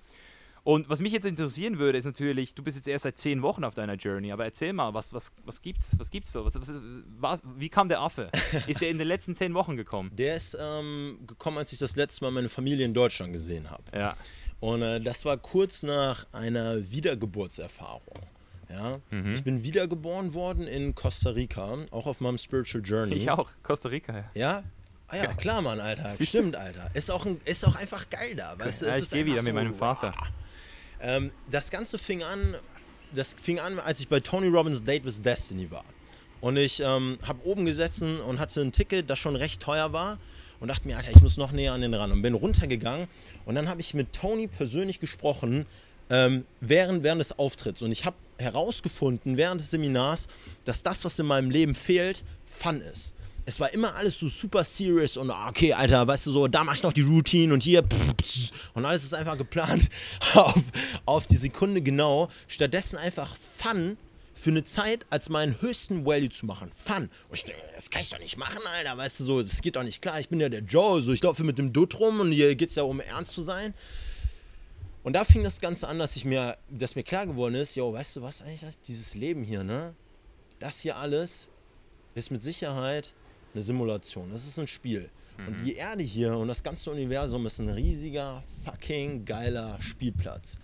Und 0.67 0.89
was 0.89 0.99
mich 0.99 1.12
jetzt 1.12 1.25
interessieren 1.25 1.79
würde, 1.79 1.97
ist 1.97 2.07
natürlich, 2.07 2.53
du 2.57 2.64
bist 2.64 2.77
jetzt 2.77 2.89
erst 2.89 3.05
seit 3.05 3.17
zehn 3.17 3.41
Wochen 3.43 3.62
auf 3.62 3.75
deiner 3.75 3.95
Journey, 3.95 4.33
aber 4.33 4.47
erzähl 4.47 4.73
mal, 4.73 4.95
was, 4.95 5.12
was, 5.12 5.31
was 5.45 5.62
gibt's, 5.62 5.97
was 5.97 6.11
gibt's 6.11 6.33
so? 6.33 6.45
Was, 6.45 6.61
was, 6.61 6.73
was, 7.21 7.43
wie 7.57 7.69
kam 7.69 7.89
der 7.89 8.01
Affe? 8.01 8.31
Ist 8.67 8.81
der 8.81 8.89
in 8.89 8.99
den 8.99 9.07
letzten 9.07 9.37
zehn 9.37 9.55
Wochen 9.55 9.77
gekommen? 9.77 10.11
Der 10.17 10.35
ist 10.35 10.59
ähm, 10.61 11.21
gekommen, 11.25 11.59
als 11.59 11.73
ich 11.73 11.79
das 11.79 11.95
letzte 11.95 12.25
Mal 12.25 12.33
meine 12.33 12.49
Familie 12.49 12.85
in 12.85 12.95
Deutschland 12.95 13.33
gesehen 13.33 13.71
habe. 13.71 13.85
Ja. 13.95 14.17
Und 14.59 14.83
äh, 14.83 15.01
das 15.01 15.25
war 15.25 15.37
kurz 15.37 15.85
nach 15.85 16.27
einer 16.33 16.91
Wiedergeburtserfahrung. 16.91 18.19
Ja? 18.69 18.99
Mhm. 19.12 19.35
Ich 19.35 19.45
bin 19.45 19.62
wiedergeboren 19.62 20.35
worden 20.35 20.67
in 20.67 20.97
Costa 20.97 21.31
Rica, 21.31 21.79
auch 21.93 22.07
auf 22.07 22.21
meinem 22.21 22.39
Spiritual 22.39 22.83
Journey. 22.85 23.14
Ich 23.14 23.31
auch, 23.31 23.53
Costa 23.62 23.89
Rica, 23.89 24.12
ja. 24.12 24.25
Ja? 24.35 24.62
Ah 25.07 25.17
ja, 25.17 25.35
klar, 25.35 25.62
Mann, 25.62 25.79
Alter. 25.79 26.11
Stimmt, 26.21 26.57
Alter. 26.57 26.91
Ist 26.95 27.12
auch, 27.12 27.25
ein, 27.25 27.41
ist 27.45 27.64
auch 27.64 27.77
einfach 27.77 28.11
geil 28.11 28.35
da, 28.35 28.59
weißt 28.59 28.83
du? 28.83 28.87
ja 28.87 28.99
ich 28.99 29.09
gehe 29.11 29.25
wieder 29.27 29.35
einfach 29.35 29.45
mit 29.45 29.53
so, 29.53 29.61
meinem 29.61 29.75
Vater. 29.75 30.12
Ähm, 31.01 31.33
das 31.51 31.71
Ganze 31.71 31.99
fing 31.99 32.23
an, 32.23 32.57
das 33.15 33.37
fing 33.41 33.59
an, 33.59 33.79
als 33.79 34.01
ich 34.01 34.09
bei 34.09 34.21
Tony 34.21 34.49
Robbins 34.49 34.85
Date 34.85 35.05
with 35.05 35.21
Destiny 35.21 35.71
war. 35.71 35.85
Und 36.41 36.57
ich 36.57 36.81
ähm, 36.81 37.19
habe 37.27 37.47
oben 37.47 37.65
gesessen 37.65 38.21
und 38.21 38.39
hatte 38.39 38.61
ein 38.61 38.73
Ticket, 38.73 39.09
das 39.09 39.19
schon 39.19 39.37
recht 39.37 39.61
teuer 39.61 39.93
war. 39.93 40.19
Und 40.61 40.69
dachte 40.69 40.87
mir, 40.87 40.97
Alter, 40.97 41.11
ich 41.11 41.21
muss 41.21 41.37
noch 41.37 41.53
näher 41.53 41.73
an 41.73 41.83
den 41.83 41.93
ran. 41.93 42.13
Und 42.13 42.23
bin 42.23 42.35
runtergegangen. 42.35 43.09
Und 43.45 43.55
dann 43.55 43.69
habe 43.69 43.81
ich 43.81 43.95
mit 43.95 44.13
Tony 44.13 44.47
persönlich 44.47 45.01
gesprochen, 45.01 45.67
ähm, 46.09 46.45
während, 46.61 47.03
während 47.03 47.21
des 47.21 47.39
Auftritts. 47.39 47.83
Und 47.83 47.93
ich 47.93 48.05
habe 48.05 48.17
herausgefunden, 48.39 49.37
während 49.37 49.61
des 49.61 49.71
Seminars, 49.71 50.29
dass 50.65 50.83
das, 50.83 51.05
was 51.05 51.19
in 51.19 51.27
meinem 51.27 51.51
Leben 51.51 51.75
fehlt, 51.75 52.25
Fun 52.47 52.81
ist. 52.81 53.15
Es 53.49 53.61
war 53.61 53.73
immer 53.73 53.95
alles 53.95 54.19
so 54.19 54.29
super 54.29 54.65
serious 54.65 55.17
und 55.17 55.31
ah, 55.31 55.49
okay, 55.49 55.73
Alter, 55.73 56.07
weißt 56.07 56.27
du 56.27 56.33
so, 56.33 56.49
da 56.49 56.65
mach 56.65 56.75
ich 56.75 56.83
noch 56.83 56.93
die 56.93 57.03
Routine 57.03 57.55
und 57.55 57.63
hier 57.63 57.85
und 58.75 58.85
alles 58.85 59.05
ist 59.05 59.15
einfach 59.15 59.39
geplant 59.39 59.89
auf, 60.35 60.61
auf 61.05 61.27
die 61.29 61.37
Sekunde 61.37 61.81
genau. 61.81 62.29
Stattdessen 62.49 62.97
einfach 62.97 63.37
Fun 63.37 63.97
für 64.35 64.51
eine 64.51 64.65
Zeit 64.65 65.07
als 65.11 65.29
meinen 65.29 65.61
höchsten 65.63 66.05
Value 66.05 66.29
zu 66.29 66.45
machen. 66.45 66.71
Fun. 66.77 67.09
Und 67.29 67.35
ich 67.35 67.45
denke, 67.45 67.63
das 67.75 67.89
kann 67.89 68.03
ich 68.03 68.11
doch 68.11 68.19
nicht 68.19 68.37
machen, 68.37 68.61
Alter, 68.77 68.99
weißt 68.99 69.21
du 69.21 69.25
so, 69.25 69.41
das 69.41 69.63
geht 69.63 69.77
doch 69.77 69.85
nicht 69.85 70.03
klar. 70.03 70.19
Ich 70.19 70.29
bin 70.29 70.41
ja 70.41 70.49
der 70.49 70.61
Joe, 70.61 71.01
so 71.01 71.13
ich 71.13 71.23
laufe 71.23 71.45
mit 71.45 71.57
dem 71.57 71.73
Dutt 71.73 71.99
rum 72.01 72.21
und 72.21 72.33
hier 72.33 72.55
geht 72.57 72.71
es 72.71 72.75
ja 72.75 72.83
um 72.83 73.01
ernst 73.01 73.33
zu 73.33 73.43
sein. 73.43 73.75
Und 75.05 75.13
da 75.13 75.25
fing 75.25 75.45
das 75.45 75.61
Ganze 75.61 75.87
an, 75.87 76.01
dass 76.01 76.17
ich 76.17 76.25
mir, 76.25 76.59
dass 76.69 76.97
mir 76.97 77.05
klar 77.05 77.27
geworden 77.27 77.55
ist, 77.55 77.77
yo, 77.77 77.93
weißt 77.93 78.17
du 78.17 78.23
was 78.23 78.43
eigentlich, 78.43 78.63
dieses 78.89 79.15
Leben 79.15 79.45
hier, 79.45 79.63
ne? 79.63 79.95
Das 80.59 80.81
hier 80.81 80.97
alles 80.97 81.49
ist 82.17 82.33
mit 82.33 82.43
Sicherheit 82.43 83.15
eine 83.57 83.63
Simulation. 83.63 84.31
Das 84.31 84.47
ist 84.47 84.59
ein 84.59 84.67
Spiel. 84.67 85.09
Und 85.47 85.65
die 85.65 85.75
Erde 85.75 86.03
hier 86.03 86.37
und 86.37 86.49
das 86.49 86.63
ganze 86.63 86.91
Universum 86.91 87.45
ist 87.47 87.59
ein 87.59 87.69
riesiger, 87.69 88.43
fucking 88.65 89.25
geiler 89.25 89.81
Spielplatz. 89.81 90.59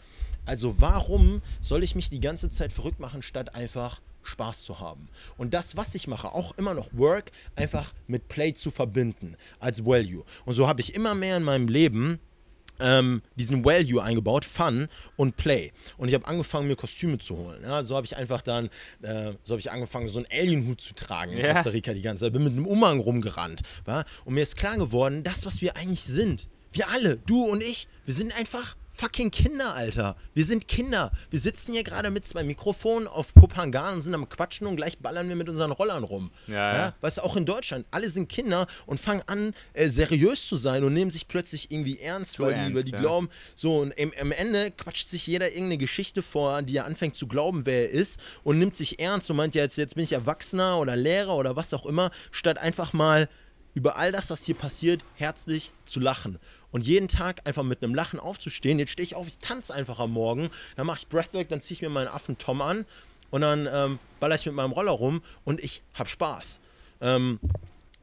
Also 0.46 0.80
warum 0.80 1.42
soll 1.60 1.82
ich 1.82 1.94
mich 1.94 2.10
die 2.10 2.20
ganze 2.20 2.48
Zeit 2.50 2.72
verrückt 2.72 3.00
machen, 3.00 3.22
statt 3.22 3.54
einfach 3.54 4.00
Spaß 4.22 4.64
zu 4.64 4.80
haben? 4.80 5.08
Und 5.36 5.54
das, 5.54 5.76
was 5.76 5.94
ich 5.94 6.06
mache, 6.06 6.32
auch 6.32 6.56
immer 6.56 6.74
noch 6.74 6.88
Work, 6.92 7.32
einfach 7.54 7.92
mit 8.06 8.28
Play 8.28 8.54
zu 8.54 8.70
verbinden 8.70 9.36
als 9.58 9.84
Value. 9.84 10.24
Und 10.44 10.54
so 10.54 10.66
habe 10.66 10.80
ich 10.80 10.94
immer 10.94 11.14
mehr 11.14 11.36
in 11.36 11.44
meinem 11.44 11.68
Leben 11.68 12.18
ähm, 12.82 13.22
diesen 13.36 13.64
Value 13.64 14.02
eingebaut, 14.02 14.44
Fun 14.44 14.88
und 15.16 15.36
Play. 15.36 15.72
Und 15.96 16.08
ich 16.08 16.14
habe 16.14 16.26
angefangen, 16.26 16.66
mir 16.68 16.76
Kostüme 16.76 17.18
zu 17.18 17.36
holen. 17.36 17.62
Ja, 17.62 17.84
so 17.84 17.96
habe 17.96 18.06
ich 18.06 18.16
einfach 18.16 18.42
dann, 18.42 18.66
äh, 19.02 19.32
so 19.44 19.54
habe 19.54 19.60
ich 19.60 19.70
angefangen, 19.70 20.08
so 20.08 20.18
einen 20.18 20.26
Alien-Hut 20.30 20.80
zu 20.80 20.94
tragen 20.94 21.32
in 21.32 21.38
Ja. 21.38 21.54
Costa 21.54 21.70
Rica 21.70 21.92
die 21.92 22.02
ganze 22.02 22.24
Zeit. 22.24 22.32
Bin 22.32 22.44
mit 22.44 22.52
einem 22.52 22.66
Umhang 22.66 23.00
rumgerannt. 23.00 23.62
Wa? 23.84 24.04
Und 24.24 24.34
mir 24.34 24.42
ist 24.42 24.56
klar 24.56 24.76
geworden, 24.76 25.22
das, 25.22 25.46
was 25.46 25.60
wir 25.62 25.76
eigentlich 25.76 26.02
sind, 26.02 26.48
wir 26.72 26.88
alle, 26.90 27.18
du 27.26 27.44
und 27.44 27.62
ich, 27.62 27.88
wir 28.04 28.14
sind 28.14 28.36
einfach 28.36 28.76
fucking 29.02 29.32
Kinder, 29.32 29.74
Alter. 29.74 30.14
Wir 30.32 30.44
sind 30.44 30.68
Kinder. 30.68 31.10
Wir 31.28 31.40
sitzen 31.40 31.72
hier 31.72 31.82
gerade 31.82 32.12
mit 32.12 32.24
zwei 32.24 32.44
Mikrofonen 32.44 33.08
auf 33.08 33.34
Kopangan 33.34 33.94
und 33.94 34.00
sind 34.00 34.14
am 34.14 34.28
Quatschen 34.28 34.68
und 34.68 34.76
gleich 34.76 35.00
ballern 35.00 35.28
wir 35.28 35.34
mit 35.34 35.48
unseren 35.48 35.72
Rollern 35.72 36.04
rum. 36.04 36.30
Ja, 36.46 36.72
ja. 36.72 36.94
Weißt 37.00 37.18
du, 37.18 37.22
auch 37.22 37.34
in 37.34 37.44
Deutschland, 37.44 37.84
alle 37.90 38.08
sind 38.08 38.28
Kinder 38.28 38.68
und 38.86 39.00
fangen 39.00 39.22
an, 39.26 39.54
äh, 39.72 39.88
seriös 39.88 40.46
zu 40.46 40.54
sein 40.54 40.84
und 40.84 40.94
nehmen 40.94 41.10
sich 41.10 41.26
plötzlich 41.26 41.72
irgendwie 41.72 41.98
ernst, 41.98 42.38
weil 42.38 42.54
die, 42.54 42.60
ernst, 42.60 42.74
weil 42.76 42.84
die 42.84 42.92
ja. 42.92 43.00
glauben, 43.00 43.28
so 43.56 43.80
und 43.80 43.90
im, 43.90 44.12
am 44.20 44.30
Ende 44.30 44.70
quatscht 44.70 45.08
sich 45.08 45.26
jeder 45.26 45.48
irgendeine 45.48 45.78
Geschichte 45.78 46.22
vor, 46.22 46.62
die 46.62 46.76
er 46.76 46.84
anfängt 46.84 47.16
zu 47.16 47.26
glauben, 47.26 47.66
wer 47.66 47.90
er 47.90 47.90
ist 47.90 48.20
und 48.44 48.60
nimmt 48.60 48.76
sich 48.76 49.00
ernst 49.00 49.28
und 49.30 49.36
meint 49.36 49.56
ja, 49.56 49.62
jetzt, 49.62 49.78
jetzt 49.78 49.96
bin 49.96 50.04
ich 50.04 50.12
Erwachsener 50.12 50.78
oder 50.78 50.94
Lehrer 50.94 51.34
oder 51.34 51.56
was 51.56 51.74
auch 51.74 51.86
immer, 51.86 52.12
statt 52.30 52.58
einfach 52.58 52.92
mal 52.92 53.28
über 53.74 53.96
all 53.96 54.12
das, 54.12 54.30
was 54.30 54.44
hier 54.44 54.54
passiert, 54.54 55.04
herzlich 55.16 55.72
zu 55.84 55.98
lachen. 55.98 56.38
Und 56.72 56.84
jeden 56.84 57.06
Tag 57.06 57.46
einfach 57.46 57.62
mit 57.62 57.82
einem 57.82 57.94
Lachen 57.94 58.18
aufzustehen. 58.18 58.78
Jetzt 58.78 58.90
stehe 58.92 59.04
ich 59.04 59.14
auf, 59.14 59.28
ich 59.28 59.38
tanze 59.38 59.72
einfach 59.72 59.98
am 60.00 60.12
Morgen, 60.12 60.50
dann 60.76 60.86
mache 60.86 61.00
ich 61.00 61.06
Breathwork, 61.06 61.48
dann 61.48 61.60
ziehe 61.60 61.76
ich 61.76 61.82
mir 61.82 61.90
meinen 61.90 62.08
Affen 62.08 62.38
Tom 62.38 62.60
an 62.62 62.86
und 63.30 63.42
dann 63.42 63.68
ähm, 63.72 63.98
baller 64.20 64.34
ich 64.34 64.46
mit 64.46 64.54
meinem 64.54 64.72
Roller 64.72 64.92
rum 64.92 65.22
und 65.44 65.62
ich 65.62 65.82
habe 65.94 66.08
Spaß. 66.08 66.60
Ähm, 67.00 67.38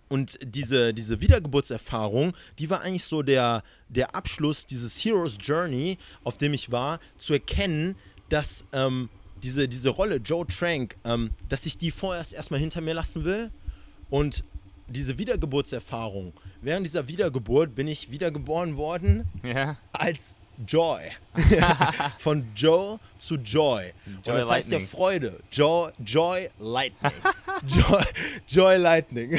und 0.10 0.40
diese, 0.44 0.94
diese 0.94 1.22
Wiedergeburtserfahrung, 1.22 2.34
die 2.58 2.70
war 2.70 2.82
eigentlich 2.82 3.04
so 3.04 3.22
der, 3.22 3.64
der 3.90 4.16
Abschluss 4.16 4.66
dieses 4.66 4.98
Hero's 5.04 5.38
Journey, 5.40 5.98
auf 6.24 6.38
dem 6.38 6.54
ich 6.54 6.72
war, 6.72 7.00
zu 7.18 7.34
erkennen, 7.34 7.96
dass 8.30 8.66
ähm, 8.74 9.10
diese, 9.44 9.68
diese 9.68 9.90
Rolle 9.90 10.18
Joe 10.18 10.46
Trank, 10.48 10.96
ähm, 11.06 11.30
dass 11.48 11.66
ich 11.66 11.78
die 11.78 11.92
vorerst 11.92 12.34
erstmal 12.34 12.60
hinter 12.60 12.82
mir 12.82 12.96
lassen 12.96 13.24
will. 13.24 13.52
Und 14.10 14.44
diese 14.90 15.18
Wiedergeburtserfahrung, 15.18 16.34
während 16.62 16.86
dieser 16.86 17.08
Wiedergeburt 17.08 17.76
bin 17.76 17.88
ich 17.88 18.12
wiedergeboren 18.12 18.78
worden 18.78 19.26
Ja. 19.44 19.78
als 19.92 20.36
Joy. 20.68 21.00
Von 22.20 22.46
Joe 22.56 23.00
zu 23.18 23.36
Joy. 23.36 23.94
Und 24.06 24.26
Joy 24.28 24.36
das 24.38 24.50
heißt 24.50 24.72
ja 24.72 24.78
Lightning. 24.78 24.88
Freude. 24.98 25.40
Joy, 25.52 25.92
Joy 26.06 26.50
Lightning. 26.60 27.12
Joy, 27.68 28.04
Joy 28.48 28.78
Lightning. 28.78 29.32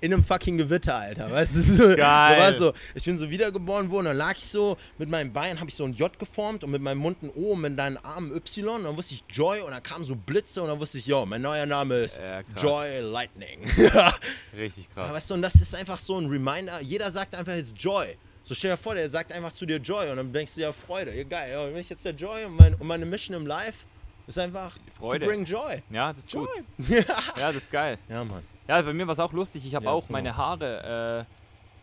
In 0.00 0.12
einem 0.12 0.22
fucking 0.24 0.56
Gewitter, 0.58 0.94
Alter. 0.94 1.30
Weißt 1.30 1.56
du? 1.56 1.60
So, 1.62 1.96
Geil. 1.96 2.52
So, 2.54 2.66
so, 2.66 2.72
ich 2.94 3.04
bin 3.04 3.18
so 3.18 3.28
wiedergeboren 3.28 3.90
worden, 3.90 4.06
dann 4.06 4.16
lag 4.16 4.36
ich 4.36 4.46
so 4.46 4.76
mit 4.98 5.08
meinen 5.08 5.32
Beinen, 5.32 5.58
habe 5.60 5.68
ich 5.68 5.76
so 5.76 5.84
ein 5.84 5.92
J 5.94 6.18
geformt 6.18 6.64
und 6.64 6.70
mit 6.70 6.80
meinem 6.82 6.98
Mund 6.98 7.22
ein 7.22 7.30
O 7.34 7.52
und 7.52 7.60
mit 7.62 7.78
deinen 7.78 7.96
Armen 7.98 8.34
Y. 8.34 8.68
Und 8.76 8.84
dann 8.84 8.96
wusste 8.96 9.14
ich 9.14 9.24
Joy 9.30 9.60
und 9.60 9.70
dann 9.72 9.82
kamen 9.82 10.04
so 10.04 10.14
Blitze 10.14 10.62
und 10.62 10.68
dann 10.68 10.80
wusste 10.80 10.98
ich, 10.98 11.06
yo, 11.06 11.24
mein 11.26 11.42
neuer 11.42 11.66
Name 11.66 11.96
ist 11.96 12.18
Ja. 12.18 12.40
Joy 12.60 13.00
Lightning. 13.00 13.60
Richtig 14.56 14.88
Ja, 14.96 15.02
krass. 15.04 15.12
weißt 15.12 15.30
du, 15.30 15.34
und 15.34 15.42
das 15.42 15.54
ist 15.56 15.74
einfach 15.74 15.98
so 15.98 16.18
ein 16.18 16.26
Reminder. 16.26 16.80
Jeder 16.80 17.10
sagt 17.10 17.34
einfach 17.34 17.54
jetzt 17.54 17.76
Joy. 17.78 18.16
So 18.42 18.54
stell 18.54 18.72
dir 18.72 18.76
vor, 18.76 18.94
der 18.94 19.08
sagt 19.08 19.32
einfach 19.32 19.52
zu 19.52 19.66
dir 19.66 19.76
Joy 19.78 20.10
und 20.10 20.16
dann 20.16 20.32
denkst 20.32 20.54
du 20.56 20.60
ja 20.62 20.72
Freude. 20.72 21.14
Ja, 21.14 21.22
geil. 21.24 21.52
Ja, 21.52 21.64
bin 21.66 21.76
ich 21.76 21.88
jetzt 21.88 22.04
der 22.04 22.14
Joy 22.14 22.44
und, 22.44 22.56
mein, 22.56 22.74
und 22.74 22.86
meine 22.86 23.06
Mission 23.06 23.36
im 23.36 23.46
Life 23.46 23.86
ist 24.26 24.38
einfach 24.38 24.76
Freude. 24.98 25.20
to 25.20 25.26
bring 25.26 25.44
Joy. 25.44 25.82
Ja, 25.90 26.12
das 26.12 26.24
ist 26.24 26.32
Joy. 26.32 26.46
gut. 26.78 26.88
Ja, 27.36 27.46
das 27.46 27.56
ist 27.56 27.70
geil. 27.70 27.98
Ja, 28.08 28.24
Mann. 28.24 28.42
Ja, 28.68 28.80
bei 28.82 28.92
mir 28.92 29.06
war 29.06 29.12
es 29.12 29.20
auch 29.20 29.32
lustig. 29.32 29.64
Ich 29.66 29.74
habe 29.74 29.84
Ja, 29.86 29.90
auch 29.92 30.08
meine 30.08 30.36
Haare, 30.36 31.26
äh, 31.28 31.32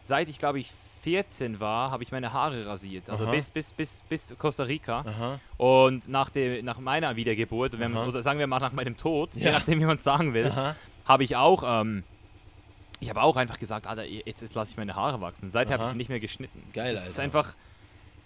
seit 0.06 0.28
ich 0.30 0.38
glaube 0.38 0.60
ich 0.60 0.72
14 1.04 1.62
war, 1.62 1.92
habe 1.92 2.04
ich 2.04 2.12
meine 2.12 2.34
Haare 2.34 2.66
rasiert. 2.66 3.10
Also 3.10 3.24
Aha. 3.24 3.32
bis, 3.32 3.50
bis, 3.50 3.72
bis, 3.72 4.04
bis 4.10 4.36
Costa 4.38 4.64
Rica. 4.64 5.00
Aha. 5.08 5.40
Und 5.58 6.10
nach, 6.10 6.30
dem, 6.30 6.66
nach 6.66 6.80
meiner 6.80 7.16
Wiedergeburt, 7.16 7.80
wenn 7.80 7.96
oder 7.96 8.22
sagen 8.22 8.38
wir 8.40 8.48
mal 8.48 8.60
nach 8.60 8.74
meinem 8.74 8.98
Tod, 8.98 9.34
je 9.34 9.46
Ja. 9.46 9.52
nachdem 9.54 9.80
wie 9.80 9.86
man 9.86 9.96
es 9.96 10.04
sagen 10.04 10.34
will, 10.34 10.52
habe 11.06 11.24
ich 11.24 11.38
auch, 11.38 11.64
ähm, 11.82 12.04
ich 13.00 13.10
habe 13.10 13.22
auch 13.22 13.36
einfach 13.36 13.60
gesagt, 13.60 13.88
Alter, 13.88 14.04
jetzt, 14.04 14.42
jetzt 14.42 14.54
lasse 14.56 14.72
ich 14.72 14.78
meine 14.78 14.96
Haare 14.96 15.22
wachsen. 15.22 15.52
Seither 15.52 15.74
habe 15.76 15.84
ich 15.86 15.90
sie 15.92 15.98
nicht 15.98 16.10
mehr 16.10 16.20
geschnitten. 16.20 16.62
Geil, 16.74 16.94
Das 16.94 17.04
ist 17.04 17.12
Alter. 17.20 17.24
einfach, 17.24 17.56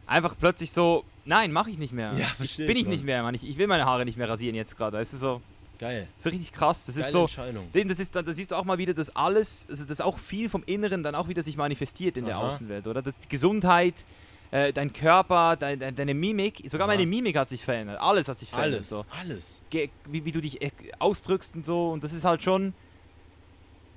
einfach 0.08 0.36
plötzlich 0.40 0.72
so, 0.72 1.04
nein, 1.26 1.52
mache 1.52 1.70
ich 1.70 1.78
nicht 1.78 1.94
mehr. 1.94 2.12
Ja, 2.14 2.20
ich, 2.20 2.26
versteh 2.26 2.68
bin 2.68 2.76
ich, 2.78 2.84
ich 2.84 2.88
nicht 2.88 3.00
Mann. 3.02 3.06
mehr, 3.06 3.24
Mann. 3.24 3.36
Ich, 3.36 3.48
ich 3.48 3.58
will 3.58 3.68
meine 3.68 3.86
Haare 3.86 4.06
nicht 4.06 4.18
mehr 4.18 4.28
rasieren 4.30 4.56
jetzt 4.56 4.76
gerade. 4.78 4.98
Das 4.98 5.14
ist 5.14 5.20
so, 5.22 5.42
Geil. 5.80 6.08
so 6.18 6.30
richtig 6.30 6.52
krass. 6.52 6.86
Das 6.86 6.96
Geile 6.96 7.06
ist 7.08 7.12
so, 7.12 7.22
Entscheidung. 7.22 7.72
Dem, 7.72 7.88
das 7.88 8.00
ist, 8.00 8.16
da, 8.16 8.22
da 8.22 8.34
siehst 8.34 8.52
du 8.52 8.56
auch 8.56 8.66
mal 8.66 8.78
wieder, 8.78 8.94
dass 8.94 9.16
alles, 9.16 9.68
also 9.70 9.86
dass 9.86 10.02
auch 10.02 10.18
viel 10.18 10.50
vom 10.50 10.64
Inneren 10.66 11.04
dann 11.04 11.16
auch 11.16 11.28
wieder 11.28 11.44
sich 11.44 11.56
manifestiert 11.58 12.18
in 12.18 12.26
der 12.26 12.38
Aha. 12.38 12.48
Außenwelt, 12.48 12.88
oder? 12.88 13.02
Dass 13.02 13.18
die 13.20 13.30
Gesundheit, 13.30 14.06
äh, 14.52 14.74
dein 14.74 14.92
Körper, 14.94 15.56
dein, 15.56 15.80
dein, 15.80 15.96
deine 15.96 16.14
Mimik, 16.14 16.64
sogar 16.70 16.88
Aha. 16.88 16.96
meine 16.96 17.06
Mimik 17.08 17.38
hat 17.38 17.50
sich 17.50 17.64
verändert. 17.64 18.00
Alles 18.02 18.28
hat 18.28 18.40
sich 18.40 18.50
verändert. 18.50 18.80
Alles. 18.80 18.90
So. 18.90 19.06
Alles. 19.22 19.62
Ge 19.70 19.90
wie, 20.10 20.26
wie 20.26 20.32
du 20.32 20.42
dich 20.42 20.62
äh, 20.62 20.72
ausdrückst 21.00 21.56
und 21.56 21.66
so. 21.66 21.92
Und 21.92 22.04
das 22.04 22.12
ist 22.14 22.26
halt 22.26 22.42
schon. 22.44 22.74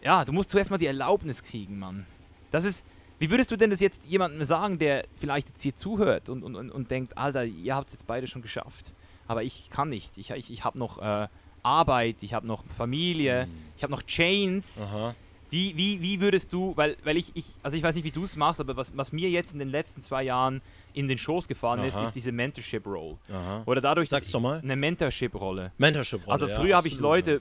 Ja, 0.06 0.24
du 0.24 0.32
musst 0.32 0.50
zuerst 0.50 0.70
mal 0.70 0.78
die 0.78 0.86
Erlaubnis 0.86 1.42
kriegen, 1.42 1.80
Mann. 1.80 2.06
Das 2.52 2.64
ist. 2.64 2.84
Wie 3.18 3.28
würdest 3.30 3.50
du 3.50 3.56
denn 3.56 3.70
das 3.70 3.80
jetzt 3.80 4.04
jemandem 4.04 4.44
sagen, 4.44 4.78
der 4.78 5.04
vielleicht 5.18 5.48
jetzt 5.48 5.62
hier 5.62 5.74
zuhört 5.74 6.28
und, 6.28 6.44
und, 6.44 6.54
und, 6.54 6.70
und 6.70 6.90
denkt, 6.92 7.18
Alter, 7.18 7.44
ihr 7.44 7.74
habt 7.74 7.88
es 7.88 7.94
jetzt 7.94 8.06
beide 8.06 8.26
schon 8.28 8.40
geschafft. 8.42 8.92
Aber 9.26 9.42
ich 9.42 9.68
kann 9.70 9.88
nicht. 9.88 10.16
Ich, 10.16 10.30
ich, 10.30 10.50
ich 10.52 10.62
habe 10.64 10.78
noch 10.78 10.98
äh, 11.02 11.26
Arbeit, 11.64 12.16
ich 12.22 12.34
habe 12.34 12.46
noch 12.46 12.62
Familie, 12.76 13.46
Mhm. 13.46 13.52
ich 13.76 13.82
habe 13.82 13.90
noch 13.90 14.02
Chains. 14.02 14.80
Aha. 14.82 15.14
Wie, 15.50 15.76
wie, 15.76 16.00
wie 16.02 16.20
würdest 16.20 16.52
du, 16.52 16.72
weil, 16.76 16.96
weil 17.04 17.16
ich, 17.16 17.30
ich, 17.34 17.46
also 17.62 17.76
ich 17.76 17.82
weiß 17.82 17.94
nicht, 17.96 18.04
wie 18.04 18.10
du 18.10 18.24
es 18.24 18.36
machst, 18.36 18.60
aber 18.60 18.76
was, 18.76 18.96
was 18.96 19.12
mir 19.12 19.30
jetzt 19.30 19.52
in 19.54 19.58
den 19.60 19.70
letzten 19.70 20.02
zwei 20.02 20.22
Jahren 20.24 20.60
in 20.92 21.08
den 21.08 21.18
Schoß 21.18 21.48
gefallen 21.48 21.82
ist, 21.84 21.96
Aha. 21.96 22.04
ist 22.04 22.14
diese 22.16 22.32
Mentorship-Rolle. 22.32 23.16
Oder 23.64 23.80
dadurch, 23.80 24.08
Sag's 24.08 24.30
doch 24.30 24.40
mal. 24.40 24.58
eine 24.60 24.76
Mentorship-Rolle. 24.76 25.72
Mentorship. 25.78 26.20
Also 26.28 26.46
ja, 26.48 26.60
früher 26.60 26.76
habe 26.76 26.88
ich 26.88 26.98
Leute 26.98 27.40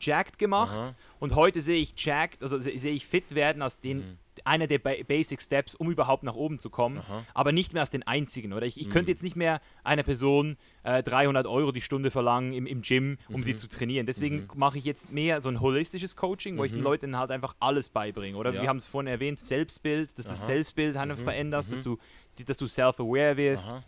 jacked 0.00 0.38
gemacht 0.38 0.74
Aha. 0.74 0.94
und 1.20 1.34
heute 1.34 1.62
sehe 1.62 1.78
ich 1.80 1.94
jacked, 1.96 2.42
also 2.42 2.58
se- 2.58 2.78
sehe 2.78 2.92
ich 2.92 3.06
fit 3.06 3.34
werden 3.34 3.62
als 3.62 3.80
den 3.80 3.98
Mhm. 3.98 4.18
einer 4.44 4.66
der 4.66 4.78
ba 4.78 4.92
Basic 5.06 5.40
Steps, 5.40 5.74
um 5.74 5.90
überhaupt 5.90 6.24
nach 6.24 6.34
oben 6.34 6.58
zu 6.58 6.68
kommen, 6.68 6.98
Aha. 6.98 7.24
aber 7.34 7.52
nicht 7.52 7.72
mehr 7.72 7.82
als 7.82 7.90
den 7.90 8.02
einzigen, 8.02 8.52
oder? 8.52 8.66
Ich, 8.66 8.80
ich 8.80 8.88
Mhm. 8.88 8.92
könnte 8.92 9.10
jetzt 9.12 9.22
nicht 9.22 9.36
mehr 9.36 9.60
einer 9.84 10.02
Person 10.02 10.56
äh, 10.82 11.02
300 11.02 11.46
Euro 11.46 11.72
die 11.72 11.80
Stunde 11.80 12.10
verlangen 12.10 12.52
im, 12.52 12.66
im 12.66 12.82
Gym, 12.82 13.16
um 13.28 13.42
sie 13.42 13.52
Mhm. 13.52 13.56
zu 13.56 13.68
trainieren. 13.68 14.06
Deswegen 14.06 14.40
Mhm. 14.42 14.48
mache 14.56 14.76
ich 14.78 14.84
jetzt 14.84 15.10
mehr 15.12 15.40
so 15.40 15.48
ein 15.48 15.60
holistisches 15.60 16.16
Coaching, 16.16 16.58
wo 16.58 16.64
ich 16.64 16.72
den 16.72 16.80
Mhm. 16.80 16.84
Leuten 16.84 17.16
halt 17.18 17.30
einfach 17.30 17.54
alles 17.60 17.88
beibringe, 17.88 18.36
oder? 18.36 18.52
Ja. 18.52 18.62
Wir 18.62 18.68
haben 18.68 18.78
es 18.78 18.84
vorhin 18.86 19.06
erwähnt, 19.08 19.38
Selbstbild, 19.38 20.10
dass 20.18 20.26
du 20.26 20.30
das 20.32 20.40
Aha. 20.40 20.46
Selbstbild 20.46 20.94
Mhm. 20.96 21.16
veränderst, 21.18 21.72
dass 21.72 21.82
du, 21.82 21.98
dass 22.44 22.56
du 22.58 22.66
self-aware 22.66 23.36
wirst, 23.36 23.68
Aha. 23.68 23.82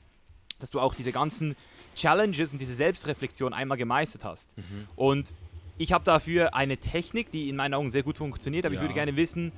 dass 0.61 0.71
du 0.71 0.81
auch 0.81 0.95
diese 0.95 1.13
ganzen 1.13 1.57
Challenges 1.97 2.53
und 2.53 2.59
diese 2.61 2.75
Selbstreflexion 2.75 3.53
einmal 3.53 3.79
gemeistert 3.79 4.25
hast. 4.25 4.57
Mhm. 4.57 4.87
Und 4.97 5.35
ich 5.79 5.93
habe 5.93 6.05
dafür 6.05 6.55
eine 6.55 6.77
Technik, 6.79 7.31
die 7.31 7.49
in 7.49 7.57
meinen 7.57 7.75
Augen 7.75 7.91
sehr 7.91 8.03
gut 8.03 8.17
funktioniert, 8.19 8.65
aber 8.65 8.75
ich 8.75 8.79
Ja. 8.79 8.83
würde 8.85 8.95
gerne 8.95 9.17
wissen, 9.17 9.53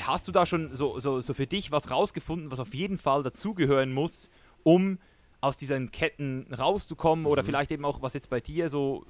hast 0.00 0.26
du 0.28 0.32
da 0.32 0.44
schon 0.46 0.74
so, 0.74 0.98
so, 0.98 1.20
so 1.20 1.34
für 1.34 1.46
dich 1.46 1.70
was 1.70 1.90
rausgefunden, 1.90 2.50
was 2.50 2.60
auf 2.60 2.74
jeden 2.74 2.98
Fall 2.98 3.22
dazugehören 3.22 3.92
muss, 3.92 4.30
um 4.62 4.98
aus 5.40 5.56
diesen 5.56 5.92
Ketten 5.92 6.46
rauszukommen 6.52 7.26
oder 7.26 7.42
Mhm. 7.42 7.46
vielleicht 7.46 7.70
eben 7.70 7.84
auch, 7.84 8.02
was 8.02 8.14
jetzt 8.14 8.30
bei 8.30 8.40
dir 8.40 8.68
so 8.68 9.04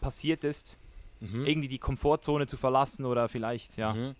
passiert 0.00 0.44
ist, 0.44 0.76
Mhm. 1.20 1.44
irgendwie 1.44 1.68
die 1.68 1.78
Komfortzone 1.78 2.46
zu 2.46 2.56
verlassen 2.56 3.04
oder 3.04 3.28
vielleicht, 3.28 3.76
ja. 3.76 3.92
Mhm. 3.92 4.14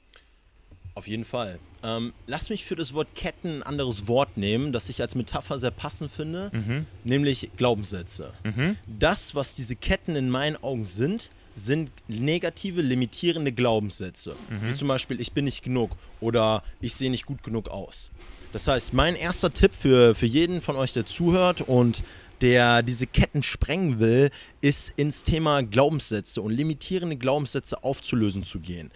Auf 0.95 1.07
jeden 1.07 1.25
Fall. 1.25 1.59
Ähm, 1.83 2.13
lass 2.27 2.51
mich 2.51 2.65
für 2.67 2.75
das 2.77 2.93
Wort 2.93 3.15
Ketten 3.15 3.59
ein 3.59 3.63
anderes 3.63 4.07
Wort 4.09 4.37
nehmen, 4.37 4.73
das 4.73 4.89
ich 4.89 5.01
als 5.01 5.15
Metapher 5.15 5.59
sehr 5.59 5.71
passend 5.71 6.11
finde, 6.11 6.51
Mhm. 6.53 6.85
nämlich 7.05 7.51
Glaubenssätze. 7.57 8.35
Mhm. 8.45 8.77
Das, 8.87 9.35
was 9.35 9.55
diese 9.55 9.77
Ketten 9.77 10.17
in 10.17 10.29
meinen 10.29 10.57
Augen 10.63 10.85
sind, 10.85 11.31
sind 11.65 11.91
negative, 12.09 12.83
limitierende 12.83 13.53
Glaubenssätze. 13.53 14.37
Wie 14.69 14.75
zum 14.75 14.89
Beispiel, 14.89 15.21
ich 15.21 15.33
bin 15.33 15.45
nicht 15.45 15.63
genug 15.63 15.91
oder 16.21 16.63
ich 16.81 16.95
sehe 16.95 17.11
nicht 17.11 17.27
gut 17.27 17.43
genug 17.43 17.69
aus. 17.69 18.11
Das 18.53 18.67
heißt, 18.67 18.93
mein 18.93 19.15
erster 19.15 19.53
Tipp 19.53 19.73
für, 19.75 20.15
für 20.15 20.27
jeden 20.27 20.61
von 20.61 20.77
euch, 20.77 20.93
der 20.93 21.07
zuhört 21.07 21.61
und 21.61 22.03
der 22.41 22.83
diese 22.83 23.07
Ketten 23.07 23.43
sprengen 23.43 24.01
will, 24.01 24.31
ist 24.61 24.93
ins 24.97 25.23
Thema 25.23 25.63
Glaubenssätze 25.63 26.41
und 26.41 26.53
limitierende 26.53 27.17
Glaubenssätze 27.17 27.85
aufzulösen 27.85 28.45
zu 28.45 28.61
gehen. 28.61 28.91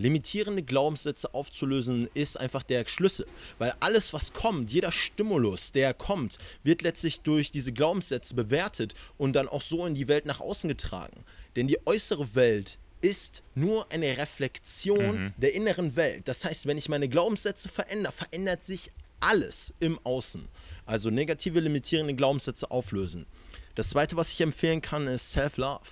Limitierende 0.00 0.62
Glaubenssätze 0.62 1.34
aufzulösen 1.34 2.08
ist 2.14 2.38
einfach 2.38 2.62
der 2.62 2.86
Schlüssel, 2.86 3.26
weil 3.58 3.72
alles, 3.80 4.12
was 4.12 4.32
kommt, 4.32 4.70
jeder 4.70 4.92
Stimulus, 4.92 5.72
der 5.72 5.92
kommt, 5.92 6.38
wird 6.62 6.82
letztlich 6.82 7.20
durch 7.22 7.50
diese 7.50 7.72
Glaubenssätze 7.72 8.34
bewertet 8.34 8.94
und 9.16 9.32
dann 9.34 9.48
auch 9.48 9.62
so 9.62 9.84
in 9.86 9.94
die 9.94 10.06
Welt 10.06 10.24
nach 10.24 10.38
außen 10.38 10.68
getragen. 10.68 11.24
Denn 11.58 11.66
die 11.66 11.84
äußere 11.86 12.36
Welt 12.36 12.78
ist 13.00 13.42
nur 13.56 13.90
eine 13.90 14.16
Reflexion 14.16 15.34
der 15.38 15.54
inneren 15.54 15.96
Welt. 15.96 16.28
Das 16.28 16.44
heißt, 16.44 16.66
wenn 16.66 16.78
ich 16.78 16.88
meine 16.88 17.08
Glaubenssätze 17.08 17.68
verändere, 17.68 18.12
verändert 18.12 18.62
sich 18.62 18.92
alles 19.18 19.74
im 19.80 19.98
Außen. 20.04 20.46
Also 20.86 21.10
negative, 21.10 21.58
limitierende 21.58 22.14
Glaubenssätze 22.14 22.70
auflösen. 22.70 23.26
Das 23.74 23.90
zweite, 23.90 24.14
was 24.14 24.30
ich 24.32 24.40
empfehlen 24.40 24.80
kann, 24.80 25.08
ist 25.08 25.32
Self-Love. 25.32 25.82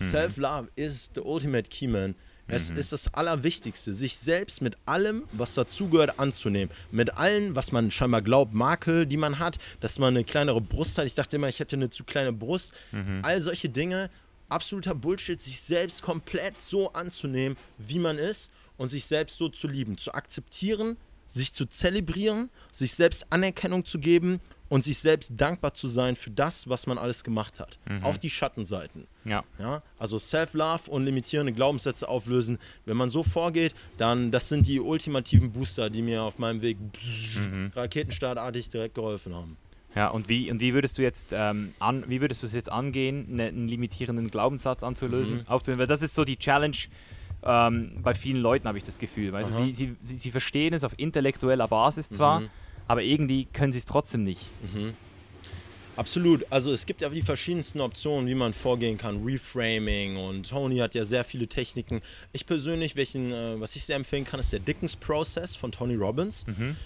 Self-Love 0.00 0.68
is 0.74 1.12
the 1.14 1.20
ultimate 1.20 1.70
key, 1.70 1.86
man. 1.86 2.16
Es 2.48 2.70
ist 2.70 2.92
das 2.92 3.14
Allerwichtigste, 3.14 3.94
sich 3.94 4.16
selbst 4.16 4.60
mit 4.60 4.76
allem, 4.84 5.24
was 5.32 5.54
dazugehört, 5.54 6.18
anzunehmen. 6.18 6.74
Mit 6.90 7.14
allem, 7.14 7.56
was 7.56 7.72
man 7.72 7.90
scheinbar 7.90 8.20
glaubt, 8.20 8.52
Makel, 8.52 9.06
die 9.06 9.16
man 9.16 9.38
hat, 9.38 9.58
dass 9.80 9.98
man 9.98 10.14
eine 10.14 10.24
kleinere 10.24 10.60
Brust 10.60 10.98
hat. 10.98 11.06
Ich 11.06 11.14
dachte 11.14 11.36
immer, 11.36 11.48
ich 11.48 11.60
hätte 11.60 11.76
eine 11.76 11.88
zu 11.88 12.04
kleine 12.04 12.32
Brust. 12.32 12.72
All 13.22 13.40
solche 13.40 13.68
Dinge, 13.70 14.10
absoluter 14.48 14.94
Bullshit, 14.94 15.40
sich 15.40 15.60
selbst 15.60 16.02
komplett 16.02 16.60
so 16.60 16.92
anzunehmen, 16.92 17.56
wie 17.78 17.98
man 17.98 18.18
ist 18.18 18.50
und 18.76 18.88
sich 18.88 19.04
selbst 19.04 19.38
so 19.38 19.48
zu 19.48 19.66
lieben, 19.66 19.98
zu 19.98 20.12
akzeptieren, 20.12 20.96
sich 21.26 21.52
zu 21.52 21.66
zelebrieren, 21.66 22.50
sich 22.72 22.94
selbst 22.94 23.26
Anerkennung 23.30 23.84
zu 23.84 23.98
geben 23.98 24.40
und 24.68 24.82
sich 24.82 24.98
selbst 24.98 25.32
dankbar 25.36 25.74
zu 25.74 25.88
sein 25.88 26.16
für 26.16 26.30
das, 26.30 26.68
was 26.68 26.86
man 26.86 26.98
alles 26.98 27.22
gemacht 27.22 27.60
hat. 27.60 27.78
Auch 28.02 28.16
die 28.16 28.30
Schattenseiten. 28.30 29.06
Ja. 29.24 29.44
Ja, 29.58 29.82
also 29.98 30.18
Self-Love 30.18 30.90
und 30.90 31.04
limitierende 31.04 31.52
Glaubenssätze 31.52 32.08
auflösen. 32.08 32.58
Wenn 32.84 32.96
man 32.96 33.08
so 33.08 33.22
vorgeht, 33.22 33.74
dann 33.96 34.30
das 34.30 34.48
sind 34.48 34.66
die 34.66 34.80
ultimativen 34.80 35.52
Booster, 35.52 35.90
die 35.90 36.02
mir 36.02 36.22
auf 36.22 36.38
meinem 36.38 36.60
Weg 36.62 36.78
raketenstartartig 37.74 38.68
direkt 38.68 38.94
geholfen 38.94 39.34
haben. 39.34 39.56
Ja, 39.94 40.08
und 40.08 40.28
wie, 40.28 40.50
und 40.50 40.60
wie 40.60 40.74
würdest 40.74 40.98
du 40.98 41.02
jetzt 41.02 41.32
ähm, 41.32 41.72
an, 41.78 42.04
wie 42.08 42.20
würdest 42.20 42.42
du 42.42 42.46
es 42.46 42.52
jetzt 42.52 42.70
angehen, 42.70 43.36
ne, 43.36 43.44
einen 43.46 43.68
limitierenden 43.68 44.28
Glaubenssatz 44.28 44.82
anzulösen, 44.82 45.38
Mhm. 45.38 45.46
aufzulösen? 45.48 45.78
Weil 45.80 45.86
das 45.86 46.02
ist 46.02 46.14
so 46.14 46.24
die 46.24 46.36
Challenge 46.36 46.76
ähm, 47.44 48.00
bei 48.02 48.14
vielen 48.14 48.40
Leuten, 48.40 48.66
habe 48.66 48.78
ich 48.78 48.84
das 48.84 48.98
Gefühl. 48.98 49.32
Weißt 49.32 49.52
Aha. 49.52 49.64
sie, 49.64 49.72
sie, 49.72 49.96
sie, 50.02 50.30
verstehen 50.30 50.74
es 50.74 50.82
auf 50.82 50.94
intellektueller 50.96 51.68
Basis 51.68 52.10
zwar, 52.10 52.40
Mhm. 52.40 52.48
aber 52.88 53.02
irgendwie 53.02 53.44
können 53.46 53.72
sie 53.72 53.78
es 53.78 53.84
trotzdem 53.84 54.24
nicht. 54.24 54.50
Absolut. 55.96 56.44
Also 56.50 56.72
es 56.72 56.86
gibt 56.86 57.02
ja 57.02 57.08
die 57.08 57.22
verschiedensten 57.22 57.80
Optionen, 57.80 58.28
wie 58.28 58.34
man 58.34 58.52
vorgehen 58.52 58.98
kann. 58.98 59.24
Reframing 59.24 60.16
und 60.16 60.48
Tony 60.48 60.78
hat 60.78 60.94
ja 60.94 61.04
sehr 61.04 61.24
viele 61.24 61.46
Techniken. 61.46 62.00
Ich 62.32 62.46
persönlich, 62.46 62.96
welchen, 62.96 63.32
äh, 63.32 63.60
was 63.60 63.76
ich 63.76 63.84
sehr 63.84 63.96
empfehlen 63.96 64.24
kann, 64.24 64.40
ist 64.40 64.52
der 64.52 64.60
Dickens 64.60 64.96
Process 64.96 65.54
von 65.54 65.70
Tony 65.70 65.94
Robbins. 65.94 66.44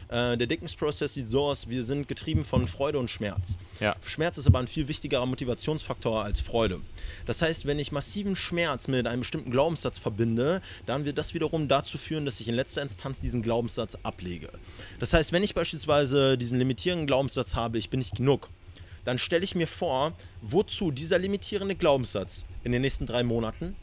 Äh, 0.09 0.36
der 0.36 0.46
Dickens 0.46 0.74
Process 0.76 1.14
sieht 1.14 1.26
so 1.26 1.44
aus, 1.44 1.68
wir 1.68 1.82
sind 1.84 2.09
getrieben 2.09 2.44
von 2.44 2.66
Freude 2.66 2.98
und 2.98 3.11
Schmerz. 3.11 3.56
Ja. 3.80 3.96
Schmerz 4.04 4.38
ist 4.38 4.46
aber 4.46 4.59
ein 4.59 4.68
viel 4.68 4.88
wichtigerer 4.88 5.26
Motivationsfaktor 5.26 6.24
als 6.24 6.40
Freude. 6.40 6.80
Das 7.26 7.40
heißt, 7.42 7.66
wenn 7.66 7.78
ich 7.78 7.92
massiven 7.92 8.36
Schmerz 8.36 8.88
mit 8.88 9.06
einem 9.06 9.20
bestimmten 9.20 9.50
Glaubenssatz 9.50 9.98
verbinde, 9.98 10.61
dann 10.86 11.04
wird 11.04 11.18
das 11.18 11.34
wiederum 11.34 11.68
dazu 11.68 11.98
führen, 11.98 12.24
dass 12.24 12.40
ich 12.40 12.48
in 12.48 12.54
letzter 12.54 12.82
Instanz 12.82 13.20
diesen 13.20 13.42
Glaubenssatz 13.42 13.96
ablege. 14.02 14.50
Das 14.98 15.12
heißt, 15.12 15.32
wenn 15.32 15.42
ich 15.42 15.54
beispielsweise 15.54 16.36
diesen 16.36 16.59
limitierenden 16.59 17.06
Glaubenssatz 17.06 17.54
habe, 17.54 17.78
ich 17.78 17.90
bin 17.90 17.98
nicht 17.98 18.16
genug, 18.16 18.48
dann 19.09 19.16
stelle 19.16 19.42
ich 19.42 19.54
mir 19.54 19.66
vor, 19.66 20.12
wozu 20.42 20.90
dieser 20.90 21.18
limitierende 21.18 21.74
Glaubenssatz 21.74 22.44
in 22.62 22.72
den 22.72 22.82
nächsten 22.82 23.06
drei 23.06 23.22
Monaten, 23.22 23.74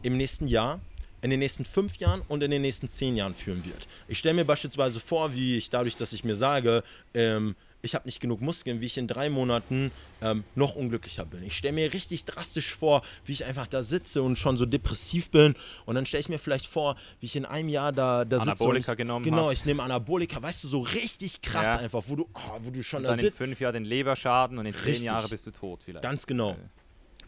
im 0.00 0.16
nächsten 0.16 0.46
Jahr, 0.46 0.80
in 1.20 1.28
den 1.28 1.40
nächsten 1.40 1.66
fünf 1.66 1.98
Jahren 1.98 2.22
und 2.26 2.42
in 2.42 2.50
den 2.50 2.62
nächsten 2.62 2.88
zehn 2.88 3.14
Jahren 3.14 3.34
führen 3.34 3.66
wird. 3.66 3.86
Ich 4.08 4.18
stelle 4.18 4.32
mir 4.32 4.46
beispielsweise 4.46 4.98
vor, 4.98 5.34
wie 5.34 5.58
ich 5.58 5.68
dadurch, 5.68 5.94
dass 5.96 6.14
ich 6.14 6.24
mir 6.24 6.36
sage, 6.36 6.84
ähm, 7.12 7.54
ich 7.84 7.96
habe 7.96 8.06
nicht 8.06 8.20
genug 8.20 8.40
Muskeln, 8.40 8.80
wie 8.80 8.86
ich 8.86 8.96
in 8.96 9.08
drei 9.08 9.28
Monaten 9.28 9.90
ähm, 10.20 10.44
noch 10.54 10.76
unglücklicher 10.76 11.24
bin. 11.24 11.42
Ich 11.42 11.56
stelle 11.56 11.74
mir 11.74 11.92
richtig 11.92 12.24
drastisch 12.24 12.72
vor, 12.74 13.02
wie 13.24 13.32
ich 13.32 13.44
einfach 13.44 13.66
da 13.66 13.82
sitze 13.82 14.22
und 14.22 14.38
schon 14.38 14.56
so 14.56 14.66
depressiv 14.66 15.30
bin. 15.30 15.56
Und 15.84 15.96
dann 15.96 16.06
stelle 16.06 16.20
ich 16.20 16.28
mir 16.28 16.38
vielleicht 16.38 16.68
vor, 16.68 16.96
wie 17.18 17.26
ich 17.26 17.34
in 17.34 17.44
einem 17.44 17.68
Jahr 17.68 17.90
da, 17.92 18.24
da 18.24 18.38
sitze. 18.38 18.50
Anabolika 18.52 18.94
genommen 18.94 19.24
Genau, 19.24 19.46
hast. 19.46 19.54
ich 19.54 19.64
nehme 19.64 19.82
Anabolika, 19.82 20.40
weißt 20.40 20.62
du, 20.62 20.68
so 20.68 20.78
richtig 20.80 21.42
krass 21.42 21.64
Ja. 21.64 21.76
einfach, 21.78 22.04
wo 22.06 22.14
du, 22.14 22.28
oh, 22.32 22.58
wo 22.60 22.70
du 22.70 22.82
schon 22.84 22.98
Und 22.98 23.04
da 23.04 23.10
dann 23.10 23.18
in 23.18 23.24
sitzt. 23.26 23.38
fünf 23.38 23.58
Jahren 23.60 23.74
den 23.74 23.84
Leberschaden 23.84 24.58
und 24.58 24.66
in 24.66 24.72
zehn 24.74 24.84
Richtig. 24.84 25.04
Jahren 25.06 25.28
bist 25.28 25.46
du 25.48 25.50
tot 25.50 25.82
vielleicht. 25.84 26.04
Ganz 26.04 26.24
genau. 26.24 26.56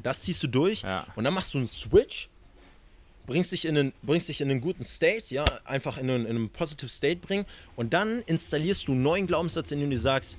Das 0.04 0.22
ziehst 0.22 0.40
du 0.42 0.46
durch 0.46 0.82
Ja. 0.82 1.04
und 1.16 1.24
dann 1.24 1.34
machst 1.34 1.52
du 1.54 1.58
einen 1.58 1.66
Switch, 1.68 2.28
bringst 3.26 3.50
dich 3.52 3.64
in 3.64 3.76
einen, 3.76 3.92
bringst 4.02 4.28
dich 4.28 4.40
in 4.40 4.50
einen 4.50 4.60
guten 4.60 4.84
State, 4.84 5.34
ja, 5.34 5.44
einfach 5.64 5.96
in 5.98 6.08
einen, 6.10 6.26
in 6.26 6.36
einen 6.36 6.50
positive 6.50 6.88
State 6.90 7.16
bringen 7.16 7.44
und 7.74 7.92
dann 7.92 8.20
installierst 8.26 8.86
du 8.86 8.92
einen 8.92 9.02
neuen 9.02 9.26
Glaubenssatz, 9.26 9.72
in 9.72 9.80
dem 9.80 9.90
du 9.90 9.98
sagst, 9.98 10.36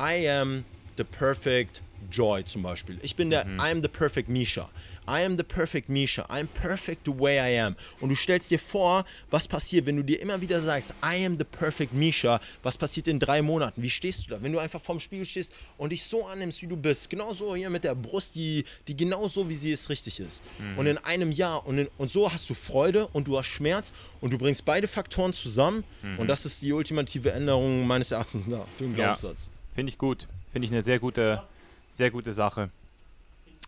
I 0.00 0.26
am 0.28 0.64
the 0.96 1.04
perfect 1.04 1.82
Joy 2.10 2.42
zum 2.44 2.62
Beispiel. 2.62 2.98
Ich 3.02 3.14
bin 3.14 3.28
der 3.28 3.44
I 3.46 3.70
am 3.70 3.82
the 3.82 3.88
perfect 3.88 4.28
Misha. 4.30 4.70
I 5.06 5.22
am 5.22 5.36
the 5.36 5.44
perfect 5.44 5.90
Misha. 5.90 6.22
I'm 6.30 6.46
perfect 6.46 7.02
the 7.04 7.12
way 7.12 7.36
I 7.36 7.60
am. 7.60 7.76
Und 8.00 8.08
du 8.08 8.14
stellst 8.14 8.50
dir 8.50 8.58
vor, 8.58 9.04
was 9.30 9.46
passiert, 9.46 9.84
wenn 9.84 9.96
du 9.96 10.02
dir 10.02 10.20
immer 10.20 10.40
wieder 10.40 10.60
sagst, 10.60 10.94
I 11.04 11.24
am 11.26 11.36
the 11.38 11.44
perfect 11.44 11.92
Misha. 11.92 12.40
Was 12.62 12.78
passiert 12.78 13.06
in 13.06 13.18
drei 13.18 13.42
Monaten? 13.42 13.82
Wie 13.82 13.90
stehst 13.90 14.26
du 14.26 14.30
da? 14.30 14.42
Wenn 14.42 14.52
du 14.52 14.58
einfach 14.58 14.80
vorm 14.80 14.98
Spiegel 14.98 15.26
stehst 15.26 15.52
und 15.76 15.90
dich 15.92 16.02
so 16.02 16.24
annimmst, 16.26 16.62
wie 16.62 16.66
du 16.68 16.76
bist. 16.76 17.10
Genauso 17.10 17.54
hier 17.54 17.68
mit 17.68 17.84
der 17.84 17.94
Brust, 17.94 18.34
die, 18.34 18.64
die 18.88 18.96
genau 18.96 19.28
so, 19.28 19.48
wie 19.50 19.54
sie 19.54 19.72
es 19.72 19.90
richtig 19.90 20.20
ist. 20.20 20.42
Und 20.78 20.86
in 20.86 20.96
einem 20.98 21.32
Jahr 21.32 21.66
und, 21.66 21.78
in, 21.78 21.88
und 21.98 22.10
so 22.10 22.32
hast 22.32 22.48
du 22.48 22.54
Freude 22.54 23.06
und 23.08 23.28
du 23.28 23.38
hast 23.38 23.48
Schmerz 23.48 23.92
und 24.22 24.32
du 24.32 24.38
bringst 24.38 24.64
beide 24.64 24.88
Faktoren 24.88 25.34
zusammen. 25.34 25.84
Und 26.18 26.28
das 26.28 26.46
ist 26.46 26.62
die 26.62 26.72
ultimative 26.72 27.30
Änderung 27.32 27.86
meines 27.86 28.10
Erachtens 28.10 28.46
nach 28.46 28.66
für 28.76 28.84
den 28.84 28.96
Ja. 28.96 29.50
Finde 29.74 29.90
ich 29.90 29.98
gut. 29.98 30.26
Finde 30.52 30.66
ich 30.66 30.72
eine 30.72 30.82
sehr 30.82 30.98
gute, 30.98 31.42
sehr 31.90 32.10
gute 32.10 32.32
Sache. 32.34 32.70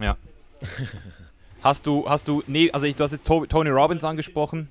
Ja. 0.01 0.17
Hast 1.63 1.87
du, 1.87 2.09
hast 2.09 2.27
du, 2.27 2.43
nee, 2.49 2.73
also 2.73 2.87
ich, 2.87 2.97
du 2.97 3.05
hast 3.05 3.13
jetzt 3.13 3.25
To- 3.25 3.47
Tony 3.47 3.71
Robbins 3.71 4.03
angesprochen. 4.03 4.69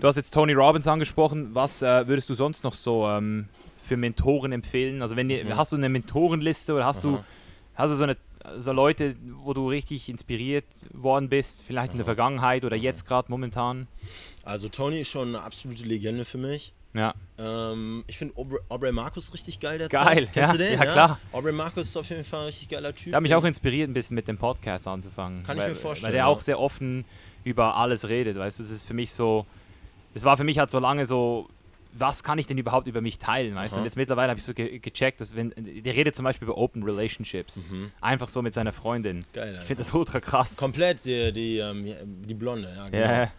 Du 0.00 0.08
hast 0.08 0.16
jetzt 0.16 0.34
Tony 0.34 0.54
Robbins 0.54 0.88
angesprochen. 0.88 1.54
Was 1.54 1.82
äh, 1.82 2.08
würdest 2.08 2.28
du 2.28 2.34
sonst 2.34 2.64
noch 2.64 2.74
so 2.74 3.06
ähm, 3.08 3.48
für 3.86 3.96
Mentoren 3.96 4.50
empfehlen? 4.50 5.00
Also 5.00 5.14
wenn 5.14 5.30
ihr, 5.30 5.44
Mhm. 5.44 5.56
hast 5.56 5.70
du 5.70 5.76
eine 5.76 5.88
Mentorenliste 5.88 6.74
oder 6.74 6.84
hast 6.84 7.04
du, 7.04 7.14
Aha. 7.14 7.24
hast 7.76 7.90
du 7.92 7.94
so 7.96 8.02
eine 8.02 8.16
so 8.58 8.72
Leute, 8.72 9.14
wo 9.44 9.52
du 9.54 9.68
richtig 9.68 10.08
inspiriert 10.08 10.64
worden 10.92 11.28
bist, 11.28 11.62
vielleicht 11.62 11.92
in 11.92 11.98
der 11.98 12.04
Vergangenheit 12.04 12.64
oder 12.64 12.74
jetzt 12.74 13.06
gerade 13.06 13.30
momentan? 13.30 13.86
Also 14.42 14.68
Tony 14.68 15.02
ist 15.02 15.10
schon 15.10 15.28
eine 15.28 15.42
absolute 15.44 15.84
Legende 15.84 16.24
für 16.24 16.38
mich. 16.38 16.72
Ja. 16.94 17.14
Ähm, 17.38 18.04
ich 18.06 18.18
finde 18.18 18.36
Aubrey, 18.36 18.58
Aubrey 18.68 18.92
Marcus 18.92 19.32
richtig 19.32 19.60
geil 19.60 19.78
derzeit. 19.78 20.04
Geil, 20.06 20.28
Kennst 20.32 20.52
ja, 20.52 20.58
du 20.58 20.58
den? 20.58 20.78
ja, 20.78 20.84
klar. 20.92 21.18
Aubrey 21.32 21.52
Marcus 21.52 21.88
ist 21.88 21.96
auf 21.96 22.08
jeden 22.10 22.24
Fall 22.24 22.40
ein 22.40 22.46
richtig 22.46 22.68
geiler 22.68 22.94
Typ. 22.94 23.06
Der 23.06 23.16
hat 23.16 23.22
mich 23.22 23.34
auch 23.34 23.44
inspiriert, 23.44 23.88
ein 23.88 23.94
bisschen 23.94 24.14
mit 24.14 24.28
dem 24.28 24.36
Podcast 24.36 24.86
anzufangen. 24.86 25.42
Kann 25.42 25.56
ich 25.56 25.62
weil, 25.62 25.70
mir 25.70 25.76
vorstellen, 25.76 26.08
Weil 26.08 26.12
der 26.12 26.24
ja. 26.24 26.26
auch 26.26 26.40
sehr 26.40 26.60
offen 26.60 27.04
über 27.44 27.76
alles 27.76 28.08
redet. 28.08 28.36
Weißt 28.36 28.58
du, 28.58 28.62
es 28.64 28.70
ist 28.70 28.86
für 28.86 28.94
mich 28.94 29.12
so, 29.12 29.46
es 30.14 30.24
war 30.24 30.36
für 30.36 30.44
mich 30.44 30.58
halt 30.58 30.70
so 30.70 30.78
lange 30.78 31.06
so, 31.06 31.48
was 31.94 32.22
kann 32.22 32.38
ich 32.38 32.46
denn 32.46 32.56
überhaupt 32.56 32.86
über 32.86 33.00
mich 33.00 33.18
teilen, 33.18 33.54
weißt 33.54 33.74
du? 33.74 33.78
Und 33.78 33.84
jetzt 33.84 33.96
mittlerweile 33.96 34.30
habe 34.30 34.38
ich 34.38 34.44
so 34.44 34.54
ge 34.54 34.78
gecheckt, 34.78 35.20
dass 35.20 35.36
wenn, 35.36 35.52
der 35.56 35.94
redet 35.94 36.16
zum 36.16 36.24
Beispiel 36.24 36.48
über 36.48 36.56
Open 36.56 36.82
Relationships. 36.82 37.64
Einfach 38.00 38.28
so 38.28 38.40
mit 38.42 38.54
seiner 38.54 38.72
Freundin. 38.72 39.18
Mhm. 39.18 39.24
Geil, 39.32 39.48
Ich 39.48 39.54
Alter. 39.56 39.66
finde 39.66 39.82
das 39.82 39.94
ultra 39.94 40.20
krass. 40.20 40.56
Komplett 40.56 41.04
die, 41.04 41.32
die, 41.32 41.58
ähm, 41.58 41.86
die 42.04 42.34
Blonde, 42.34 42.72
ja, 42.74 42.88
genau. 42.88 43.06
Ja, 43.12 43.32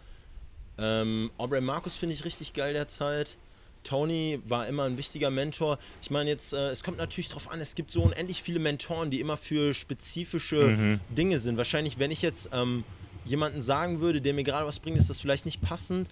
Ähm, 0.78 1.30
Aubrey 1.38 1.60
Marcus 1.60 1.96
finde 1.96 2.14
ich 2.14 2.24
richtig 2.24 2.52
geil 2.52 2.72
derzeit. 2.72 3.36
Tony 3.84 4.40
war 4.46 4.66
immer 4.66 4.84
ein 4.84 4.96
wichtiger 4.96 5.30
Mentor. 5.30 5.78
Ich 6.00 6.10
meine 6.10 6.30
jetzt, 6.30 6.54
äh, 6.54 6.70
es 6.70 6.82
kommt 6.82 6.96
natürlich 6.96 7.28
darauf 7.28 7.50
an, 7.50 7.60
es 7.60 7.74
gibt 7.74 7.90
so 7.90 8.02
unendlich 8.02 8.42
viele 8.42 8.58
Mentoren, 8.58 9.10
die 9.10 9.20
immer 9.20 9.36
für 9.36 9.74
spezifische 9.74 10.68
Mhm. 10.68 11.00
Dinge 11.10 11.38
sind. 11.38 11.56
Wahrscheinlich, 11.58 11.98
wenn 11.98 12.10
ich 12.10 12.22
jetzt 12.22 12.48
ähm, 12.52 12.82
jemanden 13.26 13.60
sagen 13.62 14.00
würde, 14.00 14.20
der 14.22 14.32
mir 14.34 14.42
gerade 14.44 14.66
was 14.66 14.80
bringt, 14.80 14.96
ist 14.96 15.10
das 15.10 15.20
vielleicht 15.20 15.44
nicht 15.44 15.60
passend. 15.60 16.08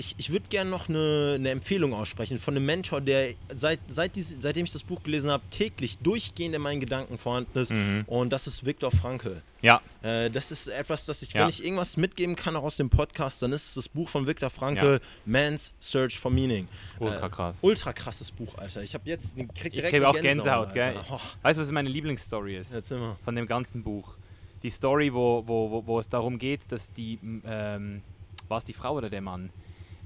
Ich, 0.00 0.14
ich 0.16 0.30
würde 0.30 0.46
gerne 0.48 0.70
noch 0.70 0.88
eine, 0.88 1.32
eine 1.34 1.50
Empfehlung 1.50 1.92
aussprechen 1.92 2.38
von 2.38 2.54
einem 2.54 2.64
Mentor, 2.64 3.00
der 3.00 3.34
seit, 3.52 3.80
seit 3.88 4.14
dies, 4.14 4.36
seitdem 4.38 4.64
ich 4.64 4.72
das 4.72 4.84
Buch 4.84 5.02
gelesen 5.02 5.28
habe, 5.28 5.42
täglich 5.50 5.98
durchgehend 5.98 6.54
in 6.54 6.62
meinen 6.62 6.78
Gedanken 6.78 7.18
vorhanden 7.18 7.58
ist. 7.58 7.72
Mhm. 7.72 8.04
Und 8.06 8.30
das 8.32 8.46
ist 8.46 8.64
Viktor 8.64 8.92
Frankl. 8.92 9.42
ja, 9.60 9.80
Äh, 10.02 10.30
das 10.30 10.52
ist 10.52 10.68
etwas, 10.68 11.04
das 11.06 11.20
ich, 11.22 11.32
Ja. 11.32 11.40
wenn 11.42 11.48
ich 11.48 11.64
irgendwas 11.64 11.96
mitgeben 11.96 12.36
kann 12.36 12.54
auch 12.54 12.62
aus 12.62 12.76
dem 12.76 12.88
Podcast, 12.90 13.42
dann 13.42 13.52
ist 13.52 13.66
es 13.70 13.74
das 13.74 13.88
Buch 13.88 14.08
von 14.08 14.24
Viktor 14.24 14.50
Frankl, 14.50 15.00
Man's 15.26 15.72
Search 15.80 16.16
for 16.16 16.30
Meaning. 16.30 16.68
ultra 17.00 17.26
Äh, 17.26 17.30
krass. 17.30 17.58
ultra 17.62 17.92
krasses 17.92 18.30
Buch, 18.30 18.56
Alter. 18.56 18.82
Ich 18.84 18.94
habe 18.94 19.02
jetzt 19.10 19.34
krieg 19.36 19.48
Ich 19.48 19.70
direkt 19.72 19.88
kriege 19.90 20.06
eine 20.06 20.16
auch 20.16 20.22
Gänsehaut, 20.22 20.74
gell? 20.74 20.84
Alter. 20.96 21.04
Oh, 21.10 21.20
Weißt 21.42 21.58
du, 21.58 21.62
was 21.62 21.70
meine 21.72 21.88
Lieblingsstory 21.88 22.56
ist? 22.56 22.72
jetzt 22.72 22.92
immer. 22.92 23.18
von 23.24 23.34
dem 23.34 23.48
ganzen 23.48 23.82
Buch. 23.82 24.14
Die 24.62 24.70
Story, 24.70 25.12
wo, 25.12 25.42
wo, 25.44 25.70
wo, 25.72 25.86
wo 25.88 25.98
es 25.98 26.08
darum 26.08 26.38
geht, 26.38 26.70
dass 26.70 26.92
die, 26.92 27.18
ähm, 27.44 28.02
war 28.46 28.58
es 28.58 28.64
die 28.64 28.72
Frau 28.72 28.94
oder 28.94 29.10
der 29.10 29.22
Mann? 29.22 29.50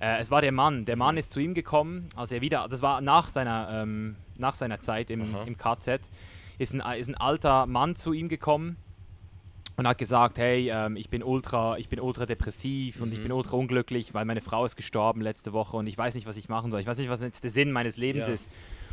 Äh, 0.02 0.18
es 0.18 0.30
war 0.32 0.42
der 0.42 0.50
Mann. 0.52 0.84
Der 0.84 0.96
Mann 0.96 1.16
ist 1.16 1.30
zu 1.30 1.38
ihm 1.38 1.54
gekommen, 1.54 2.08
als 2.16 2.32
er 2.32 2.40
wieder, 2.40 2.66
das 2.68 2.82
war 2.82 3.00
nach 3.00 3.28
seiner, 3.28 3.68
ähm, 3.82 4.16
nach 4.36 4.54
seiner 4.54 4.80
Zeit 4.80 5.10
im, 5.10 5.22
Aha. 5.34 5.44
im 5.46 5.56
KZ, 5.56 6.10
ist 6.58 6.74
ein, 6.74 6.98
ist 6.98 7.08
ein 7.08 7.14
alter 7.14 7.66
Mann 7.66 7.94
zu 7.94 8.12
ihm 8.12 8.28
gekommen 8.28 8.76
und 9.76 9.86
hat 9.86 9.98
gesagt, 9.98 10.38
hey, 10.38 10.70
ähm, 10.70 10.96
ich 10.96 11.08
bin 11.08 11.22
ultra, 11.22 11.78
ich 11.78 11.88
bin 11.88 12.00
ultra 12.00 12.26
depressiv 12.26 13.00
und 13.00 13.12
ich 13.12 13.20
Mhm. 13.20 13.22
bin 13.24 13.32
ultra 13.32 13.56
unglücklich, 13.56 14.12
weil 14.12 14.24
meine 14.24 14.40
Frau 14.40 14.64
ist 14.64 14.74
gestorben 14.76 15.20
letzte 15.20 15.52
Woche 15.52 15.76
und 15.76 15.86
ich 15.86 15.96
weiß 15.96 16.14
nicht, 16.16 16.26
was 16.26 16.36
ich 16.36 16.48
machen 16.48 16.70
soll. 16.72 16.80
Ich 16.80 16.86
weiß 16.86 16.98
nicht, 16.98 17.08
was 17.08 17.20
jetzt 17.22 17.44
der 17.44 17.50
Sinn 17.50 17.70
meines 17.70 17.96
Lebens 17.96 18.26
Ja. 18.26 18.34
ist. 18.34 18.50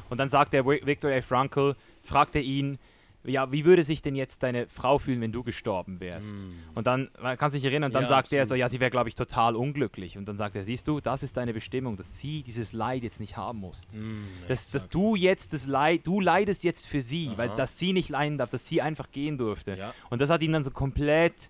Und 0.10 0.20
dann 0.20 0.30
sagt 0.30 0.54
der 0.54 0.64
Vi- 0.66 0.86
Viktor 0.86 1.12
A. 1.12 1.22
Frankl, 1.22 1.76
fragt 2.04 2.36
er 2.36 2.42
ihn, 2.44 2.78
ja, 3.26 3.52
wie 3.52 3.66
würde 3.66 3.84
sich 3.84 4.02
denn 4.02 4.16
jetzt 4.16 4.44
deine 4.44 4.68
Frau 4.68 4.98
fühlen, 4.98 5.20
wenn 5.22 5.32
du 5.32 5.44
gestorben 5.44 6.00
wärst? 6.00 6.46
Und 6.74 6.88
dann, 6.88 7.10
man 7.22 7.38
kann 7.38 7.52
sich 7.52 7.64
erinnern, 7.66 7.92
dann 7.92 8.04
Ja, 8.04 8.10
sagt 8.10 8.32
er 8.32 8.42
absolut. 8.44 8.48
so, 8.48 8.56
ja, 8.56 8.70
sie 8.70 8.80
wäre, 8.80 8.90
glaube 8.92 9.10
ich, 9.10 9.16
total 9.16 9.56
unglücklich. 9.56 10.18
Und 10.18 10.26
dann 10.28 10.38
sagt 10.38 10.56
er, 10.56 10.64
siehst 10.64 10.88
du, 10.88 11.02
das 11.02 11.22
ist 11.22 11.36
deine 11.36 11.54
Bestimmung, 11.54 11.98
dass 11.98 12.18
sie 12.20 12.44
dieses 12.44 12.72
Leid 12.72 13.04
jetzt 13.04 13.20
nicht 13.20 13.36
haben 13.36 13.60
muss. 13.60 13.86
Mm, 13.94 14.24
Dass, 14.48 14.72
dass 14.72 14.88
du 14.88 15.16
jetzt 15.16 15.52
das 15.54 15.66
Leid, 15.68 16.08
du 16.08 16.22
leidest 16.22 16.64
jetzt 16.64 16.88
für 16.88 17.02
sie, 17.02 17.32
weil 17.36 17.50
Aha. 17.50 17.58
dass 17.58 17.78
sie 17.78 17.92
nicht 17.94 18.10
leiden 18.10 18.38
darf, 18.38 18.50
dass 18.50 18.66
sie 18.68 18.82
einfach 18.82 19.12
gehen 19.12 19.38
durfte. 19.38 19.76
Ja. 19.76 19.94
Und 20.10 20.22
das 20.22 20.30
hat 20.30 20.42
ihn 20.42 20.54
dann 20.54 20.64
so 20.64 20.72
komplett 20.72 21.50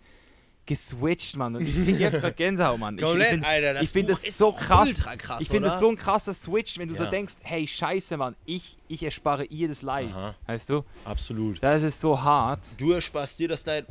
geswitcht, 0.70 1.36
Mann. 1.36 1.56
Und 1.56 1.68
ich 1.68 1.74
krieg 1.84 2.00
jetzt 2.00 2.22
gerade 2.22 2.34
Gänsehaut, 2.34 2.80
Mann. 2.80 2.98
Ich, 2.98 3.04
Komplett, 3.04 3.40
ich 3.42 3.46
Alter, 3.46 3.74
das 3.74 3.84
ich 3.84 3.90
finde 3.90 4.14
das 4.14 4.38
so 4.38 4.54
krass. 4.54 4.94
krass, 5.18 5.42
ich 5.42 5.48
finde 5.50 5.68
das 5.68 5.80
so 5.80 5.90
ein 5.90 5.96
krasser 5.98 6.34
Switch, 6.34 6.78
wenn 6.78 6.88
du 6.88 6.94
so 6.96 7.04
Ja. 7.04 7.10
denkst, 7.10 7.34
hey, 7.42 7.68
scheiße, 7.68 8.16
Mann, 8.18 8.36
ich, 8.46 8.78
ich 8.88 9.04
erspare 9.04 9.44
ihr 9.46 9.68
das 9.68 9.82
Leid. 9.82 10.10
Aha. 10.12 10.36
Weißt 10.48 10.70
du? 10.70 10.86
Absolut. 11.04 11.62
Das 11.62 11.84
ist 11.84 12.00
so 12.00 12.22
hart. 12.22 12.66
Du 12.78 12.92
ersparst 12.94 13.40
dir 13.40 13.48
das 13.50 13.66
Leid. 13.66 13.86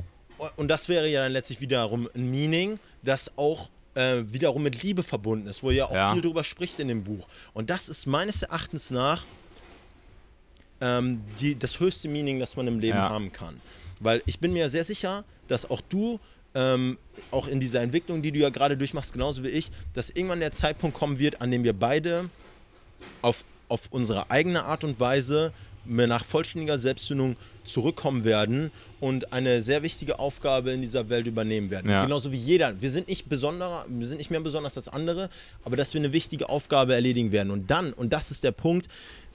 Und 0.56 0.68
das 0.68 0.88
wäre 0.88 1.08
ja 1.08 1.22
dann 1.24 1.32
letztlich 1.32 1.60
wiederum 1.60 2.08
ein 2.14 2.30
Meaning, 2.30 2.78
das 3.02 3.36
auch 3.36 3.68
äh, 3.94 4.22
wiederum 4.26 4.62
mit 4.62 4.82
Liebe 4.82 5.02
verbunden 5.02 5.48
ist, 5.48 5.62
wo 5.64 5.72
ja 5.72 5.86
auch 5.86 5.94
Ja. 5.94 6.12
viel 6.12 6.22
drüber 6.22 6.44
spricht 6.44 6.78
in 6.78 6.86
dem 6.88 7.02
Buch. 7.02 7.26
Und 7.54 7.68
das 7.70 7.88
ist 7.88 8.06
meines 8.06 8.42
Erachtens 8.42 8.90
nach 8.92 9.26
ähm, 10.80 11.20
die, 11.40 11.58
das 11.58 11.80
höchste 11.80 12.08
Meaning, 12.08 12.38
das 12.38 12.56
man 12.56 12.68
im 12.68 12.78
Leben 12.78 12.98
Ja. 12.98 13.08
haben 13.10 13.32
kann. 13.32 13.60
Weil 14.00 14.22
ich 14.26 14.38
bin 14.38 14.52
mir 14.52 14.68
sehr 14.68 14.84
sicher, 14.84 15.24
dass 15.48 15.68
auch 15.68 15.80
du, 15.80 16.20
ähm, 16.58 16.98
auch 17.30 17.46
in 17.46 17.60
dieser 17.60 17.80
Entwicklung, 17.80 18.20
die 18.20 18.32
du 18.32 18.40
ja 18.40 18.48
gerade 18.50 18.76
durchmachst, 18.76 19.12
genauso 19.12 19.44
wie 19.44 19.48
ich, 19.48 19.70
dass 19.94 20.10
irgendwann 20.10 20.40
der 20.40 20.52
Zeitpunkt 20.52 20.96
kommen 20.96 21.18
wird, 21.18 21.40
an 21.40 21.50
dem 21.50 21.62
wir 21.62 21.72
beide 21.72 22.28
auf, 23.22 23.44
auf 23.68 23.82
unsere 23.90 24.30
eigene 24.30 24.64
Art 24.64 24.82
und 24.82 24.98
Weise 24.98 25.52
nach 25.84 26.24
vollständiger 26.24 26.76
Selbstfindung 26.76 27.36
zurückkommen 27.64 28.24
werden 28.24 28.70
und 29.00 29.32
eine 29.32 29.62
sehr 29.62 29.82
wichtige 29.82 30.18
Aufgabe 30.18 30.72
in 30.72 30.82
dieser 30.82 31.08
Welt 31.08 31.26
übernehmen 31.26 31.70
werden. 31.70 31.90
Ja. 31.90 32.02
Genauso 32.02 32.30
wie 32.32 32.36
jeder. 32.36 32.80
Wir 32.82 32.90
sind 32.90 33.08
nicht 33.08 33.28
besonderer, 33.28 33.86
wir 33.88 34.06
sind 34.06 34.18
nicht 34.18 34.30
mehr 34.30 34.40
besonders 34.40 34.76
als 34.76 34.88
andere, 34.88 35.30
aber 35.64 35.76
dass 35.76 35.94
wir 35.94 36.00
eine 36.00 36.12
wichtige 36.12 36.48
Aufgabe 36.48 36.94
erledigen 36.94 37.32
werden. 37.32 37.50
Und 37.50 37.70
dann, 37.70 37.92
und 37.94 38.12
das 38.12 38.30
ist 38.30 38.44
der 38.44 38.52
Punkt, 38.52 38.88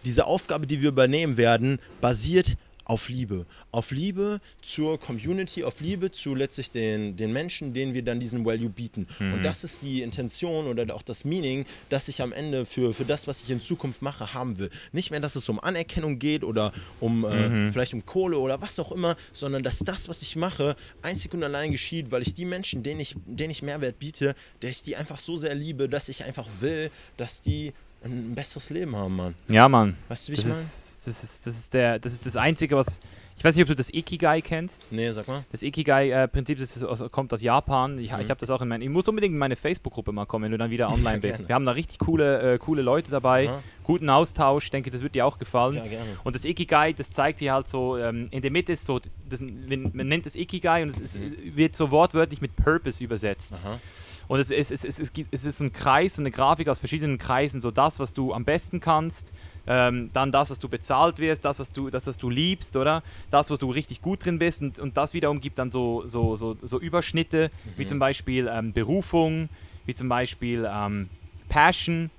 diese 0.06 0.26
Aufgabe, 0.26 0.68
die 0.68 0.82
wir 0.82 0.90
übernehmen 0.90 1.38
werden, 1.38 1.80
basiert 2.02 2.56
auf 2.86 3.10
Liebe. 3.10 3.46
Auf 3.72 3.92
Liebe 3.92 4.42
zur 4.62 5.00
Community, 5.00 5.64
auf 5.64 5.82
Liebe 5.82 6.12
zu 6.12 6.36
letztlich 6.36 6.72
den, 6.72 7.16
den 7.16 7.32
Menschen, 7.32 7.74
denen 7.74 7.94
wir 7.94 8.04
dann 8.04 8.20
diesen 8.20 8.46
Value 8.46 8.70
bieten. 8.70 9.08
Und 9.20 9.44
das 9.44 9.64
ist 9.64 9.82
die 9.82 10.02
Intention 10.02 10.68
oder 10.68 10.94
auch 10.94 11.02
das 11.02 11.26
Meaning, 11.26 11.66
das 11.90 12.08
ich 12.08 12.22
am 12.22 12.32
Ende 12.34 12.66
für, 12.66 12.94
für 12.94 13.06
das, 13.06 13.28
was 13.28 13.42
ich 13.44 13.50
in 13.50 13.62
Zukunft 13.62 14.02
mache, 14.02 14.34
haben 14.34 14.60
will. 14.60 14.70
Nicht 14.92 15.12
mehr, 15.12 15.20
dass 15.20 15.36
es 15.36 15.48
um 15.50 15.60
Anerkennung 15.60 16.20
geht 16.20 16.44
oder 16.44 16.72
um 17.00 17.26
äh, 17.26 17.72
vielleicht 17.72 17.94
um 17.94 18.06
Kohle 18.06 18.38
oder 18.38 18.62
was 18.62 18.80
auch 18.80 18.92
immer, 18.92 19.16
sondern 19.32 19.64
dass 19.64 19.80
das, 19.80 20.10
was 20.10 20.22
ich 20.22 20.36
mache, 20.36 20.76
einzig 21.02 21.34
und 21.34 21.44
allein 21.44 21.72
geschieht, 21.72 22.12
weil 22.12 22.22
ich 22.22 22.34
die 22.34 22.46
Menschen, 22.46 22.84
denen 22.84 23.00
ich, 23.00 23.16
denen 23.26 23.52
ich 23.52 23.62
Mehrwert 23.62 24.00
biete, 24.00 24.36
der 24.62 24.70
ich 24.70 24.84
die 24.84 24.96
einfach 24.96 25.18
so 25.18 25.36
sehr 25.36 25.56
liebe, 25.56 25.90
dass 25.90 26.10
ich 26.10 26.24
einfach 26.24 26.48
will, 26.60 26.92
dass 27.18 27.42
die 27.42 27.74
ein 28.04 28.36
besseres 28.36 28.70
Leben 28.70 28.96
haben, 28.96 29.16
Mann. 29.16 29.36
Ja, 29.48 29.68
Mann. 29.70 29.96
Weißt 30.10 30.28
du, 30.28 30.32
wie 30.34 30.36
Das 30.38 30.46
ich 30.46 30.52
meine? 30.52 30.62
ist, 30.62 31.08
das, 31.08 31.24
ist, 31.24 31.48
das, 31.48 31.56
ist 31.58 31.74
der, 31.74 32.00
das 32.00 32.14
ist 32.14 32.26
das 32.26 32.36
Einzige, 32.38 32.76
was. 32.76 33.00
Ich 33.36 33.44
weiß 33.44 33.56
nicht, 33.56 33.64
ob 33.64 33.68
du 33.70 33.76
das 33.76 33.90
Ikigai 33.92 34.42
kennst. 34.42 34.92
Nee, 34.92 35.12
sag 35.12 35.28
mal. 35.28 35.44
Das 35.52 35.64
Ikigai-Prinzip 35.64 36.60
das 36.60 36.84
aus, 36.84 37.04
kommt 37.12 37.34
aus 37.34 37.42
Japan. 37.42 37.98
Ich, 37.98 38.12
Mhm. 38.12 38.20
ich 38.22 38.30
habe 38.30 38.40
das 38.40 38.50
auch 38.52 38.62
in 38.62 38.68
meinen. 38.68 38.84
Ich 38.84 38.90
muss 38.90 39.08
unbedingt 39.08 39.34
in 39.34 39.40
meine 39.40 39.56
Facebook-Gruppe 39.56 40.12
mal 40.12 40.26
kommen, 40.26 40.46
wenn 40.46 40.52
du 40.52 40.58
dann 40.60 40.70
wieder 40.70 40.90
online 40.90 41.18
bist. 41.20 41.40
gerne. 41.40 41.48
Wir 41.50 41.56
haben 41.56 41.66
da 41.66 41.72
richtig 41.72 41.98
coole, 41.98 42.54
äh, 42.54 42.58
coole 42.60 42.84
Leute 42.84 43.10
dabei, 43.10 43.50
Aha. 43.50 43.64
guten 43.84 44.10
Austausch. 44.10 44.66
Ich 44.66 44.72
denke, 44.72 44.92
das 44.92 45.02
wird 45.02 45.16
dir 45.16 45.26
auch 45.26 45.40
gefallen. 45.40 45.76
Ja, 45.76 45.88
gerne. 45.88 46.06
Und 46.24 46.36
das 46.36 46.46
Ikigai, 46.46 46.94
das 46.94 47.10
zeigt 47.10 47.40
dir 47.40 47.54
halt 47.54 47.68
so, 47.68 47.98
ähm, 47.98 48.28
in 48.30 48.42
der 48.44 48.52
Mitte 48.52 48.72
ist 48.74 48.86
so, 48.86 49.02
das, 49.28 49.42
man 49.42 49.90
man 49.94 50.08
nennt 50.08 50.28
es 50.28 50.36
Ikigai 50.36 50.84
und 50.84 50.90
es 50.90 51.00
ist, 51.00 51.20
Mhm. 51.20 51.56
wird 51.56 51.76
so 51.76 51.90
wortwörtlich 51.90 52.40
mit 52.40 52.56
Purpose 52.56 53.04
übersetzt. 53.04 53.56
Aha. 53.64 53.80
Und 54.28 54.40
es 54.40 54.52
ist, 54.52 54.72
es, 54.72 54.84
ist, 54.84 55.00
es, 55.00 55.10
ist, 55.10 55.28
es 55.32 55.46
ist 55.46 55.60
ein 55.60 55.74
Kreis, 55.74 56.18
eine 56.20 56.32
Grafik 56.32 56.68
aus 56.70 56.80
verschiedenen 56.80 57.18
Kreisen, 57.18 57.62
so 57.62 57.72
das, 57.72 58.00
was 58.00 58.14
du 58.14 58.34
am 58.34 58.46
besten 58.46 58.80
kannst, 58.80 59.34
ähm, 59.68 60.10
dann 60.14 60.32
das, 60.32 60.50
was 60.50 60.60
du 60.60 60.70
bezahlt 60.70 61.20
wirst, 61.20 61.46
das, 61.46 61.60
was 61.60 61.72
du, 61.72 61.90
das, 61.90 62.08
was 62.08 62.18
du 62.18 62.30
liebst, 62.30 62.76
oder? 62.76 63.04
Das, 63.32 63.50
was 63.50 63.60
du 63.60 63.70
richtig 63.70 64.02
gut 64.02 64.26
drin 64.26 64.40
bist 64.40 64.62
und, 64.62 64.80
und 64.80 64.98
das 64.98 65.14
wiederum 65.14 65.42
gibt 65.42 65.58
dann 65.60 65.72
so, 65.72 66.04
so, 66.06 66.36
so, 66.36 66.56
so 66.62 66.80
Überschnitte, 66.80 67.52
wie 67.78 67.86
zum 67.86 68.00
Beispiel 68.00 68.50
ähm, 68.52 68.74
Berufung, 68.74 69.50
wie 69.86 69.94
zum 69.94 70.10
Beispiel 70.10 70.68
ähm, 70.72 71.10
Passion. 71.50 72.10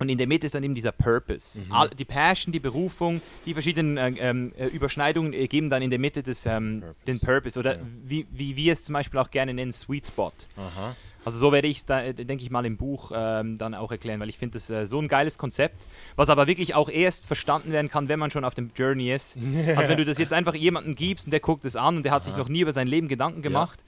Und 0.00 0.08
in 0.10 0.18
der 0.18 0.28
Mitte 0.28 0.46
ist 0.46 0.54
dann 0.54 0.62
eben 0.62 0.76
dieser 0.76 0.92
Purpose. 0.92 1.60
Mhm. 1.64 1.72
All, 1.72 1.90
die 1.90 2.04
Passion, 2.04 2.52
die 2.52 2.60
Berufung, 2.60 3.20
die 3.46 3.52
verschiedenen 3.52 3.96
äh, 3.96 4.10
ähm, 4.20 4.52
äh, 4.56 4.66
Überschneidungen 4.66 5.32
ergeben 5.32 5.70
dann 5.70 5.82
in 5.82 5.90
der 5.90 5.98
Mitte 5.98 6.22
des, 6.22 6.46
ähm, 6.46 6.80
Purpose. 6.82 6.96
den 7.08 7.18
Purpose. 7.20 7.58
Oder 7.58 7.74
Ja. 7.78 7.82
wie, 8.04 8.26
wie 8.30 8.54
wir 8.54 8.72
es 8.74 8.84
zum 8.84 8.92
Beispiel 8.92 9.18
auch 9.18 9.30
gerne 9.32 9.52
nennen, 9.54 9.72
Sweet 9.72 10.06
Spot. 10.06 10.32
Aha. 10.56 10.94
Also 11.28 11.38
so 11.38 11.52
werde 11.52 11.68
ich 11.68 11.78
es, 11.78 11.84
da, 11.86 12.12
denke 12.12 12.42
ich 12.42 12.50
mal, 12.50 12.64
im 12.64 12.76
Buch 12.78 13.12
ähm, 13.14 13.58
dann 13.58 13.74
auch 13.74 13.90
erklären, 13.92 14.18
weil 14.18 14.30
ich 14.30 14.38
finde 14.38 14.54
das 14.54 14.70
äh, 14.70 14.86
so 14.86 14.98
ein 14.98 15.08
geiles 15.08 15.36
Konzept, 15.36 15.86
was 16.16 16.30
aber 16.30 16.46
wirklich 16.46 16.74
auch 16.74 16.88
erst 16.88 17.26
verstanden 17.26 17.70
werden 17.70 17.90
kann, 17.90 18.08
wenn 18.08 18.18
man 18.18 18.30
schon 18.30 18.44
auf 18.44 18.54
dem 18.54 18.70
Journey 18.74 19.12
ist. 19.12 19.36
Also 19.76 19.90
wenn 19.90 19.98
du 19.98 20.04
das 20.04 20.18
jetzt 20.18 20.32
einfach 20.32 20.54
jemandem 20.54 20.94
gibst 20.94 21.26
und 21.26 21.30
der 21.32 21.40
guckt 21.40 21.64
es 21.64 21.76
an 21.76 21.98
und 21.98 22.02
der 22.02 22.12
hat 22.12 22.24
sich 22.24 22.32
Aha. 22.34 22.40
noch 22.40 22.48
nie 22.48 22.60
über 22.60 22.72
sein 22.72 22.86
Leben 22.86 23.06
Gedanken 23.06 23.42
gemacht, 23.42 23.84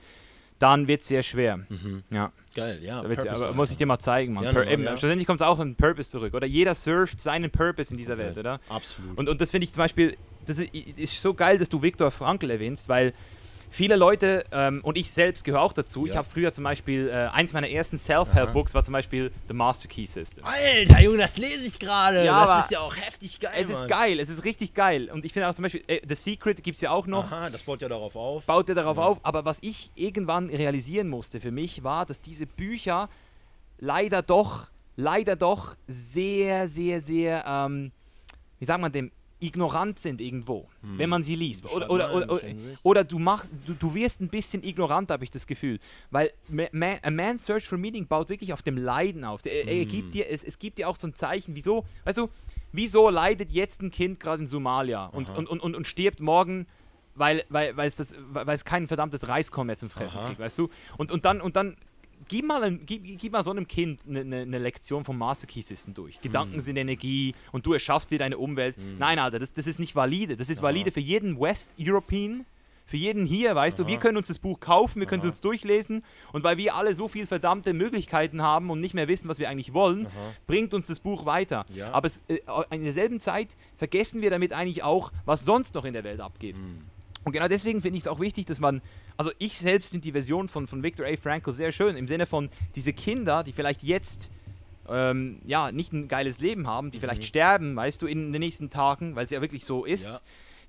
dann 0.58 0.86
wird 0.86 1.00
es 1.00 1.08
sehr 1.08 1.22
schwer. 1.22 1.56
Mhm. 1.56 2.02
Ja, 2.10 2.32
Geil, 2.54 2.80
ja. 2.82 2.98
aber 3.00 3.54
muss 3.54 3.70
ich 3.70 3.78
dir 3.78 3.86
mal 3.86 3.98
zeigen, 3.98 4.34
Mann. 4.34 4.44
Gerne, 4.44 4.70
eben, 4.70 4.82
ja. 4.82 4.90
Schlussendlich 4.90 5.26
kommt 5.26 5.40
es 5.40 5.46
auch 5.46 5.58
in 5.58 5.74
Purpose 5.74 6.10
zurück. 6.10 6.34
Oder 6.34 6.46
jeder 6.46 6.74
surft 6.74 7.20
seinen 7.20 7.50
Purpose 7.50 7.92
in 7.92 7.96
dieser 7.98 8.18
Welt, 8.18 8.32
Okay. 8.32 8.40
oder? 8.40 8.60
Absolut. 8.68 9.16
Und, 9.16 9.28
und 9.28 9.40
das 9.40 9.50
finde 9.52 9.64
ich 9.64 9.72
zum 9.72 9.82
Beispiel, 9.82 10.16
das 10.46 10.58
ist, 10.58 10.74
ist 10.74 11.22
so 11.22 11.32
geil, 11.32 11.58
dass 11.58 11.70
du 11.70 11.80
Viktor 11.80 12.10
Frankl 12.10 12.50
erwähnst, 12.50 12.88
weil 12.88 13.14
viele 13.70 13.96
Leute, 13.96 14.44
ähm, 14.52 14.80
und 14.82 14.98
ich 14.98 15.10
selbst 15.10 15.44
gehöre 15.44 15.62
auch 15.62 15.72
dazu, 15.72 16.04
ich 16.06 16.12
Ja. 16.12 16.18
habe 16.18 16.28
früher 16.28 16.52
zum 16.52 16.64
Beispiel, 16.64 17.08
äh, 17.08 17.28
eins 17.32 17.52
meiner 17.52 17.68
ersten 17.70 17.96
Self-Help-Books 17.98 18.74
war 18.74 18.82
zum 18.82 18.92
Beispiel 18.92 19.30
The 19.48 19.54
Master 19.54 19.88
Key 19.88 20.04
System. 20.06 20.44
Alter, 20.44 21.00
Junge, 21.02 21.18
das 21.18 21.36
lese 21.38 21.62
ich 21.64 21.78
gerade. 21.78 22.24
Ja, 22.24 22.44
das 22.56 22.64
ist 22.66 22.70
ja 22.72 22.80
auch 22.80 22.96
heftig 22.96 23.38
geil, 23.40 23.52
Es 23.56 23.68
ist 23.68 23.78
Mann. 23.80 23.88
geil, 23.88 24.20
es 24.20 24.28
ist 24.28 24.44
richtig 24.44 24.74
geil. 24.74 25.08
Und 25.10 25.24
ich 25.24 25.32
finde 25.32 25.48
auch 25.48 25.54
zum 25.54 25.62
Beispiel, 25.62 25.82
äh, 25.86 26.00
The 26.06 26.14
Secret 26.16 26.62
gibt 26.62 26.76
es 26.76 26.82
ja 26.82 26.90
auch 26.90 27.06
noch, 27.06 27.30
Aha, 27.30 27.48
das 27.50 27.62
baut 27.62 27.80
ja 27.80 27.88
darauf 27.88 28.16
auf. 28.16 28.46
baut 28.46 28.68
ja 28.68 28.74
darauf 28.74 28.96
Ja. 28.96 29.02
auf. 29.04 29.18
Aber 29.22 29.44
was 29.44 29.58
ich 29.60 29.90
irgendwann 29.94 30.50
realisieren 30.50 31.08
musste 31.08 31.40
für 31.40 31.50
mich, 31.52 31.84
war, 31.84 32.04
dass 32.06 32.20
diese 32.20 32.46
Bücher 32.46 33.08
leider 33.78 34.22
doch, 34.22 34.66
leider 34.96 35.36
doch 35.36 35.76
sehr, 35.86 36.68
sehr, 36.68 37.00
sehr, 37.00 37.44
ähm, 37.46 37.92
wie 38.58 38.64
sagt 38.66 38.80
man 38.80 38.92
dem, 38.92 39.10
ignorant 39.40 39.98
sind 39.98 40.20
irgendwo, 40.20 40.68
Hm. 40.82 40.98
wenn 40.98 41.08
man 41.10 41.22
sie 41.22 41.34
liest. 41.34 41.64
Oder, 41.64 41.90
oder, 41.90 42.12
oder, 42.14 42.30
oder, 42.30 42.42
oder 42.82 43.04
du 43.04 43.18
machst, 43.18 43.50
du, 43.66 43.74
du 43.74 43.94
wirst 43.94 44.20
ein 44.20 44.28
bisschen 44.28 44.62
ignorant, 44.62 45.10
habe 45.10 45.24
ich 45.24 45.30
das 45.30 45.46
Gefühl. 45.46 45.78
Weil 46.10 46.32
Ma 46.48 46.64
Ma 46.72 46.96
A 47.02 47.10
Man's 47.10 47.44
Search 47.46 47.66
for 47.66 47.78
Meaning 47.78 48.06
baut 48.06 48.28
wirklich 48.28 48.52
auf 48.52 48.62
dem 48.62 48.76
Leiden 48.76 49.24
auf. 49.24 49.44
Er, 49.46 49.68
er 49.68 49.84
Mm. 49.84 49.88
gibt 49.88 50.14
dir, 50.14 50.30
es, 50.30 50.44
es 50.44 50.58
gibt 50.58 50.78
dir 50.78 50.88
auch 50.88 50.96
so 50.96 51.06
ein 51.06 51.14
Zeichen, 51.14 51.54
wieso, 51.56 51.84
weißt 52.04 52.18
du, 52.18 52.28
wieso 52.72 53.08
leidet 53.10 53.50
jetzt 53.50 53.82
ein 53.82 53.90
Kind 53.90 54.20
gerade 54.20 54.42
in 54.42 54.46
Somalia 54.46 55.06
und, 55.06 55.28
und, 55.30 55.48
und, 55.48 55.60
und, 55.60 55.74
und 55.74 55.86
stirbt 55.86 56.20
morgen, 56.20 56.66
weil, 57.14 57.44
weil, 57.48 57.76
weil, 57.76 57.88
es 57.88 57.96
das, 57.96 58.14
weil 58.32 58.48
es 58.54 58.64
kein 58.64 58.86
verdammtes 58.86 59.26
Reiskorn 59.28 59.66
mehr 59.66 59.76
zum 59.76 59.90
Fressen 59.90 60.18
Aha. 60.18 60.26
kriegt, 60.26 60.38
weißt 60.40 60.58
du? 60.58 60.68
Und, 60.96 61.10
und 61.10 61.24
dann, 61.24 61.40
und 61.40 61.56
dann 61.56 61.76
gib 62.30 62.46
mal, 62.46 62.62
ein, 62.62 62.80
gib, 62.86 63.02
gib 63.18 63.32
mal 63.32 63.42
so 63.42 63.50
einem 63.50 63.66
Kind 63.66 64.00
eine 64.08 64.24
ne, 64.24 64.46
ne 64.46 64.58
Lektion 64.58 65.04
vom 65.04 65.18
Master 65.18 65.46
Key 65.46 65.60
System 65.60 65.92
durch. 65.94 66.20
Gedanken 66.20 66.54
Mhm. 66.56 66.60
sind 66.60 66.76
Energie 66.76 67.34
und 67.52 67.66
du 67.66 67.72
erschaffst 67.72 68.10
dir 68.10 68.18
deine 68.18 68.38
Umwelt. 68.38 68.76
Nein, 68.98 69.18
Alter, 69.18 69.38
das, 69.38 69.52
das 69.52 69.66
ist 69.66 69.78
nicht 69.80 69.94
valide. 69.96 70.36
Das 70.36 70.48
ist 70.48 70.58
Aha. 70.58 70.68
valide 70.68 70.92
für 70.92 71.00
jeden 71.00 71.38
West 71.40 71.74
European, 71.78 72.46
für 72.86 72.96
jeden 72.96 73.26
hier, 73.26 73.54
weißt 73.54 73.78
du. 73.78 73.86
Wir 73.86 73.94
Aha. 73.94 74.00
können 74.00 74.16
uns 74.16 74.28
das 74.28 74.38
Buch 74.38 74.58
kaufen, 74.60 75.00
wir 75.00 75.06
können 75.06 75.20
es 75.20 75.24
Aha. 75.24 75.30
uns 75.32 75.40
durchlesen 75.40 76.04
und 76.32 76.42
weil 76.44 76.56
wir 76.56 76.74
alle 76.76 76.94
so 76.94 77.08
viel 77.08 77.26
verdammte 77.26 77.72
Möglichkeiten 77.72 78.42
haben 78.42 78.70
und 78.70 78.80
nicht 78.80 78.94
mehr 78.94 79.08
wissen, 79.08 79.28
was 79.28 79.38
wir 79.38 79.48
eigentlich 79.48 79.72
wollen, 79.74 80.06
Aha. 80.06 80.12
bringt 80.46 80.72
uns 80.72 80.86
das 80.86 81.00
Buch 81.00 81.26
weiter. 81.26 81.66
Ja. 81.74 81.90
Aber 81.92 82.06
es, 82.06 82.20
äh, 82.28 82.38
in 82.70 82.84
derselben 82.84 83.20
Zeit 83.20 83.48
vergessen 83.76 84.22
wir 84.22 84.30
damit 84.30 84.52
eigentlich 84.52 84.82
auch, 84.84 85.12
was 85.24 85.44
sonst 85.44 85.74
noch 85.74 85.84
in 85.84 85.92
der 85.92 86.04
Welt 86.04 86.20
abgeht. 86.20 86.56
Mhm. 86.56 86.82
Und 87.22 87.32
genau 87.32 87.48
deswegen 87.48 87.82
finde 87.82 87.98
ich 87.98 88.04
es 88.04 88.08
auch 88.08 88.18
wichtig, 88.18 88.46
dass 88.46 88.60
man, 88.60 88.80
also 89.20 89.32
ich 89.38 89.58
selbst 89.58 89.90
finde 89.90 90.02
die 90.04 90.12
Version 90.12 90.48
von, 90.48 90.66
von 90.66 90.82
Viktor 90.82 91.04
A. 91.04 91.14
Frankl 91.16 91.52
sehr 91.52 91.72
schön, 91.72 91.94
im 91.94 92.08
Sinne 92.08 92.24
von 92.24 92.48
diese 92.74 92.94
Kinder, 92.94 93.44
die 93.44 93.52
vielleicht 93.52 93.82
jetzt 93.82 94.30
ähm, 94.88 95.40
ja, 95.44 95.70
nicht 95.72 95.92
ein 95.92 96.08
geiles 96.08 96.40
Leben 96.40 96.66
haben, 96.66 96.90
die 96.90 96.98
vielleicht 97.00 97.24
sterben, 97.24 97.76
weißt 97.76 98.00
du, 98.00 98.06
in 98.06 98.32
den 98.32 98.40
nächsten 98.40 98.70
Tagen, 98.70 99.14
weil 99.16 99.24
es 99.26 99.30
ja 99.30 99.42
wirklich 99.42 99.66
so 99.66 99.84
ist, 99.84 100.06
Ja. 100.08 100.20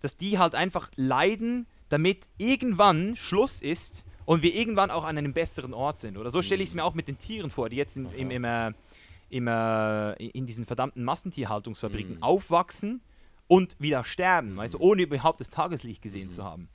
dass 0.02 0.18
die 0.18 0.38
halt 0.38 0.54
einfach 0.54 0.92
leiden, 0.98 1.66
damit 1.88 2.28
irgendwann 2.38 3.16
Schluss 3.16 3.62
ist 3.62 4.04
und 4.26 4.44
wir 4.44 4.54
irgendwann 4.54 4.92
auch 4.92 5.06
an 5.06 5.18
einem 5.18 5.32
besseren 5.32 5.74
Ort 5.74 6.00
sind. 6.00 6.18
Oder 6.18 6.30
so 6.30 6.42
stelle 6.42 6.62
ich 6.62 6.70
es 6.70 6.76
mir 6.76 6.84
auch 6.84 6.94
mit 6.94 7.08
den 7.08 7.18
Tieren 7.18 7.50
vor, 7.52 7.70
die 7.70 7.78
jetzt 7.78 7.96
im, 7.96 8.08
im, 8.18 8.32
im, 8.32 8.44
äh, 8.44 8.74
im, 9.30 9.48
äh, 9.48 10.14
in 10.28 10.46
diesen 10.46 10.66
verdammten 10.66 11.06
Massentierhaltungsfabriken 11.06 12.18
Mhm. 12.18 12.24
aufwachsen 12.24 13.00
und 13.48 13.78
wieder 13.80 14.04
sterben, 14.04 14.58
weißt 14.58 14.74
du, 14.74 14.80
ohne 14.80 15.04
überhaupt 15.04 15.40
das 15.40 15.50
Tageslicht 15.50 16.02
gesehen 16.02 16.28
Mhm. 16.28 16.32
zu 16.32 16.44
haben. 16.44 16.68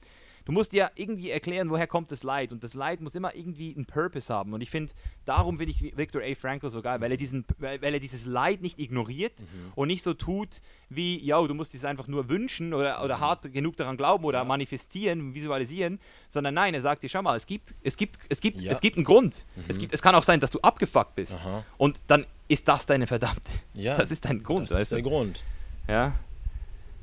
Du 0.46 0.52
musst 0.52 0.72
dir 0.72 0.90
irgendwie 0.94 1.30
erklären, 1.30 1.68
woher 1.70 1.86
kommt 1.88 2.10
das 2.12 2.22
Leid. 2.22 2.52
Und 2.52 2.62
das 2.64 2.72
Leid 2.74 3.00
muss 3.00 3.14
immer 3.16 3.34
irgendwie 3.34 3.74
einen 3.74 3.84
Purpose 3.84 4.32
haben. 4.32 4.52
Und 4.54 4.60
ich 4.60 4.70
finde, 4.70 4.92
darum 5.24 5.58
finde 5.58 5.72
ich 5.72 5.96
Viktor 5.96 6.22
A. 6.22 6.34
Frankl 6.36 6.70
so 6.70 6.80
geil, 6.80 7.00
weil 7.00 7.10
er, 7.10 7.16
diesen, 7.16 7.44
weil 7.58 7.82
er 7.82 7.98
dieses 7.98 8.26
Leid 8.26 8.62
nicht 8.62 8.78
ignoriert 8.78 9.40
Mhm. 9.40 9.72
und 9.74 9.88
nicht 9.88 10.04
so 10.04 10.14
tut, 10.14 10.62
wie, 10.88 11.18
ja, 11.22 11.44
du 11.44 11.52
musst 11.52 11.74
es 11.74 11.84
einfach 11.84 12.06
nur 12.06 12.28
wünschen 12.28 12.72
oder, 12.74 13.02
oder 13.04 13.18
hart 13.18 13.52
genug 13.52 13.76
daran 13.76 13.96
glauben 13.96 14.24
oder 14.24 14.38
Mhm. 14.38 14.44
Ja. 14.44 14.48
manifestieren, 14.48 15.34
visualisieren, 15.34 15.98
sondern 16.28 16.54
nein, 16.54 16.74
er 16.74 16.80
sagt 16.80 17.02
dir, 17.02 17.08
schau 17.08 17.22
mal, 17.22 17.36
es 17.36 17.46
gibt, 17.46 17.74
es 17.82 17.96
gibt, 17.96 18.18
es 18.28 18.40
gibt, 18.40 18.60
Ja. 18.60 18.70
es 18.70 18.80
gibt 18.80 18.96
einen 18.96 19.04
Grund. 19.04 19.44
Es, 19.66 19.78
gibt, 19.78 19.92
es 19.92 20.00
kann 20.00 20.14
auch 20.14 20.22
sein, 20.22 20.38
dass 20.38 20.52
du 20.52 20.60
abgefuckt 20.60 21.16
bist. 21.16 21.40
Aha. 21.40 21.64
Und 21.76 22.02
dann 22.06 22.24
ist 22.46 22.68
das 22.68 22.86
deine 22.86 23.08
verdammte. 23.08 23.50
Ja, 23.74 23.96
Das 23.96 24.12
ist 24.12 24.24
dein 24.24 24.44
Grund, 24.44 24.70
das 24.70 24.80
ist 24.80 24.92
der? 24.92 25.02
Grund. 25.02 25.42
Ja. 25.88 26.14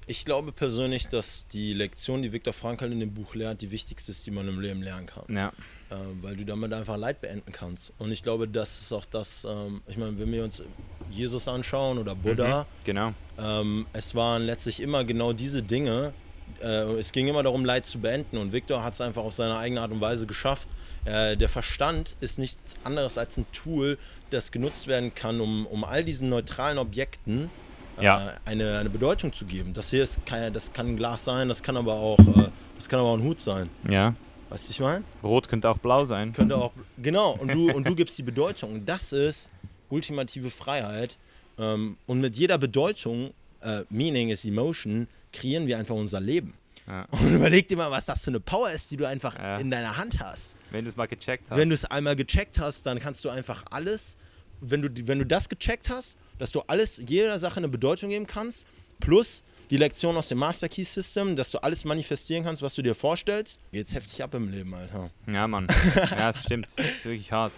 Ich 0.08 0.26
glaube 0.26 0.52
persönlich, 0.52 1.08
dass 1.08 1.48
die 1.48 1.74
Lektion, 1.74 2.22
die 2.22 2.34
Viktor 2.34 2.54
Frankl 2.54 2.92
in 2.92 3.00
dem 3.00 3.14
Buch 3.14 3.36
lehrt, 3.36 3.62
die 3.62 3.72
wichtigste 3.72 4.12
ist, 4.12 4.26
die 4.26 4.32
man 4.32 4.48
im 4.48 4.60
Leben 4.60 4.82
lernen 4.82 5.06
kann. 5.08 5.24
Ja. 5.34 5.50
äh, 5.90 5.96
weil 6.22 6.36
du 6.36 6.44
damit 6.46 6.74
einfach 6.74 6.98
Leid 6.98 7.22
beenden 7.22 7.52
kannst. 7.52 7.94
Und 8.00 8.12
ich 8.12 8.22
glaube, 8.24 8.48
das 8.48 8.82
ist 8.82 8.92
auch 8.94 9.06
das, 9.06 9.46
ähm, 9.46 9.82
ich 9.88 9.98
meine, 9.98 10.18
wenn 10.20 10.32
wir 10.32 10.44
uns 10.44 10.64
Jesus 11.12 11.48
anschauen 11.48 11.98
oder 12.00 12.16
Buddha, 12.16 12.66
Genau. 12.84 13.14
ähm, 13.38 13.86
es 13.94 14.14
waren 14.16 14.44
letztlich 14.44 14.82
immer 14.82 15.04
genau 15.04 15.32
diese 15.34 15.62
Dinge. 15.64 16.14
Äh, 16.62 16.94
es 17.00 17.12
ging 17.12 17.28
immer 17.28 17.44
darum, 17.44 17.64
Leid 17.64 17.86
zu 17.86 18.00
beenden. 18.00 18.38
Und 18.38 18.52
Viktor 18.52 18.84
hat 18.84 18.94
es 18.94 19.02
einfach 19.02 19.24
auf 19.24 19.34
seine 19.34 19.56
eigene 19.58 19.82
Art 19.82 19.92
und 19.92 20.02
Weise 20.02 20.26
geschafft. 20.28 20.68
Äh, 21.06 21.36
der 21.38 21.50
Verstand 21.50 22.16
ist 22.22 22.40
nichts 22.40 22.76
anderes 22.84 23.18
als 23.18 23.38
ein 23.38 23.46
Tool, 23.52 23.98
das 24.32 24.52
genutzt 24.52 24.88
werden 24.88 25.14
kann, 25.14 25.42
um, 25.42 25.66
um 25.68 25.84
all 25.84 26.04
diesen 26.04 26.30
neutralen 26.30 26.78
Objekten 26.78 27.50
äh, 28.00 28.04
Ja. 28.04 28.34
eine, 28.46 28.78
eine 28.80 28.90
Bedeutung 28.90 29.32
zu 29.34 29.46
geben. 29.46 29.74
Das 29.74 29.90
hier 29.90 30.04
ist 30.04 30.26
kein, 30.26 30.52
das 30.54 30.72
kann 30.74 30.88
ein 30.88 30.98
Glas 30.98 31.24
sein, 31.26 31.48
das 31.48 31.62
kann 31.64 31.78
aber 31.78 31.94
auch, 31.94 32.20
äh, 32.20 32.50
das 32.76 32.90
kann 32.90 33.00
aber 33.00 33.10
auch 33.10 33.18
ein 33.18 33.24
Hut 33.24 33.40
sein. 33.40 33.70
Ja. 33.90 34.16
Weißt 34.50 34.68
du, 34.68 34.72
ich 34.72 34.80
meine? 34.80 35.04
Rot 35.24 35.48
könnte 35.48 35.70
auch 35.70 35.78
blau 35.78 36.06
sein. 36.06 36.32
Könnte 36.34 36.56
auch, 36.56 36.72
genau, 36.98 37.32
und 37.40 37.52
du, 37.54 37.72
und 37.72 37.88
du 37.88 37.96
gibst 37.96 38.18
die 38.18 38.24
Bedeutung. 38.24 38.74
Und 38.74 38.86
das 38.88 39.12
ist 39.14 39.50
ultimative 39.90 40.50
Freiheit. 40.50 41.18
Ähm, 41.58 41.98
und 42.08 42.20
mit 42.22 42.36
jeder 42.36 42.58
Bedeutung, 42.58 43.34
äh, 43.62 43.82
Meaning 43.90 44.30
is 44.30 44.46
Emotion, 44.46 45.08
kreieren 45.32 45.66
wir 45.68 45.78
einfach 45.78 45.96
unser 45.96 46.20
Leben. 46.20 46.54
Ja. 46.88 47.06
Und 47.12 47.32
überleg 47.34 47.68
dir 47.68 47.78
mal, 47.78 47.90
was 47.92 48.06
das 48.06 48.24
für 48.24 48.32
eine 48.32 48.40
Power 48.40 48.70
ist, 48.72 48.92
die 48.92 48.98
du 48.98 49.08
einfach 49.08 49.38
Ja. 49.38 49.58
in 49.58 49.72
deiner 49.72 49.98
Hand 49.98 50.20
hast. 50.20 50.56
Wenn 50.72 50.84
du 50.86 50.90
es 50.92 50.98
mal 50.98 51.08
gecheckt 51.08 51.50
hast. 51.50 51.58
Wenn 51.58 51.70
du 51.70 51.76
es 51.76 51.86
einmal 51.86 52.16
gecheckt 52.16 52.60
hast, 52.60 52.86
dann 52.86 53.00
kannst 53.00 53.24
du 53.26 53.30
einfach 53.30 53.64
alles, 53.72 54.18
wenn 54.62 54.82
du, 54.82 54.90
wenn 55.08 55.20
du 55.20 55.26
das 55.26 55.48
gecheckt 55.50 55.90
hast, 55.90 56.18
dass 56.40 56.52
du 56.52 56.62
alles, 56.62 57.04
jeder 57.08 57.38
Sache 57.40 57.58
eine 57.58 57.70
Bedeutung 57.70 58.10
geben 58.10 58.28
kannst, 58.28 58.66
plus 59.00 59.44
die 59.70 59.78
Lektion 59.78 60.16
aus 60.18 60.28
dem 60.28 60.38
Master 60.38 60.70
Key 60.70 60.84
System, 60.84 61.36
dass 61.36 61.52
du 61.52 61.58
alles 61.64 61.86
manifestieren 61.86 62.44
kannst, 62.44 62.62
was 62.62 62.76
du 62.76 62.82
dir 62.82 62.96
vorstellst, 62.96 63.60
geht's 63.72 63.94
heftig 63.94 64.24
ab 64.24 64.34
im 64.36 64.50
Leben, 64.50 64.74
Alter. 64.74 65.10
Ja, 65.28 65.48
Mann. 65.48 65.68
ja, 65.96 66.30
es 66.30 66.42
stimmt. 66.42 66.68
Das 66.76 66.86
ist 66.86 67.06
wirklich 67.06 67.32
hart. 67.32 67.54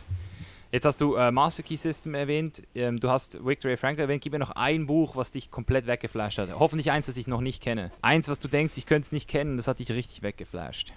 Jetzt 0.72 0.86
hast 0.86 1.00
du 1.00 1.16
äh, 1.16 1.32
Master 1.32 1.64
Key 1.64 1.78
System 1.78 2.16
erwähnt, 2.16 2.64
ähm, 2.76 3.00
du 3.00 3.10
hast 3.10 3.46
Victoria 3.46 3.78
Frankl 3.78 4.02
erwähnt. 4.02 4.22
Gib 4.22 4.34
mir 4.34 4.40
noch 4.40 4.52
ein 4.52 4.88
Buch, 4.88 5.16
was 5.16 5.32
dich 5.32 5.50
komplett 5.50 5.88
weggeflasht 5.88 6.38
hat. 6.38 6.50
Hoffentlich 6.58 6.92
eins, 6.92 7.06
das 7.06 7.18
ich 7.18 7.28
noch 7.28 7.42
nicht 7.42 7.62
kenne. 7.62 7.92
Eins, 8.02 8.28
was 8.28 8.40
du 8.40 8.48
denkst, 8.48 8.76
ich 8.78 8.86
könnte 8.86 9.06
es 9.06 9.12
nicht 9.12 9.30
kennen, 9.30 9.58
das 9.58 9.68
hat 9.68 9.80
dich 9.80 9.90
richtig 9.92 10.22
weggeflasht. 10.22 10.92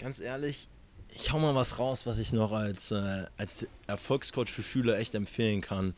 Ganz 0.00 0.18
ehrlich, 0.18 0.68
ich 1.14 1.32
hau 1.32 1.38
mal 1.38 1.54
was 1.54 1.78
raus, 1.78 2.06
was 2.06 2.18
ich 2.18 2.32
noch 2.32 2.52
als, 2.52 2.90
äh, 2.90 3.24
als 3.36 3.66
Erfolgscoach 3.86 4.48
für 4.48 4.62
Schüler 4.62 4.98
echt 4.98 5.14
empfehlen 5.14 5.60
kann. 5.60 5.94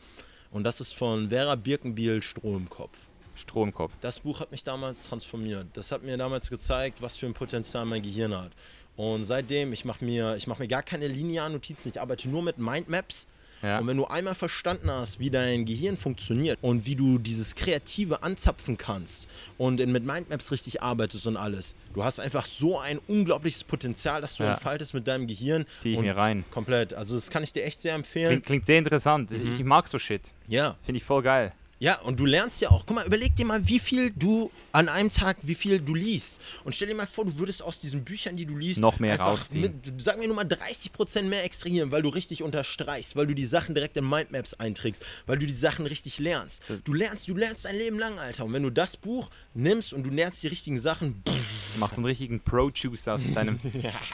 Und 0.51 0.63
das 0.63 0.81
ist 0.81 0.93
von 0.93 1.29
Vera 1.29 1.55
Birkenbiel 1.55 2.21
Stroh 2.21 2.57
im 2.57 2.69
Kopf. 2.69 2.97
Stroh 3.35 3.63
im 3.63 3.73
Kopf. 3.73 3.93
Das 4.01 4.19
Buch 4.19 4.39
hat 4.39 4.51
mich 4.51 4.63
damals 4.63 5.03
transformiert. 5.03 5.67
Das 5.73 5.91
hat 5.91 6.03
mir 6.03 6.17
damals 6.17 6.49
gezeigt, 6.49 7.01
was 7.01 7.17
für 7.17 7.25
ein 7.25 7.33
Potenzial 7.33 7.85
mein 7.85 8.01
Gehirn 8.01 8.37
hat. 8.37 8.51
Und 8.95 9.23
seitdem, 9.23 9.73
ich 9.73 9.85
mache 9.85 10.05
mir, 10.05 10.35
ich 10.35 10.45
mach 10.45 10.59
mir 10.59 10.67
gar 10.67 10.83
keine 10.83 11.07
linearen 11.07 11.53
Notizen. 11.53 11.89
Ich 11.89 11.99
arbeite 11.99 12.29
nur 12.29 12.43
mit 12.43 12.59
Mindmaps. 12.59 13.27
Ja. 13.63 13.79
Und 13.79 13.87
wenn 13.87 13.97
du 13.97 14.05
einmal 14.05 14.35
verstanden 14.35 14.91
hast, 14.91 15.19
wie 15.19 15.29
dein 15.31 15.65
Gehirn 15.65 15.97
funktioniert 15.97 16.59
und 16.61 16.85
wie 16.85 16.95
du 16.95 17.17
dieses 17.17 17.55
Kreative 17.55 18.21
anzapfen 18.21 18.77
kannst 18.77 19.29
und 19.57 19.79
in, 19.79 19.91
mit 19.91 20.03
Mindmaps 20.05 20.51
richtig 20.51 20.81
arbeitest 20.83 21.25
und 21.27 21.37
alles, 21.37 21.75
du 21.93 22.03
hast 22.03 22.19
einfach 22.19 22.45
so 22.45 22.77
ein 22.79 22.99
unglaubliches 23.07 23.63
Potenzial, 23.63 24.21
das 24.21 24.35
du 24.35 24.43
Ja. 24.43 24.49
entfaltest 24.51 24.93
mit 24.93 25.07
deinem 25.07 25.25
Gehirn. 25.27 25.65
Zieh 25.81 25.93
ich 25.93 25.99
mir 25.99 26.15
rein. 26.15 26.43
Komplett. 26.51 26.93
Also 26.93 27.15
das 27.15 27.29
kann 27.29 27.41
ich 27.41 27.53
dir 27.53 27.63
echt 27.63 27.79
sehr 27.81 27.95
empfehlen. 27.95 28.29
Klingt, 28.29 28.45
klingt 28.45 28.65
sehr 28.65 28.77
interessant. 28.79 29.31
Ich, 29.31 29.43
Mhm. 29.43 29.55
ich 29.55 29.63
mag 29.63 29.87
so 29.87 29.97
Shit. 29.97 30.33
Ja. 30.47 30.75
Finde 30.83 30.97
ich 30.97 31.03
voll 31.05 31.23
geil. 31.23 31.53
Ja, 31.83 31.99
und 31.99 32.17
du 32.17 32.25
lernst 32.25 32.61
ja 32.61 32.71
auch. 32.71 32.85
Guck 32.85 32.95
mal, 32.95 33.05
überleg 33.05 33.35
dir 33.35 33.43
mal, 33.45 33.67
wie 33.67 33.77
viel 33.77 34.09
du 34.11 34.49
an 34.71 34.87
einem 34.87 35.09
Tag, 35.09 35.35
wie 35.41 35.53
viel 35.53 35.81
du 35.81 35.93
liest. 35.93 36.39
Und 36.63 36.73
stell 36.73 36.87
dir 36.87 36.95
mal 36.95 37.05
vor, 37.05 37.25
du 37.25 37.37
würdest 37.37 37.61
aus 37.61 37.77
diesen 37.81 38.05
Büchern, 38.05 38.37
die 38.37 38.45
du 38.45 38.55
liest, 38.55 38.79
Noch 38.79 38.99
mehr 38.99 39.19
rausziehen. 39.19 39.81
Mit, 39.83 40.01
sagen 40.01 40.21
wir 40.21 40.27
nur 40.27 40.37
mal 40.37 40.45
30% 40.45 41.23
mehr 41.23 41.43
extrahieren, 41.43 41.91
weil 41.91 42.01
du 42.01 42.07
richtig 42.07 42.41
unterstreichst, 42.41 43.17
weil 43.17 43.27
du 43.27 43.35
die 43.35 43.45
Sachen 43.45 43.75
direkt 43.75 43.97
in 43.97 44.07
Mindmaps 44.07 44.53
einträgst, 44.53 45.03
weil 45.25 45.37
du 45.37 45.45
die 45.45 45.51
Sachen 45.51 45.85
richtig 45.85 46.19
lernst. 46.19 46.61
Du 46.85 46.93
lernst, 46.93 47.27
du 47.27 47.35
lernst 47.35 47.65
dein 47.65 47.75
Leben 47.75 47.99
lang, 47.99 48.17
Alter. 48.17 48.45
Und 48.45 48.53
wenn 48.53 48.63
du 48.63 48.69
das 48.69 48.95
Buch 48.95 49.29
nimmst 49.53 49.91
und 49.91 50.03
du 50.03 50.09
lernst 50.09 50.41
die 50.41 50.47
richtigen 50.47 50.79
Sachen, 50.79 51.21
Du 51.25 51.79
machst 51.79 51.97
einen 51.97 52.05
richtigen 52.05 52.39
Pro-Juice 52.39 53.07
aus, 53.09 53.21
deinem, 53.33 53.59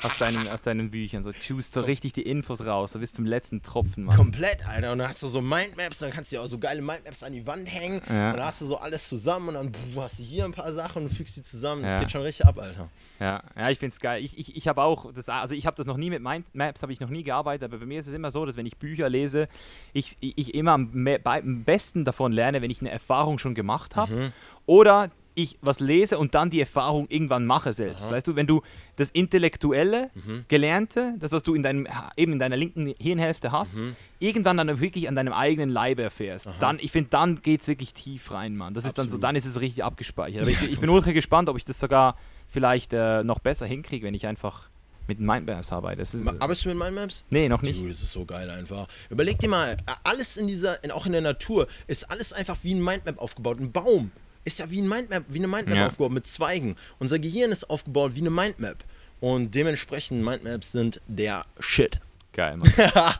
aus, 0.01 0.17
deinen, 0.17 0.47
aus 0.47 0.63
deinen 0.63 0.89
Büchern. 0.89 1.23
So 1.23 1.31
juice 1.31 1.71
so 1.71 1.81
richtig 1.81 2.13
die 2.13 2.23
Infos 2.23 2.61
raus, 2.61 2.93
so 2.93 2.99
bis 2.99 3.13
zum 3.13 3.25
letzten 3.25 3.61
Tropfen, 3.61 4.05
Mann. 4.05 4.15
komplett, 4.15 4.65
Alter. 4.65 4.91
Und 4.91 4.99
dann 4.99 5.09
hast 5.09 5.21
du 5.21 5.27
so 5.27 5.41
Mindmaps, 5.41 5.99
dann 5.99 6.09
kannst 6.09 6.31
du 6.31 6.37
dir 6.37 6.41
auch 6.41 6.47
so 6.47 6.57
geile 6.57 6.81
Mindmaps 6.81 7.21
an 7.21 7.33
die 7.33 7.45
Wand 7.45 7.58
hängen. 7.65 8.01
Ja. 8.09 8.31
Und 8.31 8.37
dann 8.37 8.45
hast 8.45 8.61
du 8.61 8.65
so 8.65 8.77
alles 8.77 9.07
zusammen 9.07 9.49
und 9.49 9.53
dann 9.55 9.71
puh, 9.71 10.01
hast 10.01 10.19
du 10.19 10.23
hier 10.23 10.45
ein 10.45 10.51
paar 10.51 10.71
Sachen 10.73 11.03
und 11.03 11.09
fügst 11.09 11.35
die 11.37 11.41
zusammen. 11.41 11.83
Das 11.83 11.93
Ja. 11.93 11.99
geht 11.99 12.11
schon 12.11 12.21
richtig 12.21 12.45
ab, 12.45 12.57
Alter. 12.59 12.89
Ja, 13.19 13.41
ja 13.55 13.69
ich 13.69 13.79
finde 13.79 13.93
es 13.93 13.99
geil. 13.99 14.23
Ich, 14.23 14.37
ich, 14.37 14.55
ich 14.55 14.67
habe 14.67 14.81
auch, 14.83 15.11
das, 15.13 15.29
also 15.29 15.55
ich 15.55 15.65
habe 15.65 15.75
das 15.77 15.85
noch 15.85 15.97
nie 15.97 16.09
mit 16.09 16.21
Mindmaps, 16.21 16.81
habe 16.81 16.93
ich 16.93 16.99
noch 16.99 17.09
nie 17.09 17.23
gearbeitet, 17.23 17.63
aber 17.65 17.77
bei 17.79 17.85
mir 17.85 17.99
ist 17.99 18.07
es 18.07 18.13
immer 18.13 18.31
so, 18.31 18.45
dass 18.45 18.55
wenn 18.57 18.65
ich 18.65 18.77
Bücher 18.77 19.09
lese, 19.09 19.47
ich, 19.93 20.17
ich 20.19 20.37
ich 20.37 20.53
immer 20.53 20.71
am, 20.73 21.07
am 21.23 21.63
besten 21.63 22.05
davon 22.05 22.31
lerne, 22.31 22.61
wenn 22.61 22.71
ich 22.71 22.81
eine 22.81 22.91
Erfahrung 22.91 23.37
schon 23.39 23.55
gemacht 23.55 23.95
habe 23.95 24.13
Mhm. 24.13 24.31
oder 24.65 25.09
ich 25.35 25.57
was 25.61 25.79
lese 25.79 26.17
und 26.17 26.35
dann 26.35 26.49
die 26.49 26.59
Erfahrung 26.59 27.07
irgendwann 27.09 27.45
mache 27.45 27.71
selbst. 27.73 28.11
Weißt 28.11 28.27
du, 28.27 28.35
wenn 28.35 28.47
du 28.47 28.61
das 28.97 29.09
Intellektuelle, 29.09 30.09
Mhm. 30.15 30.45
Gelernte, 30.47 31.15
das, 31.19 31.31
was 31.31 31.43
du 31.43 31.55
in 31.55 31.63
deinem, 31.63 31.87
eben 32.17 32.33
in 32.33 32.39
deiner 32.39 32.57
linken 32.57 32.93
Hirnhälfte 32.99 33.51
hast, 33.51 33.75
Mhm. 33.77 33.95
irgendwann 34.19 34.57
dann 34.57 34.79
wirklich 34.79 35.07
an 35.07 35.15
deinem 35.15 35.33
eigenen 35.33 35.69
Leibe 35.69 36.03
erfährst. 36.03 36.49
Dann, 36.59 36.77
ich 36.79 36.91
finde, 36.91 37.09
dann 37.11 37.41
geht 37.41 37.61
es 37.61 37.67
wirklich 37.67 37.93
tief 37.93 38.31
rein, 38.33 38.55
Mann. 38.57 38.73
Das 38.73 38.85
ist 38.85 38.97
dann 38.97 39.05
so, 39.05 39.15
Absolut. 39.15 39.23
dann 39.23 39.35
ist 39.35 39.45
es 39.45 39.61
richtig 39.61 39.83
abgespeichert. 39.83 40.41
Aber 40.41 40.51
ich, 40.51 40.61
ich 40.63 40.79
bin 40.81 40.89
ultra 40.89 41.11
gespannt, 41.11 41.49
ob 41.49 41.57
ich 41.57 41.65
das 41.65 41.79
sogar 41.79 42.17
vielleicht 42.47 42.93
äh, 42.93 43.23
noch 43.23 43.39
besser 43.39 43.65
hinkriege, 43.65 44.05
wenn 44.07 44.13
ich 44.13 44.27
einfach 44.27 44.69
mit 45.07 45.19
Mindmaps 45.19 45.71
arbeite. 45.71 45.99
Das 45.99 46.13
ist, 46.13 46.27
Arbeitest 46.27 46.65
du 46.65 46.69
mit 46.69 46.77
Mindmaps? 46.77 47.25
nee, 47.31 47.49
noch 47.49 47.61
nicht. 47.63 47.79
Dude, 47.79 47.89
das 47.89 48.01
ist 48.03 48.11
so 48.11 48.25
geil 48.25 48.49
einfach. 48.51 48.87
Überleg 49.09 49.39
dir 49.39 49.49
mal, 49.49 49.75
alles 50.03 50.37
in 50.37 50.47
dieser, 50.47 50.77
auch 50.93 51.05
in 51.07 51.13
der 51.13 51.21
Natur, 51.21 51.67
ist 51.87 52.11
alles 52.11 52.31
einfach 52.33 52.57
wie 52.63 52.75
ein 52.75 52.83
Mindmap 52.83 53.17
aufgebaut. 53.17 53.59
Ein 53.59 53.71
Baum 53.71 54.11
ist 54.45 54.59
ja 54.59 54.69
wie 54.71 54.81
ein 54.81 54.87
Mindmap, 54.89 55.23
wie 55.29 55.37
eine 55.39 55.47
Mindmap 55.47 55.75
Ja. 55.75 55.87
aufgebaut 55.87 56.11
mit 56.11 56.25
Zweigen. 56.27 56.75
Unser 56.99 57.19
Gehirn 57.19 57.51
ist 57.51 57.69
aufgebaut 57.69 58.11
wie 58.15 58.21
eine 58.21 58.29
Mindmap. 58.31 58.77
Und 59.19 59.53
dementsprechend 59.53 60.23
Mindmaps 60.23 60.71
sind 60.71 61.01
der 61.07 61.45
Shit. 61.59 61.99
Geil, 62.33 62.57
Mann. 62.57 62.71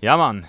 ja, 0.00 0.16
Mann. 0.16 0.46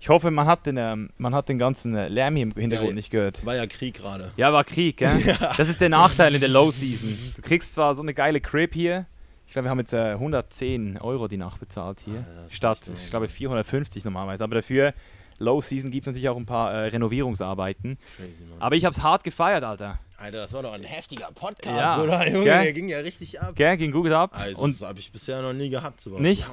Ich 0.00 0.08
hoffe, 0.08 0.30
man 0.30 0.46
hat 0.46 0.66
den, 0.66 0.76
ähm, 0.76 1.10
man 1.16 1.34
hat 1.34 1.48
den 1.48 1.58
ganzen 1.58 1.94
äh, 1.96 2.08
Lärm 2.08 2.36
hier 2.36 2.42
im 2.44 2.52
Hintergrund 2.52 2.90
Ja, 2.90 2.94
nicht 2.94 3.10
gehört. 3.10 3.44
War 3.46 3.56
ja 3.56 3.66
Krieg 3.66 3.94
gerade. 3.94 4.30
Ja, 4.36 4.52
war 4.52 4.62
Krieg, 4.64 4.98
gell? 4.98 5.10
Das 5.56 5.68
ist 5.68 5.80
der 5.80 5.88
Nachteil 5.88 6.34
in 6.34 6.40
der 6.40 6.48
Low 6.50 6.70
Season. 6.70 7.34
Du 7.36 7.42
kriegst 7.42 7.72
zwar 7.72 7.94
so 7.94 8.02
eine 8.02 8.14
geile 8.14 8.40
Crib 8.40 8.74
hier. 8.74 9.06
Ich 9.46 9.52
glaube, 9.52 9.66
wir 9.66 9.70
haben 9.70 9.78
jetzt 9.78 9.92
äh, 9.92 10.10
110 10.12 10.98
Euro 10.98 11.28
die 11.28 11.36
Nacht 11.36 11.60
bezahlt 11.60 12.00
hier. 12.00 12.24
Ah, 12.28 12.48
statt, 12.48 12.80
ich 12.94 13.10
glaube, 13.10 13.28
450 13.28 14.04
normalerweise. 14.04 14.44
Aber 14.44 14.56
dafür, 14.56 14.92
Low 15.38 15.60
Season 15.60 15.90
gibt 15.90 16.06
es 16.06 16.12
natürlich 16.12 16.28
auch 16.28 16.36
ein 16.36 16.46
paar 16.46 16.72
äh, 16.72 16.88
Renovierungsarbeiten. 16.88 17.98
Crazy. 18.16 18.44
Aber 18.58 18.76
ich 18.76 18.84
hab's 18.84 19.02
hart 19.02 19.24
gefeiert, 19.24 19.64
Alter. 19.64 19.98
Alter, 20.18 20.38
das 20.38 20.52
war 20.54 20.62
doch 20.62 20.72
ein 20.72 20.82
heftiger 20.82 21.28
Podcast, 21.34 21.76
Ja, 21.76 22.02
oder? 22.02 22.26
Junge, 22.28 22.44
gell? 22.44 22.62
der 22.62 22.72
ging 22.72 22.88
ja 22.88 22.98
richtig 23.00 23.40
ab. 23.40 23.54
Gell, 23.54 23.76
ging 23.76 23.92
gut 23.92 24.10
ab. 24.12 24.30
Also, 24.32 24.62
Und 24.62 24.72
das 24.80 24.88
habe 24.88 24.98
ich 24.98 25.12
bisher 25.12 25.42
noch 25.42 25.52
nie 25.52 25.68
gehabt. 25.68 26.00
Sowas. 26.00 26.20
Nicht? 26.20 26.46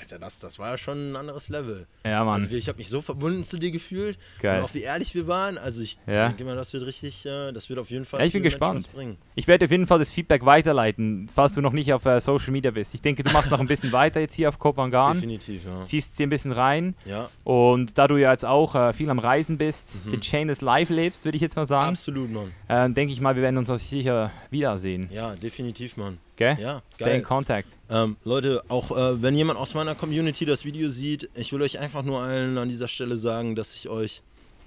Alter, 0.00 0.18
das, 0.20 0.38
das 0.38 0.58
war 0.60 0.70
ja 0.70 0.78
schon 0.78 1.12
ein 1.12 1.16
anderes 1.16 1.48
Level. 1.48 1.86
ja, 2.04 2.22
Mann. 2.24 2.42
Also 2.42 2.54
ich 2.54 2.68
habe 2.68 2.78
mich 2.78 2.88
so 2.88 3.00
verbunden 3.00 3.42
zu 3.44 3.58
dir 3.58 3.70
gefühlt. 3.72 4.18
Geil. 4.40 4.58
Und 4.60 4.64
auch 4.66 4.74
wie 4.74 4.82
ehrlich 4.82 5.14
wir 5.14 5.26
waren. 5.26 5.58
Also 5.58 5.82
ich 5.82 5.98
Ja. 6.06 6.28
denke 6.28 6.44
mal, 6.44 6.54
das 6.54 6.72
wird 6.72 6.86
richtig, 6.86 7.26
äh, 7.26 7.50
das 7.52 7.68
wird 7.68 7.78
auf 7.80 7.90
jeden 7.90 8.04
Fall 8.04 8.20
Ja, 8.20 8.26
ich 8.26 8.32
bin 8.32 8.42
gespannt. 8.44 8.88
Ich 9.34 9.48
werde 9.48 9.64
auf 9.64 9.70
jeden 9.72 9.86
Fall 9.86 9.98
das 9.98 10.10
Feedback 10.10 10.44
weiterleiten, 10.44 11.28
falls 11.34 11.54
du 11.54 11.60
noch 11.62 11.72
nicht 11.72 11.92
auf 11.92 12.04
äh, 12.06 12.20
Social 12.20 12.52
Media 12.52 12.70
bist. 12.70 12.94
Ich 12.94 13.02
denke, 13.02 13.22
du 13.24 13.32
machst 13.32 13.50
noch 13.50 13.60
ein 13.60 13.66
bisschen 13.66 13.90
weiter 13.92 14.20
jetzt 14.20 14.34
hier 14.34 14.48
auf 14.48 14.58
Kopangan. 14.58 15.14
Definitiv, 15.14 15.64
ja. 15.64 15.84
Ziehst 15.84 16.16
sie 16.16 16.22
ein 16.22 16.30
bisschen 16.30 16.52
rein. 16.52 16.94
Ja, 17.04 17.28
Und 17.44 17.98
da 17.98 18.06
du 18.08 18.16
ja 18.16 18.30
jetzt 18.32 18.44
auch 18.44 18.74
äh, 18.74 18.92
viel 18.92 19.10
am 19.10 19.18
Reisen 19.18 19.58
bist, 19.58 20.04
Mhm. 20.06 20.10
den 20.10 20.20
Chainless 20.20 20.60
Live 20.60 20.90
lebst, 20.90 21.24
würde 21.24 21.36
ich 21.36 21.42
jetzt 21.42 21.56
mal 21.56 21.66
sagen, 21.66 21.86
absolut, 21.88 22.30
Mann. 22.30 22.52
äh, 22.68 22.75
denke 22.84 23.12
ich 23.12 23.20
mal, 23.20 23.34
wir 23.36 23.42
werden 23.42 23.58
uns 23.58 23.70
auch 23.70 23.78
sicher 23.78 24.30
wiedersehen. 24.50 25.08
Ja, 25.12 25.34
definitiv, 25.36 25.96
Mann. 25.96 26.18
Gell? 26.36 26.56
Ja, 26.60 26.82
Stay 26.92 27.04
in 27.04 27.10
geil. 27.10 27.22
contact. 27.22 27.68
Ähm, 27.88 28.16
Leute, 28.24 28.62
auch 28.68 28.90
äh, 28.90 29.22
wenn 29.22 29.34
jemand 29.34 29.58
aus 29.58 29.74
meiner 29.74 29.94
Community 29.94 30.44
das 30.44 30.64
Video 30.64 30.88
sieht, 30.90 31.30
ich 31.34 31.52
will 31.52 31.62
euch 31.62 31.78
einfach 31.78 32.02
nur 32.02 32.20
allen 32.20 32.58
an 32.58 32.68
dieser 32.68 32.88
Stelle 32.88 33.16
sagen, 33.16 33.54
dass 33.56 33.74
ich 33.74 33.88
euch, 33.88 34.22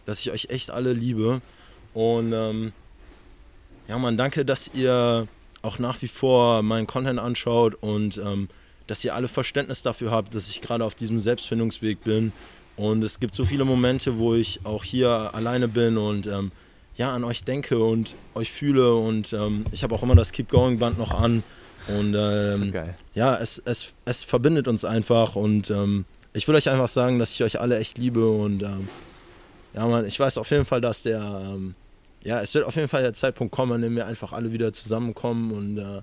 dass 0.05 0.19
ich 0.21 0.31
euch 0.31 0.47
echt 0.49 0.71
alle 0.71 0.93
liebe. 0.93 1.41
Und 1.93 2.33
ähm, 2.33 2.71
ja, 3.87 3.97
Mann, 3.97 4.17
danke, 4.17 4.45
dass 4.45 4.71
ihr 4.73 5.27
auch 5.61 5.77
nach 5.77 6.01
wie 6.01 6.07
vor 6.07 6.63
meinen 6.63 6.87
Content 6.87 7.19
anschaut 7.19 7.75
und 7.75 8.17
ähm, 8.17 8.47
dass 8.87 9.03
ihr 9.03 9.13
alle 9.13 9.27
Verständnis 9.27 9.83
dafür 9.83 10.11
habt, 10.11 10.33
dass 10.33 10.49
ich 10.49 10.61
gerade 10.61 10.83
auf 10.83 10.95
diesem 10.95 11.19
Selbstfindungsweg 11.19 12.03
bin. 12.03 12.31
Und 12.75 13.03
es 13.03 13.19
gibt 13.19 13.35
so 13.35 13.43
viele 13.45 13.65
Momente, 13.65 14.17
wo 14.17 14.33
ich 14.33 14.61
auch 14.63 14.83
hier 14.83 15.31
alleine 15.33 15.67
bin 15.67 15.97
und 15.97 16.27
ähm, 16.27 16.51
ja, 16.99 17.11
an 17.13 17.23
euch 17.23 17.43
denke 17.43 17.79
und 17.79 18.15
euch 18.35 18.51
fühle. 18.51 18.93
Und 18.95 19.33
ähm, 19.33 19.65
ich 19.71 19.83
habe 19.83 19.95
auch 19.95 20.03
immer 20.03 20.15
das 20.15 20.31
Keep 20.31 20.49
Going 20.49 20.77
Band 20.79 20.97
noch 20.99 21.13
an. 21.19 21.43
Und 21.87 22.13
so 22.13 22.19
ähm, 22.19 22.71
geil. 22.71 22.93
ja, 23.15 23.35
es, 23.37 23.57
es, 23.65 23.93
es 24.05 24.23
verbindet 24.23 24.67
uns 24.67 24.85
einfach 24.85 25.35
und 25.35 25.71
ähm, 25.71 26.05
ich 26.33 26.47
will 26.47 26.53
euch 26.55 26.69
einfach 26.69 26.89
sagen, 26.89 27.17
dass 27.17 27.31
ich 27.31 27.41
euch 27.43 27.59
alle 27.59 27.79
echt 27.79 27.97
liebe 27.97 28.29
und 28.29 28.61
ähm, 28.61 28.87
ja, 29.73 29.87
man, 29.87 30.05
ich 30.05 30.19
weiß 30.19 30.37
auf 30.37 30.51
jeden 30.51 30.65
Fall, 30.65 30.81
dass 30.81 31.01
der, 31.03 31.19
ähm, 31.21 31.73
ja, 32.23 32.41
es 32.41 32.53
wird 32.53 32.65
auf 32.65 32.75
jeden 32.75 32.89
Fall 32.89 33.01
der 33.01 33.13
Zeitpunkt 33.13 33.51
kommen, 33.55 33.71
an 33.71 33.81
dem 33.81 33.95
wir 33.95 34.05
einfach 34.05 34.33
alle 34.33 34.51
wieder 34.51 34.71
zusammenkommen 34.71 35.51
und 35.51 35.77
äh, 35.79 36.01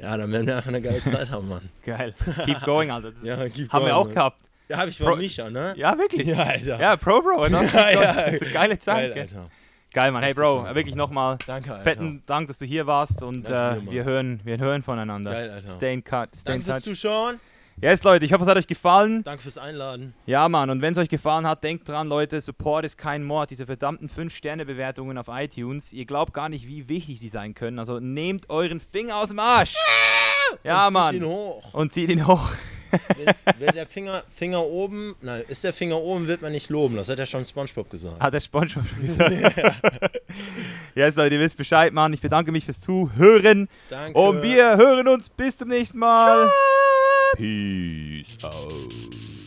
ja, 0.00 0.16
dann 0.16 0.30
werden 0.30 0.46
wir 0.46 0.56
einfach 0.58 0.68
eine 0.68 0.82
geile 0.82 1.02
Zeit 1.02 1.30
haben, 1.30 1.48
Mann. 1.48 1.68
Geil. 1.84 2.14
Keep 2.44 2.60
going, 2.62 2.90
Alter. 2.92 3.10
Das 3.10 3.24
Ja, 3.24 3.48
keep 3.48 3.72
haben 3.72 3.86
wir 3.86 3.90
going, 3.90 3.92
auch 3.94 4.04
Mann. 4.04 4.14
gehabt. 4.14 4.36
Ja, 4.68 4.76
habe 4.78 4.90
ich 4.90 4.98
Pro- 4.98 5.06
von 5.06 5.18
Misha, 5.18 5.50
ne? 5.50 5.74
Ja, 5.76 5.98
wirklich. 5.98 6.28
Ja, 6.28 6.36
Alter. 6.44 6.78
Ja, 6.80 6.96
Pro 6.96 7.20
Bro, 7.22 7.46
oder? 7.46 7.62
Ja, 7.72 7.90
ja. 7.90 8.14
Das 8.14 8.34
ist 8.34 8.42
eine 8.42 8.50
geile 8.52 8.78
Zeit. 8.78 9.14
Geil? 9.14 9.22
Alter. 9.22 9.50
Geil, 9.92 10.10
Mann. 10.12 10.22
Hey, 10.22 10.34
Bro, 10.34 10.74
wirklich 10.74 10.94
nochmal 10.94 11.38
Danke, 11.46 11.72
Alter. 11.72 11.82
fetten 11.84 12.22
Dank, 12.26 12.48
dass 12.48 12.58
du 12.58 12.66
hier 12.66 12.86
warst 12.86 13.22
und 13.22 13.48
äh, 13.48 13.80
wir, 13.90 14.04
hören, 14.04 14.40
wir 14.44 14.58
hören 14.58 14.82
voneinander. 14.82 15.30
Geil, 15.30 15.50
Alter. 15.50 15.68
Stay 15.68 15.94
in, 15.94 16.04
cut, 16.04 16.30
stay 16.36 16.52
in 16.54 16.58
Danke 16.60 16.64
fürs 16.64 16.84
touch. 16.84 16.94
Zuschauen. 17.00 17.40
Yes, 17.80 18.02
Leute, 18.02 18.24
ich 18.24 18.32
hoffe, 18.32 18.42
es 18.42 18.50
hat 18.50 18.56
euch 18.56 18.66
gefallen. 18.66 19.22
Danke 19.22 19.40
fürs 19.42 19.56
Einladen. 19.56 20.12
Ja, 20.26 20.48
Mann, 20.48 20.68
und 20.68 20.82
wenn 20.82 20.92
es 20.92 20.98
euch 20.98 21.08
gefallen 21.08 21.46
hat, 21.46 21.62
denkt 21.62 21.88
dran, 21.88 22.08
Leute, 22.08 22.40
Support 22.40 22.84
ist 22.84 22.98
kein 22.98 23.22
Mord. 23.22 23.50
Diese 23.50 23.66
verdammten 23.66 24.10
5-Sterne-Bewertungen 24.10 25.16
auf 25.16 25.26
iTunes, 25.30 25.92
ihr 25.92 26.04
glaubt 26.04 26.34
gar 26.34 26.48
nicht, 26.48 26.66
wie 26.66 26.88
wichtig 26.88 27.20
die 27.20 27.28
sein 27.28 27.54
können. 27.54 27.78
Also 27.78 28.00
nehmt 28.00 28.50
euren 28.50 28.80
Finger 28.80 29.16
aus 29.16 29.28
dem 29.28 29.38
Arsch. 29.38 29.74
Ja, 30.64 30.86
Und 30.88 30.92
zieht 30.92 30.92
Mann. 30.94 31.14
ihn 31.16 31.24
hoch. 31.24 31.74
Und 31.74 31.92
zieht 31.92 32.10
ihn 32.10 32.26
hoch. 32.26 32.50
Wenn, 32.90 33.34
wenn 33.58 33.74
der 33.74 33.86
Finger, 33.86 34.22
Finger 34.34 34.62
oben, 34.62 35.16
nein, 35.20 35.42
ist 35.48 35.64
der 35.64 35.72
Finger 35.72 36.00
oben, 36.00 36.26
wird 36.26 36.42
man 36.42 36.52
nicht 36.52 36.70
loben. 36.70 36.96
Das 36.96 37.08
hat 37.08 37.18
ja 37.18 37.26
schon 37.26 37.44
Spongebob 37.44 37.90
gesagt. 37.90 38.20
Hat 38.20 38.34
der 38.34 38.40
Spongebob 38.40 38.84
schon 38.88 39.02
gesagt. 39.02 39.56
yes, 40.94 41.16
Leute, 41.16 41.34
ihr 41.34 41.40
wisst 41.40 41.56
Bescheid, 41.56 41.92
Mann. 41.92 42.12
Ich 42.12 42.20
bedanke 42.20 42.52
mich 42.52 42.64
fürs 42.64 42.80
Zuhören. 42.80 43.68
Danke. 43.90 44.18
Und 44.18 44.42
wir 44.42 44.76
hören 44.76 45.08
uns 45.08 45.28
bis 45.28 45.56
zum 45.56 45.68
nächsten 45.68 45.98
Mal. 45.98 46.50
Peace 47.36 48.38
out. 48.42 49.37